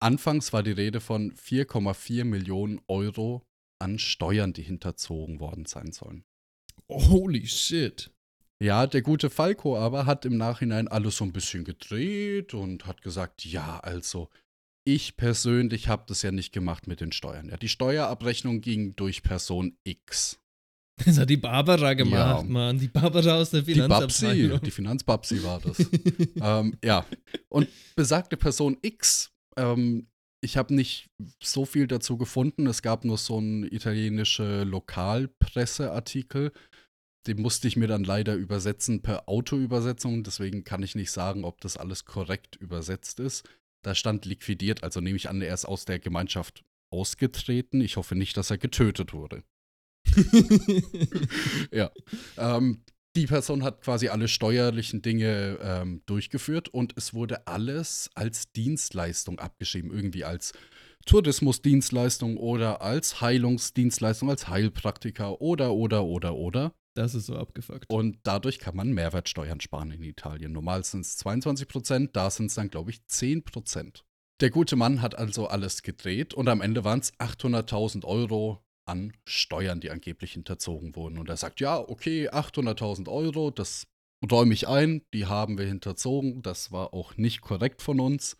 Anfangs 0.00 0.54
war 0.54 0.62
die 0.62 0.70
Rede 0.70 1.02
von 1.02 1.32
4,4 1.32 2.24
Millionen 2.24 2.80
Euro 2.88 3.42
an 3.78 3.98
Steuern, 3.98 4.54
die 4.54 4.62
hinterzogen 4.62 5.40
worden 5.40 5.66
sein 5.66 5.92
sollen. 5.92 6.24
Holy 6.88 7.46
shit. 7.46 8.13
Ja, 8.64 8.86
der 8.86 9.02
gute 9.02 9.28
Falco 9.28 9.76
aber 9.78 10.06
hat 10.06 10.24
im 10.24 10.38
Nachhinein 10.38 10.88
alles 10.88 11.18
so 11.18 11.24
ein 11.24 11.32
bisschen 11.32 11.64
gedreht 11.64 12.54
und 12.54 12.86
hat 12.86 13.02
gesagt, 13.02 13.44
ja, 13.44 13.78
also 13.80 14.30
ich 14.86 15.16
persönlich 15.16 15.88
habe 15.88 16.04
das 16.06 16.22
ja 16.22 16.30
nicht 16.32 16.52
gemacht 16.52 16.86
mit 16.86 17.00
den 17.00 17.12
Steuern. 17.12 17.48
Ja, 17.50 17.56
die 17.58 17.68
Steuerabrechnung 17.68 18.60
ging 18.62 18.96
durch 18.96 19.22
Person 19.22 19.76
X. 19.84 20.40
Das 21.04 21.18
hat 21.18 21.28
die 21.28 21.36
Barbara 21.36 21.94
gemacht, 21.94 22.44
Ja. 22.44 22.48
Mann. 22.48 22.78
Die 22.78 22.86
Barbara 22.86 23.34
aus 23.40 23.50
der 23.50 23.62
Die 23.62 23.74
Babsi, 23.74 23.82
Finanzabteilung. 23.82 24.60
die 24.62 24.70
Finanzbabsi 24.70 25.42
war 25.42 25.60
das. 25.60 25.78
ähm, 26.40 26.76
ja, 26.84 27.04
und 27.48 27.68
besagte 27.96 28.36
Person 28.36 28.76
X, 28.80 29.32
ähm, 29.56 30.06
ich 30.40 30.56
habe 30.56 30.72
nicht 30.72 31.10
so 31.42 31.64
viel 31.64 31.88
dazu 31.88 32.16
gefunden. 32.16 32.68
Es 32.68 32.80
gab 32.80 33.04
nur 33.04 33.18
so 33.18 33.38
einen 33.38 33.64
italienische 33.64 34.62
Lokalpresseartikel. 34.62 36.52
Den 37.26 37.40
musste 37.40 37.68
ich 37.68 37.76
mir 37.76 37.86
dann 37.86 38.04
leider 38.04 38.34
übersetzen 38.34 39.02
per 39.02 39.28
Autoübersetzung. 39.28 40.24
Deswegen 40.24 40.64
kann 40.64 40.82
ich 40.82 40.94
nicht 40.94 41.10
sagen, 41.10 41.44
ob 41.44 41.60
das 41.60 41.76
alles 41.76 42.04
korrekt 42.04 42.56
übersetzt 42.56 43.20
ist. 43.20 43.48
Da 43.82 43.94
stand 43.94 44.24
liquidiert, 44.24 44.82
also 44.82 45.00
nehme 45.00 45.16
ich 45.16 45.28
an, 45.28 45.42
er 45.42 45.52
ist 45.52 45.64
aus 45.64 45.84
der 45.84 45.98
Gemeinschaft 45.98 46.64
ausgetreten. 46.90 47.80
Ich 47.80 47.96
hoffe 47.96 48.14
nicht, 48.14 48.36
dass 48.36 48.50
er 48.50 48.58
getötet 48.58 49.12
wurde. 49.12 49.42
ja. 51.70 51.90
Ähm, 52.36 52.82
die 53.16 53.26
Person 53.26 53.62
hat 53.62 53.82
quasi 53.82 54.08
alle 54.08 54.26
steuerlichen 54.26 55.00
Dinge 55.00 55.58
ähm, 55.62 56.02
durchgeführt 56.06 56.68
und 56.68 56.94
es 56.96 57.14
wurde 57.14 57.46
alles 57.46 58.10
als 58.14 58.50
Dienstleistung 58.52 59.38
abgeschrieben, 59.38 59.92
irgendwie 59.92 60.24
als 60.24 60.52
Tourismusdienstleistung 61.06 62.36
oder 62.36 62.82
als 62.82 63.20
Heilungsdienstleistung, 63.20 64.30
als 64.30 64.48
Heilpraktiker 64.48 65.40
oder, 65.40 65.74
oder, 65.74 66.04
oder, 66.04 66.34
oder. 66.34 66.74
Das 66.94 67.14
ist 67.14 67.26
so 67.26 67.36
abgefuckt. 67.36 67.86
Und 67.88 68.18
dadurch 68.22 68.58
kann 68.58 68.76
man 68.76 68.92
Mehrwertsteuern 68.92 69.60
sparen 69.60 69.90
in 69.90 70.04
Italien. 70.04 70.52
Normal 70.52 70.84
sind 70.84 71.00
es 71.00 71.16
22 71.18 71.66
Prozent, 71.66 72.16
da 72.16 72.30
sind 72.30 72.46
es 72.46 72.54
dann, 72.54 72.70
glaube 72.70 72.90
ich, 72.90 73.04
10 73.06 73.44
Prozent. 73.44 74.04
Der 74.40 74.50
gute 74.50 74.76
Mann 74.76 75.02
hat 75.02 75.16
also 75.16 75.46
alles 75.48 75.82
gedreht 75.82 76.34
und 76.34 76.48
am 76.48 76.60
Ende 76.60 76.84
waren 76.84 77.00
es 77.00 77.12
800.000 77.14 78.04
Euro 78.04 78.64
an 78.86 79.12
Steuern, 79.26 79.80
die 79.80 79.90
angeblich 79.90 80.32
hinterzogen 80.32 80.94
wurden. 80.94 81.18
Und 81.18 81.28
er 81.28 81.36
sagt, 81.36 81.60
ja, 81.60 81.78
okay, 81.78 82.28
800.000 82.28 83.08
Euro, 83.08 83.50
das 83.50 83.86
räume 84.30 84.54
ich 84.54 84.68
ein, 84.68 85.02
die 85.12 85.26
haben 85.26 85.58
wir 85.58 85.66
hinterzogen, 85.66 86.42
das 86.42 86.72
war 86.72 86.94
auch 86.94 87.16
nicht 87.16 87.40
korrekt 87.40 87.82
von 87.82 88.00
uns. 88.00 88.36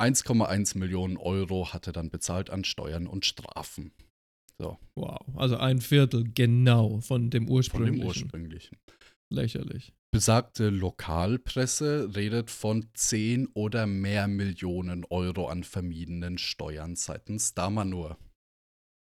1,1 0.00 0.76
Millionen 0.76 1.16
Euro 1.16 1.72
hat 1.72 1.86
er 1.86 1.92
dann 1.92 2.10
bezahlt 2.10 2.50
an 2.50 2.64
Steuern 2.64 3.06
und 3.06 3.24
Strafen. 3.24 3.92
So, 4.58 4.78
Wow. 4.94 5.18
Also 5.36 5.58
ein 5.58 5.80
Viertel 5.80 6.24
genau 6.34 7.00
von 7.00 7.30
dem 7.30 7.46
von 7.46 7.56
ursprünglichen. 7.56 8.00
dem 8.00 8.06
ursprünglichen. 8.06 8.78
Lächerlich. 9.28 9.92
Besagte 10.10 10.70
Lokalpresse 10.70 12.16
redet 12.16 12.50
von 12.50 12.86
10 12.94 13.48
oder 13.48 13.86
mehr 13.86 14.28
Millionen 14.28 15.04
Euro 15.04 15.48
an 15.48 15.64
vermiedenen 15.64 16.38
Steuern 16.38 16.96
seitens 16.96 17.52
Damanur. 17.52 18.16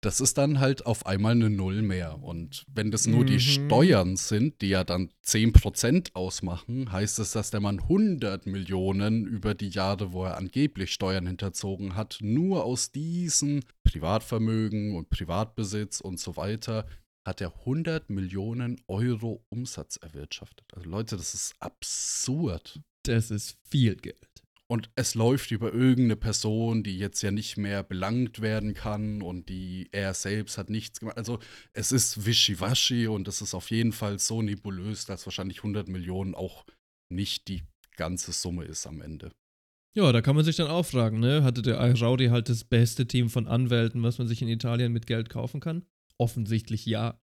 Das 0.05 0.21
ist 0.21 0.37
dann 0.37 0.61
halt 0.61 0.85
auf 0.85 1.07
einmal 1.07 1.33
eine 1.33 1.49
Null 1.49 1.81
mehr. 1.81 2.23
Und 2.23 2.67
wenn 2.73 2.91
das 2.91 3.07
nur 3.07 3.25
die 3.25 3.35
Mhm. 3.35 3.39
Steuern 3.39 4.17
sind, 4.17 4.61
die 4.61 4.69
ja 4.69 4.85
dann 4.85 5.09
10% 5.25 6.15
ausmachen, 6.15 6.93
heißt 6.93 7.19
es, 7.21 7.33
dass 7.33 7.51
der 7.51 7.61
Mann 7.61 7.81
100 7.81 8.47
Millionen 8.47 9.27
über 9.27 9.55
die 9.55 9.71
Jahre, 9.71 10.13
wo 10.13 10.25
er 10.25 10.37
angeblich 10.37 10.93
Steuern 10.93 11.27
hinterzogen 11.27 11.95
hat, 11.95 12.19
nur 12.21 12.65
aus 12.65 12.93
diesen 12.93 13.65
Privatvermögen 13.85 14.95
und 14.95 15.09
Privatbesitz 15.09 16.01
und 16.01 16.21
so 16.21 16.37
weiter, 16.37 16.87
hat 17.27 17.41
er 17.41 17.55
100 17.61 18.11
Millionen 18.11 18.83
Euro 18.87 19.43
Umsatz 19.49 19.97
erwirtschaftet. 19.97 20.67
Also 20.75 20.91
Leute, 20.91 21.17
das 21.17 21.33
ist 21.33 21.55
absurd. 21.61 22.81
Das 23.05 23.31
ist 23.31 23.57
viel 23.71 23.97
Geld. 23.97 24.34
Und 24.75 24.91
es 24.97 25.15
läuft 25.15 25.53
über 25.53 25.73
irgendeine 25.73 26.17
Person, 26.17 26.83
die 26.83 26.99
jetzt 26.99 27.23
ja 27.23 27.31
nicht 27.31 27.57
mehr 27.57 27.85
belangt 27.85 28.41
werden 28.41 28.75
kann 28.75 29.23
und 29.23 29.49
die 29.49 29.89
er 29.93 30.15
selbst 30.15 30.59
hat 30.59 30.69
nichts 30.69 30.99
gemacht. 30.99 31.17
Also 31.17 31.39
es 31.75 31.93
ist 31.93 32.27
wischiwaschi 32.27 33.07
und 33.07 33.29
es 33.29 33.41
ist 33.41 33.55
auf 33.55 33.71
jeden 33.71 33.93
Fall 33.93 34.19
so 34.19 34.43
nebulös, 34.43 35.07
dass 35.07 35.27
wahrscheinlich 35.27 35.59
100 35.59 35.87
Millionen 35.87 36.35
auch 36.35 36.67
nicht 37.09 37.47
die 37.47 37.63
ganze 37.97 38.33
Summe 38.33 38.65
ist 38.65 38.85
am 38.89 39.01
Ende. 39.01 39.31
Ja, 39.97 40.11
da 40.11 40.21
kann 40.23 40.35
man 40.35 40.45
sich 40.45 40.57
dann 40.57 40.67
auch 40.67 40.85
fragen, 40.85 41.21
ne? 41.21 41.45
Hatte 41.45 41.63
der 41.63 41.79
Airaudi 41.79 42.27
halt 42.27 42.49
das 42.49 42.65
beste 42.65 43.07
Team 43.07 43.31
von 43.31 43.47
Anwälten, 43.47 44.03
was 44.03 44.19
man 44.19 44.27
sich 44.27 44.43
in 44.43 44.49
Italien 44.49 44.93
mit 44.93 45.07
Geld 45.07 45.31
kaufen 45.31 45.61
kann? 45.61 45.87
Offensichtlich 46.19 46.85
ja. 46.85 47.21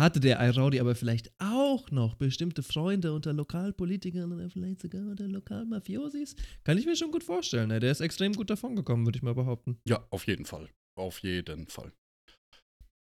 Hatte 0.00 0.18
der 0.18 0.40
Airaudi 0.40 0.80
aber 0.80 0.94
vielleicht 0.94 1.30
auch 1.38 1.90
noch 1.90 2.14
bestimmte 2.14 2.62
Freunde 2.62 3.12
unter 3.12 3.34
Lokalpolitikern 3.34 4.32
oder 4.32 4.48
vielleicht 4.48 4.80
sogar 4.80 5.02
unter 5.02 5.28
Lokalmafiosis? 5.28 6.36
Kann 6.64 6.78
ich 6.78 6.86
mir 6.86 6.96
schon 6.96 7.10
gut 7.10 7.22
vorstellen, 7.22 7.68
ne? 7.68 7.80
Der 7.80 7.90
ist 7.90 8.00
extrem 8.00 8.32
gut 8.32 8.48
davongekommen, 8.48 9.04
würde 9.04 9.18
ich 9.18 9.22
mal 9.22 9.34
behaupten. 9.34 9.76
Ja, 9.86 10.06
auf 10.08 10.26
jeden 10.26 10.46
Fall. 10.46 10.70
Auf 10.96 11.18
jeden 11.18 11.66
Fall. 11.66 11.92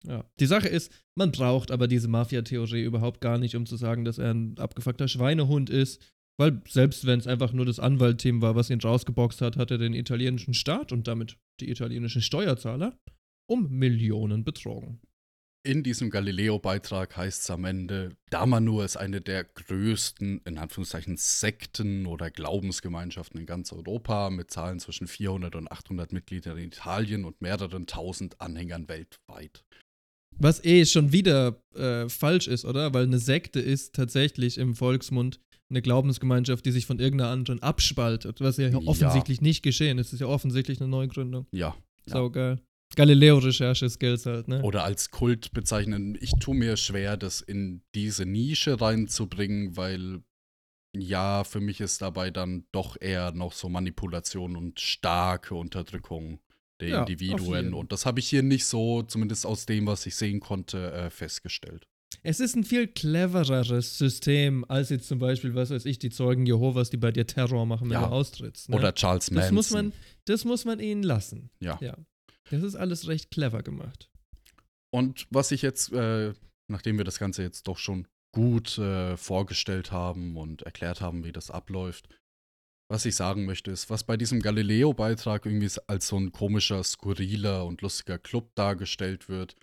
Ja. 0.07 0.25
Die 0.41 0.47
Sache 0.47 0.69
ist, 0.69 0.91
man 1.15 1.31
braucht 1.31 1.73
aber 1.73 1.89
diese 1.89 2.09
Mafia-Theorie 2.09 2.85
überhaupt 2.85 3.21
gar 3.21 3.37
nicht, 3.37 3.55
um 3.55 3.67
zu 3.67 3.77
sagen, 3.77 4.07
dass 4.07 4.17
er 4.17 4.33
ein 4.33 4.57
abgefuckter 4.59 5.09
Schweinehund 5.09 5.69
ist. 5.69 6.01
Weil 6.41 6.63
selbst 6.69 7.05
wenn 7.05 7.19
es 7.19 7.27
einfach 7.27 7.53
nur 7.53 7.67
das 7.67 7.81
Anwaltteam 7.81 8.41
war, 8.41 8.55
was 8.55 8.71
ihn 8.71 8.81
rausgeboxt 8.81 9.43
hat, 9.43 9.59
hat 9.59 9.71
er 9.71 9.79
den 9.79 9.93
italienischen 9.93 10.55
Staat 10.55 10.91
und 10.93 11.07
damit 11.07 11.37
die 11.61 11.69
italienischen 11.69 12.23
Steuerzahler 12.23 12.99
um 13.47 13.69
Millionen 13.69 14.45
betrogen. 14.45 15.01
In 15.65 15.83
diesem 15.83 16.09
Galileo-Beitrag 16.11 17.17
heißt 17.17 17.43
es 17.43 17.51
am 17.51 17.65
Ende, 17.65 18.17
Damanur 18.31 18.85
ist 18.85 18.97
eine 18.97 19.21
der 19.21 19.45
größten, 19.45 20.41
in 20.45 20.57
Anführungszeichen, 20.57 21.17
Sekten 21.17 22.07
oder 22.07 22.31
Glaubensgemeinschaften 22.31 23.41
in 23.41 23.47
ganz 23.47 23.73
Europa 23.73 24.31
mit 24.31 24.51
Zahlen 24.51 24.79
zwischen 24.79 25.09
400 25.09 25.57
und 25.57 25.71
800 25.71 26.13
Mitgliedern 26.13 26.57
in 26.59 26.67
Italien 26.69 27.25
und 27.25 27.43
mehreren 27.43 27.87
tausend 27.87 28.41
Anhängern 28.41 28.89
weltweit. 28.89 29.65
Was 30.37 30.65
eh 30.65 30.87
schon 30.87 31.13
wieder 31.13 31.61
äh, 31.75 32.09
falsch 32.09 32.47
ist, 32.47 32.65
oder? 32.65 32.95
Weil 32.95 33.05
eine 33.05 33.19
Sekte 33.19 33.59
ist 33.61 33.95
tatsächlich 33.95 34.57
im 34.59 34.77
Volksmund 34.77 35.41
eine 35.69 35.83
Glaubensgemeinschaft, 35.83 36.65
die 36.65 36.73
sich 36.73 36.87
von 36.87 37.01
irgendeiner 37.01 37.31
anderen 37.31 37.63
abspaltet, 37.63 38.41
was 38.41 38.57
ja, 38.57 38.69
Ja. 38.69 38.79
offensichtlich 38.87 39.41
nicht 39.41 39.63
geschehen 39.63 39.99
ist. 39.99 40.07
Es 40.09 40.13
ist 40.15 40.21
ja 40.21 40.29
offensichtlich 40.29 40.81
eine 40.81 40.89
Neugründung. 40.89 41.47
Ja. 41.53 41.77
So 42.07 42.31
geil. 42.31 42.59
Galileo-Recherche-Skills 42.97 44.27
halt, 44.27 44.49
ne? 44.49 44.63
Oder 44.63 44.85
als 44.85 45.11
Kult 45.11 45.53
bezeichnen. 45.53 46.17
Ich 46.21 46.33
tue 46.41 46.55
mir 46.55 46.77
schwer, 46.77 47.17
das 47.17 47.41
in 47.41 47.83
diese 47.95 48.27
Nische 48.27 48.81
reinzubringen, 48.81 49.77
weil 49.77 50.23
ja, 50.97 51.45
für 51.45 51.61
mich 51.61 51.81
ist 51.81 52.01
dabei 52.03 52.31
dann 52.31 52.65
doch 52.73 52.97
eher 53.01 53.33
noch 53.33 53.53
so 53.53 53.69
Manipulation 53.69 54.57
und 54.57 54.81
starke 54.81 55.55
Unterdrückung 55.55 56.41
der 56.81 56.89
Ja, 56.89 57.01
Individuen. 57.01 57.75
Und 57.75 57.93
das 57.93 58.07
habe 58.07 58.21
ich 58.21 58.29
hier 58.29 58.43
nicht 58.43 58.65
so, 58.65 59.03
zumindest 59.03 59.45
aus 59.45 59.67
dem, 59.67 59.87
was 59.87 60.07
ich 60.07 60.17
sehen 60.17 60.41
konnte, 60.41 60.91
äh, 60.93 61.11
festgestellt. 61.11 61.87
Es 62.23 62.41
ist 62.41 62.57
ein 62.57 62.65
viel 62.65 62.89
clevereres 62.89 63.99
System, 63.99 64.65
als 64.69 64.89
jetzt 64.89 65.09
zum 65.09 65.19
Beispiel, 65.19 65.55
was 65.55 65.71
weiß 65.71 65.85
ich, 65.85 65.99
die 65.99 66.11
Zeugen 66.11 66.47
Jehovas, 66.47 66.89
die 66.91 66.97
bei 66.97 67.13
dir 67.13 67.27
Terror 67.27 67.67
machen, 67.67 67.91
wenn 67.91 68.01
Ja. 68.01 68.07
du 68.09 68.13
austrittst. 68.13 68.71
Ne? 68.71 68.77
Oder 68.77 68.95
Charles 68.95 69.31
Manson. 69.31 69.43
das 69.45 69.53
muss 69.53 69.71
man, 69.71 69.93
das 70.25 70.45
muss 70.45 70.65
man 70.65 70.81
ihnen 70.81 71.03
lassen. 71.03 71.51
Ja. 71.61 71.79
Ja. 71.83 71.97
Das 72.51 72.63
ist 72.63 72.77
alles 72.77 73.09
recht 73.09 73.31
clever 73.31 73.63
gemacht. 73.63 74.11
Und 74.91 75.27
was 75.31 75.51
ich 75.51 75.63
jetzt, 75.63 75.93
äh, 75.93 76.33
nachdem 76.69 76.99
wir 76.99 77.05
das 77.05 77.19
Ganze 77.19 77.43
jetzt 77.43 77.69
doch 77.69 77.79
schon 77.79 78.09
gut 78.33 78.79
äh, 78.79 79.17
vorgestellt 79.17 79.93
haben 79.93 80.37
und 80.37 80.63
erklärt 80.63 81.01
haben, 81.01 81.25
wie 81.25 81.33
das 81.33 81.51
abläuft, 81.51 82.09
was 82.91 83.05
ich 83.05 83.17
sagen 83.17 83.45
möchte, 83.45 83.71
ist, 83.71 83.91
was 83.91 84.05
bei 84.05 84.17
diesem 84.17 84.41
Galileo-Beitrag 84.41 85.45
irgendwie 85.45 85.71
als 85.87 86.09
so 86.09 86.19
ein 86.19 86.33
komischer, 86.33 86.83
skurriler 86.83 87.67
und 87.67 87.83
lustiger 87.83 88.19
Club 88.19 88.55
dargestellt 88.55 89.29
wird, 89.29 89.57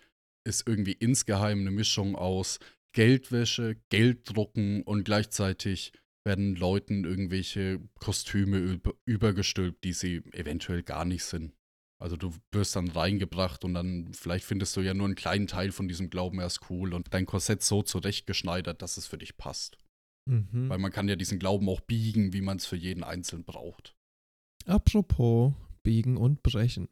ist 0.45 0.67
irgendwie 0.67 0.93
insgeheim 0.93 1.61
eine 1.61 1.71
Mischung 1.71 2.15
aus 2.15 2.59
Geldwäsche, 2.93 3.77
Gelddrucken 3.89 4.83
und 4.83 5.03
gleichzeitig 5.03 5.91
werden 6.23 6.55
Leuten 6.55 7.03
irgendwelche 7.03 7.81
Kostüme 7.99 8.57
über 8.57 8.93
übergestülpt, 9.05 9.83
die 9.83 9.93
sie 9.93 10.17
eventuell 10.31 10.83
gar 10.83 11.05
nicht 11.05 11.23
sind. 11.23 11.54
Also 12.01 12.17
du 12.17 12.33
wirst 12.51 12.75
dann 12.75 12.89
reingebracht 12.89 13.63
und 13.63 13.73
dann 13.73 14.13
vielleicht 14.13 14.45
findest 14.45 14.75
du 14.75 14.81
ja 14.81 14.93
nur 14.93 15.05
einen 15.05 15.15
kleinen 15.15 15.47
Teil 15.47 15.71
von 15.71 15.87
diesem 15.87 16.09
Glauben 16.09 16.39
erst 16.39 16.69
cool 16.69 16.93
und 16.93 17.13
dein 17.13 17.25
Korsett 17.25 17.63
so 17.63 17.83
zurechtgeschneidert, 17.83 18.81
dass 18.81 18.97
es 18.97 19.07
für 19.07 19.17
dich 19.17 19.37
passt. 19.37 19.77
Mhm. 20.29 20.69
Weil 20.69 20.79
man 20.79 20.91
kann 20.91 21.07
ja 21.07 21.15
diesen 21.15 21.39
Glauben 21.39 21.69
auch 21.69 21.81
biegen, 21.81 22.33
wie 22.33 22.41
man 22.41 22.57
es 22.57 22.65
für 22.65 22.75
jeden 22.75 23.03
Einzelnen 23.03 23.45
braucht. 23.45 23.95
Apropos 24.65 25.53
Biegen 25.83 26.17
und 26.17 26.43
Brechen. 26.43 26.89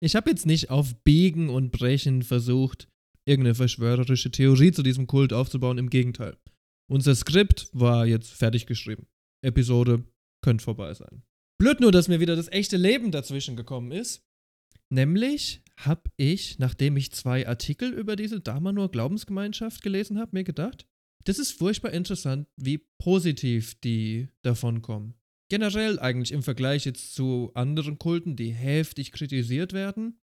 Ich 0.00 0.16
habe 0.16 0.30
jetzt 0.30 0.46
nicht 0.46 0.70
auf 0.70 0.96
Biegen 1.04 1.48
und 1.48 1.70
Brechen 1.70 2.22
versucht, 2.22 2.88
irgendeine 3.24 3.54
verschwörerische 3.54 4.30
Theorie 4.30 4.72
zu 4.72 4.82
diesem 4.82 5.06
Kult 5.06 5.32
aufzubauen. 5.32 5.78
Im 5.78 5.90
Gegenteil. 5.90 6.36
Unser 6.90 7.14
Skript 7.14 7.68
war 7.72 8.06
jetzt 8.06 8.32
fertig 8.32 8.66
geschrieben. 8.66 9.06
Episode 9.42 10.04
könnte 10.42 10.64
vorbei 10.64 10.92
sein. 10.94 11.22
Blöd 11.62 11.78
nur, 11.78 11.92
dass 11.92 12.08
mir 12.08 12.18
wieder 12.18 12.34
das 12.34 12.50
echte 12.50 12.76
Leben 12.76 13.12
dazwischen 13.12 13.54
gekommen 13.54 13.92
ist. 13.92 14.26
Nämlich 14.90 15.62
habe 15.76 16.10
ich, 16.16 16.58
nachdem 16.58 16.96
ich 16.96 17.12
zwei 17.12 17.46
Artikel 17.46 17.92
über 17.92 18.16
diese 18.16 18.40
Damanur 18.40 18.90
Glaubensgemeinschaft 18.90 19.80
gelesen 19.80 20.18
habe, 20.18 20.32
mir 20.32 20.42
gedacht, 20.42 20.86
das 21.24 21.38
ist 21.38 21.52
furchtbar 21.52 21.92
interessant, 21.92 22.48
wie 22.56 22.84
positiv 22.98 23.76
die 23.80 24.28
davon 24.42 24.82
kommen 24.82 25.14
generell 25.52 26.00
eigentlich 26.00 26.32
im 26.32 26.42
Vergleich 26.42 26.86
jetzt 26.86 27.14
zu 27.14 27.50
anderen 27.52 27.98
Kulten, 27.98 28.36
die 28.36 28.52
heftig 28.52 29.12
kritisiert 29.12 29.74
werden, 29.74 30.18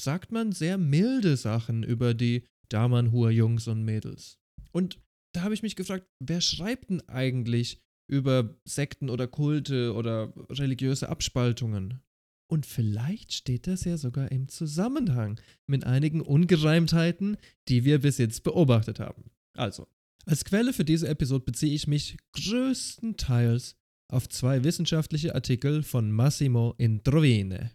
sagt 0.00 0.30
man 0.30 0.52
sehr 0.52 0.78
milde 0.78 1.36
Sachen 1.36 1.82
über 1.82 2.14
die 2.14 2.46
Damanhur-Jungs 2.68 3.66
und 3.66 3.84
Mädels. 3.84 4.38
Und 4.70 5.00
da 5.34 5.42
habe 5.42 5.52
ich 5.52 5.64
mich 5.64 5.74
gefragt, 5.74 6.06
wer 6.20 6.40
schreibt 6.40 6.90
denn 6.90 7.06
eigentlich 7.08 7.82
über 8.08 8.56
Sekten 8.64 9.10
oder 9.10 9.26
Kulte 9.26 9.94
oder 9.94 10.32
religiöse 10.50 11.08
Abspaltungen? 11.08 12.00
Und 12.48 12.66
vielleicht 12.66 13.32
steht 13.32 13.66
das 13.66 13.84
ja 13.84 13.96
sogar 13.96 14.30
im 14.30 14.48
Zusammenhang 14.48 15.40
mit 15.66 15.84
einigen 15.84 16.20
Ungereimtheiten, 16.20 17.38
die 17.68 17.84
wir 17.84 18.00
bis 18.00 18.18
jetzt 18.18 18.42
beobachtet 18.44 19.00
haben. 19.00 19.30
Also, 19.54 19.88
als 20.26 20.44
Quelle 20.44 20.72
für 20.72 20.84
diese 20.84 21.08
Episode 21.08 21.44
beziehe 21.44 21.74
ich 21.74 21.86
mich 21.86 22.18
größtenteils 22.32 23.76
auf 24.08 24.28
zwei 24.28 24.62
wissenschaftliche 24.64 25.34
Artikel 25.34 25.82
von 25.82 26.12
Massimo 26.12 26.74
Indrovine. 26.76 27.72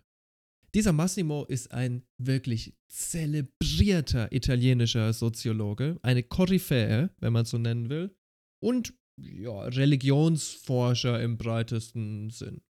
Dieser 0.75 0.93
Massimo 0.93 1.45
ist 1.45 1.71
ein 1.71 2.03
wirklich 2.19 2.75
zelebrierter 2.87 4.31
italienischer 4.31 5.11
Soziologe, 5.13 5.97
eine 6.03 6.21
Koryphäe, 6.21 7.09
wenn 7.19 7.33
man 7.33 7.45
so 7.45 7.57
nennen 7.57 7.89
will, 7.89 8.15
und 8.59 8.93
ja, 9.17 9.61
Religionsforscher 9.61 11.21
im 11.21 11.37
breitesten 11.37 12.29
Sinn. 12.29 12.61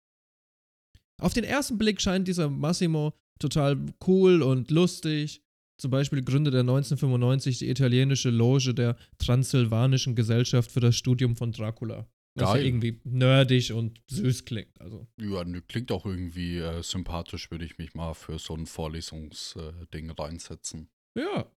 Auf 1.20 1.34
den 1.34 1.44
ersten 1.44 1.78
Blick 1.78 2.00
scheint 2.00 2.28
dieser 2.28 2.50
Massimo 2.50 3.14
total 3.40 3.78
cool 4.06 4.42
und 4.42 4.72
lustig. 4.72 5.42
Zum 5.80 5.92
Beispiel 5.92 6.24
gründet 6.24 6.54
er 6.56 6.62
1995 6.62 7.60
die 7.60 7.70
italienische 7.70 8.30
Loge 8.30 8.74
der 8.74 8.96
Transsilvanischen 9.20 10.16
Gesellschaft 10.16 10.72
für 10.72 10.80
das 10.80 10.96
Studium 10.96 11.36
von 11.36 11.52
Dracula. 11.52 12.08
Was 12.34 12.50
ja 12.50 12.54
Geil. 12.54 12.66
irgendwie 12.66 13.00
nerdig 13.04 13.74
und 13.74 14.02
süß 14.08 14.46
klingt. 14.46 14.80
Also. 14.80 15.08
Ja, 15.20 15.44
ne, 15.44 15.62
klingt 15.62 15.92
auch 15.92 16.06
irgendwie 16.06 16.58
äh, 16.58 16.84
sympathisch, 16.84 17.50
würde 17.50 17.66
ich 17.66 17.80
mich 17.80 17.96
mal 17.96 18.14
für 18.14 18.38
so 18.38 18.54
ein 18.54 18.68
Vorlesungsding 18.68 20.12
reinsetzen. 20.12 20.90
Ja. 21.16 21.52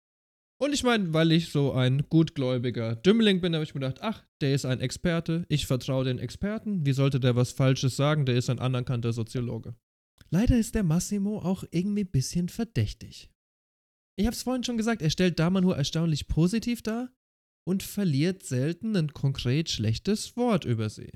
Und 0.61 0.75
ich 0.75 0.83
meine, 0.83 1.15
weil 1.15 1.33
ich 1.33 1.51
so 1.51 1.73
ein 1.73 2.07
gutgläubiger 2.09 2.97
Dümmling 2.97 3.41
bin, 3.41 3.55
habe 3.55 3.65
ich 3.65 3.75
mir 3.75 3.81
gedacht, 3.81 4.03
ach, 4.03 4.27
der 4.41 4.55
ist 4.55 4.67
ein 4.67 4.81
Experte, 4.81 5.47
ich 5.49 5.67
vertraue 5.67 6.05
den 6.05 6.19
Experten, 6.19 6.85
wie 6.85 6.93
sollte 6.93 7.19
der 7.19 7.35
was 7.35 7.53
Falsches 7.53 7.97
sagen, 7.97 8.27
der 8.27 8.37
ist 8.37 8.51
ein 8.51 8.59
anerkannter 8.59 9.13
Soziologe. 9.13 9.75
Leider 10.29 10.59
ist 10.59 10.75
der 10.75 10.83
Massimo 10.83 11.39
auch 11.39 11.65
irgendwie 11.71 12.05
ein 12.05 12.11
bisschen 12.11 12.49
verdächtig. 12.49 13.31
Ich 14.17 14.27
habe 14.27 14.35
es 14.35 14.43
vorhin 14.43 14.65
schon 14.65 14.77
gesagt, 14.77 15.01
er 15.01 15.11
stellt 15.11 15.39
Damanhur 15.39 15.77
erstaunlich 15.77 16.29
positiv 16.29 16.83
dar, 16.83 17.11
und 17.67 17.83
verliert 17.83 18.43
selten 18.43 18.97
ein 18.97 19.13
konkret 19.13 19.71
schlechtes 19.71 20.37
Wort 20.37 20.65
über 20.65 20.89
sie. 20.91 21.11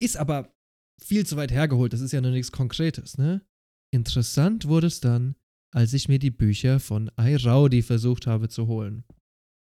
Ist 0.00 0.16
aber 0.16 0.54
viel 1.00 1.26
zu 1.26 1.36
weit 1.36 1.50
hergeholt, 1.50 1.92
das 1.92 2.00
ist 2.00 2.12
ja 2.12 2.20
noch 2.20 2.30
nichts 2.30 2.52
Konkretes, 2.52 3.18
ne? 3.18 3.44
Interessant 3.92 4.68
wurde 4.68 4.88
es 4.88 5.00
dann, 5.00 5.34
als 5.74 5.92
ich 5.92 6.08
mir 6.08 6.18
die 6.18 6.30
Bücher 6.30 6.80
von 6.80 7.10
iRowdy 7.18 7.82
versucht 7.82 8.26
habe 8.26 8.48
zu 8.48 8.66
holen. 8.66 9.04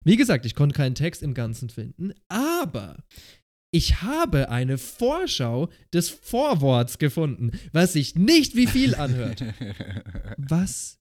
Wie 0.03 0.17
gesagt, 0.17 0.45
ich 0.45 0.55
konnte 0.55 0.75
keinen 0.75 0.95
Text 0.95 1.23
im 1.23 1.33
Ganzen 1.33 1.69
finden, 1.69 2.13
aber 2.27 3.03
ich 3.71 4.01
habe 4.01 4.49
eine 4.49 4.77
Vorschau 4.77 5.69
des 5.91 6.09
Vorworts 6.09 6.97
gefunden, 6.97 7.51
was 7.73 7.93
sich 7.93 8.15
nicht 8.15 8.55
wie 8.55 8.67
viel 8.67 8.95
anhört. 8.95 9.43
Was 10.37 10.99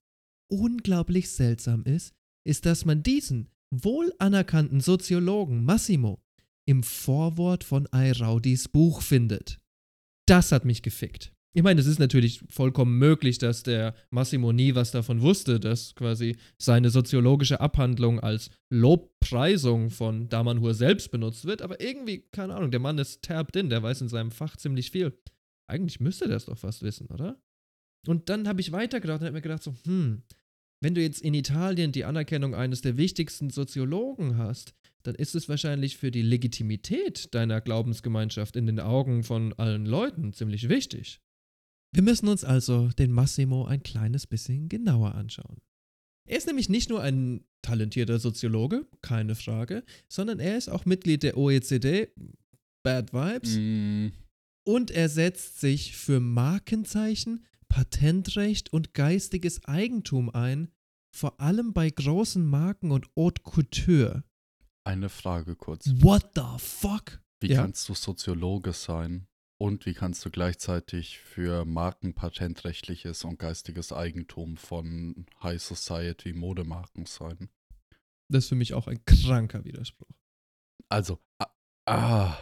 unglaublich 0.50 1.30
seltsam 1.30 1.84
ist, 1.84 2.14
ist, 2.46 2.66
dass 2.66 2.84
man 2.84 3.02
diesen 3.02 3.50
wohl 3.70 4.12
anerkannten 4.18 4.80
Soziologen 4.80 5.64
Massimo 5.64 6.22
im 6.66 6.82
Vorwort 6.82 7.64
von 7.64 7.86
Ayraudis 7.88 8.68
Buch 8.68 9.02
findet. 9.02 9.60
Das 10.26 10.52
hat 10.52 10.64
mich 10.64 10.82
gefickt. 10.82 11.33
Ich 11.56 11.62
meine, 11.62 11.80
es 11.80 11.86
ist 11.86 12.00
natürlich 12.00 12.40
vollkommen 12.50 12.98
möglich, 12.98 13.38
dass 13.38 13.62
der 13.62 13.94
Massimo 14.10 14.52
nie 14.52 14.74
was 14.74 14.90
davon 14.90 15.22
wusste, 15.22 15.60
dass 15.60 15.94
quasi 15.94 16.36
seine 16.58 16.90
soziologische 16.90 17.60
Abhandlung 17.60 18.18
als 18.18 18.50
Lobpreisung 18.70 19.90
von 19.90 20.28
Damanhur 20.28 20.74
selbst 20.74 21.12
benutzt 21.12 21.44
wird, 21.44 21.62
aber 21.62 21.80
irgendwie, 21.80 22.24
keine 22.32 22.56
Ahnung, 22.56 22.72
der 22.72 22.80
Mann 22.80 22.98
ist 22.98 23.22
tapped 23.22 23.54
in, 23.54 23.70
der 23.70 23.84
weiß 23.84 24.00
in 24.00 24.08
seinem 24.08 24.32
Fach 24.32 24.56
ziemlich 24.56 24.90
viel. 24.90 25.16
Eigentlich 25.68 26.00
müsste 26.00 26.26
der 26.26 26.38
es 26.38 26.46
doch 26.46 26.58
fast 26.58 26.82
wissen, 26.82 27.06
oder? 27.06 27.40
Und 28.08 28.28
dann 28.28 28.48
habe 28.48 28.60
ich 28.60 28.72
weitergedacht 28.72 29.20
und 29.20 29.26
habe 29.26 29.36
mir 29.36 29.40
gedacht, 29.40 29.62
so, 29.62 29.76
hm, 29.84 30.24
wenn 30.80 30.96
du 30.96 31.02
jetzt 31.02 31.22
in 31.22 31.34
Italien 31.34 31.92
die 31.92 32.04
Anerkennung 32.04 32.56
eines 32.56 32.80
der 32.80 32.96
wichtigsten 32.96 33.50
Soziologen 33.50 34.38
hast, 34.38 34.74
dann 35.04 35.14
ist 35.14 35.36
es 35.36 35.48
wahrscheinlich 35.48 35.98
für 35.98 36.10
die 36.10 36.22
Legitimität 36.22 37.32
deiner 37.32 37.60
Glaubensgemeinschaft 37.60 38.56
in 38.56 38.66
den 38.66 38.80
Augen 38.80 39.22
von 39.22 39.52
allen 39.52 39.86
Leuten 39.86 40.32
ziemlich 40.32 40.68
wichtig. 40.68 41.20
Wir 41.94 42.02
müssen 42.02 42.26
uns 42.28 42.42
also 42.44 42.88
den 42.98 43.12
Massimo 43.12 43.66
ein 43.66 43.82
kleines 43.82 44.26
bisschen 44.26 44.68
genauer 44.68 45.14
anschauen. 45.14 45.58
Er 46.28 46.38
ist 46.38 46.46
nämlich 46.46 46.68
nicht 46.68 46.90
nur 46.90 47.00
ein 47.02 47.44
talentierter 47.62 48.18
Soziologe, 48.18 48.86
keine 49.00 49.34
Frage, 49.36 49.84
sondern 50.08 50.40
er 50.40 50.56
ist 50.58 50.68
auch 50.68 50.86
Mitglied 50.86 51.22
der 51.22 51.36
OECD, 51.36 52.08
Bad 52.82 53.12
Vibes, 53.12 53.56
Mm, 53.56 54.08
und 54.66 54.90
er 54.90 55.08
setzt 55.08 55.60
sich 55.60 55.94
für 55.96 56.20
Markenzeichen, 56.20 57.44
Patentrecht 57.68 58.72
und 58.72 58.94
geistiges 58.94 59.64
Eigentum 59.66 60.30
ein, 60.30 60.68
vor 61.14 61.40
allem 61.40 61.72
bei 61.74 61.90
großen 61.90 62.44
Marken 62.44 62.90
und 62.90 63.06
Haute 63.16 63.42
Couture. 63.42 64.24
eine 64.86 65.08
Frage 65.08 65.54
kurz. 65.54 65.86
What 66.02 66.30
the 66.34 66.42
fuck? 66.58 67.22
Wie 67.40 67.48
Ja. 67.52 67.62
kannst 67.62 67.88
du 67.88 67.94
Soziologe 67.94 68.72
sein? 68.72 69.26
Und 69.60 69.86
wie 69.86 69.94
kannst 69.94 70.24
du 70.24 70.30
gleichzeitig 70.30 71.18
für 71.18 71.64
Markenpatentrechtliches 71.64 73.24
und 73.24 73.38
geistiges 73.38 73.92
Eigentum 73.92 74.56
von 74.56 75.26
High 75.42 75.62
Society 75.62 76.32
Modemarken 76.32 77.06
sein? 77.06 77.48
Das 78.30 78.44
ist 78.44 78.48
für 78.48 78.56
mich 78.56 78.74
auch 78.74 78.88
ein 78.88 79.04
kranker 79.04 79.64
Widerspruch. 79.64 80.10
Also, 80.88 81.20
ah, 81.38 81.50
ah 81.88 82.38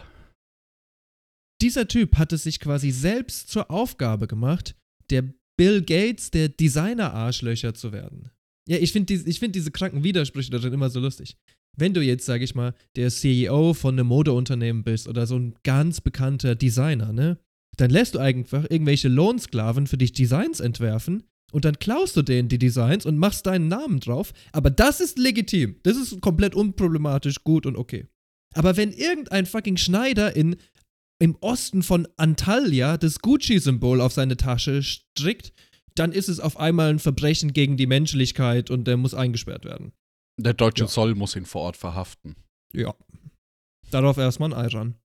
Dieser 1.61 1.87
Typ 1.87 2.17
hat 2.17 2.33
es 2.33 2.43
sich 2.43 2.59
quasi 2.59 2.91
selbst 2.91 3.49
zur 3.49 3.69
Aufgabe 3.69 4.27
gemacht, 4.27 4.75
der 5.09 5.33
Bill 5.55 5.83
Gates 5.83 6.31
der 6.31 6.49
Designer-Arschlöcher 6.49 7.75
zu 7.75 7.91
werden. 7.91 8.31
Ja, 8.67 8.77
ich 8.77 8.91
finde 8.91 9.17
die, 9.17 9.29
ich 9.29 9.39
find 9.39 9.55
diese 9.55 9.71
kranken 9.71 10.03
Widersprüche 10.03 10.49
darin 10.49 10.73
immer 10.73 10.89
so 10.89 10.99
lustig. 10.99 11.37
Wenn 11.77 11.93
du 11.93 12.01
jetzt, 12.01 12.25
sag 12.25 12.41
ich 12.41 12.55
mal, 12.55 12.73
der 12.95 13.09
CEO 13.09 13.73
von 13.73 13.95
einem 13.95 14.07
Modeunternehmen 14.07 14.83
bist 14.83 15.07
oder 15.07 15.25
so 15.25 15.37
ein 15.37 15.55
ganz 15.63 16.01
bekannter 16.01 16.55
Designer, 16.55 17.13
ne? 17.13 17.37
Dann 17.77 17.89
lässt 17.89 18.13
du 18.13 18.19
einfach 18.19 18.65
irgendwelche 18.69 19.07
Lohnsklaven 19.07 19.87
für 19.87 19.97
dich 19.97 20.13
Designs 20.13 20.59
entwerfen 20.59 21.23
und 21.51 21.65
dann 21.65 21.79
klaust 21.79 22.15
du 22.15 22.21
denen 22.21 22.49
die 22.49 22.59
Designs 22.59 23.05
und 23.05 23.17
machst 23.17 23.45
deinen 23.47 23.67
Namen 23.67 23.99
drauf. 23.99 24.33
Aber 24.51 24.69
das 24.69 24.99
ist 24.99 25.17
legitim. 25.17 25.77
Das 25.83 25.97
ist 25.97 26.21
komplett 26.21 26.55
unproblematisch, 26.55 27.43
gut 27.43 27.65
und 27.65 27.75
okay. 27.75 28.07
Aber 28.53 28.77
wenn 28.77 28.91
irgendein 28.91 29.45
fucking 29.47 29.77
Schneider 29.77 30.35
in, 30.35 30.55
im 31.19 31.35
Osten 31.41 31.81
von 31.81 32.07
Antalya 32.17 32.97
das 32.97 33.19
Gucci-Symbol 33.19 34.01
auf 34.01 34.13
seine 34.13 34.37
Tasche 34.37 34.83
strickt, 34.83 35.53
dann 35.95 36.11
ist 36.11 36.29
es 36.29 36.39
auf 36.39 36.57
einmal 36.57 36.89
ein 36.89 36.99
Verbrechen 36.99 37.53
gegen 37.53 37.77
die 37.77 37.87
Menschlichkeit 37.87 38.69
und 38.69 38.85
der 38.87 38.97
muss 38.97 39.13
eingesperrt 39.13 39.65
werden. 39.65 39.93
Der 40.37 40.53
deutsche 40.53 40.83
Ja. 40.83 40.89
Zoll 40.89 41.15
muss 41.15 41.35
ihn 41.35 41.45
vor 41.45 41.61
Ort 41.61 41.77
verhaften. 41.77 42.35
Ja. 42.73 42.95
Darauf 43.91 44.17
erstmal 44.17 44.53
ein 44.53 44.65
Ei 44.65 44.67
ran. 44.67 44.95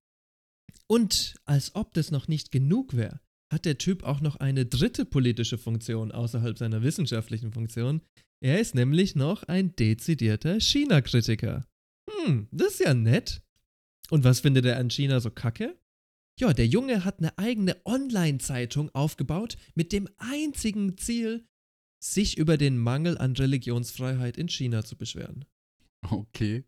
Und 0.87 1.35
als 1.45 1.75
ob 1.75 1.93
das 1.93 2.11
noch 2.11 2.27
nicht 2.27 2.51
genug 2.51 2.95
wäre, 2.95 3.19
hat 3.51 3.65
der 3.65 3.77
Typ 3.77 4.03
auch 4.03 4.21
noch 4.21 4.37
eine 4.37 4.65
dritte 4.65 5.05
politische 5.05 5.57
Funktion 5.57 6.11
außerhalb 6.11 6.57
seiner 6.57 6.81
wissenschaftlichen 6.81 7.51
Funktion. 7.51 8.01
Er 8.41 8.59
ist 8.59 8.75
nämlich 8.75 9.15
noch 9.15 9.43
ein 9.43 9.75
dezidierter 9.75 10.59
China-Kritiker. 10.59 11.65
Hm, 12.09 12.47
das 12.51 12.73
ist 12.73 12.79
ja 12.79 12.93
nett. 12.93 13.41
Und 14.09 14.23
was 14.23 14.39
findet 14.39 14.65
er 14.65 14.77
an 14.77 14.89
China 14.89 15.19
so 15.19 15.29
kacke? 15.29 15.77
Ja, 16.39 16.53
der 16.53 16.67
Junge 16.67 17.03
hat 17.03 17.19
eine 17.19 17.37
eigene 17.37 17.75
Online-Zeitung 17.85 18.89
aufgebaut 18.95 19.57
mit 19.75 19.91
dem 19.91 20.07
einzigen 20.17 20.97
Ziel, 20.97 21.45
sich 21.99 22.37
über 22.37 22.57
den 22.57 22.77
Mangel 22.77 23.17
an 23.17 23.33
Religionsfreiheit 23.33 24.37
in 24.37 24.47
China 24.49 24.83
zu 24.83 24.95
beschweren. 24.95 25.45
Okay. 26.09 26.63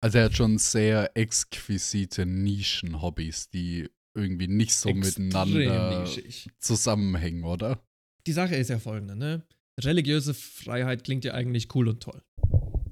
Also 0.00 0.18
er 0.18 0.24
hat 0.24 0.36
schon 0.36 0.58
sehr 0.58 1.16
exquisite 1.16 2.26
Nischen-Hobbys, 2.26 3.50
die 3.50 3.88
irgendwie 4.14 4.48
nicht 4.48 4.74
so 4.74 4.90
Extrem 4.90 5.28
miteinander 5.28 6.00
nischig. 6.02 6.48
zusammenhängen, 6.58 7.44
oder? 7.44 7.84
Die 8.26 8.32
Sache 8.32 8.54
ist 8.54 8.70
ja 8.70 8.78
folgende, 8.78 9.16
ne? 9.16 9.42
Religiöse 9.80 10.34
Freiheit 10.34 11.04
klingt 11.04 11.24
ja 11.24 11.34
eigentlich 11.34 11.74
cool 11.74 11.88
und 11.88 12.02
toll. 12.02 12.22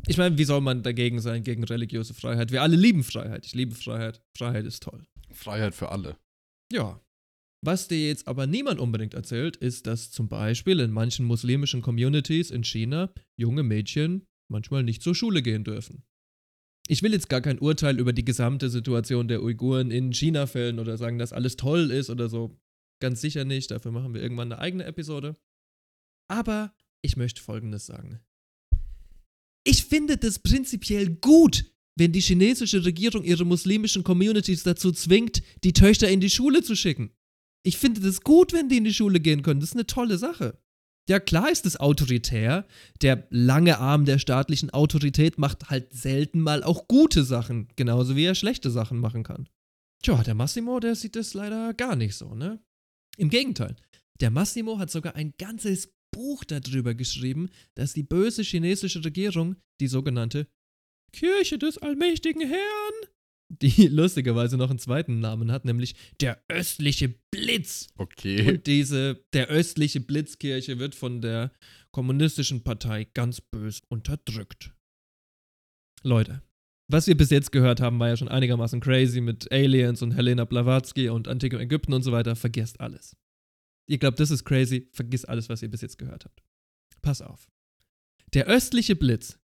Ich 0.09 0.17
meine, 0.19 0.37
wie 0.37 0.45
soll 0.45 0.61
man 0.61 0.83
dagegen 0.83 1.21
sein, 1.21 1.45
gegen 1.45 1.63
religiöse 1.63 2.13
Freiheit? 2.13 2.51
Wir 2.51 2.63
alle 2.63 2.77
lieben 2.77 3.05
Freiheit. 3.05 3.47
Ich 3.47 3.55
liebe 3.55 3.75
Freiheit. 3.75 4.21
Freiheit 4.37 4.67
ist 4.67 4.83
toll. 4.83 5.07
Freiheit 5.31 5.75
für 5.75 5.91
alle. 5.91 6.17
Ja. 6.73 7.01
Was 7.65 7.87
dir 7.87 8.09
jetzt 8.09 8.27
aber 8.27 8.49
niemand 8.49 8.81
unbedingt 8.81 9.15
erzählt, 9.15 9.57
ist, 9.57 9.87
dass 9.87 10.11
zum 10.11 10.29
Beispiel 10.29 10.81
in 10.81 10.91
manchen 10.91 11.25
muslimischen 11.25 11.81
Communities 11.81 12.51
in 12.51 12.65
China 12.65 13.13
junge 13.37 13.63
Mädchen 13.63 14.27
manchmal 14.51 14.83
nicht 14.83 15.03
zur 15.03 15.15
Schule 15.15 15.43
gehen 15.43 15.63
dürfen. 15.63 16.03
Ich 16.89 17.03
will 17.03 17.13
jetzt 17.13 17.29
gar 17.29 17.41
kein 17.41 17.61
Urteil 17.61 18.01
über 18.01 18.13
die 18.13 18.25
gesamte 18.25 18.69
Situation 18.69 19.29
der 19.29 19.43
Uiguren 19.45 19.93
in 19.93 20.13
China 20.13 20.49
fällen 20.49 20.81
oder 20.81 20.97
sagen, 20.97 21.19
dass 21.19 21.33
alles 21.33 21.57
toll 21.57 21.93
ist 21.93 22.11
oder 22.11 22.29
so. 22.29 22.59
Ganz 23.01 23.21
sicher 23.21 23.45
nicht, 23.45 23.71
dafür 23.71 23.93
machen 23.93 24.13
wir 24.13 24.23
irgendwann 24.23 24.53
eine 24.53 24.61
eigene 24.61 24.85
Episode. 24.85 25.37
Aber 26.29 26.75
ich 27.01 27.17
möchte 27.17 27.41
Folgendes 27.41 27.87
sagen. 27.87 28.21
Ich 29.65 29.85
finde 29.85 30.17
das 30.17 30.41
prinzipiell 30.41 31.11
gut, 31.11 31.73
wenn 31.97 32.11
die 32.11 32.21
chinesische 32.21 32.85
Regierung 32.85 33.23
ihre 33.23 33.45
muslimischen 33.45 34.03
Communities 34.03 34.65
dazu 34.65 34.91
zwingt, 34.91 35.43
die 35.63 35.73
Töchter 35.73 36.09
in 36.09 36.21
die 36.21 36.31
Schule 36.31 36.63
zu 36.63 36.75
schicken. 36.75 37.13
Ich 37.65 37.79
finde 37.79 38.01
das 38.01 38.23
gut, 38.23 38.53
wenn 38.53 38.69
die 38.69 38.79
in 38.79 38.85
die 38.85 38.95
Schule 38.95 39.21
gehen 39.21 39.43
können. 39.43 39.61
Das 39.61 39.71
ist 39.71 39.77
eine 39.77 39.87
tolle 39.87 40.19
Sache. 40.19 40.59
Ja, 41.09 41.19
klar 41.19 41.51
ist 41.51 41.67
es 41.67 41.79
autoritär. 41.79 42.67
Der 43.03 43.27
lange 43.31 43.79
Arm 43.79 44.05
der 44.05 44.19
staatlichen 44.19 44.71
Autorität 44.71 45.39
macht 45.39 45.71
halt 45.71 45.93
selten 45.93 46.41
mal 46.41 46.63
auch 46.63 46.87
gute 46.87 47.25
Sachen, 47.25 47.69
genauso 47.77 48.15
wie 48.17 48.25
er 48.25 48.35
schlechte 48.35 48.71
Sachen 48.71 48.99
machen 48.99 49.25
kann. 49.25 49.49
Tja, 50.03 50.23
der 50.23 50.35
Massimo, 50.35 50.81
der 50.81 50.95
sieht 50.95 51.17
das 51.17 51.35
leider 51.35 51.75
gar 51.75 51.97
nicht 51.97 52.17
so, 52.17 52.35
ne? 52.35 52.61
Im 53.17 53.31
Gegenteil. 53.31 53.77
Der 54.21 54.31
Massimo 54.31 54.79
hat 54.79 54.91
sogar 54.91 55.15
ein 55.17 55.35
ganzes 55.39 55.93
Buch 56.13 56.45
darüber 56.45 56.95
geschrieben, 56.95 57.51
dass 57.75 57.93
die 57.93 58.03
böse 58.03 58.43
chinesische 58.43 59.05
Regierung 59.05 59.57
die 59.81 59.87
sogenannte 59.89 60.47
Kirche 61.13 61.59
des 61.59 61.79
allmächtigen 61.79 62.47
Herrn, 62.47 63.09
die 63.61 63.89
lustigerweise 63.89 64.57
noch 64.57 64.71
einen 64.71 64.79
zweiten 64.79 65.21
Namen 65.21 65.53
hat, 65.53 65.65
nämlich 65.65 65.95
der 66.21 66.43
östliche 66.49 67.15
Blitz. 67.31 67.89
Okay. 67.97 68.49
Und 68.49 68.67
diese, 68.67 69.25
der 69.33 69.49
östliche 69.49 70.01
Blitzkirche 70.01 70.79
wird 70.79 70.95
von 70.95 71.21
der 71.21 71.53
kommunistischen 71.91 72.63
Partei 72.63 73.05
ganz 73.05 73.41
bös 73.41 73.83
unterdrückt. 73.89 74.73
Leute, 76.03 76.43
was 76.91 77.07
wir 77.07 77.17
bis 77.17 77.31
jetzt 77.31 77.53
gehört 77.53 77.81
haben, 77.81 77.99
war 77.99 78.09
ja 78.09 78.17
schon 78.17 78.29
einigermaßen 78.29 78.81
crazy 78.81 79.21
mit 79.21 79.51
Aliens 79.53 80.03
und 80.03 80.13
Helena 80.13 80.45
Blavatsky 80.45 81.09
und 81.09 81.29
antikem 81.29 81.61
Ägypten 81.61 81.93
und 81.93 82.03
so 82.03 82.13
weiter. 82.13 82.35
Vergesst 82.35 82.81
alles. 82.81 83.17
Ihr 83.89 83.99
glaubt, 83.99 84.21
das 84.21 84.31
ist 84.31 84.45
crazy, 84.45 84.89
vergiss 84.93 85.25
alles, 85.25 85.49
was 85.49 85.63
ihr 85.63 85.71
bis 85.71 85.83
jetzt 85.83 85.99
gehört 85.99 86.25
habt. 86.25 86.43
Pass 87.03 87.21
auf. 87.21 87.51
Der 88.33 88.47
östliche 88.47 88.97
Blitz, 88.97 89.39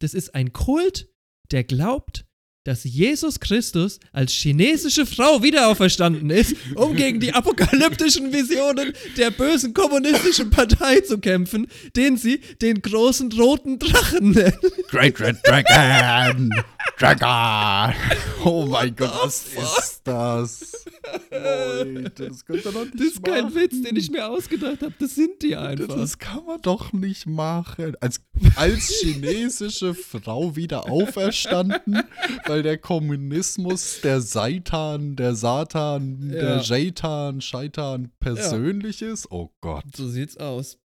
das 0.00 0.14
ist 0.14 0.34
ein 0.34 0.52
Kult, 0.52 1.08
der 1.50 1.64
glaubt, 1.64 2.26
dass 2.64 2.84
Jesus 2.84 3.38
Christus 3.40 4.00
als 4.12 4.32
chinesische 4.32 5.04
Frau 5.04 5.42
wiederauferstanden 5.42 6.30
ist, 6.30 6.56
um 6.74 6.96
gegen 6.96 7.20
die 7.20 7.32
apokalyptischen 7.32 8.32
Visionen 8.32 8.92
der 9.18 9.30
bösen 9.30 9.74
kommunistischen 9.74 10.48
Partei 10.50 11.00
zu 11.00 11.18
kämpfen, 11.18 11.68
den 11.94 12.16
sie 12.16 12.40
den 12.62 12.80
großen 12.80 13.30
roten 13.32 13.78
Drachen 13.78 14.30
nennen. 14.30 14.58
Great 14.88 15.20
Red 15.20 15.36
Dragon! 15.44 16.50
Dragon! 16.98 17.94
Oh 18.46 18.66
mein 18.66 18.94
Gott, 18.94 19.10
was 19.24 19.46
ist 19.78 20.02
das? 20.04 20.84
Leute, 21.30 22.28
das 22.28 22.44
könnt 22.44 22.62
ihr 22.62 22.72
doch 22.72 22.84
nicht 22.84 22.94
Das 23.00 23.06
ist 23.06 23.24
kein 23.24 23.44
machen. 23.44 23.54
Witz, 23.54 23.80
den 23.82 23.96
ich 23.96 24.10
mir 24.10 24.28
ausgedacht 24.28 24.82
habe. 24.82 24.92
Das 24.98 25.14
sind 25.14 25.40
die 25.42 25.56
einfach. 25.56 25.96
Das 25.96 26.18
kann 26.18 26.44
man 26.44 26.60
doch 26.60 26.92
nicht 26.92 27.24
machen. 27.26 27.96
Als, 28.02 28.20
als 28.56 29.00
chinesische 29.00 29.94
Frau 29.94 30.56
wieder 30.56 30.90
auferstanden, 30.90 32.02
weil 32.44 32.62
der 32.62 32.76
Kommunismus 32.76 34.00
der 34.02 34.20
Seitan, 34.20 35.16
der 35.16 35.34
Satan, 35.34 36.30
Ja. 36.30 36.40
der 36.40 36.56
Jaitan, 36.60 37.40
Scheitan 37.40 38.12
persönlich 38.20 39.00
ist. 39.00 39.30
Oh 39.30 39.54
Gott. 39.62 39.84
So 39.96 40.06
sieht's 40.06 40.36
aus. 40.36 40.78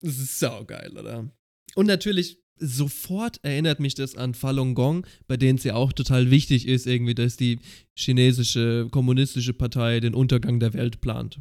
Das 0.00 0.18
ist 0.18 0.40
saugeil, 0.40 0.98
oder? 0.98 1.30
Und 1.76 1.86
natürlich, 1.86 2.39
sofort 2.60 3.40
erinnert 3.42 3.80
mich 3.80 3.94
das 3.94 4.14
an 4.14 4.34
Falun 4.34 4.74
Gong, 4.74 5.06
bei 5.26 5.36
denen 5.36 5.58
es 5.58 5.64
ja 5.64 5.74
auch 5.74 5.92
total 5.92 6.30
wichtig 6.30 6.68
ist, 6.68 6.86
irgendwie, 6.86 7.14
dass 7.14 7.36
die 7.36 7.58
chinesische 7.96 8.88
kommunistische 8.90 9.52
Partei 9.54 10.00
den 10.00 10.14
Untergang 10.14 10.60
der 10.60 10.74
Welt 10.74 11.00
plant. 11.00 11.40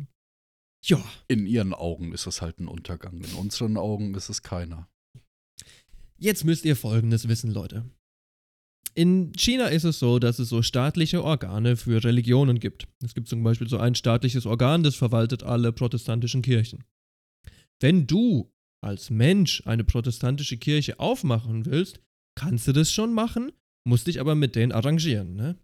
Ja, 0.86 1.04
In 1.28 1.46
ihren 1.46 1.74
Augen 1.74 2.14
ist 2.14 2.26
es 2.26 2.42
halt 2.42 2.60
ein 2.60 2.68
Untergang. 2.68 3.22
In 3.22 3.34
unseren 3.34 3.78
Augen 3.78 4.14
ist 4.16 4.30
es 4.30 4.42
keiner. 4.44 4.88
jetzt 6.18 6.46
müsst 6.46 6.66
ihr 6.66 6.76
Folgendes 6.76 7.28
wissen, 7.28 7.52
Leute. 7.52 7.84
In 8.96 9.34
China 9.34 9.68
ist 9.68 9.84
es 9.84 10.00
so, 10.00 10.20
dass 10.20 10.40
es 10.40 10.50
so 10.50 10.62
staatliche 10.62 11.24
Organe 11.24 11.78
für 11.78 12.04
Religionen 12.04 12.60
gibt. 12.60 12.88
Es 13.04 13.14
gibt 13.14 13.28
zum 13.28 13.44
Beispiel 13.44 13.68
so 13.70 13.78
ein 13.78 13.96
staatliches 13.96 14.46
Organ, 14.46 14.84
das 14.84 14.96
verwaltet 14.96 15.44
alle 15.44 15.72
protestantischen 15.72 16.42
Kirchen. 16.42 16.84
Wenn 17.80 18.08
du 18.08 18.52
als 18.82 19.10
Mensch 19.10 19.66
eine 19.66 19.84
protestantische 19.84 20.58
Kirche 20.58 21.00
aufmachen 21.00 21.66
willst, 21.66 22.00
kannst 22.36 22.68
du 22.68 22.72
das 22.72 22.92
schon 22.92 23.14
machen, 23.14 23.52
musst 23.86 24.08
dich 24.08 24.20
aber 24.20 24.36
mit 24.36 24.56
denen 24.56 24.72
arrangieren, 24.72 25.36
ne? 25.36 25.58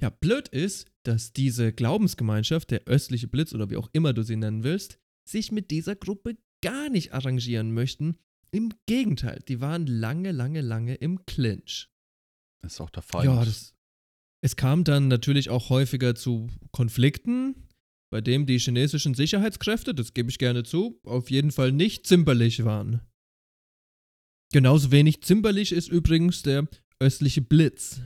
Ja, 0.00 0.10
blöd 0.10 0.48
ist, 0.48 0.86
dass 1.04 1.32
diese 1.32 1.72
Glaubensgemeinschaft, 1.72 2.70
der 2.70 2.84
östliche 2.84 3.28
Blitz 3.28 3.54
oder 3.54 3.70
wie 3.70 3.76
auch 3.76 3.88
immer 3.92 4.12
du 4.12 4.22
sie 4.22 4.36
nennen 4.36 4.64
willst, 4.64 4.98
sich 5.28 5.52
mit 5.52 5.70
dieser 5.70 5.96
Gruppe 5.96 6.36
gar 6.62 6.90
nicht 6.90 7.12
arrangieren 7.12 7.72
möchten. 7.72 8.16
Im 8.50 8.72
Gegenteil, 8.86 9.40
die 9.48 9.60
waren 9.60 9.86
lange, 9.86 10.32
lange, 10.32 10.60
lange 10.60 10.94
im 10.96 11.24
Clinch. 11.26 11.88
Ist 12.64 12.80
auch 12.80 12.90
der 12.90 13.02
Feind. 13.02 13.24
Ja, 13.24 13.44
das, 13.44 13.74
es 14.42 14.56
kam 14.56 14.84
dann 14.84 15.08
natürlich 15.08 15.50
auch 15.50 15.70
häufiger 15.70 16.14
zu 16.14 16.48
Konflikten, 16.70 17.63
bei 18.10 18.20
dem 18.20 18.46
die 18.46 18.58
chinesischen 18.58 19.14
Sicherheitskräfte, 19.14 19.94
das 19.94 20.14
gebe 20.14 20.30
ich 20.30 20.38
gerne 20.38 20.62
zu, 20.62 21.00
auf 21.04 21.30
jeden 21.30 21.52
Fall 21.52 21.72
nicht 21.72 22.06
zimperlich 22.06 22.64
waren. 22.64 23.00
Genauso 24.52 24.92
wenig 24.92 25.22
zimperlich 25.22 25.72
ist 25.72 25.88
übrigens 25.88 26.42
der 26.42 26.68
östliche 27.00 27.42
Blitz. 27.42 28.00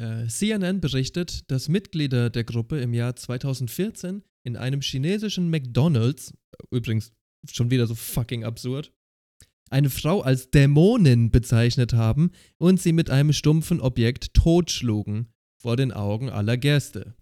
Äh, 0.00 0.26
CNN 0.26 0.80
berichtet, 0.80 1.50
dass 1.50 1.68
Mitglieder 1.68 2.30
der 2.30 2.44
Gruppe 2.44 2.80
im 2.80 2.94
Jahr 2.94 3.16
2014 3.16 4.22
in 4.44 4.56
einem 4.56 4.80
chinesischen 4.80 5.50
McDonald's, 5.50 6.32
übrigens 6.70 7.12
schon 7.50 7.70
wieder 7.70 7.86
so 7.86 7.94
fucking 7.94 8.44
absurd, 8.44 8.92
eine 9.70 9.90
Frau 9.90 10.22
als 10.22 10.50
Dämonin 10.50 11.30
bezeichnet 11.30 11.92
haben 11.92 12.30
und 12.58 12.80
sie 12.80 12.92
mit 12.92 13.10
einem 13.10 13.32
stumpfen 13.32 13.80
Objekt 13.80 14.32
totschlugen 14.34 15.28
vor 15.60 15.76
den 15.76 15.92
Augen 15.92 16.30
aller 16.30 16.56
Gäste. 16.56 17.14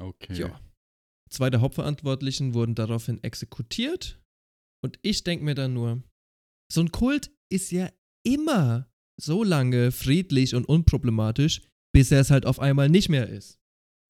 Okay. 0.00 0.34
Ja. 0.34 0.60
Zwei 1.30 1.50
der 1.50 1.60
Hauptverantwortlichen 1.60 2.54
wurden 2.54 2.74
daraufhin 2.74 3.22
exekutiert 3.22 4.20
und 4.84 4.98
ich 5.02 5.24
denke 5.24 5.44
mir 5.44 5.54
dann 5.54 5.74
nur, 5.74 6.02
so 6.72 6.80
ein 6.80 6.90
Kult 6.90 7.30
ist 7.50 7.70
ja 7.70 7.90
immer 8.24 8.88
so 9.20 9.42
lange 9.42 9.90
friedlich 9.90 10.54
und 10.54 10.68
unproblematisch, 10.68 11.62
bis 11.92 12.12
er 12.12 12.20
es 12.20 12.30
halt 12.30 12.46
auf 12.46 12.60
einmal 12.60 12.88
nicht 12.88 13.08
mehr 13.08 13.28
ist. 13.28 13.58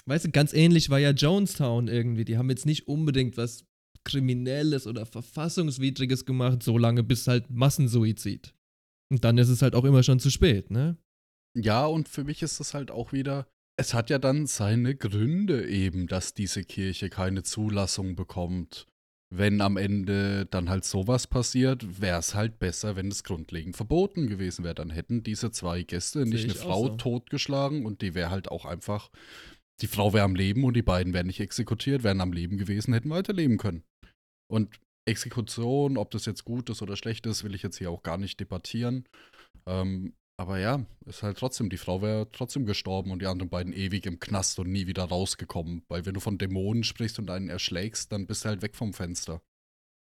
Weißt 0.06 0.26
du, 0.26 0.30
ganz 0.30 0.52
ähnlich 0.52 0.90
war 0.90 0.98
ja 0.98 1.10
Jonestown 1.10 1.88
irgendwie. 1.88 2.24
Die 2.24 2.38
haben 2.38 2.50
jetzt 2.50 2.66
nicht 2.66 2.88
unbedingt 2.88 3.36
was 3.36 3.64
Kriminelles 4.04 4.86
oder 4.86 5.06
Verfassungswidriges 5.06 6.24
gemacht, 6.24 6.62
so 6.62 6.78
lange 6.78 7.02
bis 7.02 7.26
halt 7.26 7.50
Massensuizid. 7.50 8.54
Und 9.10 9.24
dann 9.24 9.38
ist 9.38 9.48
es 9.48 9.62
halt 9.62 9.74
auch 9.74 9.84
immer 9.84 10.02
schon 10.02 10.20
zu 10.20 10.30
spät, 10.30 10.70
ne? 10.70 10.96
Ja, 11.54 11.86
und 11.86 12.08
für 12.08 12.24
mich 12.24 12.42
ist 12.42 12.60
das 12.60 12.74
halt 12.74 12.90
auch 12.90 13.12
wieder, 13.12 13.48
es 13.78 13.94
hat 13.94 14.10
ja 14.10 14.18
dann 14.18 14.46
seine 14.46 14.96
Gründe 14.96 15.68
eben, 15.68 16.08
dass 16.08 16.34
diese 16.34 16.64
Kirche 16.64 17.08
keine 17.08 17.44
Zulassung 17.44 18.16
bekommt. 18.16 18.86
Wenn 19.30 19.60
am 19.60 19.76
Ende 19.76 20.46
dann 20.46 20.68
halt 20.68 20.84
sowas 20.84 21.26
passiert, 21.26 22.00
wäre 22.00 22.18
es 22.18 22.34
halt 22.34 22.58
besser, 22.58 22.96
wenn 22.96 23.08
es 23.08 23.22
grundlegend 23.22 23.76
verboten 23.76 24.26
gewesen 24.26 24.64
wäre. 24.64 24.74
Dann 24.74 24.90
hätten 24.90 25.22
diese 25.22 25.52
zwei 25.52 25.82
Gäste 25.82 26.26
nicht 26.26 26.44
eine 26.44 26.54
Frau 26.54 26.86
so. 26.86 26.96
totgeschlagen 26.96 27.86
und 27.86 28.02
die 28.02 28.14
wäre 28.14 28.30
halt 28.30 28.50
auch 28.50 28.64
einfach, 28.64 29.10
die 29.80 29.86
Frau 29.86 30.12
wäre 30.12 30.24
am 30.24 30.34
Leben 30.34 30.64
und 30.64 30.74
die 30.74 30.82
beiden 30.82 31.12
wären 31.12 31.26
nicht 31.26 31.40
exekutiert, 31.40 32.02
wären 32.02 32.20
am 32.20 32.32
Leben 32.32 32.58
gewesen, 32.58 32.94
hätten 32.94 33.10
weiterleben 33.10 33.58
können. 33.58 33.84
Und 34.50 34.80
Exekution, 35.06 35.98
ob 35.98 36.10
das 36.10 36.26
jetzt 36.26 36.44
gut 36.44 36.68
ist 36.68 36.82
oder 36.82 36.96
schlecht 36.96 37.26
ist, 37.26 37.44
will 37.44 37.54
ich 37.54 37.62
jetzt 37.62 37.78
hier 37.78 37.90
auch 37.90 38.02
gar 38.02 38.18
nicht 38.18 38.40
debattieren. 38.40 39.04
Ähm, 39.66 40.14
aber 40.38 40.58
ja, 40.58 40.86
ist 41.04 41.22
halt 41.24 41.36
trotzdem, 41.36 41.68
die 41.68 41.76
Frau 41.76 42.00
wäre 42.00 42.30
trotzdem 42.30 42.64
gestorben 42.64 43.10
und 43.10 43.20
die 43.20 43.26
anderen 43.26 43.50
beiden 43.50 43.72
ewig 43.72 44.06
im 44.06 44.20
Knast 44.20 44.58
und 44.60 44.70
nie 44.70 44.86
wieder 44.86 45.04
rausgekommen. 45.04 45.82
Weil 45.88 46.06
wenn 46.06 46.14
du 46.14 46.20
von 46.20 46.38
Dämonen 46.38 46.84
sprichst 46.84 47.18
und 47.18 47.28
einen 47.28 47.48
erschlägst, 47.48 48.12
dann 48.12 48.26
bist 48.26 48.44
du 48.44 48.50
halt 48.50 48.62
weg 48.62 48.76
vom 48.76 48.92
Fenster. 48.92 49.42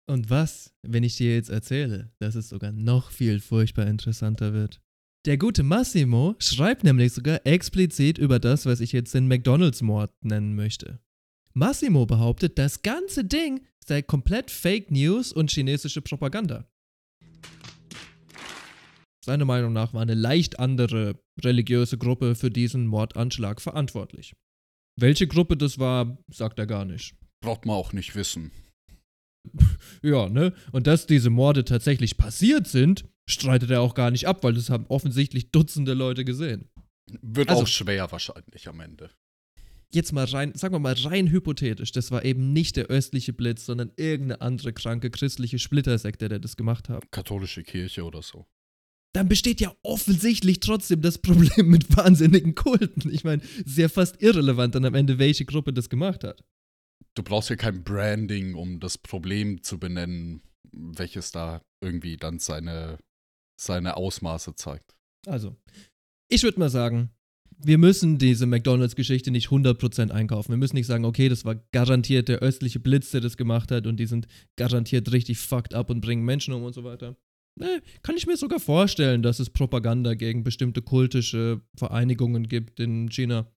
Und 0.07 0.29
was, 0.29 0.73
wenn 0.83 1.03
ich 1.03 1.17
dir 1.17 1.33
jetzt 1.33 1.49
erzähle, 1.49 2.11
dass 2.19 2.35
es 2.35 2.49
sogar 2.49 2.71
noch 2.71 3.11
viel 3.11 3.39
furchtbar 3.39 3.87
interessanter 3.87 4.53
wird? 4.53 4.79
Der 5.25 5.37
gute 5.37 5.63
Massimo 5.63 6.35
schreibt 6.37 6.83
nämlich 6.83 7.13
sogar 7.13 7.45
explizit 7.45 8.17
über 8.17 8.39
das, 8.39 8.65
was 8.65 8.79
ich 8.79 8.91
jetzt 8.91 9.13
den 9.13 9.27
McDonalds-Mord 9.27 10.11
nennen 10.21 10.55
möchte. 10.55 10.99
Massimo 11.53 12.05
behauptet, 12.05 12.59
das 12.59 12.83
ganze 12.83 13.25
Ding 13.25 13.65
sei 13.83 14.01
komplett 14.01 14.51
Fake 14.51 14.91
News 14.91 15.33
und 15.33 15.49
chinesische 15.49 16.01
Propaganda. 16.01 16.67
Seiner 19.23 19.45
Meinung 19.45 19.71
nach 19.73 19.93
war 19.93 20.01
eine 20.01 20.15
leicht 20.15 20.59
andere 20.59 21.19
religiöse 21.43 21.97
Gruppe 21.97 22.35
für 22.35 22.49
diesen 22.49 22.87
Mordanschlag 22.87 23.61
verantwortlich. 23.61 24.33
Welche 24.99 25.27
Gruppe 25.27 25.57
das 25.57 25.79
war, 25.79 26.17
sagt 26.31 26.59
er 26.59 26.65
gar 26.67 26.85
nicht. 26.85 27.15
Braucht 27.43 27.65
man 27.65 27.75
auch 27.75 27.93
nicht 27.93 28.15
wissen. 28.15 28.51
Ja, 30.03 30.29
ne? 30.29 30.53
Und 30.71 30.85
dass 30.87 31.07
diese 31.07 31.29
Morde 31.31 31.65
tatsächlich 31.65 32.17
passiert 32.17 32.67
sind, 32.67 33.05
streitet 33.29 33.71
er 33.71 33.81
auch 33.81 33.95
gar 33.95 34.11
nicht 34.11 34.27
ab, 34.27 34.43
weil 34.43 34.53
das 34.53 34.69
haben 34.69 34.85
offensichtlich 34.87 35.51
Dutzende 35.51 35.93
Leute 35.93 36.25
gesehen. 36.25 36.69
Wird 37.21 37.49
Also- 37.49 37.63
auch 37.63 37.67
schwer 37.67 38.11
wahrscheinlich 38.11 38.67
am 38.67 38.79
Ende. 38.79 39.09
Jetzt 39.93 40.13
mal 40.13 40.25
rein, 40.25 40.53
sagen 40.55 40.73
wir 40.75 40.79
mal 40.79 40.93
rein 40.93 41.29
hypothetisch, 41.29 41.91
das 41.91 42.11
war 42.11 42.23
eben 42.23 42.53
nicht 42.53 42.77
der 42.77 42.85
östliche 42.85 43.33
Blitz, 43.33 43.65
sondern 43.65 43.91
irgendeine 43.97 44.41
andere 44.41 44.71
kranke 44.73 45.09
christliche 45.09 45.59
Splittersekte, 45.59 46.29
der 46.29 46.39
das 46.39 46.55
gemacht 46.55 46.87
hat. 46.87 47.11
Katholische 47.11 47.63
Kirche 47.63 48.05
oder 48.05 48.21
so. 48.21 48.45
Dann 49.13 49.27
besteht 49.27 49.59
ja 49.59 49.75
offensichtlich 49.83 50.61
trotzdem 50.61 51.01
das 51.01 51.17
Problem 51.17 51.69
mit 51.69 51.95
wahnsinnigen 51.95 52.55
Kulten. 52.55 53.13
Ich 53.13 53.23
meine, 53.23 53.41
ist 53.43 53.77
ja 53.77 53.89
fast 53.89 54.21
irrelevant 54.21 54.75
dann 54.75 54.85
am 54.85 54.95
Ende, 54.95 55.19
welche 55.19 55.45
Gruppe 55.45 55.73
das 55.73 55.89
gemacht 55.89 56.23
hat. 56.23 56.43
Du 57.13 57.23
brauchst 57.23 57.49
ja 57.49 57.57
kein 57.57 57.83
Branding, 57.83 58.55
um 58.55 58.79
das 58.79 58.97
Problem 58.97 59.63
zu 59.63 59.79
benennen, 59.79 60.41
welches 60.71 61.31
da 61.31 61.61
irgendwie 61.83 62.15
dann 62.15 62.39
seine, 62.39 62.99
seine 63.59 63.97
Ausmaße 63.97 64.55
zeigt. 64.55 64.95
Also, 65.27 65.57
ich 66.29 66.43
würde 66.43 66.59
mal 66.59 66.69
sagen, 66.69 67.09
wir 67.63 67.77
müssen 67.77 68.17
diese 68.17 68.45
McDonalds-Geschichte 68.45 69.29
nicht 69.29 69.49
100% 69.49 70.09
einkaufen. 70.09 70.51
Wir 70.51 70.57
müssen 70.57 70.75
nicht 70.75 70.87
sagen, 70.87 71.05
okay, 71.05 71.29
das 71.29 71.45
war 71.45 71.55
garantiert 71.71 72.27
der 72.27 72.39
östliche 72.39 72.79
Blitz, 72.79 73.11
der 73.11 73.21
das 73.21 73.37
gemacht 73.37 73.71
hat 73.71 73.87
und 73.87 73.97
die 73.97 74.05
sind 74.05 74.27
garantiert 74.55 75.11
richtig 75.11 75.37
fucked 75.37 75.73
up 75.73 75.89
und 75.89 76.01
bringen 76.01 76.23
Menschen 76.23 76.53
um 76.53 76.63
und 76.63 76.73
so 76.73 76.83
weiter. 76.83 77.17
Nee, 77.59 77.81
kann 78.01 78.17
ich 78.17 78.27
mir 78.27 78.37
sogar 78.37 78.59
vorstellen, 78.59 79.21
dass 79.21 79.39
es 79.39 79.49
Propaganda 79.49 80.13
gegen 80.13 80.43
bestimmte 80.43 80.81
kultische 80.81 81.61
Vereinigungen 81.75 82.47
gibt 82.47 82.79
in 82.79 83.09
China. 83.09 83.51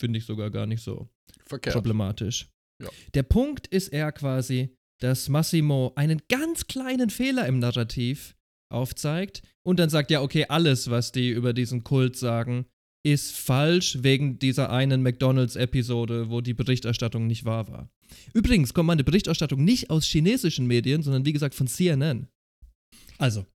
Finde 0.00 0.18
ich 0.18 0.24
sogar 0.24 0.50
gar 0.50 0.66
nicht 0.66 0.82
so 0.82 1.08
Verkehrt. 1.46 1.74
problematisch. 1.74 2.48
Ja. 2.82 2.90
Der 3.14 3.22
Punkt 3.22 3.66
ist 3.68 3.88
eher 3.88 4.12
quasi, 4.12 4.76
dass 5.00 5.28
Massimo 5.28 5.92
einen 5.96 6.22
ganz 6.28 6.66
kleinen 6.66 7.10
Fehler 7.10 7.46
im 7.46 7.58
Narrativ 7.58 8.36
aufzeigt 8.72 9.42
und 9.64 9.78
dann 9.78 9.90
sagt, 9.90 10.10
ja, 10.10 10.22
okay, 10.22 10.46
alles, 10.48 10.90
was 10.90 11.12
die 11.12 11.30
über 11.30 11.52
diesen 11.52 11.84
Kult 11.84 12.16
sagen, 12.16 12.66
ist 13.06 13.36
falsch 13.36 13.98
wegen 14.02 14.38
dieser 14.40 14.70
einen 14.70 15.02
McDonalds-Episode, 15.02 16.28
wo 16.28 16.40
die 16.40 16.54
Berichterstattung 16.54 17.26
nicht 17.26 17.44
wahr 17.44 17.68
war. 17.68 17.88
Übrigens 18.34 18.74
kommt 18.74 18.88
meine 18.88 19.04
Berichterstattung 19.04 19.62
nicht 19.62 19.90
aus 19.90 20.04
chinesischen 20.04 20.66
Medien, 20.66 21.02
sondern 21.02 21.24
wie 21.24 21.32
gesagt 21.32 21.54
von 21.54 21.68
CNN. 21.68 22.26
Also, 23.18 23.46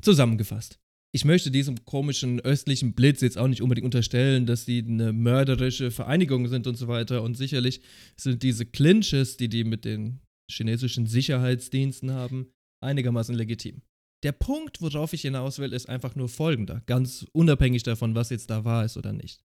zusammengefasst. 0.00 0.78
Ich 1.14 1.24
möchte 1.24 1.52
diesem 1.52 1.84
komischen 1.84 2.40
östlichen 2.40 2.94
Blitz 2.94 3.20
jetzt 3.20 3.38
auch 3.38 3.46
nicht 3.46 3.62
unbedingt 3.62 3.84
unterstellen, 3.84 4.46
dass 4.46 4.64
die 4.64 4.84
eine 4.84 5.12
mörderische 5.12 5.92
Vereinigung 5.92 6.48
sind 6.48 6.66
und 6.66 6.74
so 6.74 6.88
weiter. 6.88 7.22
Und 7.22 7.36
sicherlich 7.36 7.82
sind 8.16 8.42
diese 8.42 8.66
Clinches, 8.66 9.36
die 9.36 9.48
die 9.48 9.62
mit 9.62 9.84
den 9.84 10.20
chinesischen 10.50 11.06
Sicherheitsdiensten 11.06 12.10
haben, 12.10 12.48
einigermaßen 12.82 13.34
legitim. 13.34 13.82
Der 14.24 14.32
Punkt, 14.32 14.80
worauf 14.80 15.12
ich 15.12 15.22
hinaus 15.22 15.58
will, 15.58 15.72
ist 15.72 15.88
einfach 15.88 16.16
nur 16.16 16.28
folgender, 16.28 16.82
ganz 16.86 17.26
unabhängig 17.32 17.84
davon, 17.84 18.14
was 18.14 18.30
jetzt 18.30 18.50
da 18.50 18.64
wahr 18.64 18.84
ist 18.84 18.96
oder 18.96 19.12
nicht. 19.12 19.44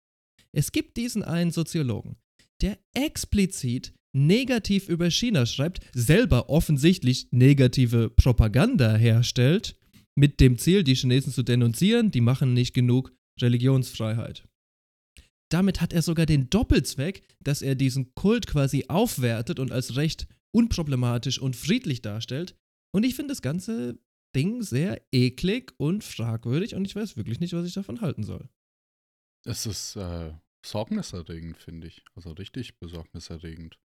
Es 0.52 0.72
gibt 0.72 0.98
diesen 0.98 1.22
einen 1.22 1.52
Soziologen, 1.52 2.16
der 2.62 2.80
explizit 2.96 3.94
negativ 4.14 4.90
über 4.90 5.10
China 5.12 5.46
schreibt, 5.46 5.82
selber 5.94 6.50
offensichtlich 6.50 7.28
negative 7.32 8.10
Propaganda 8.10 8.96
herstellt, 8.96 9.76
mit 10.16 10.40
dem 10.40 10.58
Ziel, 10.58 10.84
die 10.84 10.96
Chinesen 10.96 11.32
zu 11.32 11.44
denunzieren, 11.44 12.12
die 12.12 12.22
machen 12.22 12.54
nicht 12.54 12.74
genug 12.74 13.14
Religionsfreiheit. 13.40 14.44
Damit 15.50 15.82
hat 15.82 15.94
er 15.94 16.02
sogar 16.02 16.26
den 16.26 16.50
Doppelzweck, 16.50 17.24
dass 17.42 17.62
er 17.62 17.76
diesen 17.76 18.14
Kult 18.14 18.46
quasi 18.46 18.86
aufwertet 18.88 19.60
und 19.60 19.72
als 19.72 19.96
recht 19.96 20.28
unproblematisch 20.52 21.40
und 21.40 21.56
friedlich 21.56 22.02
darstellt. 22.02 22.56
Und 22.94 23.04
ich 23.04 23.16
finde 23.16 23.32
das 23.32 23.42
ganze 23.42 24.00
Ding 24.36 24.62
sehr 24.62 25.02
eklig 25.12 25.74
und 25.78 26.04
fragwürdig 26.04 26.76
und 26.76 26.86
ich 26.86 26.96
weiß 26.96 27.18
wirklich 27.18 27.40
nicht, 27.40 27.54
was 27.54 27.66
ich 27.66 27.74
davon 27.74 28.02
halten 28.02 28.24
soll. 28.24 28.48
Es 29.46 29.66
ist 29.66 29.96
äh, 29.96 30.34
besorgniserregend, 30.62 31.58
finde 31.58 31.88
ich. 31.88 32.04
Also 32.16 32.32
richtig 32.32 32.78
besorgniserregend. 32.78 33.80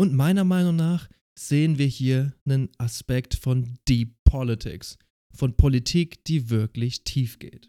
Und 0.00 0.14
meiner 0.14 0.44
Meinung 0.44 0.76
nach 0.76 1.08
sehen 1.36 1.76
wir 1.76 1.86
hier 1.86 2.32
einen 2.44 2.70
Aspekt 2.78 3.34
von 3.34 3.78
Deep 3.88 4.14
Politics, 4.22 4.96
von 5.34 5.56
Politik, 5.56 6.24
die 6.24 6.50
wirklich 6.50 7.02
tief 7.02 7.40
geht. 7.40 7.68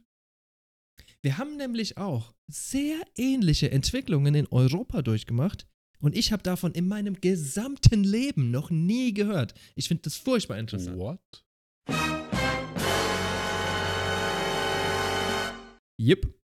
Wir 1.23 1.39
haben 1.39 1.57
nämlich 1.57 1.97
auch 1.97 2.35
sehr 2.47 2.97
ähnliche 3.18 3.72
Entwicklungen 3.72 4.35
in 4.35 4.45
Europa 4.47 5.01
durchgemacht 5.01 5.65
und 6.01 6.15
ich 6.15 6.31
habe 6.31 6.43
davon 6.43 6.73
in 6.73 6.88
meinem 6.88 7.19
gesamten 7.19 8.03
Leben 8.03 8.51
noch 8.51 8.69
nie 8.69 9.11
gehört. 9.11 9.56
Ich 9.73 9.88
finde 9.88 10.03
das 10.03 10.15
furchtbar 10.15 10.60
interessant. 10.60 10.99
What? 10.99 11.43
Yep. 15.99 16.39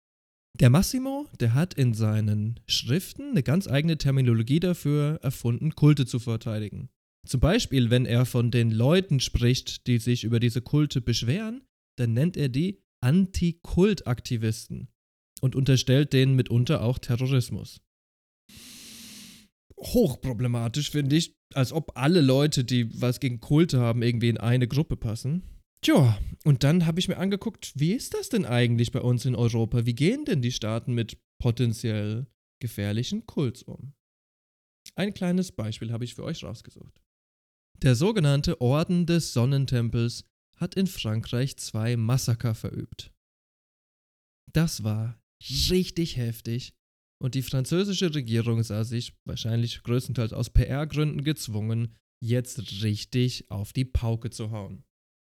Der 0.59 0.69
Massimo, 0.69 1.27
der 1.39 1.53
hat 1.53 1.73
in 1.73 1.93
seinen 1.93 2.59
Schriften 2.67 3.31
eine 3.31 3.43
ganz 3.43 3.67
eigene 3.67 3.97
Terminologie 3.97 4.59
dafür 4.59 5.19
erfunden, 5.23 5.75
Kulte 5.75 6.05
zu 6.05 6.19
verteidigen. 6.19 6.89
Zum 7.25 7.39
Beispiel, 7.39 7.89
wenn 7.89 8.05
er 8.05 8.25
von 8.25 8.51
den 8.51 8.71
Leuten 8.71 9.19
spricht, 9.19 9.87
die 9.87 9.99
sich 9.99 10.23
über 10.23 10.39
diese 10.39 10.61
Kulte 10.61 11.01
beschweren, 11.01 11.63
dann 11.97 12.13
nennt 12.13 12.35
er 12.35 12.49
die 12.49 12.81
Anti-Kult-Aktivisten 13.01 14.87
und 15.41 15.55
unterstellt 15.55 16.13
denen 16.13 16.35
mitunter 16.35 16.83
auch 16.83 16.99
Terrorismus. 16.99 17.81
Hochproblematisch 19.77 20.91
finde 20.91 21.15
ich, 21.15 21.35
als 21.53 21.73
ob 21.73 21.97
alle 21.97 22.21
Leute, 22.21 22.63
die 22.63 22.89
was 23.01 23.19
gegen 23.19 23.39
Kulte 23.39 23.79
haben, 23.79 24.03
irgendwie 24.03 24.29
in 24.29 24.37
eine 24.37 24.67
Gruppe 24.67 24.95
passen. 24.95 25.43
Tja, 25.83 26.19
und 26.43 26.63
dann 26.63 26.85
habe 26.85 26.99
ich 26.99 27.07
mir 27.07 27.17
angeguckt, 27.17 27.73
wie 27.75 27.93
ist 27.93 28.13
das 28.13 28.29
denn 28.29 28.45
eigentlich 28.45 28.91
bei 28.91 29.01
uns 29.01 29.25
in 29.25 29.35
Europa? 29.35 29.85
Wie 29.85 29.95
gehen 29.95 30.25
denn 30.25 30.41
die 30.41 30.51
Staaten 30.51 30.93
mit 30.93 31.17
potenziell 31.39 32.27
gefährlichen 32.59 33.25
Kults 33.25 33.63
um? 33.63 33.93
Ein 34.95 35.13
kleines 35.13 35.51
Beispiel 35.51 35.91
habe 35.91 36.05
ich 36.05 36.13
für 36.13 36.23
euch 36.23 36.43
rausgesucht. 36.43 37.01
Der 37.81 37.95
sogenannte 37.95 38.61
Orden 38.61 39.07
des 39.07 39.33
Sonnentempels 39.33 40.25
hat 40.55 40.75
in 40.75 40.85
Frankreich 40.85 41.57
zwei 41.57 41.97
Massaker 41.97 42.53
verübt. 42.53 43.11
Das 44.53 44.83
war 44.83 45.19
richtig 45.41 46.17
heftig 46.17 46.73
und 47.19 47.33
die 47.33 47.41
französische 47.41 48.13
Regierung 48.13 48.61
sah 48.61 48.83
sich, 48.83 49.13
wahrscheinlich 49.25 49.81
größtenteils 49.81 50.33
aus 50.33 50.51
PR-Gründen, 50.51 51.23
gezwungen, 51.23 51.95
jetzt 52.23 52.83
richtig 52.83 53.49
auf 53.49 53.73
die 53.73 53.85
Pauke 53.85 54.29
zu 54.29 54.51
hauen. 54.51 54.83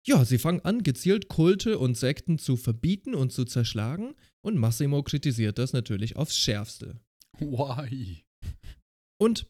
Ja, 0.10 0.26
sie 0.26 0.40
fangen 0.40 0.62
an, 0.62 0.82
gezielt 0.82 1.28
Kulte 1.28 1.78
und 1.78 1.96
Sekten 1.96 2.40
zu 2.40 2.58
verbieten 2.58 3.14
und 3.14 3.32
zu 3.32 3.46
zerschlagen 3.46 4.16
und 4.42 4.58
Massimo 4.58 5.04
kritisiert 5.04 5.60
das 5.60 5.72
natürlich 5.72 6.16
aufs 6.16 6.36
Schärfste. 6.36 7.00
Why? 7.38 8.26
Und 9.22 9.46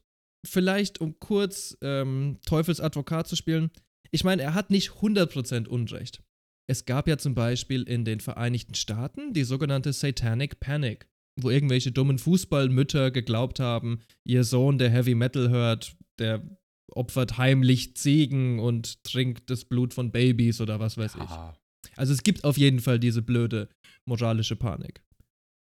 vielleicht, 0.45 0.99
um 0.99 1.18
kurz 1.18 1.77
ähm, 1.80 2.40
Teufelsadvokat 2.45 3.30
zu 3.30 3.38
spielen, 3.38 3.72
ich 4.11 4.26
meine, 4.26 4.41
er 4.41 4.53
hat 4.53 4.69
nicht 4.69 4.90
100% 4.90 5.69
Unrecht. 5.69 6.22
Es 6.69 6.84
gab 6.84 7.07
ja 7.07 7.18
zum 7.18 7.36
Beispiel 7.36 7.84
in 7.84 8.03
den 8.03 8.19
Vereinigten 8.19 8.76
Staaten 8.76 9.31
die 9.31 9.45
sogenannte 9.45 9.94
Satanic 9.94 10.60
Panic, 10.60 11.07
wo 11.40 11.49
irgendwelche 11.49 11.94
dummen 11.94 12.19
Fußballmütter 12.19 13.11
geglaubt 13.11 13.61
haben, 13.61 14.02
ihr 14.26 14.44
Sohn, 14.44 14.77
der 14.77 14.90
Heavy 14.90 15.15
Metal 15.15 15.49
hört, 15.49 15.95
der 16.19 16.59
opfert 16.91 17.38
heimlich 17.38 17.95
Ziegen 17.95 18.60
und 18.60 19.03
trinkt 19.03 19.49
das 19.49 19.66
Blut 19.66 19.94
von 19.94 20.11
Babys 20.11 20.61
oder 20.61 20.80
was 20.80 20.98
weiß 20.98 21.16
Ja. 21.16 21.53
ich. 21.86 21.98
Also 21.98 22.14
es 22.14 22.24
gibt 22.24 22.44
auf 22.44 22.57
jeden 22.57 22.80
Fall 22.80 22.99
diese 22.99 23.22
blöde 23.22 23.70
moralische 24.06 24.56
Panik. 24.56 25.02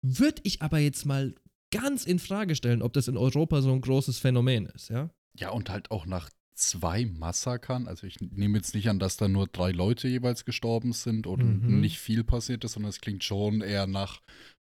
Würde 0.05 0.41
ich 0.43 0.61
aber 0.61 0.79
jetzt 0.79 1.05
mal 1.05 1.33
ganz 1.71 2.05
in 2.05 2.19
Frage 2.19 2.55
stellen, 2.55 2.81
ob 2.81 2.93
das 2.93 3.07
in 3.07 3.17
Europa 3.17 3.61
so 3.61 3.71
ein 3.71 3.81
großes 3.81 4.19
Phänomen 4.19 4.67
ist, 4.67 4.89
ja? 4.89 5.09
Ja, 5.39 5.49
und 5.49 5.69
halt 5.69 5.89
auch 5.91 6.05
nach 6.05 6.29
zwei 6.55 7.05
Massakern. 7.05 7.87
Also 7.87 8.05
ich 8.05 8.19
nehme 8.19 8.57
jetzt 8.59 8.75
nicht 8.75 8.89
an, 8.89 8.99
dass 8.99 9.17
da 9.17 9.27
nur 9.27 9.47
drei 9.47 9.71
Leute 9.71 10.07
jeweils 10.07 10.45
gestorben 10.45 10.93
sind 10.93 11.25
oder 11.25 11.43
Mhm. 11.43 11.79
nicht 11.79 11.97
viel 11.99 12.23
passiert 12.23 12.63
ist, 12.63 12.73
sondern 12.73 12.89
es 12.91 13.01
klingt 13.01 13.23
schon 13.23 13.61
eher 13.61 13.87
nach, 13.87 14.21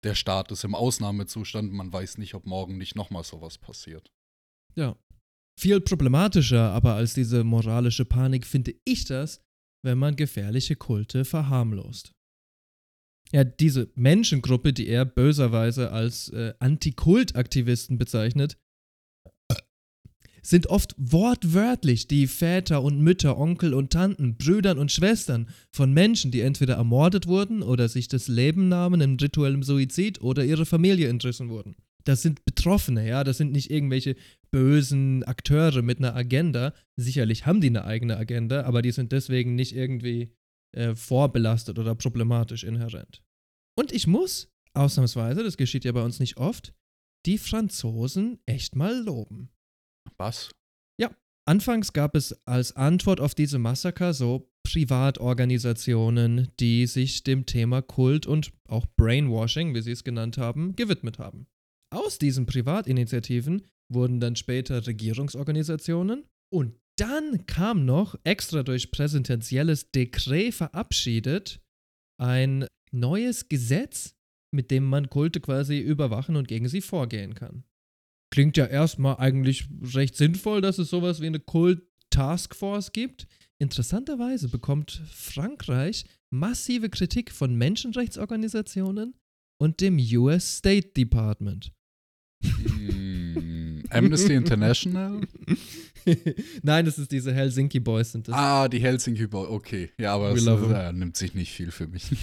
der 0.02 0.14
Staat 0.14 0.50
ist 0.50 0.64
im 0.64 0.74
Ausnahmezustand. 0.74 1.72
Man 1.72 1.92
weiß 1.92 2.16
nicht, 2.18 2.34
ob 2.34 2.46
morgen 2.46 2.78
nicht 2.78 2.94
nochmal 2.94 3.24
sowas 3.24 3.58
passiert. 3.58 4.10
Ja. 4.76 4.96
Viel 5.58 5.80
problematischer 5.80 6.72
aber 6.72 6.94
als 6.94 7.14
diese 7.14 7.44
moralische 7.44 8.04
Panik 8.04 8.46
finde 8.46 8.74
ich 8.84 9.04
das, 9.04 9.40
wenn 9.84 9.98
man 9.98 10.16
gefährliche 10.16 10.76
Kulte 10.76 11.24
verharmlost. 11.24 12.12
Ja, 13.32 13.44
diese 13.44 13.90
Menschengruppe, 13.94 14.72
die 14.72 14.88
er 14.88 15.04
böserweise 15.04 15.90
als 15.90 16.28
äh, 16.28 16.54
Antikult-Aktivisten 16.58 17.98
bezeichnet, 17.98 18.56
sind 20.44 20.66
oft 20.66 20.94
wortwörtlich 20.98 22.06
die 22.06 22.26
Väter 22.26 22.82
und 22.82 23.00
Mütter, 23.00 23.38
Onkel 23.38 23.72
und 23.72 23.92
Tanten, 23.92 24.36
Brüdern 24.36 24.78
und 24.78 24.92
Schwestern 24.92 25.48
von 25.72 25.92
Menschen, 25.92 26.30
die 26.30 26.42
entweder 26.42 26.74
ermordet 26.74 27.26
wurden 27.26 27.62
oder 27.62 27.88
sich 27.88 28.08
das 28.08 28.28
Leben 28.28 28.68
nahmen 28.68 29.00
in 29.00 29.18
rituellem 29.18 29.62
Suizid 29.62 30.20
oder 30.20 30.44
ihre 30.44 30.66
Familie 30.66 31.08
entrissen 31.08 31.48
wurden. 31.48 31.76
Das 32.04 32.20
sind 32.20 32.44
Betroffene, 32.44 33.08
ja, 33.08 33.24
das 33.24 33.38
sind 33.38 33.52
nicht 33.52 33.70
irgendwelche 33.70 34.16
bösen 34.54 35.24
Akteure 35.24 35.82
mit 35.82 35.98
einer 35.98 36.14
Agenda. 36.14 36.72
Sicherlich 36.94 37.44
haben 37.44 37.60
die 37.60 37.66
eine 37.66 37.84
eigene 37.84 38.16
Agenda, 38.16 38.62
aber 38.62 38.82
die 38.82 38.92
sind 38.92 39.10
deswegen 39.10 39.56
nicht 39.56 39.74
irgendwie 39.74 40.32
äh, 40.76 40.94
vorbelastet 40.94 41.80
oder 41.80 41.96
problematisch 41.96 42.62
inhärent. 42.62 43.24
Und 43.76 43.90
ich 43.90 44.06
muss, 44.06 44.52
ausnahmsweise, 44.72 45.42
das 45.42 45.56
geschieht 45.56 45.84
ja 45.84 45.90
bei 45.90 46.02
uns 46.04 46.20
nicht 46.20 46.36
oft, 46.36 46.72
die 47.26 47.38
Franzosen 47.38 48.38
echt 48.46 48.76
mal 48.76 48.96
loben. 48.96 49.50
Was? 50.18 50.50
Anfangs 51.46 51.92
gab 51.92 52.14
es 52.14 52.32
als 52.46 52.74
Antwort 52.74 53.20
auf 53.20 53.34
diese 53.34 53.58
Massaker 53.58 54.14
so 54.14 54.50
Privatorganisationen, 54.66 56.48
die 56.58 56.86
sich 56.86 57.22
dem 57.22 57.44
Thema 57.44 57.82
Kult 57.82 58.26
und 58.26 58.52
auch 58.66 58.86
Brainwashing, 58.96 59.74
wie 59.74 59.82
sie 59.82 59.90
es 59.90 60.04
genannt 60.04 60.38
haben, 60.38 60.74
gewidmet 60.74 61.18
haben. 61.18 61.46
Aus 61.94 62.18
diesen 62.18 62.44
Privatinitiativen 62.44 63.62
wurden 63.88 64.18
dann 64.18 64.34
später 64.34 64.84
Regierungsorganisationen 64.84 66.24
und 66.52 66.74
dann 66.96 67.46
kam 67.46 67.84
noch, 67.84 68.16
extra 68.24 68.64
durch 68.64 68.90
präsidentielles 68.90 69.92
Dekret 69.92 70.54
verabschiedet, 70.54 71.60
ein 72.20 72.66
neues 72.90 73.48
Gesetz, 73.48 74.16
mit 74.52 74.72
dem 74.72 74.84
man 74.84 75.08
Kulte 75.08 75.40
quasi 75.40 75.78
überwachen 75.78 76.34
und 76.34 76.48
gegen 76.48 76.68
sie 76.68 76.80
vorgehen 76.80 77.34
kann. 77.34 77.62
Klingt 78.32 78.56
ja 78.56 78.66
erstmal 78.66 79.18
eigentlich 79.18 79.68
recht 79.94 80.16
sinnvoll, 80.16 80.62
dass 80.62 80.78
es 80.78 80.90
sowas 80.90 81.20
wie 81.20 81.26
eine 81.26 81.38
Kult-Taskforce 81.38 82.90
gibt. 82.90 83.28
Interessanterweise 83.60 84.48
bekommt 84.48 85.00
Frankreich 85.08 86.06
massive 86.30 86.90
Kritik 86.90 87.30
von 87.30 87.54
Menschenrechtsorganisationen 87.54 89.14
und 89.60 89.80
dem 89.80 89.96
US 89.98 90.56
State 90.58 90.88
Department. 90.96 91.72
Hm, 92.44 93.82
Amnesty 93.90 94.34
International? 94.34 95.20
Nein, 96.62 96.84
das 96.84 96.98
ist 96.98 97.10
diese 97.12 97.32
Helsinki 97.32 97.80
Boys 97.80 98.12
sind 98.12 98.28
das. 98.28 98.34
ah, 98.34 98.68
die 98.68 98.78
Helsinki 98.80 99.26
Boy. 99.26 99.48
Okay. 99.48 99.90
Ja, 99.98 100.14
aber 100.14 100.32
es 100.32 100.46
äh, 100.46 100.92
nimmt 100.92 101.16
sich 101.16 101.34
nicht 101.34 101.52
viel 101.52 101.70
für 101.70 101.86
mich. 101.86 102.10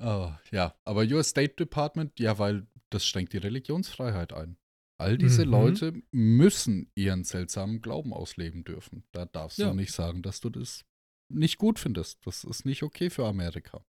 oh, 0.00 0.30
ja, 0.50 0.74
aber 0.84 1.02
US 1.02 1.28
State 1.30 1.54
Department, 1.54 2.18
ja, 2.20 2.38
weil 2.38 2.66
das 2.90 3.06
schränkt 3.06 3.32
die 3.32 3.38
Religionsfreiheit 3.38 4.32
ein. 4.32 4.56
All 5.00 5.16
diese 5.16 5.44
Mhm. 5.44 5.50
Leute 5.52 6.02
müssen 6.10 6.90
ihren 6.96 7.22
seltsamen 7.24 7.80
Glauben 7.80 8.12
ausleben 8.12 8.64
dürfen. 8.64 9.04
Da 9.12 9.26
darfst 9.26 9.58
Ja. 9.58 9.68
du 9.70 9.74
nicht 9.74 9.92
sagen, 9.92 10.22
dass 10.22 10.40
du 10.40 10.50
das 10.50 10.84
nicht 11.30 11.58
gut 11.58 11.78
findest. 11.78 12.26
Das 12.26 12.42
ist 12.44 12.64
nicht 12.64 12.82
okay 12.82 13.08
für 13.10 13.26
Amerika. 13.26 13.84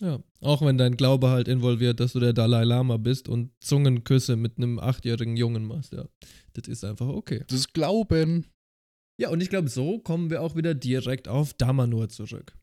Ja, 0.00 0.22
auch 0.40 0.62
wenn 0.62 0.78
dein 0.78 0.96
Glaube 0.96 1.28
halt 1.28 1.48
involviert, 1.48 1.98
dass 2.00 2.12
du 2.12 2.20
der 2.20 2.32
Dalai 2.32 2.64
Lama 2.64 2.96
bist 2.98 3.28
und 3.28 3.50
Zungenküsse 3.60 4.36
mit 4.36 4.56
einem 4.56 4.78
achtjährigen 4.78 5.36
Jungen 5.36 5.64
machst, 5.64 5.92
ja. 5.92 6.08
Das 6.52 6.68
ist 6.68 6.84
einfach 6.84 7.08
okay. 7.08 7.44
Das 7.48 7.72
Glauben. 7.72 8.46
Ja, 9.20 9.30
und 9.30 9.40
ich 9.40 9.50
glaube, 9.50 9.68
so 9.68 9.98
kommen 9.98 10.30
wir 10.30 10.42
auch 10.42 10.54
wieder 10.54 10.74
direkt 10.74 11.26
auf 11.26 11.54
Damanur 11.54 12.08
zurück. 12.08 12.56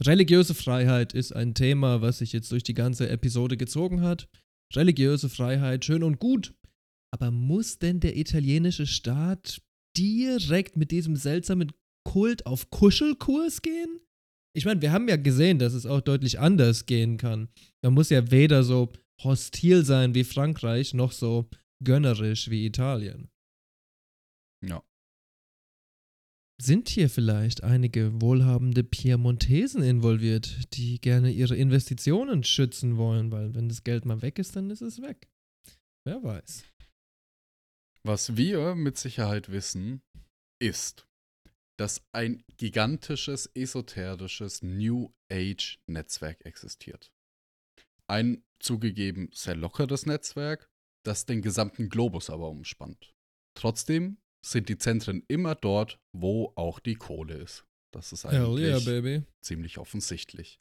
Religiöse 0.00 0.54
Freiheit 0.54 1.12
ist 1.12 1.32
ein 1.32 1.54
Thema, 1.54 2.00
was 2.00 2.18
sich 2.18 2.32
jetzt 2.32 2.50
durch 2.52 2.62
die 2.62 2.74
ganze 2.74 3.08
Episode 3.08 3.56
gezogen 3.56 4.02
hat. 4.02 4.28
Religiöse 4.74 5.28
Freiheit, 5.28 5.84
schön 5.84 6.02
und 6.02 6.18
gut. 6.18 6.54
Aber 7.12 7.30
muss 7.30 7.78
denn 7.78 8.00
der 8.00 8.16
italienische 8.16 8.86
Staat 8.86 9.60
direkt 9.96 10.76
mit 10.76 10.90
diesem 10.90 11.16
seltsamen 11.16 11.72
Kult 12.08 12.46
auf 12.46 12.70
Kuschelkurs 12.70 13.62
gehen? 13.62 14.00
Ich 14.54 14.64
meine, 14.66 14.82
wir 14.82 14.92
haben 14.92 15.08
ja 15.08 15.16
gesehen, 15.16 15.58
dass 15.58 15.72
es 15.72 15.86
auch 15.86 16.00
deutlich 16.00 16.38
anders 16.38 16.86
gehen 16.86 17.16
kann. 17.16 17.48
Man 17.82 17.94
muss 17.94 18.10
ja 18.10 18.30
weder 18.30 18.62
so 18.64 18.92
hostil 19.22 19.84
sein 19.84 20.14
wie 20.14 20.24
Frankreich, 20.24 20.94
noch 20.94 21.12
so 21.12 21.48
gönnerisch 21.82 22.50
wie 22.50 22.66
Italien. 22.66 23.30
Ja. 24.64 24.82
Sind 26.60 26.88
hier 26.88 27.10
vielleicht 27.10 27.64
einige 27.64 28.20
wohlhabende 28.20 28.84
Piemontesen 28.84 29.82
involviert, 29.82 30.74
die 30.74 31.00
gerne 31.00 31.30
ihre 31.32 31.56
Investitionen 31.56 32.44
schützen 32.44 32.96
wollen, 32.96 33.32
weil 33.32 33.54
wenn 33.54 33.68
das 33.68 33.82
Geld 33.82 34.04
mal 34.04 34.22
weg 34.22 34.38
ist, 34.38 34.54
dann 34.54 34.70
ist 34.70 34.82
es 34.82 35.02
weg. 35.02 35.28
Wer 36.06 36.22
weiß. 36.22 36.64
Was 38.04 38.36
wir 38.36 38.74
mit 38.74 38.98
Sicherheit 38.98 39.50
wissen, 39.50 40.02
ist, 40.60 41.08
dass 41.82 42.00
ein 42.12 42.44
gigantisches, 42.58 43.50
esoterisches 43.56 44.62
New 44.62 45.12
Age-Netzwerk 45.32 46.46
existiert. 46.46 47.10
Ein 48.08 48.44
zugegeben 48.60 49.30
sehr 49.32 49.56
lockeres 49.56 50.06
Netzwerk, 50.06 50.70
das 51.04 51.26
den 51.26 51.42
gesamten 51.42 51.88
Globus 51.88 52.30
aber 52.30 52.50
umspannt. 52.50 53.12
Trotzdem 53.58 54.18
sind 54.46 54.68
die 54.68 54.78
Zentren 54.78 55.24
immer 55.26 55.56
dort, 55.56 55.98
wo 56.16 56.52
auch 56.54 56.78
die 56.78 56.94
Kohle 56.94 57.34
ist. 57.34 57.64
Das 57.92 58.12
ist 58.12 58.26
eigentlich 58.26 58.86
yeah, 58.86 59.22
ziemlich 59.44 59.78
offensichtlich. 59.78 60.60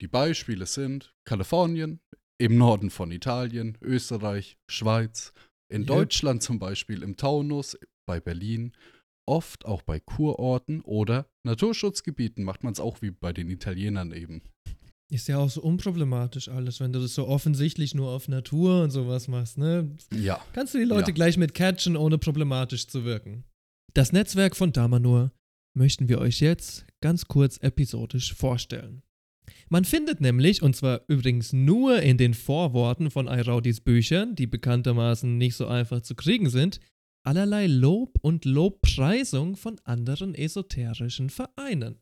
Die 0.00 0.08
Beispiele 0.08 0.66
sind 0.66 1.14
Kalifornien, 1.24 2.00
im 2.40 2.58
Norden 2.58 2.90
von 2.90 3.12
Italien, 3.12 3.78
Österreich, 3.82 4.58
Schweiz, 4.68 5.32
in 5.70 5.82
Yep. 5.82 5.86
Deutschland 5.86 6.42
zum 6.42 6.58
Beispiel 6.58 7.04
im 7.04 7.16
Taunus, 7.16 7.78
bei 8.04 8.18
Berlin, 8.18 8.74
oft 9.30 9.64
auch 9.64 9.82
bei 9.82 10.00
Kurorten 10.00 10.80
oder 10.82 11.26
Naturschutzgebieten 11.44 12.44
macht 12.44 12.64
man 12.64 12.72
es 12.72 12.80
auch 12.80 13.00
wie 13.00 13.10
bei 13.12 13.32
den 13.32 13.48
Italienern 13.48 14.12
eben. 14.12 14.42
Ist 15.12 15.28
ja 15.28 15.38
auch 15.38 15.50
so 15.50 15.62
unproblematisch 15.62 16.48
alles, 16.48 16.78
wenn 16.80 16.92
du 16.92 17.00
das 17.00 17.14
so 17.14 17.26
offensichtlich 17.26 17.94
nur 17.94 18.10
auf 18.10 18.28
Natur 18.28 18.82
und 18.84 18.90
sowas 18.90 19.26
machst, 19.28 19.58
ne? 19.58 19.90
Ja. 20.12 20.40
Kannst 20.52 20.74
du 20.74 20.78
die 20.78 20.84
Leute 20.84 21.10
Ja. 21.10 21.14
gleich 21.14 21.36
mit 21.36 21.54
catchen, 21.54 21.96
ohne 21.96 22.18
problematisch 22.18 22.86
zu 22.86 23.04
wirken. 23.04 23.44
Das 23.94 24.12
Netzwerk 24.12 24.54
von 24.56 24.72
Damanur 24.72 25.32
möchten 25.76 26.08
wir 26.08 26.18
euch 26.20 26.40
jetzt 26.40 26.86
ganz 27.00 27.24
kurz 27.26 27.56
episodisch 27.58 28.34
vorstellen. 28.34 29.02
Man 29.68 29.84
findet 29.84 30.20
nämlich, 30.20 30.62
und 30.62 30.76
zwar 30.76 31.02
übrigens 31.08 31.52
nur 31.52 32.00
in 32.02 32.16
den 32.16 32.34
Vorworten 32.34 33.10
von 33.10 33.28
Airaudis 33.28 33.80
Büchern, 33.80 34.36
die 34.36 34.46
bekanntermaßen 34.46 35.38
nicht 35.38 35.56
so 35.56 35.66
einfach 35.66 36.02
zu 36.02 36.14
kriegen 36.14 36.50
sind, 36.50 36.78
allerlei 37.22 37.66
Lob 37.66 38.18
und 38.22 38.44
Lobpreisung 38.44 39.56
von 39.56 39.78
anderen 39.84 40.34
esoterischen 40.34 41.30
Vereinen. 41.30 42.00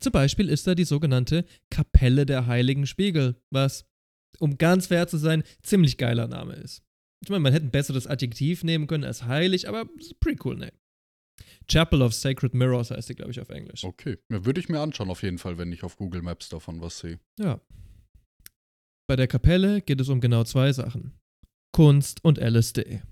Zum 0.00 0.12
Beispiel 0.12 0.48
ist 0.48 0.66
da 0.66 0.74
die 0.74 0.84
sogenannte 0.84 1.44
Kapelle 1.70 2.24
der 2.24 2.46
Heiligen 2.46 2.86
Spiegel, 2.86 3.40
was, 3.50 3.86
um 4.38 4.58
ganz 4.58 4.86
fair 4.86 5.08
zu 5.08 5.16
sein, 5.16 5.42
ziemlich 5.62 5.98
geiler 5.98 6.28
Name 6.28 6.54
ist. 6.54 6.82
Ich 7.22 7.30
meine, 7.30 7.40
man 7.40 7.52
hätte 7.52 7.66
ein 7.66 7.72
besseres 7.72 8.06
Adjektiv 8.06 8.62
nehmen 8.62 8.86
können 8.86 9.04
als 9.04 9.24
heilig, 9.24 9.68
aber 9.68 9.88
ist 9.98 10.12
ein 10.12 10.20
pretty 10.20 10.40
cool 10.44 10.56
name. 10.56 10.72
Chapel 11.68 12.02
of 12.02 12.14
Sacred 12.14 12.54
Mirrors 12.54 12.90
heißt 12.90 13.08
die, 13.08 13.14
glaube 13.14 13.32
ich, 13.32 13.40
auf 13.40 13.48
Englisch. 13.50 13.84
Okay. 13.84 14.18
Ja, 14.30 14.44
würde 14.44 14.60
ich 14.60 14.68
mir 14.68 14.80
anschauen 14.80 15.10
auf 15.10 15.22
jeden 15.22 15.38
Fall, 15.38 15.58
wenn 15.58 15.72
ich 15.72 15.82
auf 15.82 15.96
Google 15.96 16.22
Maps 16.22 16.48
davon 16.48 16.80
was 16.80 16.98
sehe. 16.98 17.18
Ja. 17.38 17.60
Bei 19.08 19.16
der 19.16 19.26
Kapelle 19.26 19.82
geht 19.82 20.00
es 20.00 20.08
um 20.08 20.20
genau 20.20 20.44
zwei 20.44 20.72
Sachen. 20.72 21.18
Kunst 21.72 22.24
und 22.24 22.38
LSD. 22.38 23.02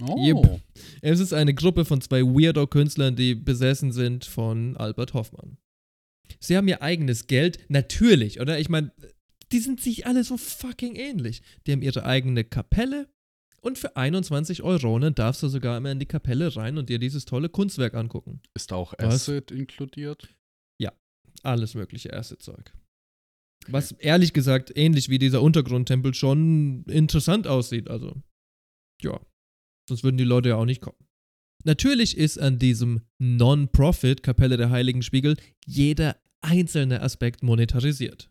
Oh. 0.00 0.26
Yep. 0.26 0.60
Es 1.02 1.20
ist 1.20 1.32
eine 1.32 1.54
Gruppe 1.54 1.84
von 1.84 2.00
zwei 2.00 2.22
Weirdo-Künstlern, 2.22 3.16
die 3.16 3.34
besessen 3.34 3.92
sind 3.92 4.24
von 4.24 4.76
Albert 4.76 5.14
Hoffmann. 5.14 5.58
Sie 6.40 6.56
haben 6.56 6.68
ihr 6.68 6.82
eigenes 6.82 7.26
Geld, 7.26 7.58
natürlich, 7.68 8.40
oder? 8.40 8.58
Ich 8.58 8.68
meine, 8.68 8.92
die 9.52 9.60
sind 9.60 9.80
sich 9.80 10.06
alle 10.06 10.24
so 10.24 10.36
fucking 10.36 10.96
ähnlich. 10.96 11.42
Die 11.66 11.72
haben 11.72 11.82
ihre 11.82 12.04
eigene 12.04 12.44
Kapelle 12.44 13.08
und 13.60 13.78
für 13.78 13.96
21 13.96 14.62
Euronen 14.62 15.14
darfst 15.14 15.42
du 15.42 15.48
sogar 15.48 15.76
immer 15.78 15.92
in 15.92 16.00
die 16.00 16.06
Kapelle 16.06 16.54
rein 16.56 16.76
und 16.76 16.88
dir 16.88 16.98
dieses 16.98 17.24
tolle 17.24 17.48
Kunstwerk 17.48 17.94
angucken. 17.94 18.40
Ist 18.54 18.72
da 18.72 18.76
auch 18.76 18.94
Was? 18.98 19.28
Acid 19.28 19.50
inkludiert? 19.50 20.28
Alles 21.44 21.74
mögliche 21.74 22.12
Acid-Zeug. 22.12 22.72
Was 23.68 23.92
ehrlich 23.92 24.32
gesagt 24.32 24.72
ähnlich 24.76 25.08
wie 25.10 25.18
dieser 25.18 25.42
Untergrundtempel 25.42 26.14
schon 26.14 26.84
interessant 26.84 27.46
aussieht. 27.46 27.88
Also, 27.88 28.16
ja. 29.02 29.20
Sonst 29.88 30.04
würden 30.04 30.18
die 30.18 30.24
Leute 30.24 30.50
ja 30.50 30.56
auch 30.56 30.64
nicht 30.64 30.80
kommen. 30.80 30.98
Natürlich 31.64 32.16
ist 32.16 32.38
an 32.38 32.58
diesem 32.58 33.02
Non-Profit 33.18 34.22
Kapelle 34.22 34.56
der 34.56 34.70
Heiligen 34.70 35.02
Spiegel 35.02 35.36
jeder 35.64 36.16
einzelne 36.42 37.00
Aspekt 37.00 37.42
monetarisiert. 37.42 38.30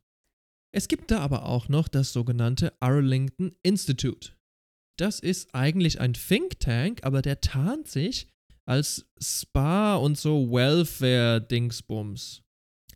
Es 0.71 0.87
gibt 0.87 1.11
da 1.11 1.19
aber 1.19 1.45
auch 1.45 1.67
noch 1.67 1.87
das 1.87 2.13
sogenannte 2.13 2.73
Arlington 2.79 3.55
Institute. 3.63 4.33
Das 4.97 5.19
ist 5.19 5.53
eigentlich 5.53 5.99
ein 5.99 6.13
Think 6.13 6.59
Tank, 6.59 6.99
aber 7.03 7.21
der 7.21 7.41
tarnt 7.41 7.87
sich 7.87 8.27
als 8.65 9.05
Spa 9.19 9.95
und 9.95 10.17
so 10.17 10.51
Welfare-Dingsbums. 10.51 12.43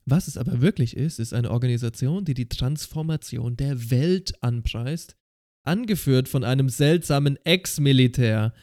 Was 0.06 0.28
es 0.28 0.38
aber 0.38 0.62
wirklich 0.62 0.96
ist, 0.96 1.20
ist 1.20 1.34
eine 1.34 1.52
Organisation, 1.52 2.24
die 2.24 2.34
die 2.34 2.48
Transformation 2.48 3.58
der 3.58 3.90
Welt 3.90 4.42
anpreist, 4.42 5.17
angeführt 5.68 6.28
von 6.30 6.44
einem 6.44 6.70
seltsamen 6.70 7.38
Ex-Militär. 7.44 8.54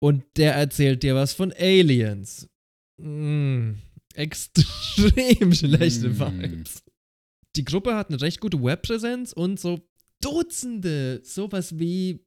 Und 0.00 0.24
der 0.36 0.54
erzählt 0.54 1.02
dir 1.02 1.14
was 1.14 1.32
von 1.32 1.52
Aliens. 1.52 2.48
Mm, 2.98 3.72
extrem 4.14 5.52
schlechte 5.54 6.08
Mm. 6.08 6.18
Vibes. 6.18 6.82
Die 7.56 7.64
Gruppe 7.64 7.94
hat 7.94 8.08
eine 8.08 8.20
recht 8.20 8.40
gute 8.40 8.62
Webpräsenz 8.62 9.32
und 9.32 9.60
so 9.60 9.80
Dutzende, 10.20 11.20
sowas 11.24 11.78
wie 11.78 12.24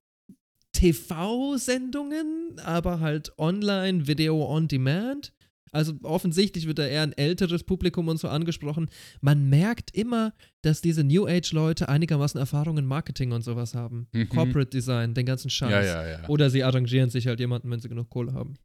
TV-Sendungen, 0.74 2.60
aber 2.60 3.00
halt 3.00 3.32
online, 3.38 4.08
Video 4.08 4.46
on 4.46 4.68
Demand. 4.68 5.34
Also 5.72 5.94
offensichtlich 6.04 6.68
wird 6.68 6.80
da 6.80 6.86
eher 6.86 7.02
ein 7.02 7.14
älteres 7.14 7.64
Publikum 7.64 8.08
und 8.08 8.18
so 8.18 8.28
angesprochen. 8.28 8.90
Man 9.22 9.50
merkt 9.50 9.96
immer, 9.96 10.34
dass 10.62 10.82
diese 10.82 11.04
New 11.04 11.28
Age-Leute 11.28 11.90
einigermaßen 11.90 12.40
Erfahrung 12.40 12.78
in 12.78 12.86
Marketing 12.86 13.32
und 13.32 13.44
sowas 13.44 13.76
haben. 13.76 14.08
Mhm. 14.14 14.30
Corporate 14.30 14.70
Design, 14.70 15.14
den 15.14 15.26
ganzen 15.26 15.50
Scheiß. 15.50 15.72
Ja, 15.72 15.82
ja, 15.84 16.08
ja. 16.08 16.30
Oder 16.30 16.50
sie 16.50 16.64
arrangieren 16.64 17.10
sich 17.10 17.28
halt 17.28 17.40
jemanden, 17.40 17.70
wenn 17.72 17.80
sie 17.80 17.90
genug 17.90 18.10
Kohle 18.10 18.34
haben. 18.34 18.56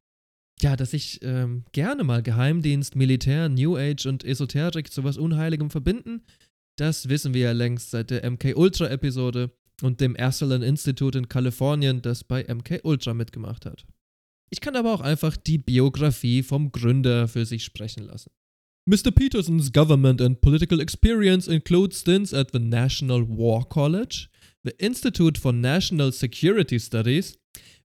Ja, 0.60 0.76
dass 0.76 0.90
sich 0.90 1.20
ähm, 1.22 1.64
gerne 1.72 2.04
mal 2.04 2.22
Geheimdienst, 2.22 2.94
Militär, 2.94 3.48
New 3.48 3.76
Age 3.76 4.06
und 4.06 4.24
Esoterik 4.24 4.92
zu 4.92 5.04
was 5.04 5.16
Unheiligem 5.16 5.70
verbinden, 5.70 6.22
das 6.76 7.08
wissen 7.08 7.34
wir 7.34 7.42
ja 7.42 7.52
längst 7.52 7.90
seit 7.90 8.10
der 8.10 8.28
MK 8.30 8.56
Ultra-Episode 8.56 9.50
und 9.82 10.00
dem 10.00 10.16
Esalen 10.16 10.62
Institute 10.62 11.18
in 11.18 11.28
Kalifornien, 11.28 12.02
das 12.02 12.24
bei 12.24 12.42
MK 12.42 12.80
Ultra 12.84 13.14
mitgemacht 13.14 13.66
hat. 13.66 13.84
Ich 14.50 14.60
kann 14.60 14.76
aber 14.76 14.92
auch 14.92 15.00
einfach 15.00 15.36
die 15.36 15.58
Biografie 15.58 16.42
vom 16.42 16.72
Gründer 16.72 17.28
für 17.28 17.46
sich 17.46 17.64
sprechen 17.64 18.04
lassen. 18.04 18.30
Mr. 18.86 19.12
Peterson's 19.12 19.72
government 19.72 20.20
and 20.20 20.40
political 20.40 20.80
experience 20.80 21.46
includes 21.46 22.00
stints 22.00 22.34
at 22.34 22.50
the 22.52 22.58
National 22.58 23.22
War 23.28 23.68
College, 23.68 24.28
the 24.64 24.74
Institute 24.78 25.38
for 25.38 25.52
National 25.52 26.10
Security 26.10 26.78
Studies, 26.78 27.38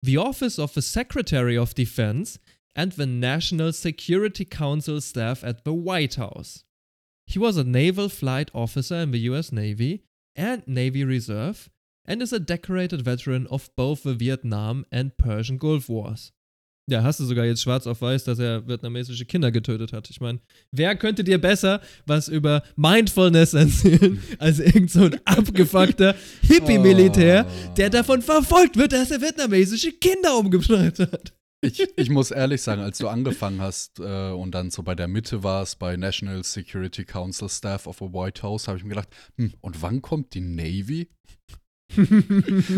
the 0.02 0.16
Office 0.16 0.58
of 0.58 0.72
the 0.72 0.80
Secretary 0.80 1.58
of 1.58 1.74
Defense, 1.74 2.38
and 2.74 2.92
the 2.92 3.06
National 3.06 3.72
Security 3.72 4.44
Council 4.44 5.00
staff 5.00 5.44
at 5.44 5.64
the 5.64 5.74
White 5.74 6.14
House. 6.14 6.64
He 7.26 7.38
was 7.38 7.56
a 7.56 7.64
naval 7.64 8.08
flight 8.08 8.50
officer 8.54 8.96
in 8.96 9.10
the 9.10 9.20
US 9.30 9.52
Navy 9.52 10.04
and 10.36 10.66
Navy 10.66 11.04
Reserve 11.04 11.70
and 12.06 12.20
is 12.20 12.32
a 12.32 12.40
decorated 12.40 13.02
veteran 13.02 13.46
of 13.48 13.70
both 13.76 14.02
the 14.02 14.14
Vietnam 14.14 14.84
and 14.92 15.16
Persian 15.16 15.56
Gulf 15.56 15.88
Wars. 15.88 16.32
Ja, 16.86 17.02
hast 17.02 17.18
du 17.18 17.24
sogar 17.24 17.46
jetzt 17.46 17.62
schwarz 17.62 17.86
auf 17.86 18.02
weiß, 18.02 18.24
dass 18.24 18.38
er 18.38 18.68
vietnamesische 18.68 19.24
Kinder 19.24 19.50
getötet 19.50 19.94
hat. 19.94 20.10
Ich 20.10 20.20
meine, 20.20 20.40
wer 20.70 20.94
könnte 20.96 21.24
dir 21.24 21.40
besser 21.40 21.80
was 22.04 22.28
über 22.28 22.62
Mindfulness 22.76 23.54
erzählen, 23.54 24.22
als 24.38 24.58
irgend 24.58 24.90
so 24.90 25.04
ein 25.04 25.18
abgefuckter 25.24 26.14
Hippie-Militär, 26.42 27.46
der 27.78 27.88
davon 27.88 28.20
verfolgt 28.20 28.76
wird, 28.76 28.92
dass 28.92 29.10
er 29.10 29.22
vietnamesische 29.22 29.92
Kinder 29.92 30.36
umgebracht 30.36 30.98
hat. 30.98 31.32
Ich, 31.64 31.82
ich 31.96 32.10
muss 32.10 32.30
ehrlich 32.30 32.60
sagen, 32.60 32.82
als 32.82 32.98
du 32.98 33.08
angefangen 33.08 33.62
hast 33.62 33.98
äh, 33.98 34.30
und 34.30 34.52
dann 34.54 34.70
so 34.70 34.82
bei 34.82 34.94
der 34.94 35.08
Mitte 35.08 35.42
warst, 35.42 35.78
bei 35.78 35.96
National 35.96 36.44
Security 36.44 37.06
Council 37.06 37.48
Staff 37.48 37.86
of 37.86 37.98
the 37.98 38.12
White 38.12 38.42
House, 38.42 38.68
habe 38.68 38.76
ich 38.76 38.84
mir 38.84 38.90
gedacht, 38.90 39.08
hm, 39.38 39.54
und 39.62 39.80
wann 39.80 40.02
kommt 40.02 40.34
die 40.34 40.42
Navy? 40.42 41.08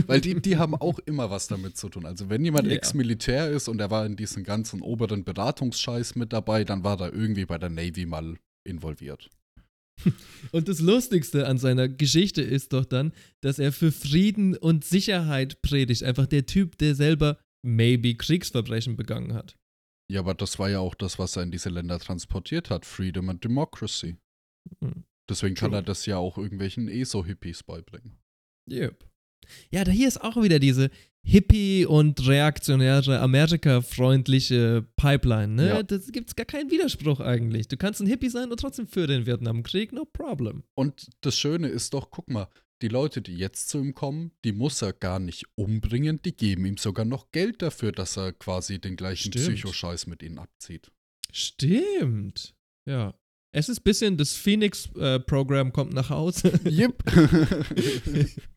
Weil 0.06 0.20
die, 0.20 0.40
die 0.40 0.56
haben 0.56 0.74
auch 0.74 0.98
immer 1.00 1.30
was 1.30 1.46
damit 1.46 1.76
zu 1.76 1.88
tun. 1.88 2.06
Also 2.06 2.28
wenn 2.28 2.44
jemand 2.44 2.66
Ja. 2.66 2.74
Ex-Militär 2.74 3.50
ist 3.50 3.68
und 3.68 3.80
er 3.80 3.90
war 3.90 4.04
in 4.04 4.16
diesem 4.16 4.44
ganzen 4.44 4.82
oberen 4.82 5.24
Beratungsscheiß 5.24 6.16
mit 6.16 6.32
dabei, 6.32 6.64
dann 6.64 6.84
war 6.84 7.00
er 7.00 7.12
irgendwie 7.12 7.46
bei 7.46 7.58
der 7.58 7.70
Navy 7.70 8.06
mal 8.06 8.36
involviert. 8.64 9.30
Und 10.52 10.68
das 10.68 10.80
Lustigste 10.80 11.46
an 11.46 11.58
seiner 11.58 11.88
Geschichte 11.88 12.42
ist 12.42 12.72
doch 12.72 12.84
dann, 12.84 13.12
dass 13.40 13.58
er 13.58 13.72
für 13.72 13.92
Frieden 13.92 14.56
und 14.56 14.84
Sicherheit 14.84 15.62
predigt. 15.62 16.02
Einfach 16.02 16.26
der 16.26 16.44
Typ, 16.44 16.76
der 16.78 16.94
selber 16.94 17.38
maybe 17.62 18.14
Kriegsverbrechen 18.14 18.96
begangen 18.96 19.32
hat. 19.32 19.56
Ja, 20.12 20.20
aber 20.20 20.34
das 20.34 20.58
war 20.58 20.68
ja 20.68 20.80
auch 20.80 20.94
das, 20.94 21.18
was 21.18 21.36
er 21.36 21.42
in 21.44 21.50
diese 21.50 21.70
Länder 21.70 21.98
transportiert 21.98 22.70
hat. 22.70 22.84
Freedom 22.84 23.28
and 23.30 23.42
Democracy. 23.42 24.16
Hm. 24.80 25.04
Deswegen 25.28 25.54
kann 25.56 25.70
True. 25.70 25.78
er 25.78 25.82
das 25.82 26.06
ja 26.06 26.18
auch 26.18 26.38
irgendwelchen 26.38 26.88
ESO-Hippies 26.88 27.64
beibringen. 27.64 28.18
Yep. 28.70 29.04
Ja, 29.70 29.84
da 29.84 29.92
hier 29.92 30.08
ist 30.08 30.22
auch 30.22 30.42
wieder 30.42 30.58
diese 30.58 30.90
Hippie- 31.26 31.86
und 31.86 32.24
reaktionäre, 32.26 33.20
Amerika-freundliche 33.20 34.86
Pipeline, 34.94 35.54
ne? 35.54 35.68
Ja. 35.68 35.82
Da 35.82 35.98
gibt's 35.98 36.36
gar 36.36 36.46
keinen 36.46 36.70
Widerspruch 36.70 37.18
eigentlich. 37.18 37.66
Du 37.66 37.76
kannst 37.76 38.00
ein 38.00 38.06
Hippie 38.06 38.28
sein 38.28 38.50
und 38.50 38.60
trotzdem 38.60 38.86
für 38.86 39.08
den 39.08 39.26
Vietnamkrieg, 39.26 39.92
no 39.92 40.04
problem. 40.04 40.62
Und 40.74 41.08
das 41.22 41.36
Schöne 41.36 41.66
ist 41.66 41.94
doch, 41.94 42.12
guck 42.12 42.30
mal, 42.30 42.48
die 42.80 42.88
Leute, 42.88 43.22
die 43.22 43.36
jetzt 43.36 43.70
zu 43.70 43.78
ihm 43.78 43.94
kommen, 43.94 44.30
die 44.44 44.52
muss 44.52 44.82
er 44.82 44.92
gar 44.92 45.18
nicht 45.18 45.46
umbringen, 45.56 46.20
die 46.22 46.36
geben 46.36 46.64
ihm 46.64 46.76
sogar 46.76 47.04
noch 47.04 47.32
Geld 47.32 47.60
dafür, 47.60 47.90
dass 47.90 48.16
er 48.16 48.32
quasi 48.32 48.78
den 48.80 48.96
gleichen 48.96 49.32
Stimmt. 49.32 49.56
Psychoscheiß 49.56 50.06
mit 50.06 50.22
ihnen 50.22 50.38
abzieht. 50.38 50.92
Stimmt. 51.32 52.54
Ja. 52.88 53.14
Es 53.52 53.68
ist 53.68 53.80
ein 53.80 53.84
bisschen, 53.84 54.16
das 54.16 54.34
Phoenix-Programm 54.34 55.72
kommt 55.72 55.92
nach 55.92 56.10
Hause. 56.10 56.52
Yep. 56.66 57.02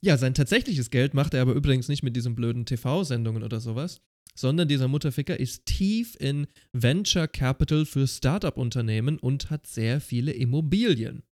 Ja, 0.00 0.16
sein 0.16 0.34
tatsächliches 0.34 0.90
Geld 0.90 1.14
macht 1.14 1.34
er 1.34 1.42
aber 1.42 1.54
übrigens 1.54 1.88
nicht 1.88 2.02
mit 2.02 2.14
diesen 2.14 2.36
blöden 2.36 2.66
TV-Sendungen 2.66 3.42
oder 3.42 3.58
sowas, 3.58 4.00
sondern 4.34 4.68
dieser 4.68 4.86
Mutterficker 4.86 5.38
ist 5.38 5.66
tief 5.66 6.16
in 6.20 6.46
Venture 6.72 7.26
Capital 7.26 7.84
für 7.84 8.06
Startup-Unternehmen 8.06 9.18
und 9.18 9.50
hat 9.50 9.66
sehr 9.66 10.00
viele 10.00 10.32
Immobilien. 10.32 11.24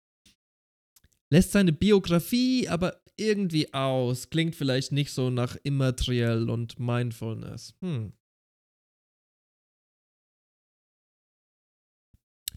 Lässt 1.31 1.53
seine 1.53 1.73
Biografie 1.73 2.69
aber 2.69 3.03
irgendwie 3.17 3.73
aus, 3.75 4.31
klingt 4.31 4.57
vielleicht 4.57 4.93
nicht 4.93 5.13
so 5.13 5.31
nach 5.31 5.57
immateriell 5.63 6.49
und 6.49 6.79
Mindfulness. 6.79 7.75
Hm. 7.81 8.13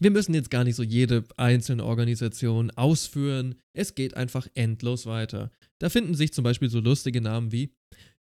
Wir 0.00 0.12
müssen 0.12 0.32
jetzt 0.32 0.50
gar 0.50 0.62
nicht 0.62 0.76
so 0.76 0.84
jede 0.84 1.24
einzelne 1.36 1.84
Organisation 1.84 2.70
ausführen. 2.70 3.56
Es 3.72 3.96
geht 3.96 4.14
einfach 4.14 4.46
endlos 4.54 5.06
weiter. 5.06 5.50
Da 5.78 5.88
finden 5.88 6.14
sich 6.14 6.32
zum 6.32 6.44
Beispiel 6.44 6.68
so 6.68 6.80
lustige 6.80 7.20
Namen 7.20 7.52
wie 7.52 7.72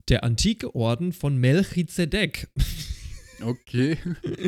der 0.07 0.23
antike 0.23 0.73
Orden 0.75 1.13
von 1.13 1.37
Melchizedek. 1.37 2.47
okay. 3.41 3.97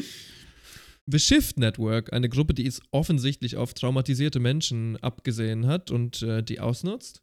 The 1.06 1.20
Shift 1.20 1.58
Network, 1.58 2.14
eine 2.14 2.30
Gruppe, 2.30 2.54
die 2.54 2.66
es 2.66 2.82
offensichtlich 2.92 3.58
auf 3.58 3.74
traumatisierte 3.74 4.40
Menschen 4.40 4.96
abgesehen 5.04 5.68
hat 5.68 5.92
und 5.92 6.22
äh, 6.22 6.42
die 6.42 6.62
ausnutzt. 6.62 7.22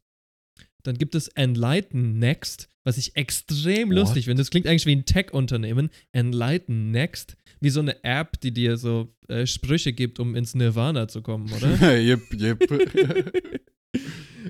Dann 0.83 0.99
gibt 0.99 1.15
es 1.15 1.29
Enlighten 1.29 2.19
Next, 2.19 2.69
was 2.85 2.99
ich 2.99 3.17
extrem 3.17 3.89
What? 3.89 3.97
lustig 3.97 4.27
finde. 4.27 4.43
Das 4.43 4.51
klingt 4.51 4.67
eigentlich 4.67 4.87
wie 4.87 4.97
ein 4.97 5.07
Tech-Unternehmen. 5.07 5.91
Enlighten 6.13 6.91
Next, 6.91 7.37
wie 7.61 7.71
so 7.71 7.81
eine 7.81 8.03
App, 8.05 8.41
die 8.41 8.53
dir 8.53 8.77
so 8.77 9.15
äh, 9.29 9.47
Sprüche 9.47 9.93
gibt, 9.93 10.21
um 10.21 10.35
ins 10.35 10.55
Nirvana 10.55 11.09
zu 11.09 11.23
kommen, 11.23 11.51
oder? 11.53 11.99
yep, 11.99 12.23
yep. 12.35 12.61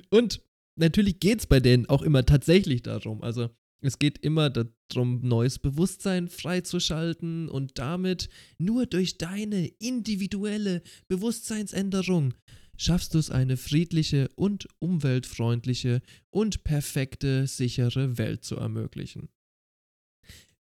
Und 0.09 0.41
natürlich 0.81 1.19
geht 1.19 1.39
es 1.39 1.47
bei 1.47 1.59
denen 1.59 1.85
auch 1.87 2.01
immer 2.01 2.25
tatsächlich 2.25 2.81
darum. 2.81 3.21
Also 3.21 3.49
es 3.81 3.97
geht 3.97 4.17
immer 4.19 4.49
darum, 4.49 5.21
neues 5.21 5.57
Bewusstsein 5.57 6.27
freizuschalten 6.27 7.47
und 7.49 7.79
damit 7.79 8.29
nur 8.57 8.85
durch 8.85 9.17
deine 9.17 9.67
individuelle 9.79 10.83
Bewusstseinsänderung 11.07 12.33
schaffst 12.77 13.13
du 13.13 13.19
es, 13.19 13.31
eine 13.31 13.57
friedliche 13.57 14.29
und 14.35 14.67
umweltfreundliche 14.79 16.01
und 16.31 16.63
perfekte, 16.63 17.47
sichere 17.47 18.17
Welt 18.17 18.43
zu 18.43 18.57
ermöglichen. 18.57 19.29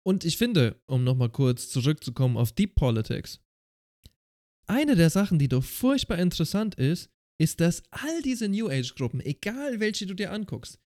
Und 0.06 0.24
ich 0.24 0.36
finde, 0.36 0.80
um 0.86 1.02
nochmal 1.02 1.30
kurz 1.30 1.70
zurückzukommen 1.70 2.36
auf 2.36 2.52
Deep 2.52 2.74
Politics, 2.74 3.40
eine 4.66 4.96
der 4.96 5.10
Sachen, 5.10 5.38
die 5.38 5.48
doch 5.48 5.64
furchtbar 5.64 6.18
interessant 6.18 6.74
ist, 6.74 7.10
ist, 7.38 7.60
dass 7.60 7.82
all 7.90 8.22
diese 8.22 8.48
New 8.48 8.68
Age-Gruppen, 8.68 9.20
egal 9.20 9.80
welche 9.80 10.06
du 10.06 10.14
dir 10.14 10.32
anguckst, 10.32 10.78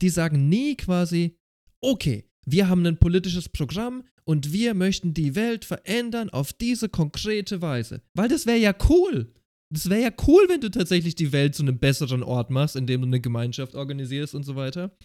die 0.00 0.08
sagen 0.08 0.48
nie 0.48 0.76
quasi, 0.76 1.36
okay, 1.80 2.24
wir 2.46 2.68
haben 2.68 2.84
ein 2.86 2.98
politisches 2.98 3.48
Programm 3.48 4.04
und 4.24 4.52
wir 4.52 4.74
möchten 4.74 5.14
die 5.14 5.34
Welt 5.34 5.64
verändern 5.64 6.30
auf 6.30 6.52
diese 6.52 6.88
konkrete 6.88 7.62
Weise. 7.62 8.02
Weil 8.14 8.28
das 8.28 8.46
wäre 8.46 8.58
ja 8.58 8.74
cool. 8.88 9.32
Das 9.70 9.88
wäre 9.88 10.02
ja 10.02 10.12
cool, 10.26 10.46
wenn 10.48 10.60
du 10.60 10.70
tatsächlich 10.70 11.14
die 11.14 11.32
Welt 11.32 11.54
zu 11.54 11.62
einem 11.62 11.78
besseren 11.78 12.22
Ort 12.22 12.50
machst, 12.50 12.76
indem 12.76 13.00
du 13.00 13.06
eine 13.06 13.20
Gemeinschaft 13.20 13.74
organisierst 13.74 14.34
und 14.34 14.44
so 14.44 14.56
weiter. 14.56 14.96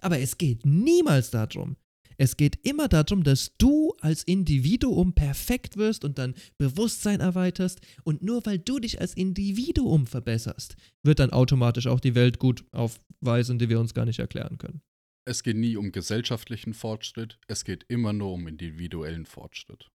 Aber 0.00 0.18
es 0.18 0.38
geht 0.38 0.64
niemals 0.64 1.30
darum. 1.30 1.76
Es 2.18 2.36
geht 2.36 2.58
immer 2.66 2.88
darum, 2.88 3.22
dass 3.24 3.52
du 3.58 3.94
als 4.00 4.22
Individuum 4.22 5.14
perfekt 5.14 5.76
wirst 5.76 6.04
und 6.04 6.18
dann 6.18 6.34
Bewusstsein 6.58 7.20
erweiterst. 7.20 7.80
Und 8.04 8.22
nur 8.22 8.44
weil 8.46 8.58
du 8.58 8.78
dich 8.78 9.00
als 9.00 9.14
Individuum 9.14 10.06
verbesserst, 10.06 10.76
wird 11.04 11.18
dann 11.18 11.30
automatisch 11.30 11.86
auch 11.86 12.00
die 12.00 12.14
Welt 12.14 12.38
gut 12.38 12.64
auf 12.72 13.00
Weisen, 13.20 13.58
die 13.58 13.68
wir 13.68 13.80
uns 13.80 13.94
gar 13.94 14.04
nicht 14.06 14.18
erklären 14.18 14.58
können. 14.58 14.80
Es 15.28 15.42
geht 15.42 15.56
nie 15.56 15.76
um 15.76 15.90
gesellschaftlichen 15.92 16.72
Fortschritt, 16.72 17.38
es 17.48 17.64
geht 17.64 17.84
immer 17.88 18.12
nur 18.12 18.32
um 18.32 18.46
individuellen 18.46 19.26
Fortschritt. 19.26 19.88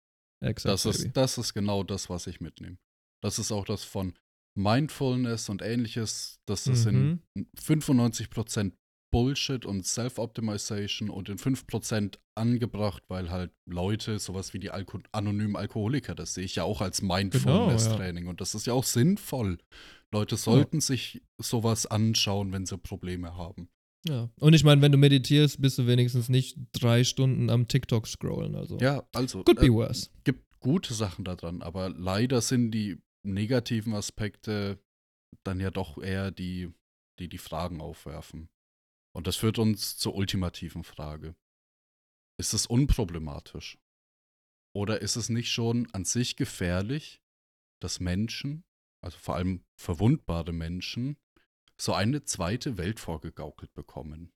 Exakt. 0.42 0.72
Das 0.72 0.86
ist, 0.86 1.10
das 1.16 1.36
ist 1.36 1.52
genau 1.52 1.82
das, 1.82 2.08
was 2.08 2.26
ich 2.26 2.40
mitnehme. 2.40 2.78
Das 3.22 3.38
ist 3.38 3.52
auch 3.52 3.64
das 3.64 3.84
von 3.84 4.14
Mindfulness 4.56 5.48
und 5.48 5.62
ähnliches. 5.62 6.40
Das 6.46 6.66
ist 6.66 6.86
Mhm. 6.86 7.20
in 7.34 7.46
95% 7.56 8.72
Bullshit 9.10 9.64
und 9.64 9.86
Self-Optimization 9.86 11.10
und 11.10 11.28
in 11.28 11.38
5% 11.38 12.18
angebracht, 12.34 13.02
weil 13.08 13.30
halt 13.30 13.52
Leute, 13.66 14.18
sowas 14.18 14.52
wie 14.54 14.58
die 14.58 14.70
Alko 14.70 15.00
anonymen 15.12 15.56
Alkoholiker, 15.56 16.14
das 16.14 16.34
sehe 16.34 16.44
ich 16.44 16.56
ja 16.56 16.64
auch 16.64 16.80
als 16.80 17.02
Mindfulness-Training 17.02 18.26
und 18.26 18.40
das 18.40 18.54
ist 18.54 18.66
ja 18.66 18.72
auch 18.72 18.84
sinnvoll. 18.84 19.58
Leute 20.12 20.36
sollten 20.36 20.80
sich 20.80 21.22
sowas 21.38 21.86
anschauen, 21.86 22.52
wenn 22.52 22.66
sie 22.66 22.78
Probleme 22.78 23.36
haben. 23.36 23.68
Ja. 24.06 24.30
Und 24.40 24.54
ich 24.54 24.64
meine, 24.64 24.80
wenn 24.80 24.92
du 24.92 24.98
meditierst, 24.98 25.60
bist 25.60 25.78
du 25.78 25.86
wenigstens 25.86 26.28
nicht 26.28 26.56
drei 26.72 27.04
Stunden 27.04 27.50
am 27.50 27.68
TikTok 27.68 28.06
scrollen. 28.06 28.54
Also. 28.54 28.78
Ja, 28.78 29.06
also. 29.14 29.42
Could 29.42 29.58
be 29.58 29.66
äh, 29.66 29.72
worse. 29.72 30.08
gibt 30.24 30.44
gute 30.60 30.94
Sachen 30.94 31.24
daran, 31.24 31.62
aber 31.62 31.90
leider 31.90 32.40
sind 32.40 32.70
die 32.70 32.98
negativen 33.24 33.94
Aspekte 33.94 34.78
dann 35.44 35.60
ja 35.60 35.70
doch 35.70 35.98
eher 35.98 36.30
die, 36.30 36.72
die 37.18 37.28
die 37.28 37.38
Fragen 37.38 37.80
aufwerfen. 37.80 38.48
Und 39.12 39.26
das 39.26 39.36
führt 39.36 39.58
uns 39.58 39.96
zur 39.96 40.14
ultimativen 40.14 40.84
Frage. 40.84 41.34
Ist 42.38 42.52
es 42.54 42.66
unproblematisch? 42.66 43.78
Oder 44.74 45.02
ist 45.02 45.16
es 45.16 45.28
nicht 45.28 45.50
schon 45.50 45.88
an 45.92 46.04
sich 46.04 46.36
gefährlich, 46.36 47.20
dass 47.80 48.00
Menschen, 48.00 48.64
also 49.00 49.18
vor 49.18 49.36
allem 49.36 49.64
verwundbare 49.76 50.52
Menschen, 50.52 51.16
so 51.80 51.94
eine 51.94 52.24
zweite 52.24 52.76
Welt 52.76 53.00
vorgegaukelt 53.00 53.72
bekommen? 53.74 54.32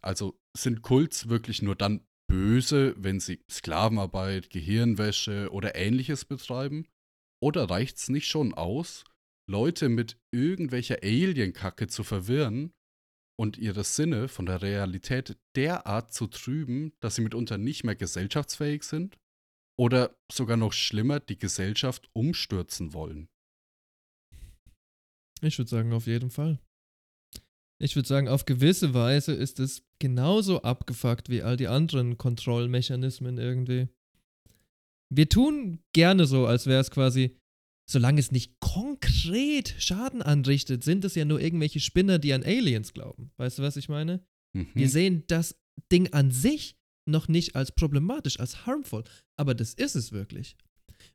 Also 0.00 0.40
sind 0.56 0.82
Kults 0.82 1.28
wirklich 1.28 1.62
nur 1.62 1.76
dann 1.76 2.04
böse, 2.26 2.94
wenn 2.96 3.20
sie 3.20 3.44
Sklavenarbeit, 3.48 4.50
Gehirnwäsche 4.50 5.50
oder 5.52 5.76
ähnliches 5.76 6.24
betreiben? 6.24 6.88
Oder 7.40 7.68
reicht 7.70 7.98
es 7.98 8.08
nicht 8.08 8.26
schon 8.26 8.54
aus, 8.54 9.04
Leute 9.48 9.88
mit 9.88 10.18
irgendwelcher 10.30 11.02
Alien-Kacke 11.02 11.88
zu 11.88 12.04
verwirren 12.04 12.72
und 13.42 13.58
ihre 13.58 13.82
Sinne 13.82 14.28
von 14.28 14.46
der 14.46 14.62
Realität 14.62 15.36
derart 15.56 16.14
zu 16.14 16.28
trüben, 16.28 16.92
dass 17.00 17.16
sie 17.16 17.22
mitunter 17.22 17.58
nicht 17.58 17.82
mehr 17.82 17.96
gesellschaftsfähig 17.96 18.84
sind? 18.84 19.18
Oder 19.76 20.16
sogar 20.30 20.56
noch 20.56 20.72
schlimmer, 20.72 21.18
die 21.18 21.36
Gesellschaft 21.36 22.08
umstürzen 22.12 22.92
wollen? 22.92 23.28
Ich 25.40 25.58
würde 25.58 25.68
sagen, 25.68 25.92
auf 25.92 26.06
jeden 26.06 26.30
Fall. 26.30 26.60
Ich 27.80 27.96
würde 27.96 28.06
sagen, 28.06 28.28
auf 28.28 28.44
gewisse 28.44 28.94
Weise 28.94 29.32
ist 29.32 29.58
es 29.58 29.82
genauso 29.98 30.62
abgefuckt 30.62 31.28
wie 31.28 31.42
all 31.42 31.56
die 31.56 31.66
anderen 31.66 32.16
Kontrollmechanismen 32.18 33.38
irgendwie. 33.38 33.88
Wir 35.12 35.28
tun 35.28 35.82
gerne 35.92 36.26
so, 36.26 36.46
als 36.46 36.66
wäre 36.66 36.80
es 36.80 36.92
quasi, 36.92 37.36
solange 37.92 38.20
es 38.20 38.32
nicht 38.32 38.58
konkret 38.60 39.74
Schaden 39.78 40.22
anrichtet, 40.22 40.82
sind 40.84 41.04
es 41.04 41.14
ja 41.14 41.24
nur 41.24 41.40
irgendwelche 41.40 41.80
Spinner, 41.80 42.18
die 42.18 42.32
an 42.32 42.42
Aliens 42.42 42.92
glauben. 42.92 43.30
Weißt 43.36 43.58
du, 43.58 43.62
was 43.62 43.76
ich 43.76 43.88
meine? 43.88 44.24
Wir 44.52 44.66
Mhm. 44.86 44.88
sehen 44.88 45.24
das 45.28 45.56
Ding 45.90 46.12
an 46.12 46.30
sich 46.30 46.76
noch 47.06 47.28
nicht 47.28 47.56
als 47.56 47.72
problematisch, 47.72 48.38
als 48.38 48.66
harmful, 48.66 49.04
aber 49.36 49.54
das 49.54 49.74
ist 49.74 49.94
es 49.96 50.12
wirklich. 50.12 50.56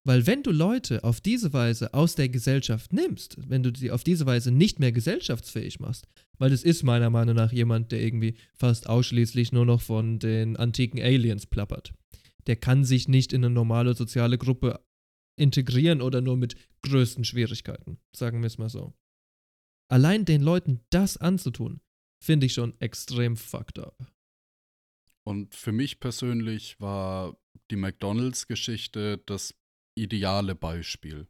Weil 0.04 0.28
wenn 0.28 0.44
du 0.44 0.52
Leute 0.52 1.04
auf 1.04 1.22
diese 1.22 1.54
Weise 1.54 1.94
aus 1.94 2.16
der 2.16 2.28
Gesellschaft 2.30 2.92
nimmst, 2.94 3.38
wenn 3.48 3.64
du 3.64 3.72
sie 3.76 3.92
auf 3.92 4.04
diese 4.04 4.26
Weise 4.26 4.52
nicht 4.52 4.80
mehr 4.80 4.92
gesellschaftsfähig 4.92 5.80
machst, 5.80 6.08
weil 6.38 6.50
das 6.50 6.64
ist 6.64 6.84
meiner 6.84 7.10
Meinung 7.10 7.36
nach 7.36 7.54
jemand, 7.54 7.92
der 7.92 8.02
irgendwie 8.02 8.36
fast 8.54 8.90
ausschließlich 8.90 9.52
nur 9.54 9.66
noch 9.66 9.82
von 9.82 10.20
den 10.20 10.58
antiken 10.58 11.00
Aliens 11.02 11.46
plappert. 11.46 11.94
Der 12.48 12.56
kann 12.58 12.84
sich 12.84 13.08
nicht 13.08 13.32
in 13.34 13.46
eine 13.46 13.54
normale 13.54 13.94
soziale 13.94 14.38
Gruppe 14.38 14.80
integrieren 15.38 16.02
oder 16.02 16.22
nur 16.22 16.36
mit 16.36 16.56
größten 16.82 17.24
Schwierigkeiten, 17.24 18.00
sagen 18.16 18.42
wir 18.42 18.48
es 18.48 18.58
mal 18.58 18.70
so. 18.70 18.94
Allein 19.90 20.26
den 20.26 20.42
Leuten 20.42 20.82
das 20.90 21.18
anzutun, 21.18 21.80
finde 22.22 22.46
ich 22.46 22.54
schon 22.54 22.80
extrem 22.82 23.38
fucked 23.38 23.80
up. 23.80 23.96
Und 25.24 25.56
für 25.56 25.72
mich 25.72 26.00
persönlich 26.00 26.80
war 26.80 27.38
die 27.70 27.76
McDonalds-Geschichte 27.76 29.18
das 29.26 29.56
ideale 29.96 30.56
Beispiel. 30.56 31.28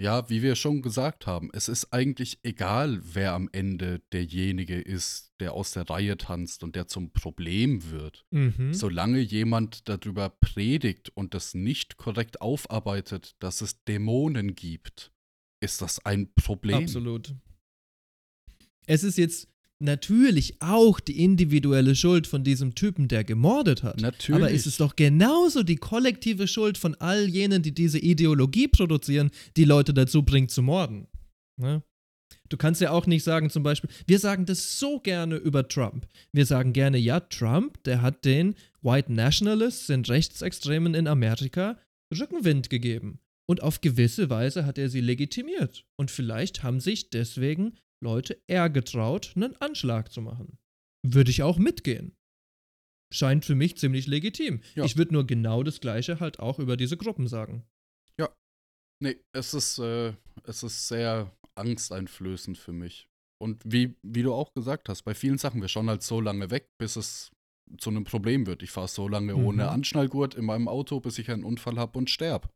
Ja, 0.00 0.30
wie 0.30 0.40
wir 0.40 0.56
schon 0.56 0.80
gesagt 0.80 1.26
haben, 1.26 1.50
es 1.52 1.68
ist 1.68 1.92
eigentlich 1.92 2.38
egal, 2.42 3.02
wer 3.02 3.34
am 3.34 3.50
Ende 3.52 4.00
derjenige 4.12 4.80
ist, 4.80 5.34
der 5.40 5.52
aus 5.52 5.72
der 5.72 5.90
Reihe 5.90 6.16
tanzt 6.16 6.64
und 6.64 6.74
der 6.74 6.86
zum 6.86 7.12
Problem 7.12 7.90
wird. 7.90 8.24
Mhm. 8.30 8.72
Solange 8.72 9.18
jemand 9.18 9.90
darüber 9.90 10.30
predigt 10.30 11.10
und 11.10 11.34
das 11.34 11.52
nicht 11.52 11.98
korrekt 11.98 12.40
aufarbeitet, 12.40 13.36
dass 13.40 13.60
es 13.60 13.84
Dämonen 13.84 14.54
gibt, 14.54 15.12
ist 15.62 15.82
das 15.82 16.02
ein 16.06 16.32
Problem. 16.32 16.84
Absolut. 16.84 17.34
Es 18.86 19.04
ist 19.04 19.18
jetzt 19.18 19.48
natürlich 19.80 20.60
auch 20.60 21.00
die 21.00 21.22
individuelle 21.24 21.94
Schuld 21.94 22.26
von 22.26 22.44
diesem 22.44 22.74
Typen, 22.74 23.08
der 23.08 23.24
gemordet 23.24 23.82
hat. 23.82 24.00
Natürlich. 24.00 24.42
Aber 24.42 24.52
es 24.52 24.66
ist 24.66 24.80
doch 24.80 24.94
genauso 24.96 25.62
die 25.62 25.76
kollektive 25.76 26.46
Schuld 26.46 26.78
von 26.78 26.94
all 26.96 27.28
jenen, 27.28 27.62
die 27.62 27.72
diese 27.72 27.98
Ideologie 27.98 28.68
produzieren, 28.68 29.30
die 29.56 29.64
Leute 29.64 29.94
dazu 29.94 30.22
bringt 30.22 30.50
zu 30.50 30.62
morden. 30.62 31.06
Ne? 31.56 31.82
Du 32.48 32.56
kannst 32.56 32.80
ja 32.80 32.90
auch 32.90 33.06
nicht 33.06 33.22
sagen, 33.22 33.48
zum 33.48 33.62
Beispiel, 33.62 33.90
wir 34.06 34.18
sagen 34.18 34.44
das 34.44 34.78
so 34.78 35.00
gerne 35.00 35.36
über 35.36 35.66
Trump. 35.68 36.06
Wir 36.32 36.46
sagen 36.46 36.72
gerne, 36.72 36.98
ja, 36.98 37.20
Trump, 37.20 37.82
der 37.84 38.02
hat 38.02 38.24
den 38.24 38.56
White 38.82 39.12
Nationalists, 39.12 39.86
den 39.86 40.04
Rechtsextremen 40.04 40.94
in 40.94 41.06
Amerika, 41.06 41.78
Rückenwind 42.16 42.68
gegeben. 42.68 43.20
Und 43.48 43.62
auf 43.62 43.80
gewisse 43.80 44.30
Weise 44.30 44.66
hat 44.66 44.78
er 44.78 44.88
sie 44.88 45.00
legitimiert. 45.00 45.84
Und 45.96 46.10
vielleicht 46.10 46.62
haben 46.62 46.80
sich 46.80 47.10
deswegen 47.10 47.74
Leute 48.02 48.40
eher 48.46 48.70
getraut, 48.70 49.32
einen 49.36 49.56
Anschlag 49.56 50.10
zu 50.12 50.20
machen. 50.22 50.58
Würde 51.06 51.30
ich 51.30 51.42
auch 51.42 51.58
mitgehen. 51.58 52.14
Scheint 53.12 53.44
für 53.44 53.54
mich 53.54 53.76
ziemlich 53.76 54.06
legitim. 54.06 54.60
Ja. 54.74 54.84
Ich 54.84 54.96
würde 54.96 55.12
nur 55.12 55.26
genau 55.26 55.62
das 55.62 55.80
Gleiche 55.80 56.20
halt 56.20 56.38
auch 56.38 56.58
über 56.58 56.76
diese 56.76 56.96
Gruppen 56.96 57.26
sagen. 57.26 57.66
Nee, 59.02 59.18
es 59.32 59.54
ist, 59.54 59.78
äh, 59.78 60.12
es 60.44 60.62
ist 60.62 60.86
sehr 60.86 61.34
angsteinflößend 61.54 62.58
für 62.58 62.74
mich. 62.74 63.08
Und 63.42 63.62
wie, 63.64 63.96
wie 64.02 64.22
du 64.22 64.34
auch 64.34 64.52
gesagt 64.52 64.90
hast, 64.90 65.04
bei 65.04 65.14
vielen 65.14 65.38
Sachen, 65.38 65.62
wir 65.62 65.68
schauen 65.68 65.88
halt 65.88 66.02
so 66.02 66.20
lange 66.20 66.50
weg, 66.50 66.68
bis 66.78 66.96
es 66.96 67.30
zu 67.78 67.88
einem 67.88 68.04
Problem 68.04 68.46
wird. 68.46 68.62
Ich 68.62 68.70
fahre 68.70 68.88
so 68.88 69.08
lange 69.08 69.34
Mhm. 69.34 69.44
ohne 69.46 69.70
Anschnallgurt 69.70 70.34
in 70.34 70.44
meinem 70.44 70.68
Auto, 70.68 71.00
bis 71.00 71.16
ich 71.16 71.30
einen 71.30 71.44
Unfall 71.44 71.78
habe 71.78 71.96
und 71.98 72.10
sterb. 72.10 72.52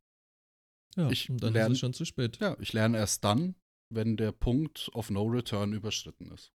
Ja, 0.97 1.09
Ich 1.11 1.31
und 1.31 1.43
dann 1.43 1.55
lern- 1.55 1.73
ist 1.73 1.77
es 1.77 1.81
schon 1.81 1.95
zu 1.95 2.05
spät. 2.05 2.37
Ja, 2.41 2.59
ich 2.61 2.75
lerne 2.75 2.99
erst 2.99 3.25
dann, 3.25 3.55
wenn 3.95 4.17
der 4.17 4.33
Punkt 4.33 4.91
of 4.95 5.11
No 5.11 5.25
Return 5.25 5.73
überschritten 5.73 6.31
ist. 6.33 6.53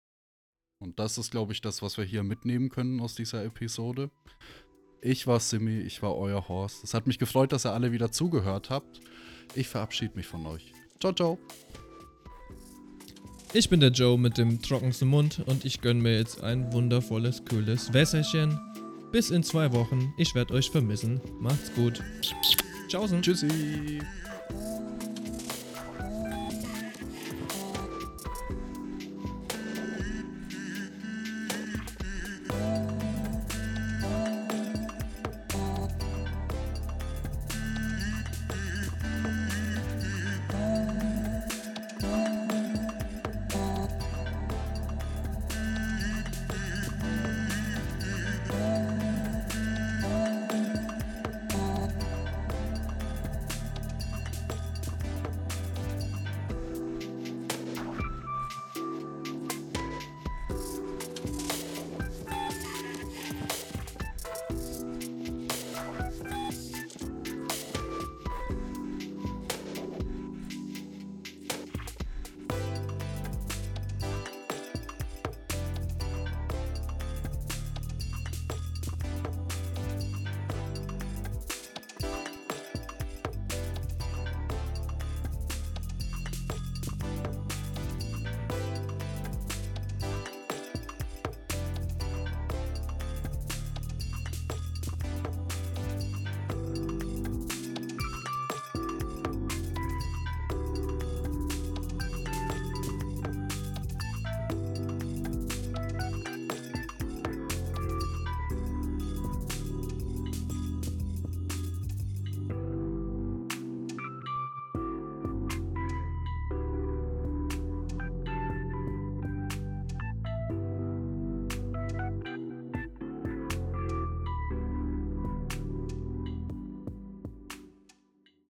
Und 0.79 0.99
das 0.99 1.19
ist, 1.19 1.31
glaube 1.31 1.53
ich, 1.53 1.61
das, 1.61 1.83
was 1.83 1.97
wir 1.97 2.05
hier 2.05 2.23
mitnehmen 2.23 2.69
können 2.69 3.01
aus 3.01 3.15
dieser 3.15 3.45
Episode. 3.45 4.11
Ich 5.01 5.27
war 5.27 5.41
Simi, 5.41 5.79
ich 5.81 6.03
war 6.03 6.17
euer 6.17 6.49
Horst. 6.49 6.85
Es 6.85 6.95
hat 6.95 7.07
mich 7.07 7.19
gefreut, 7.19 7.53
dass 7.53 7.65
ihr 7.65 7.73
alle 7.73 7.93
wieder 7.93 8.13
zugehört 8.13 8.71
habt. 8.71 9.01
Ich 9.55 9.69
verabschiede 9.69 10.17
mich 10.17 10.27
von 10.27 10.47
euch. 10.47 10.73
Ciao, 11.01 11.13
ciao. 11.13 11.39
Ich 13.53 13.71
bin 13.71 13.81
der 13.81 13.91
Joe 13.91 14.19
mit 14.19 14.37
dem 14.37 14.61
trockensten 14.61 15.09
Mund 15.09 15.43
und 15.47 15.65
ich 15.65 15.81
gönne 15.81 16.03
mir 16.03 16.19
jetzt 16.19 16.43
ein 16.43 16.73
wundervolles, 16.73 17.45
kühles 17.45 17.93
Wässerchen. 17.93 18.61
Bis 19.13 19.31
in 19.31 19.43
zwei 19.43 19.73
Wochen. 19.73 20.13
Ich 20.19 20.35
werde 20.35 20.53
euch 20.53 20.71
vermissen. 20.71 21.21
Macht's 21.41 21.73
gut. 21.75 22.03
Tschaußen. 22.89 23.23
Tschüssi. 23.23 24.01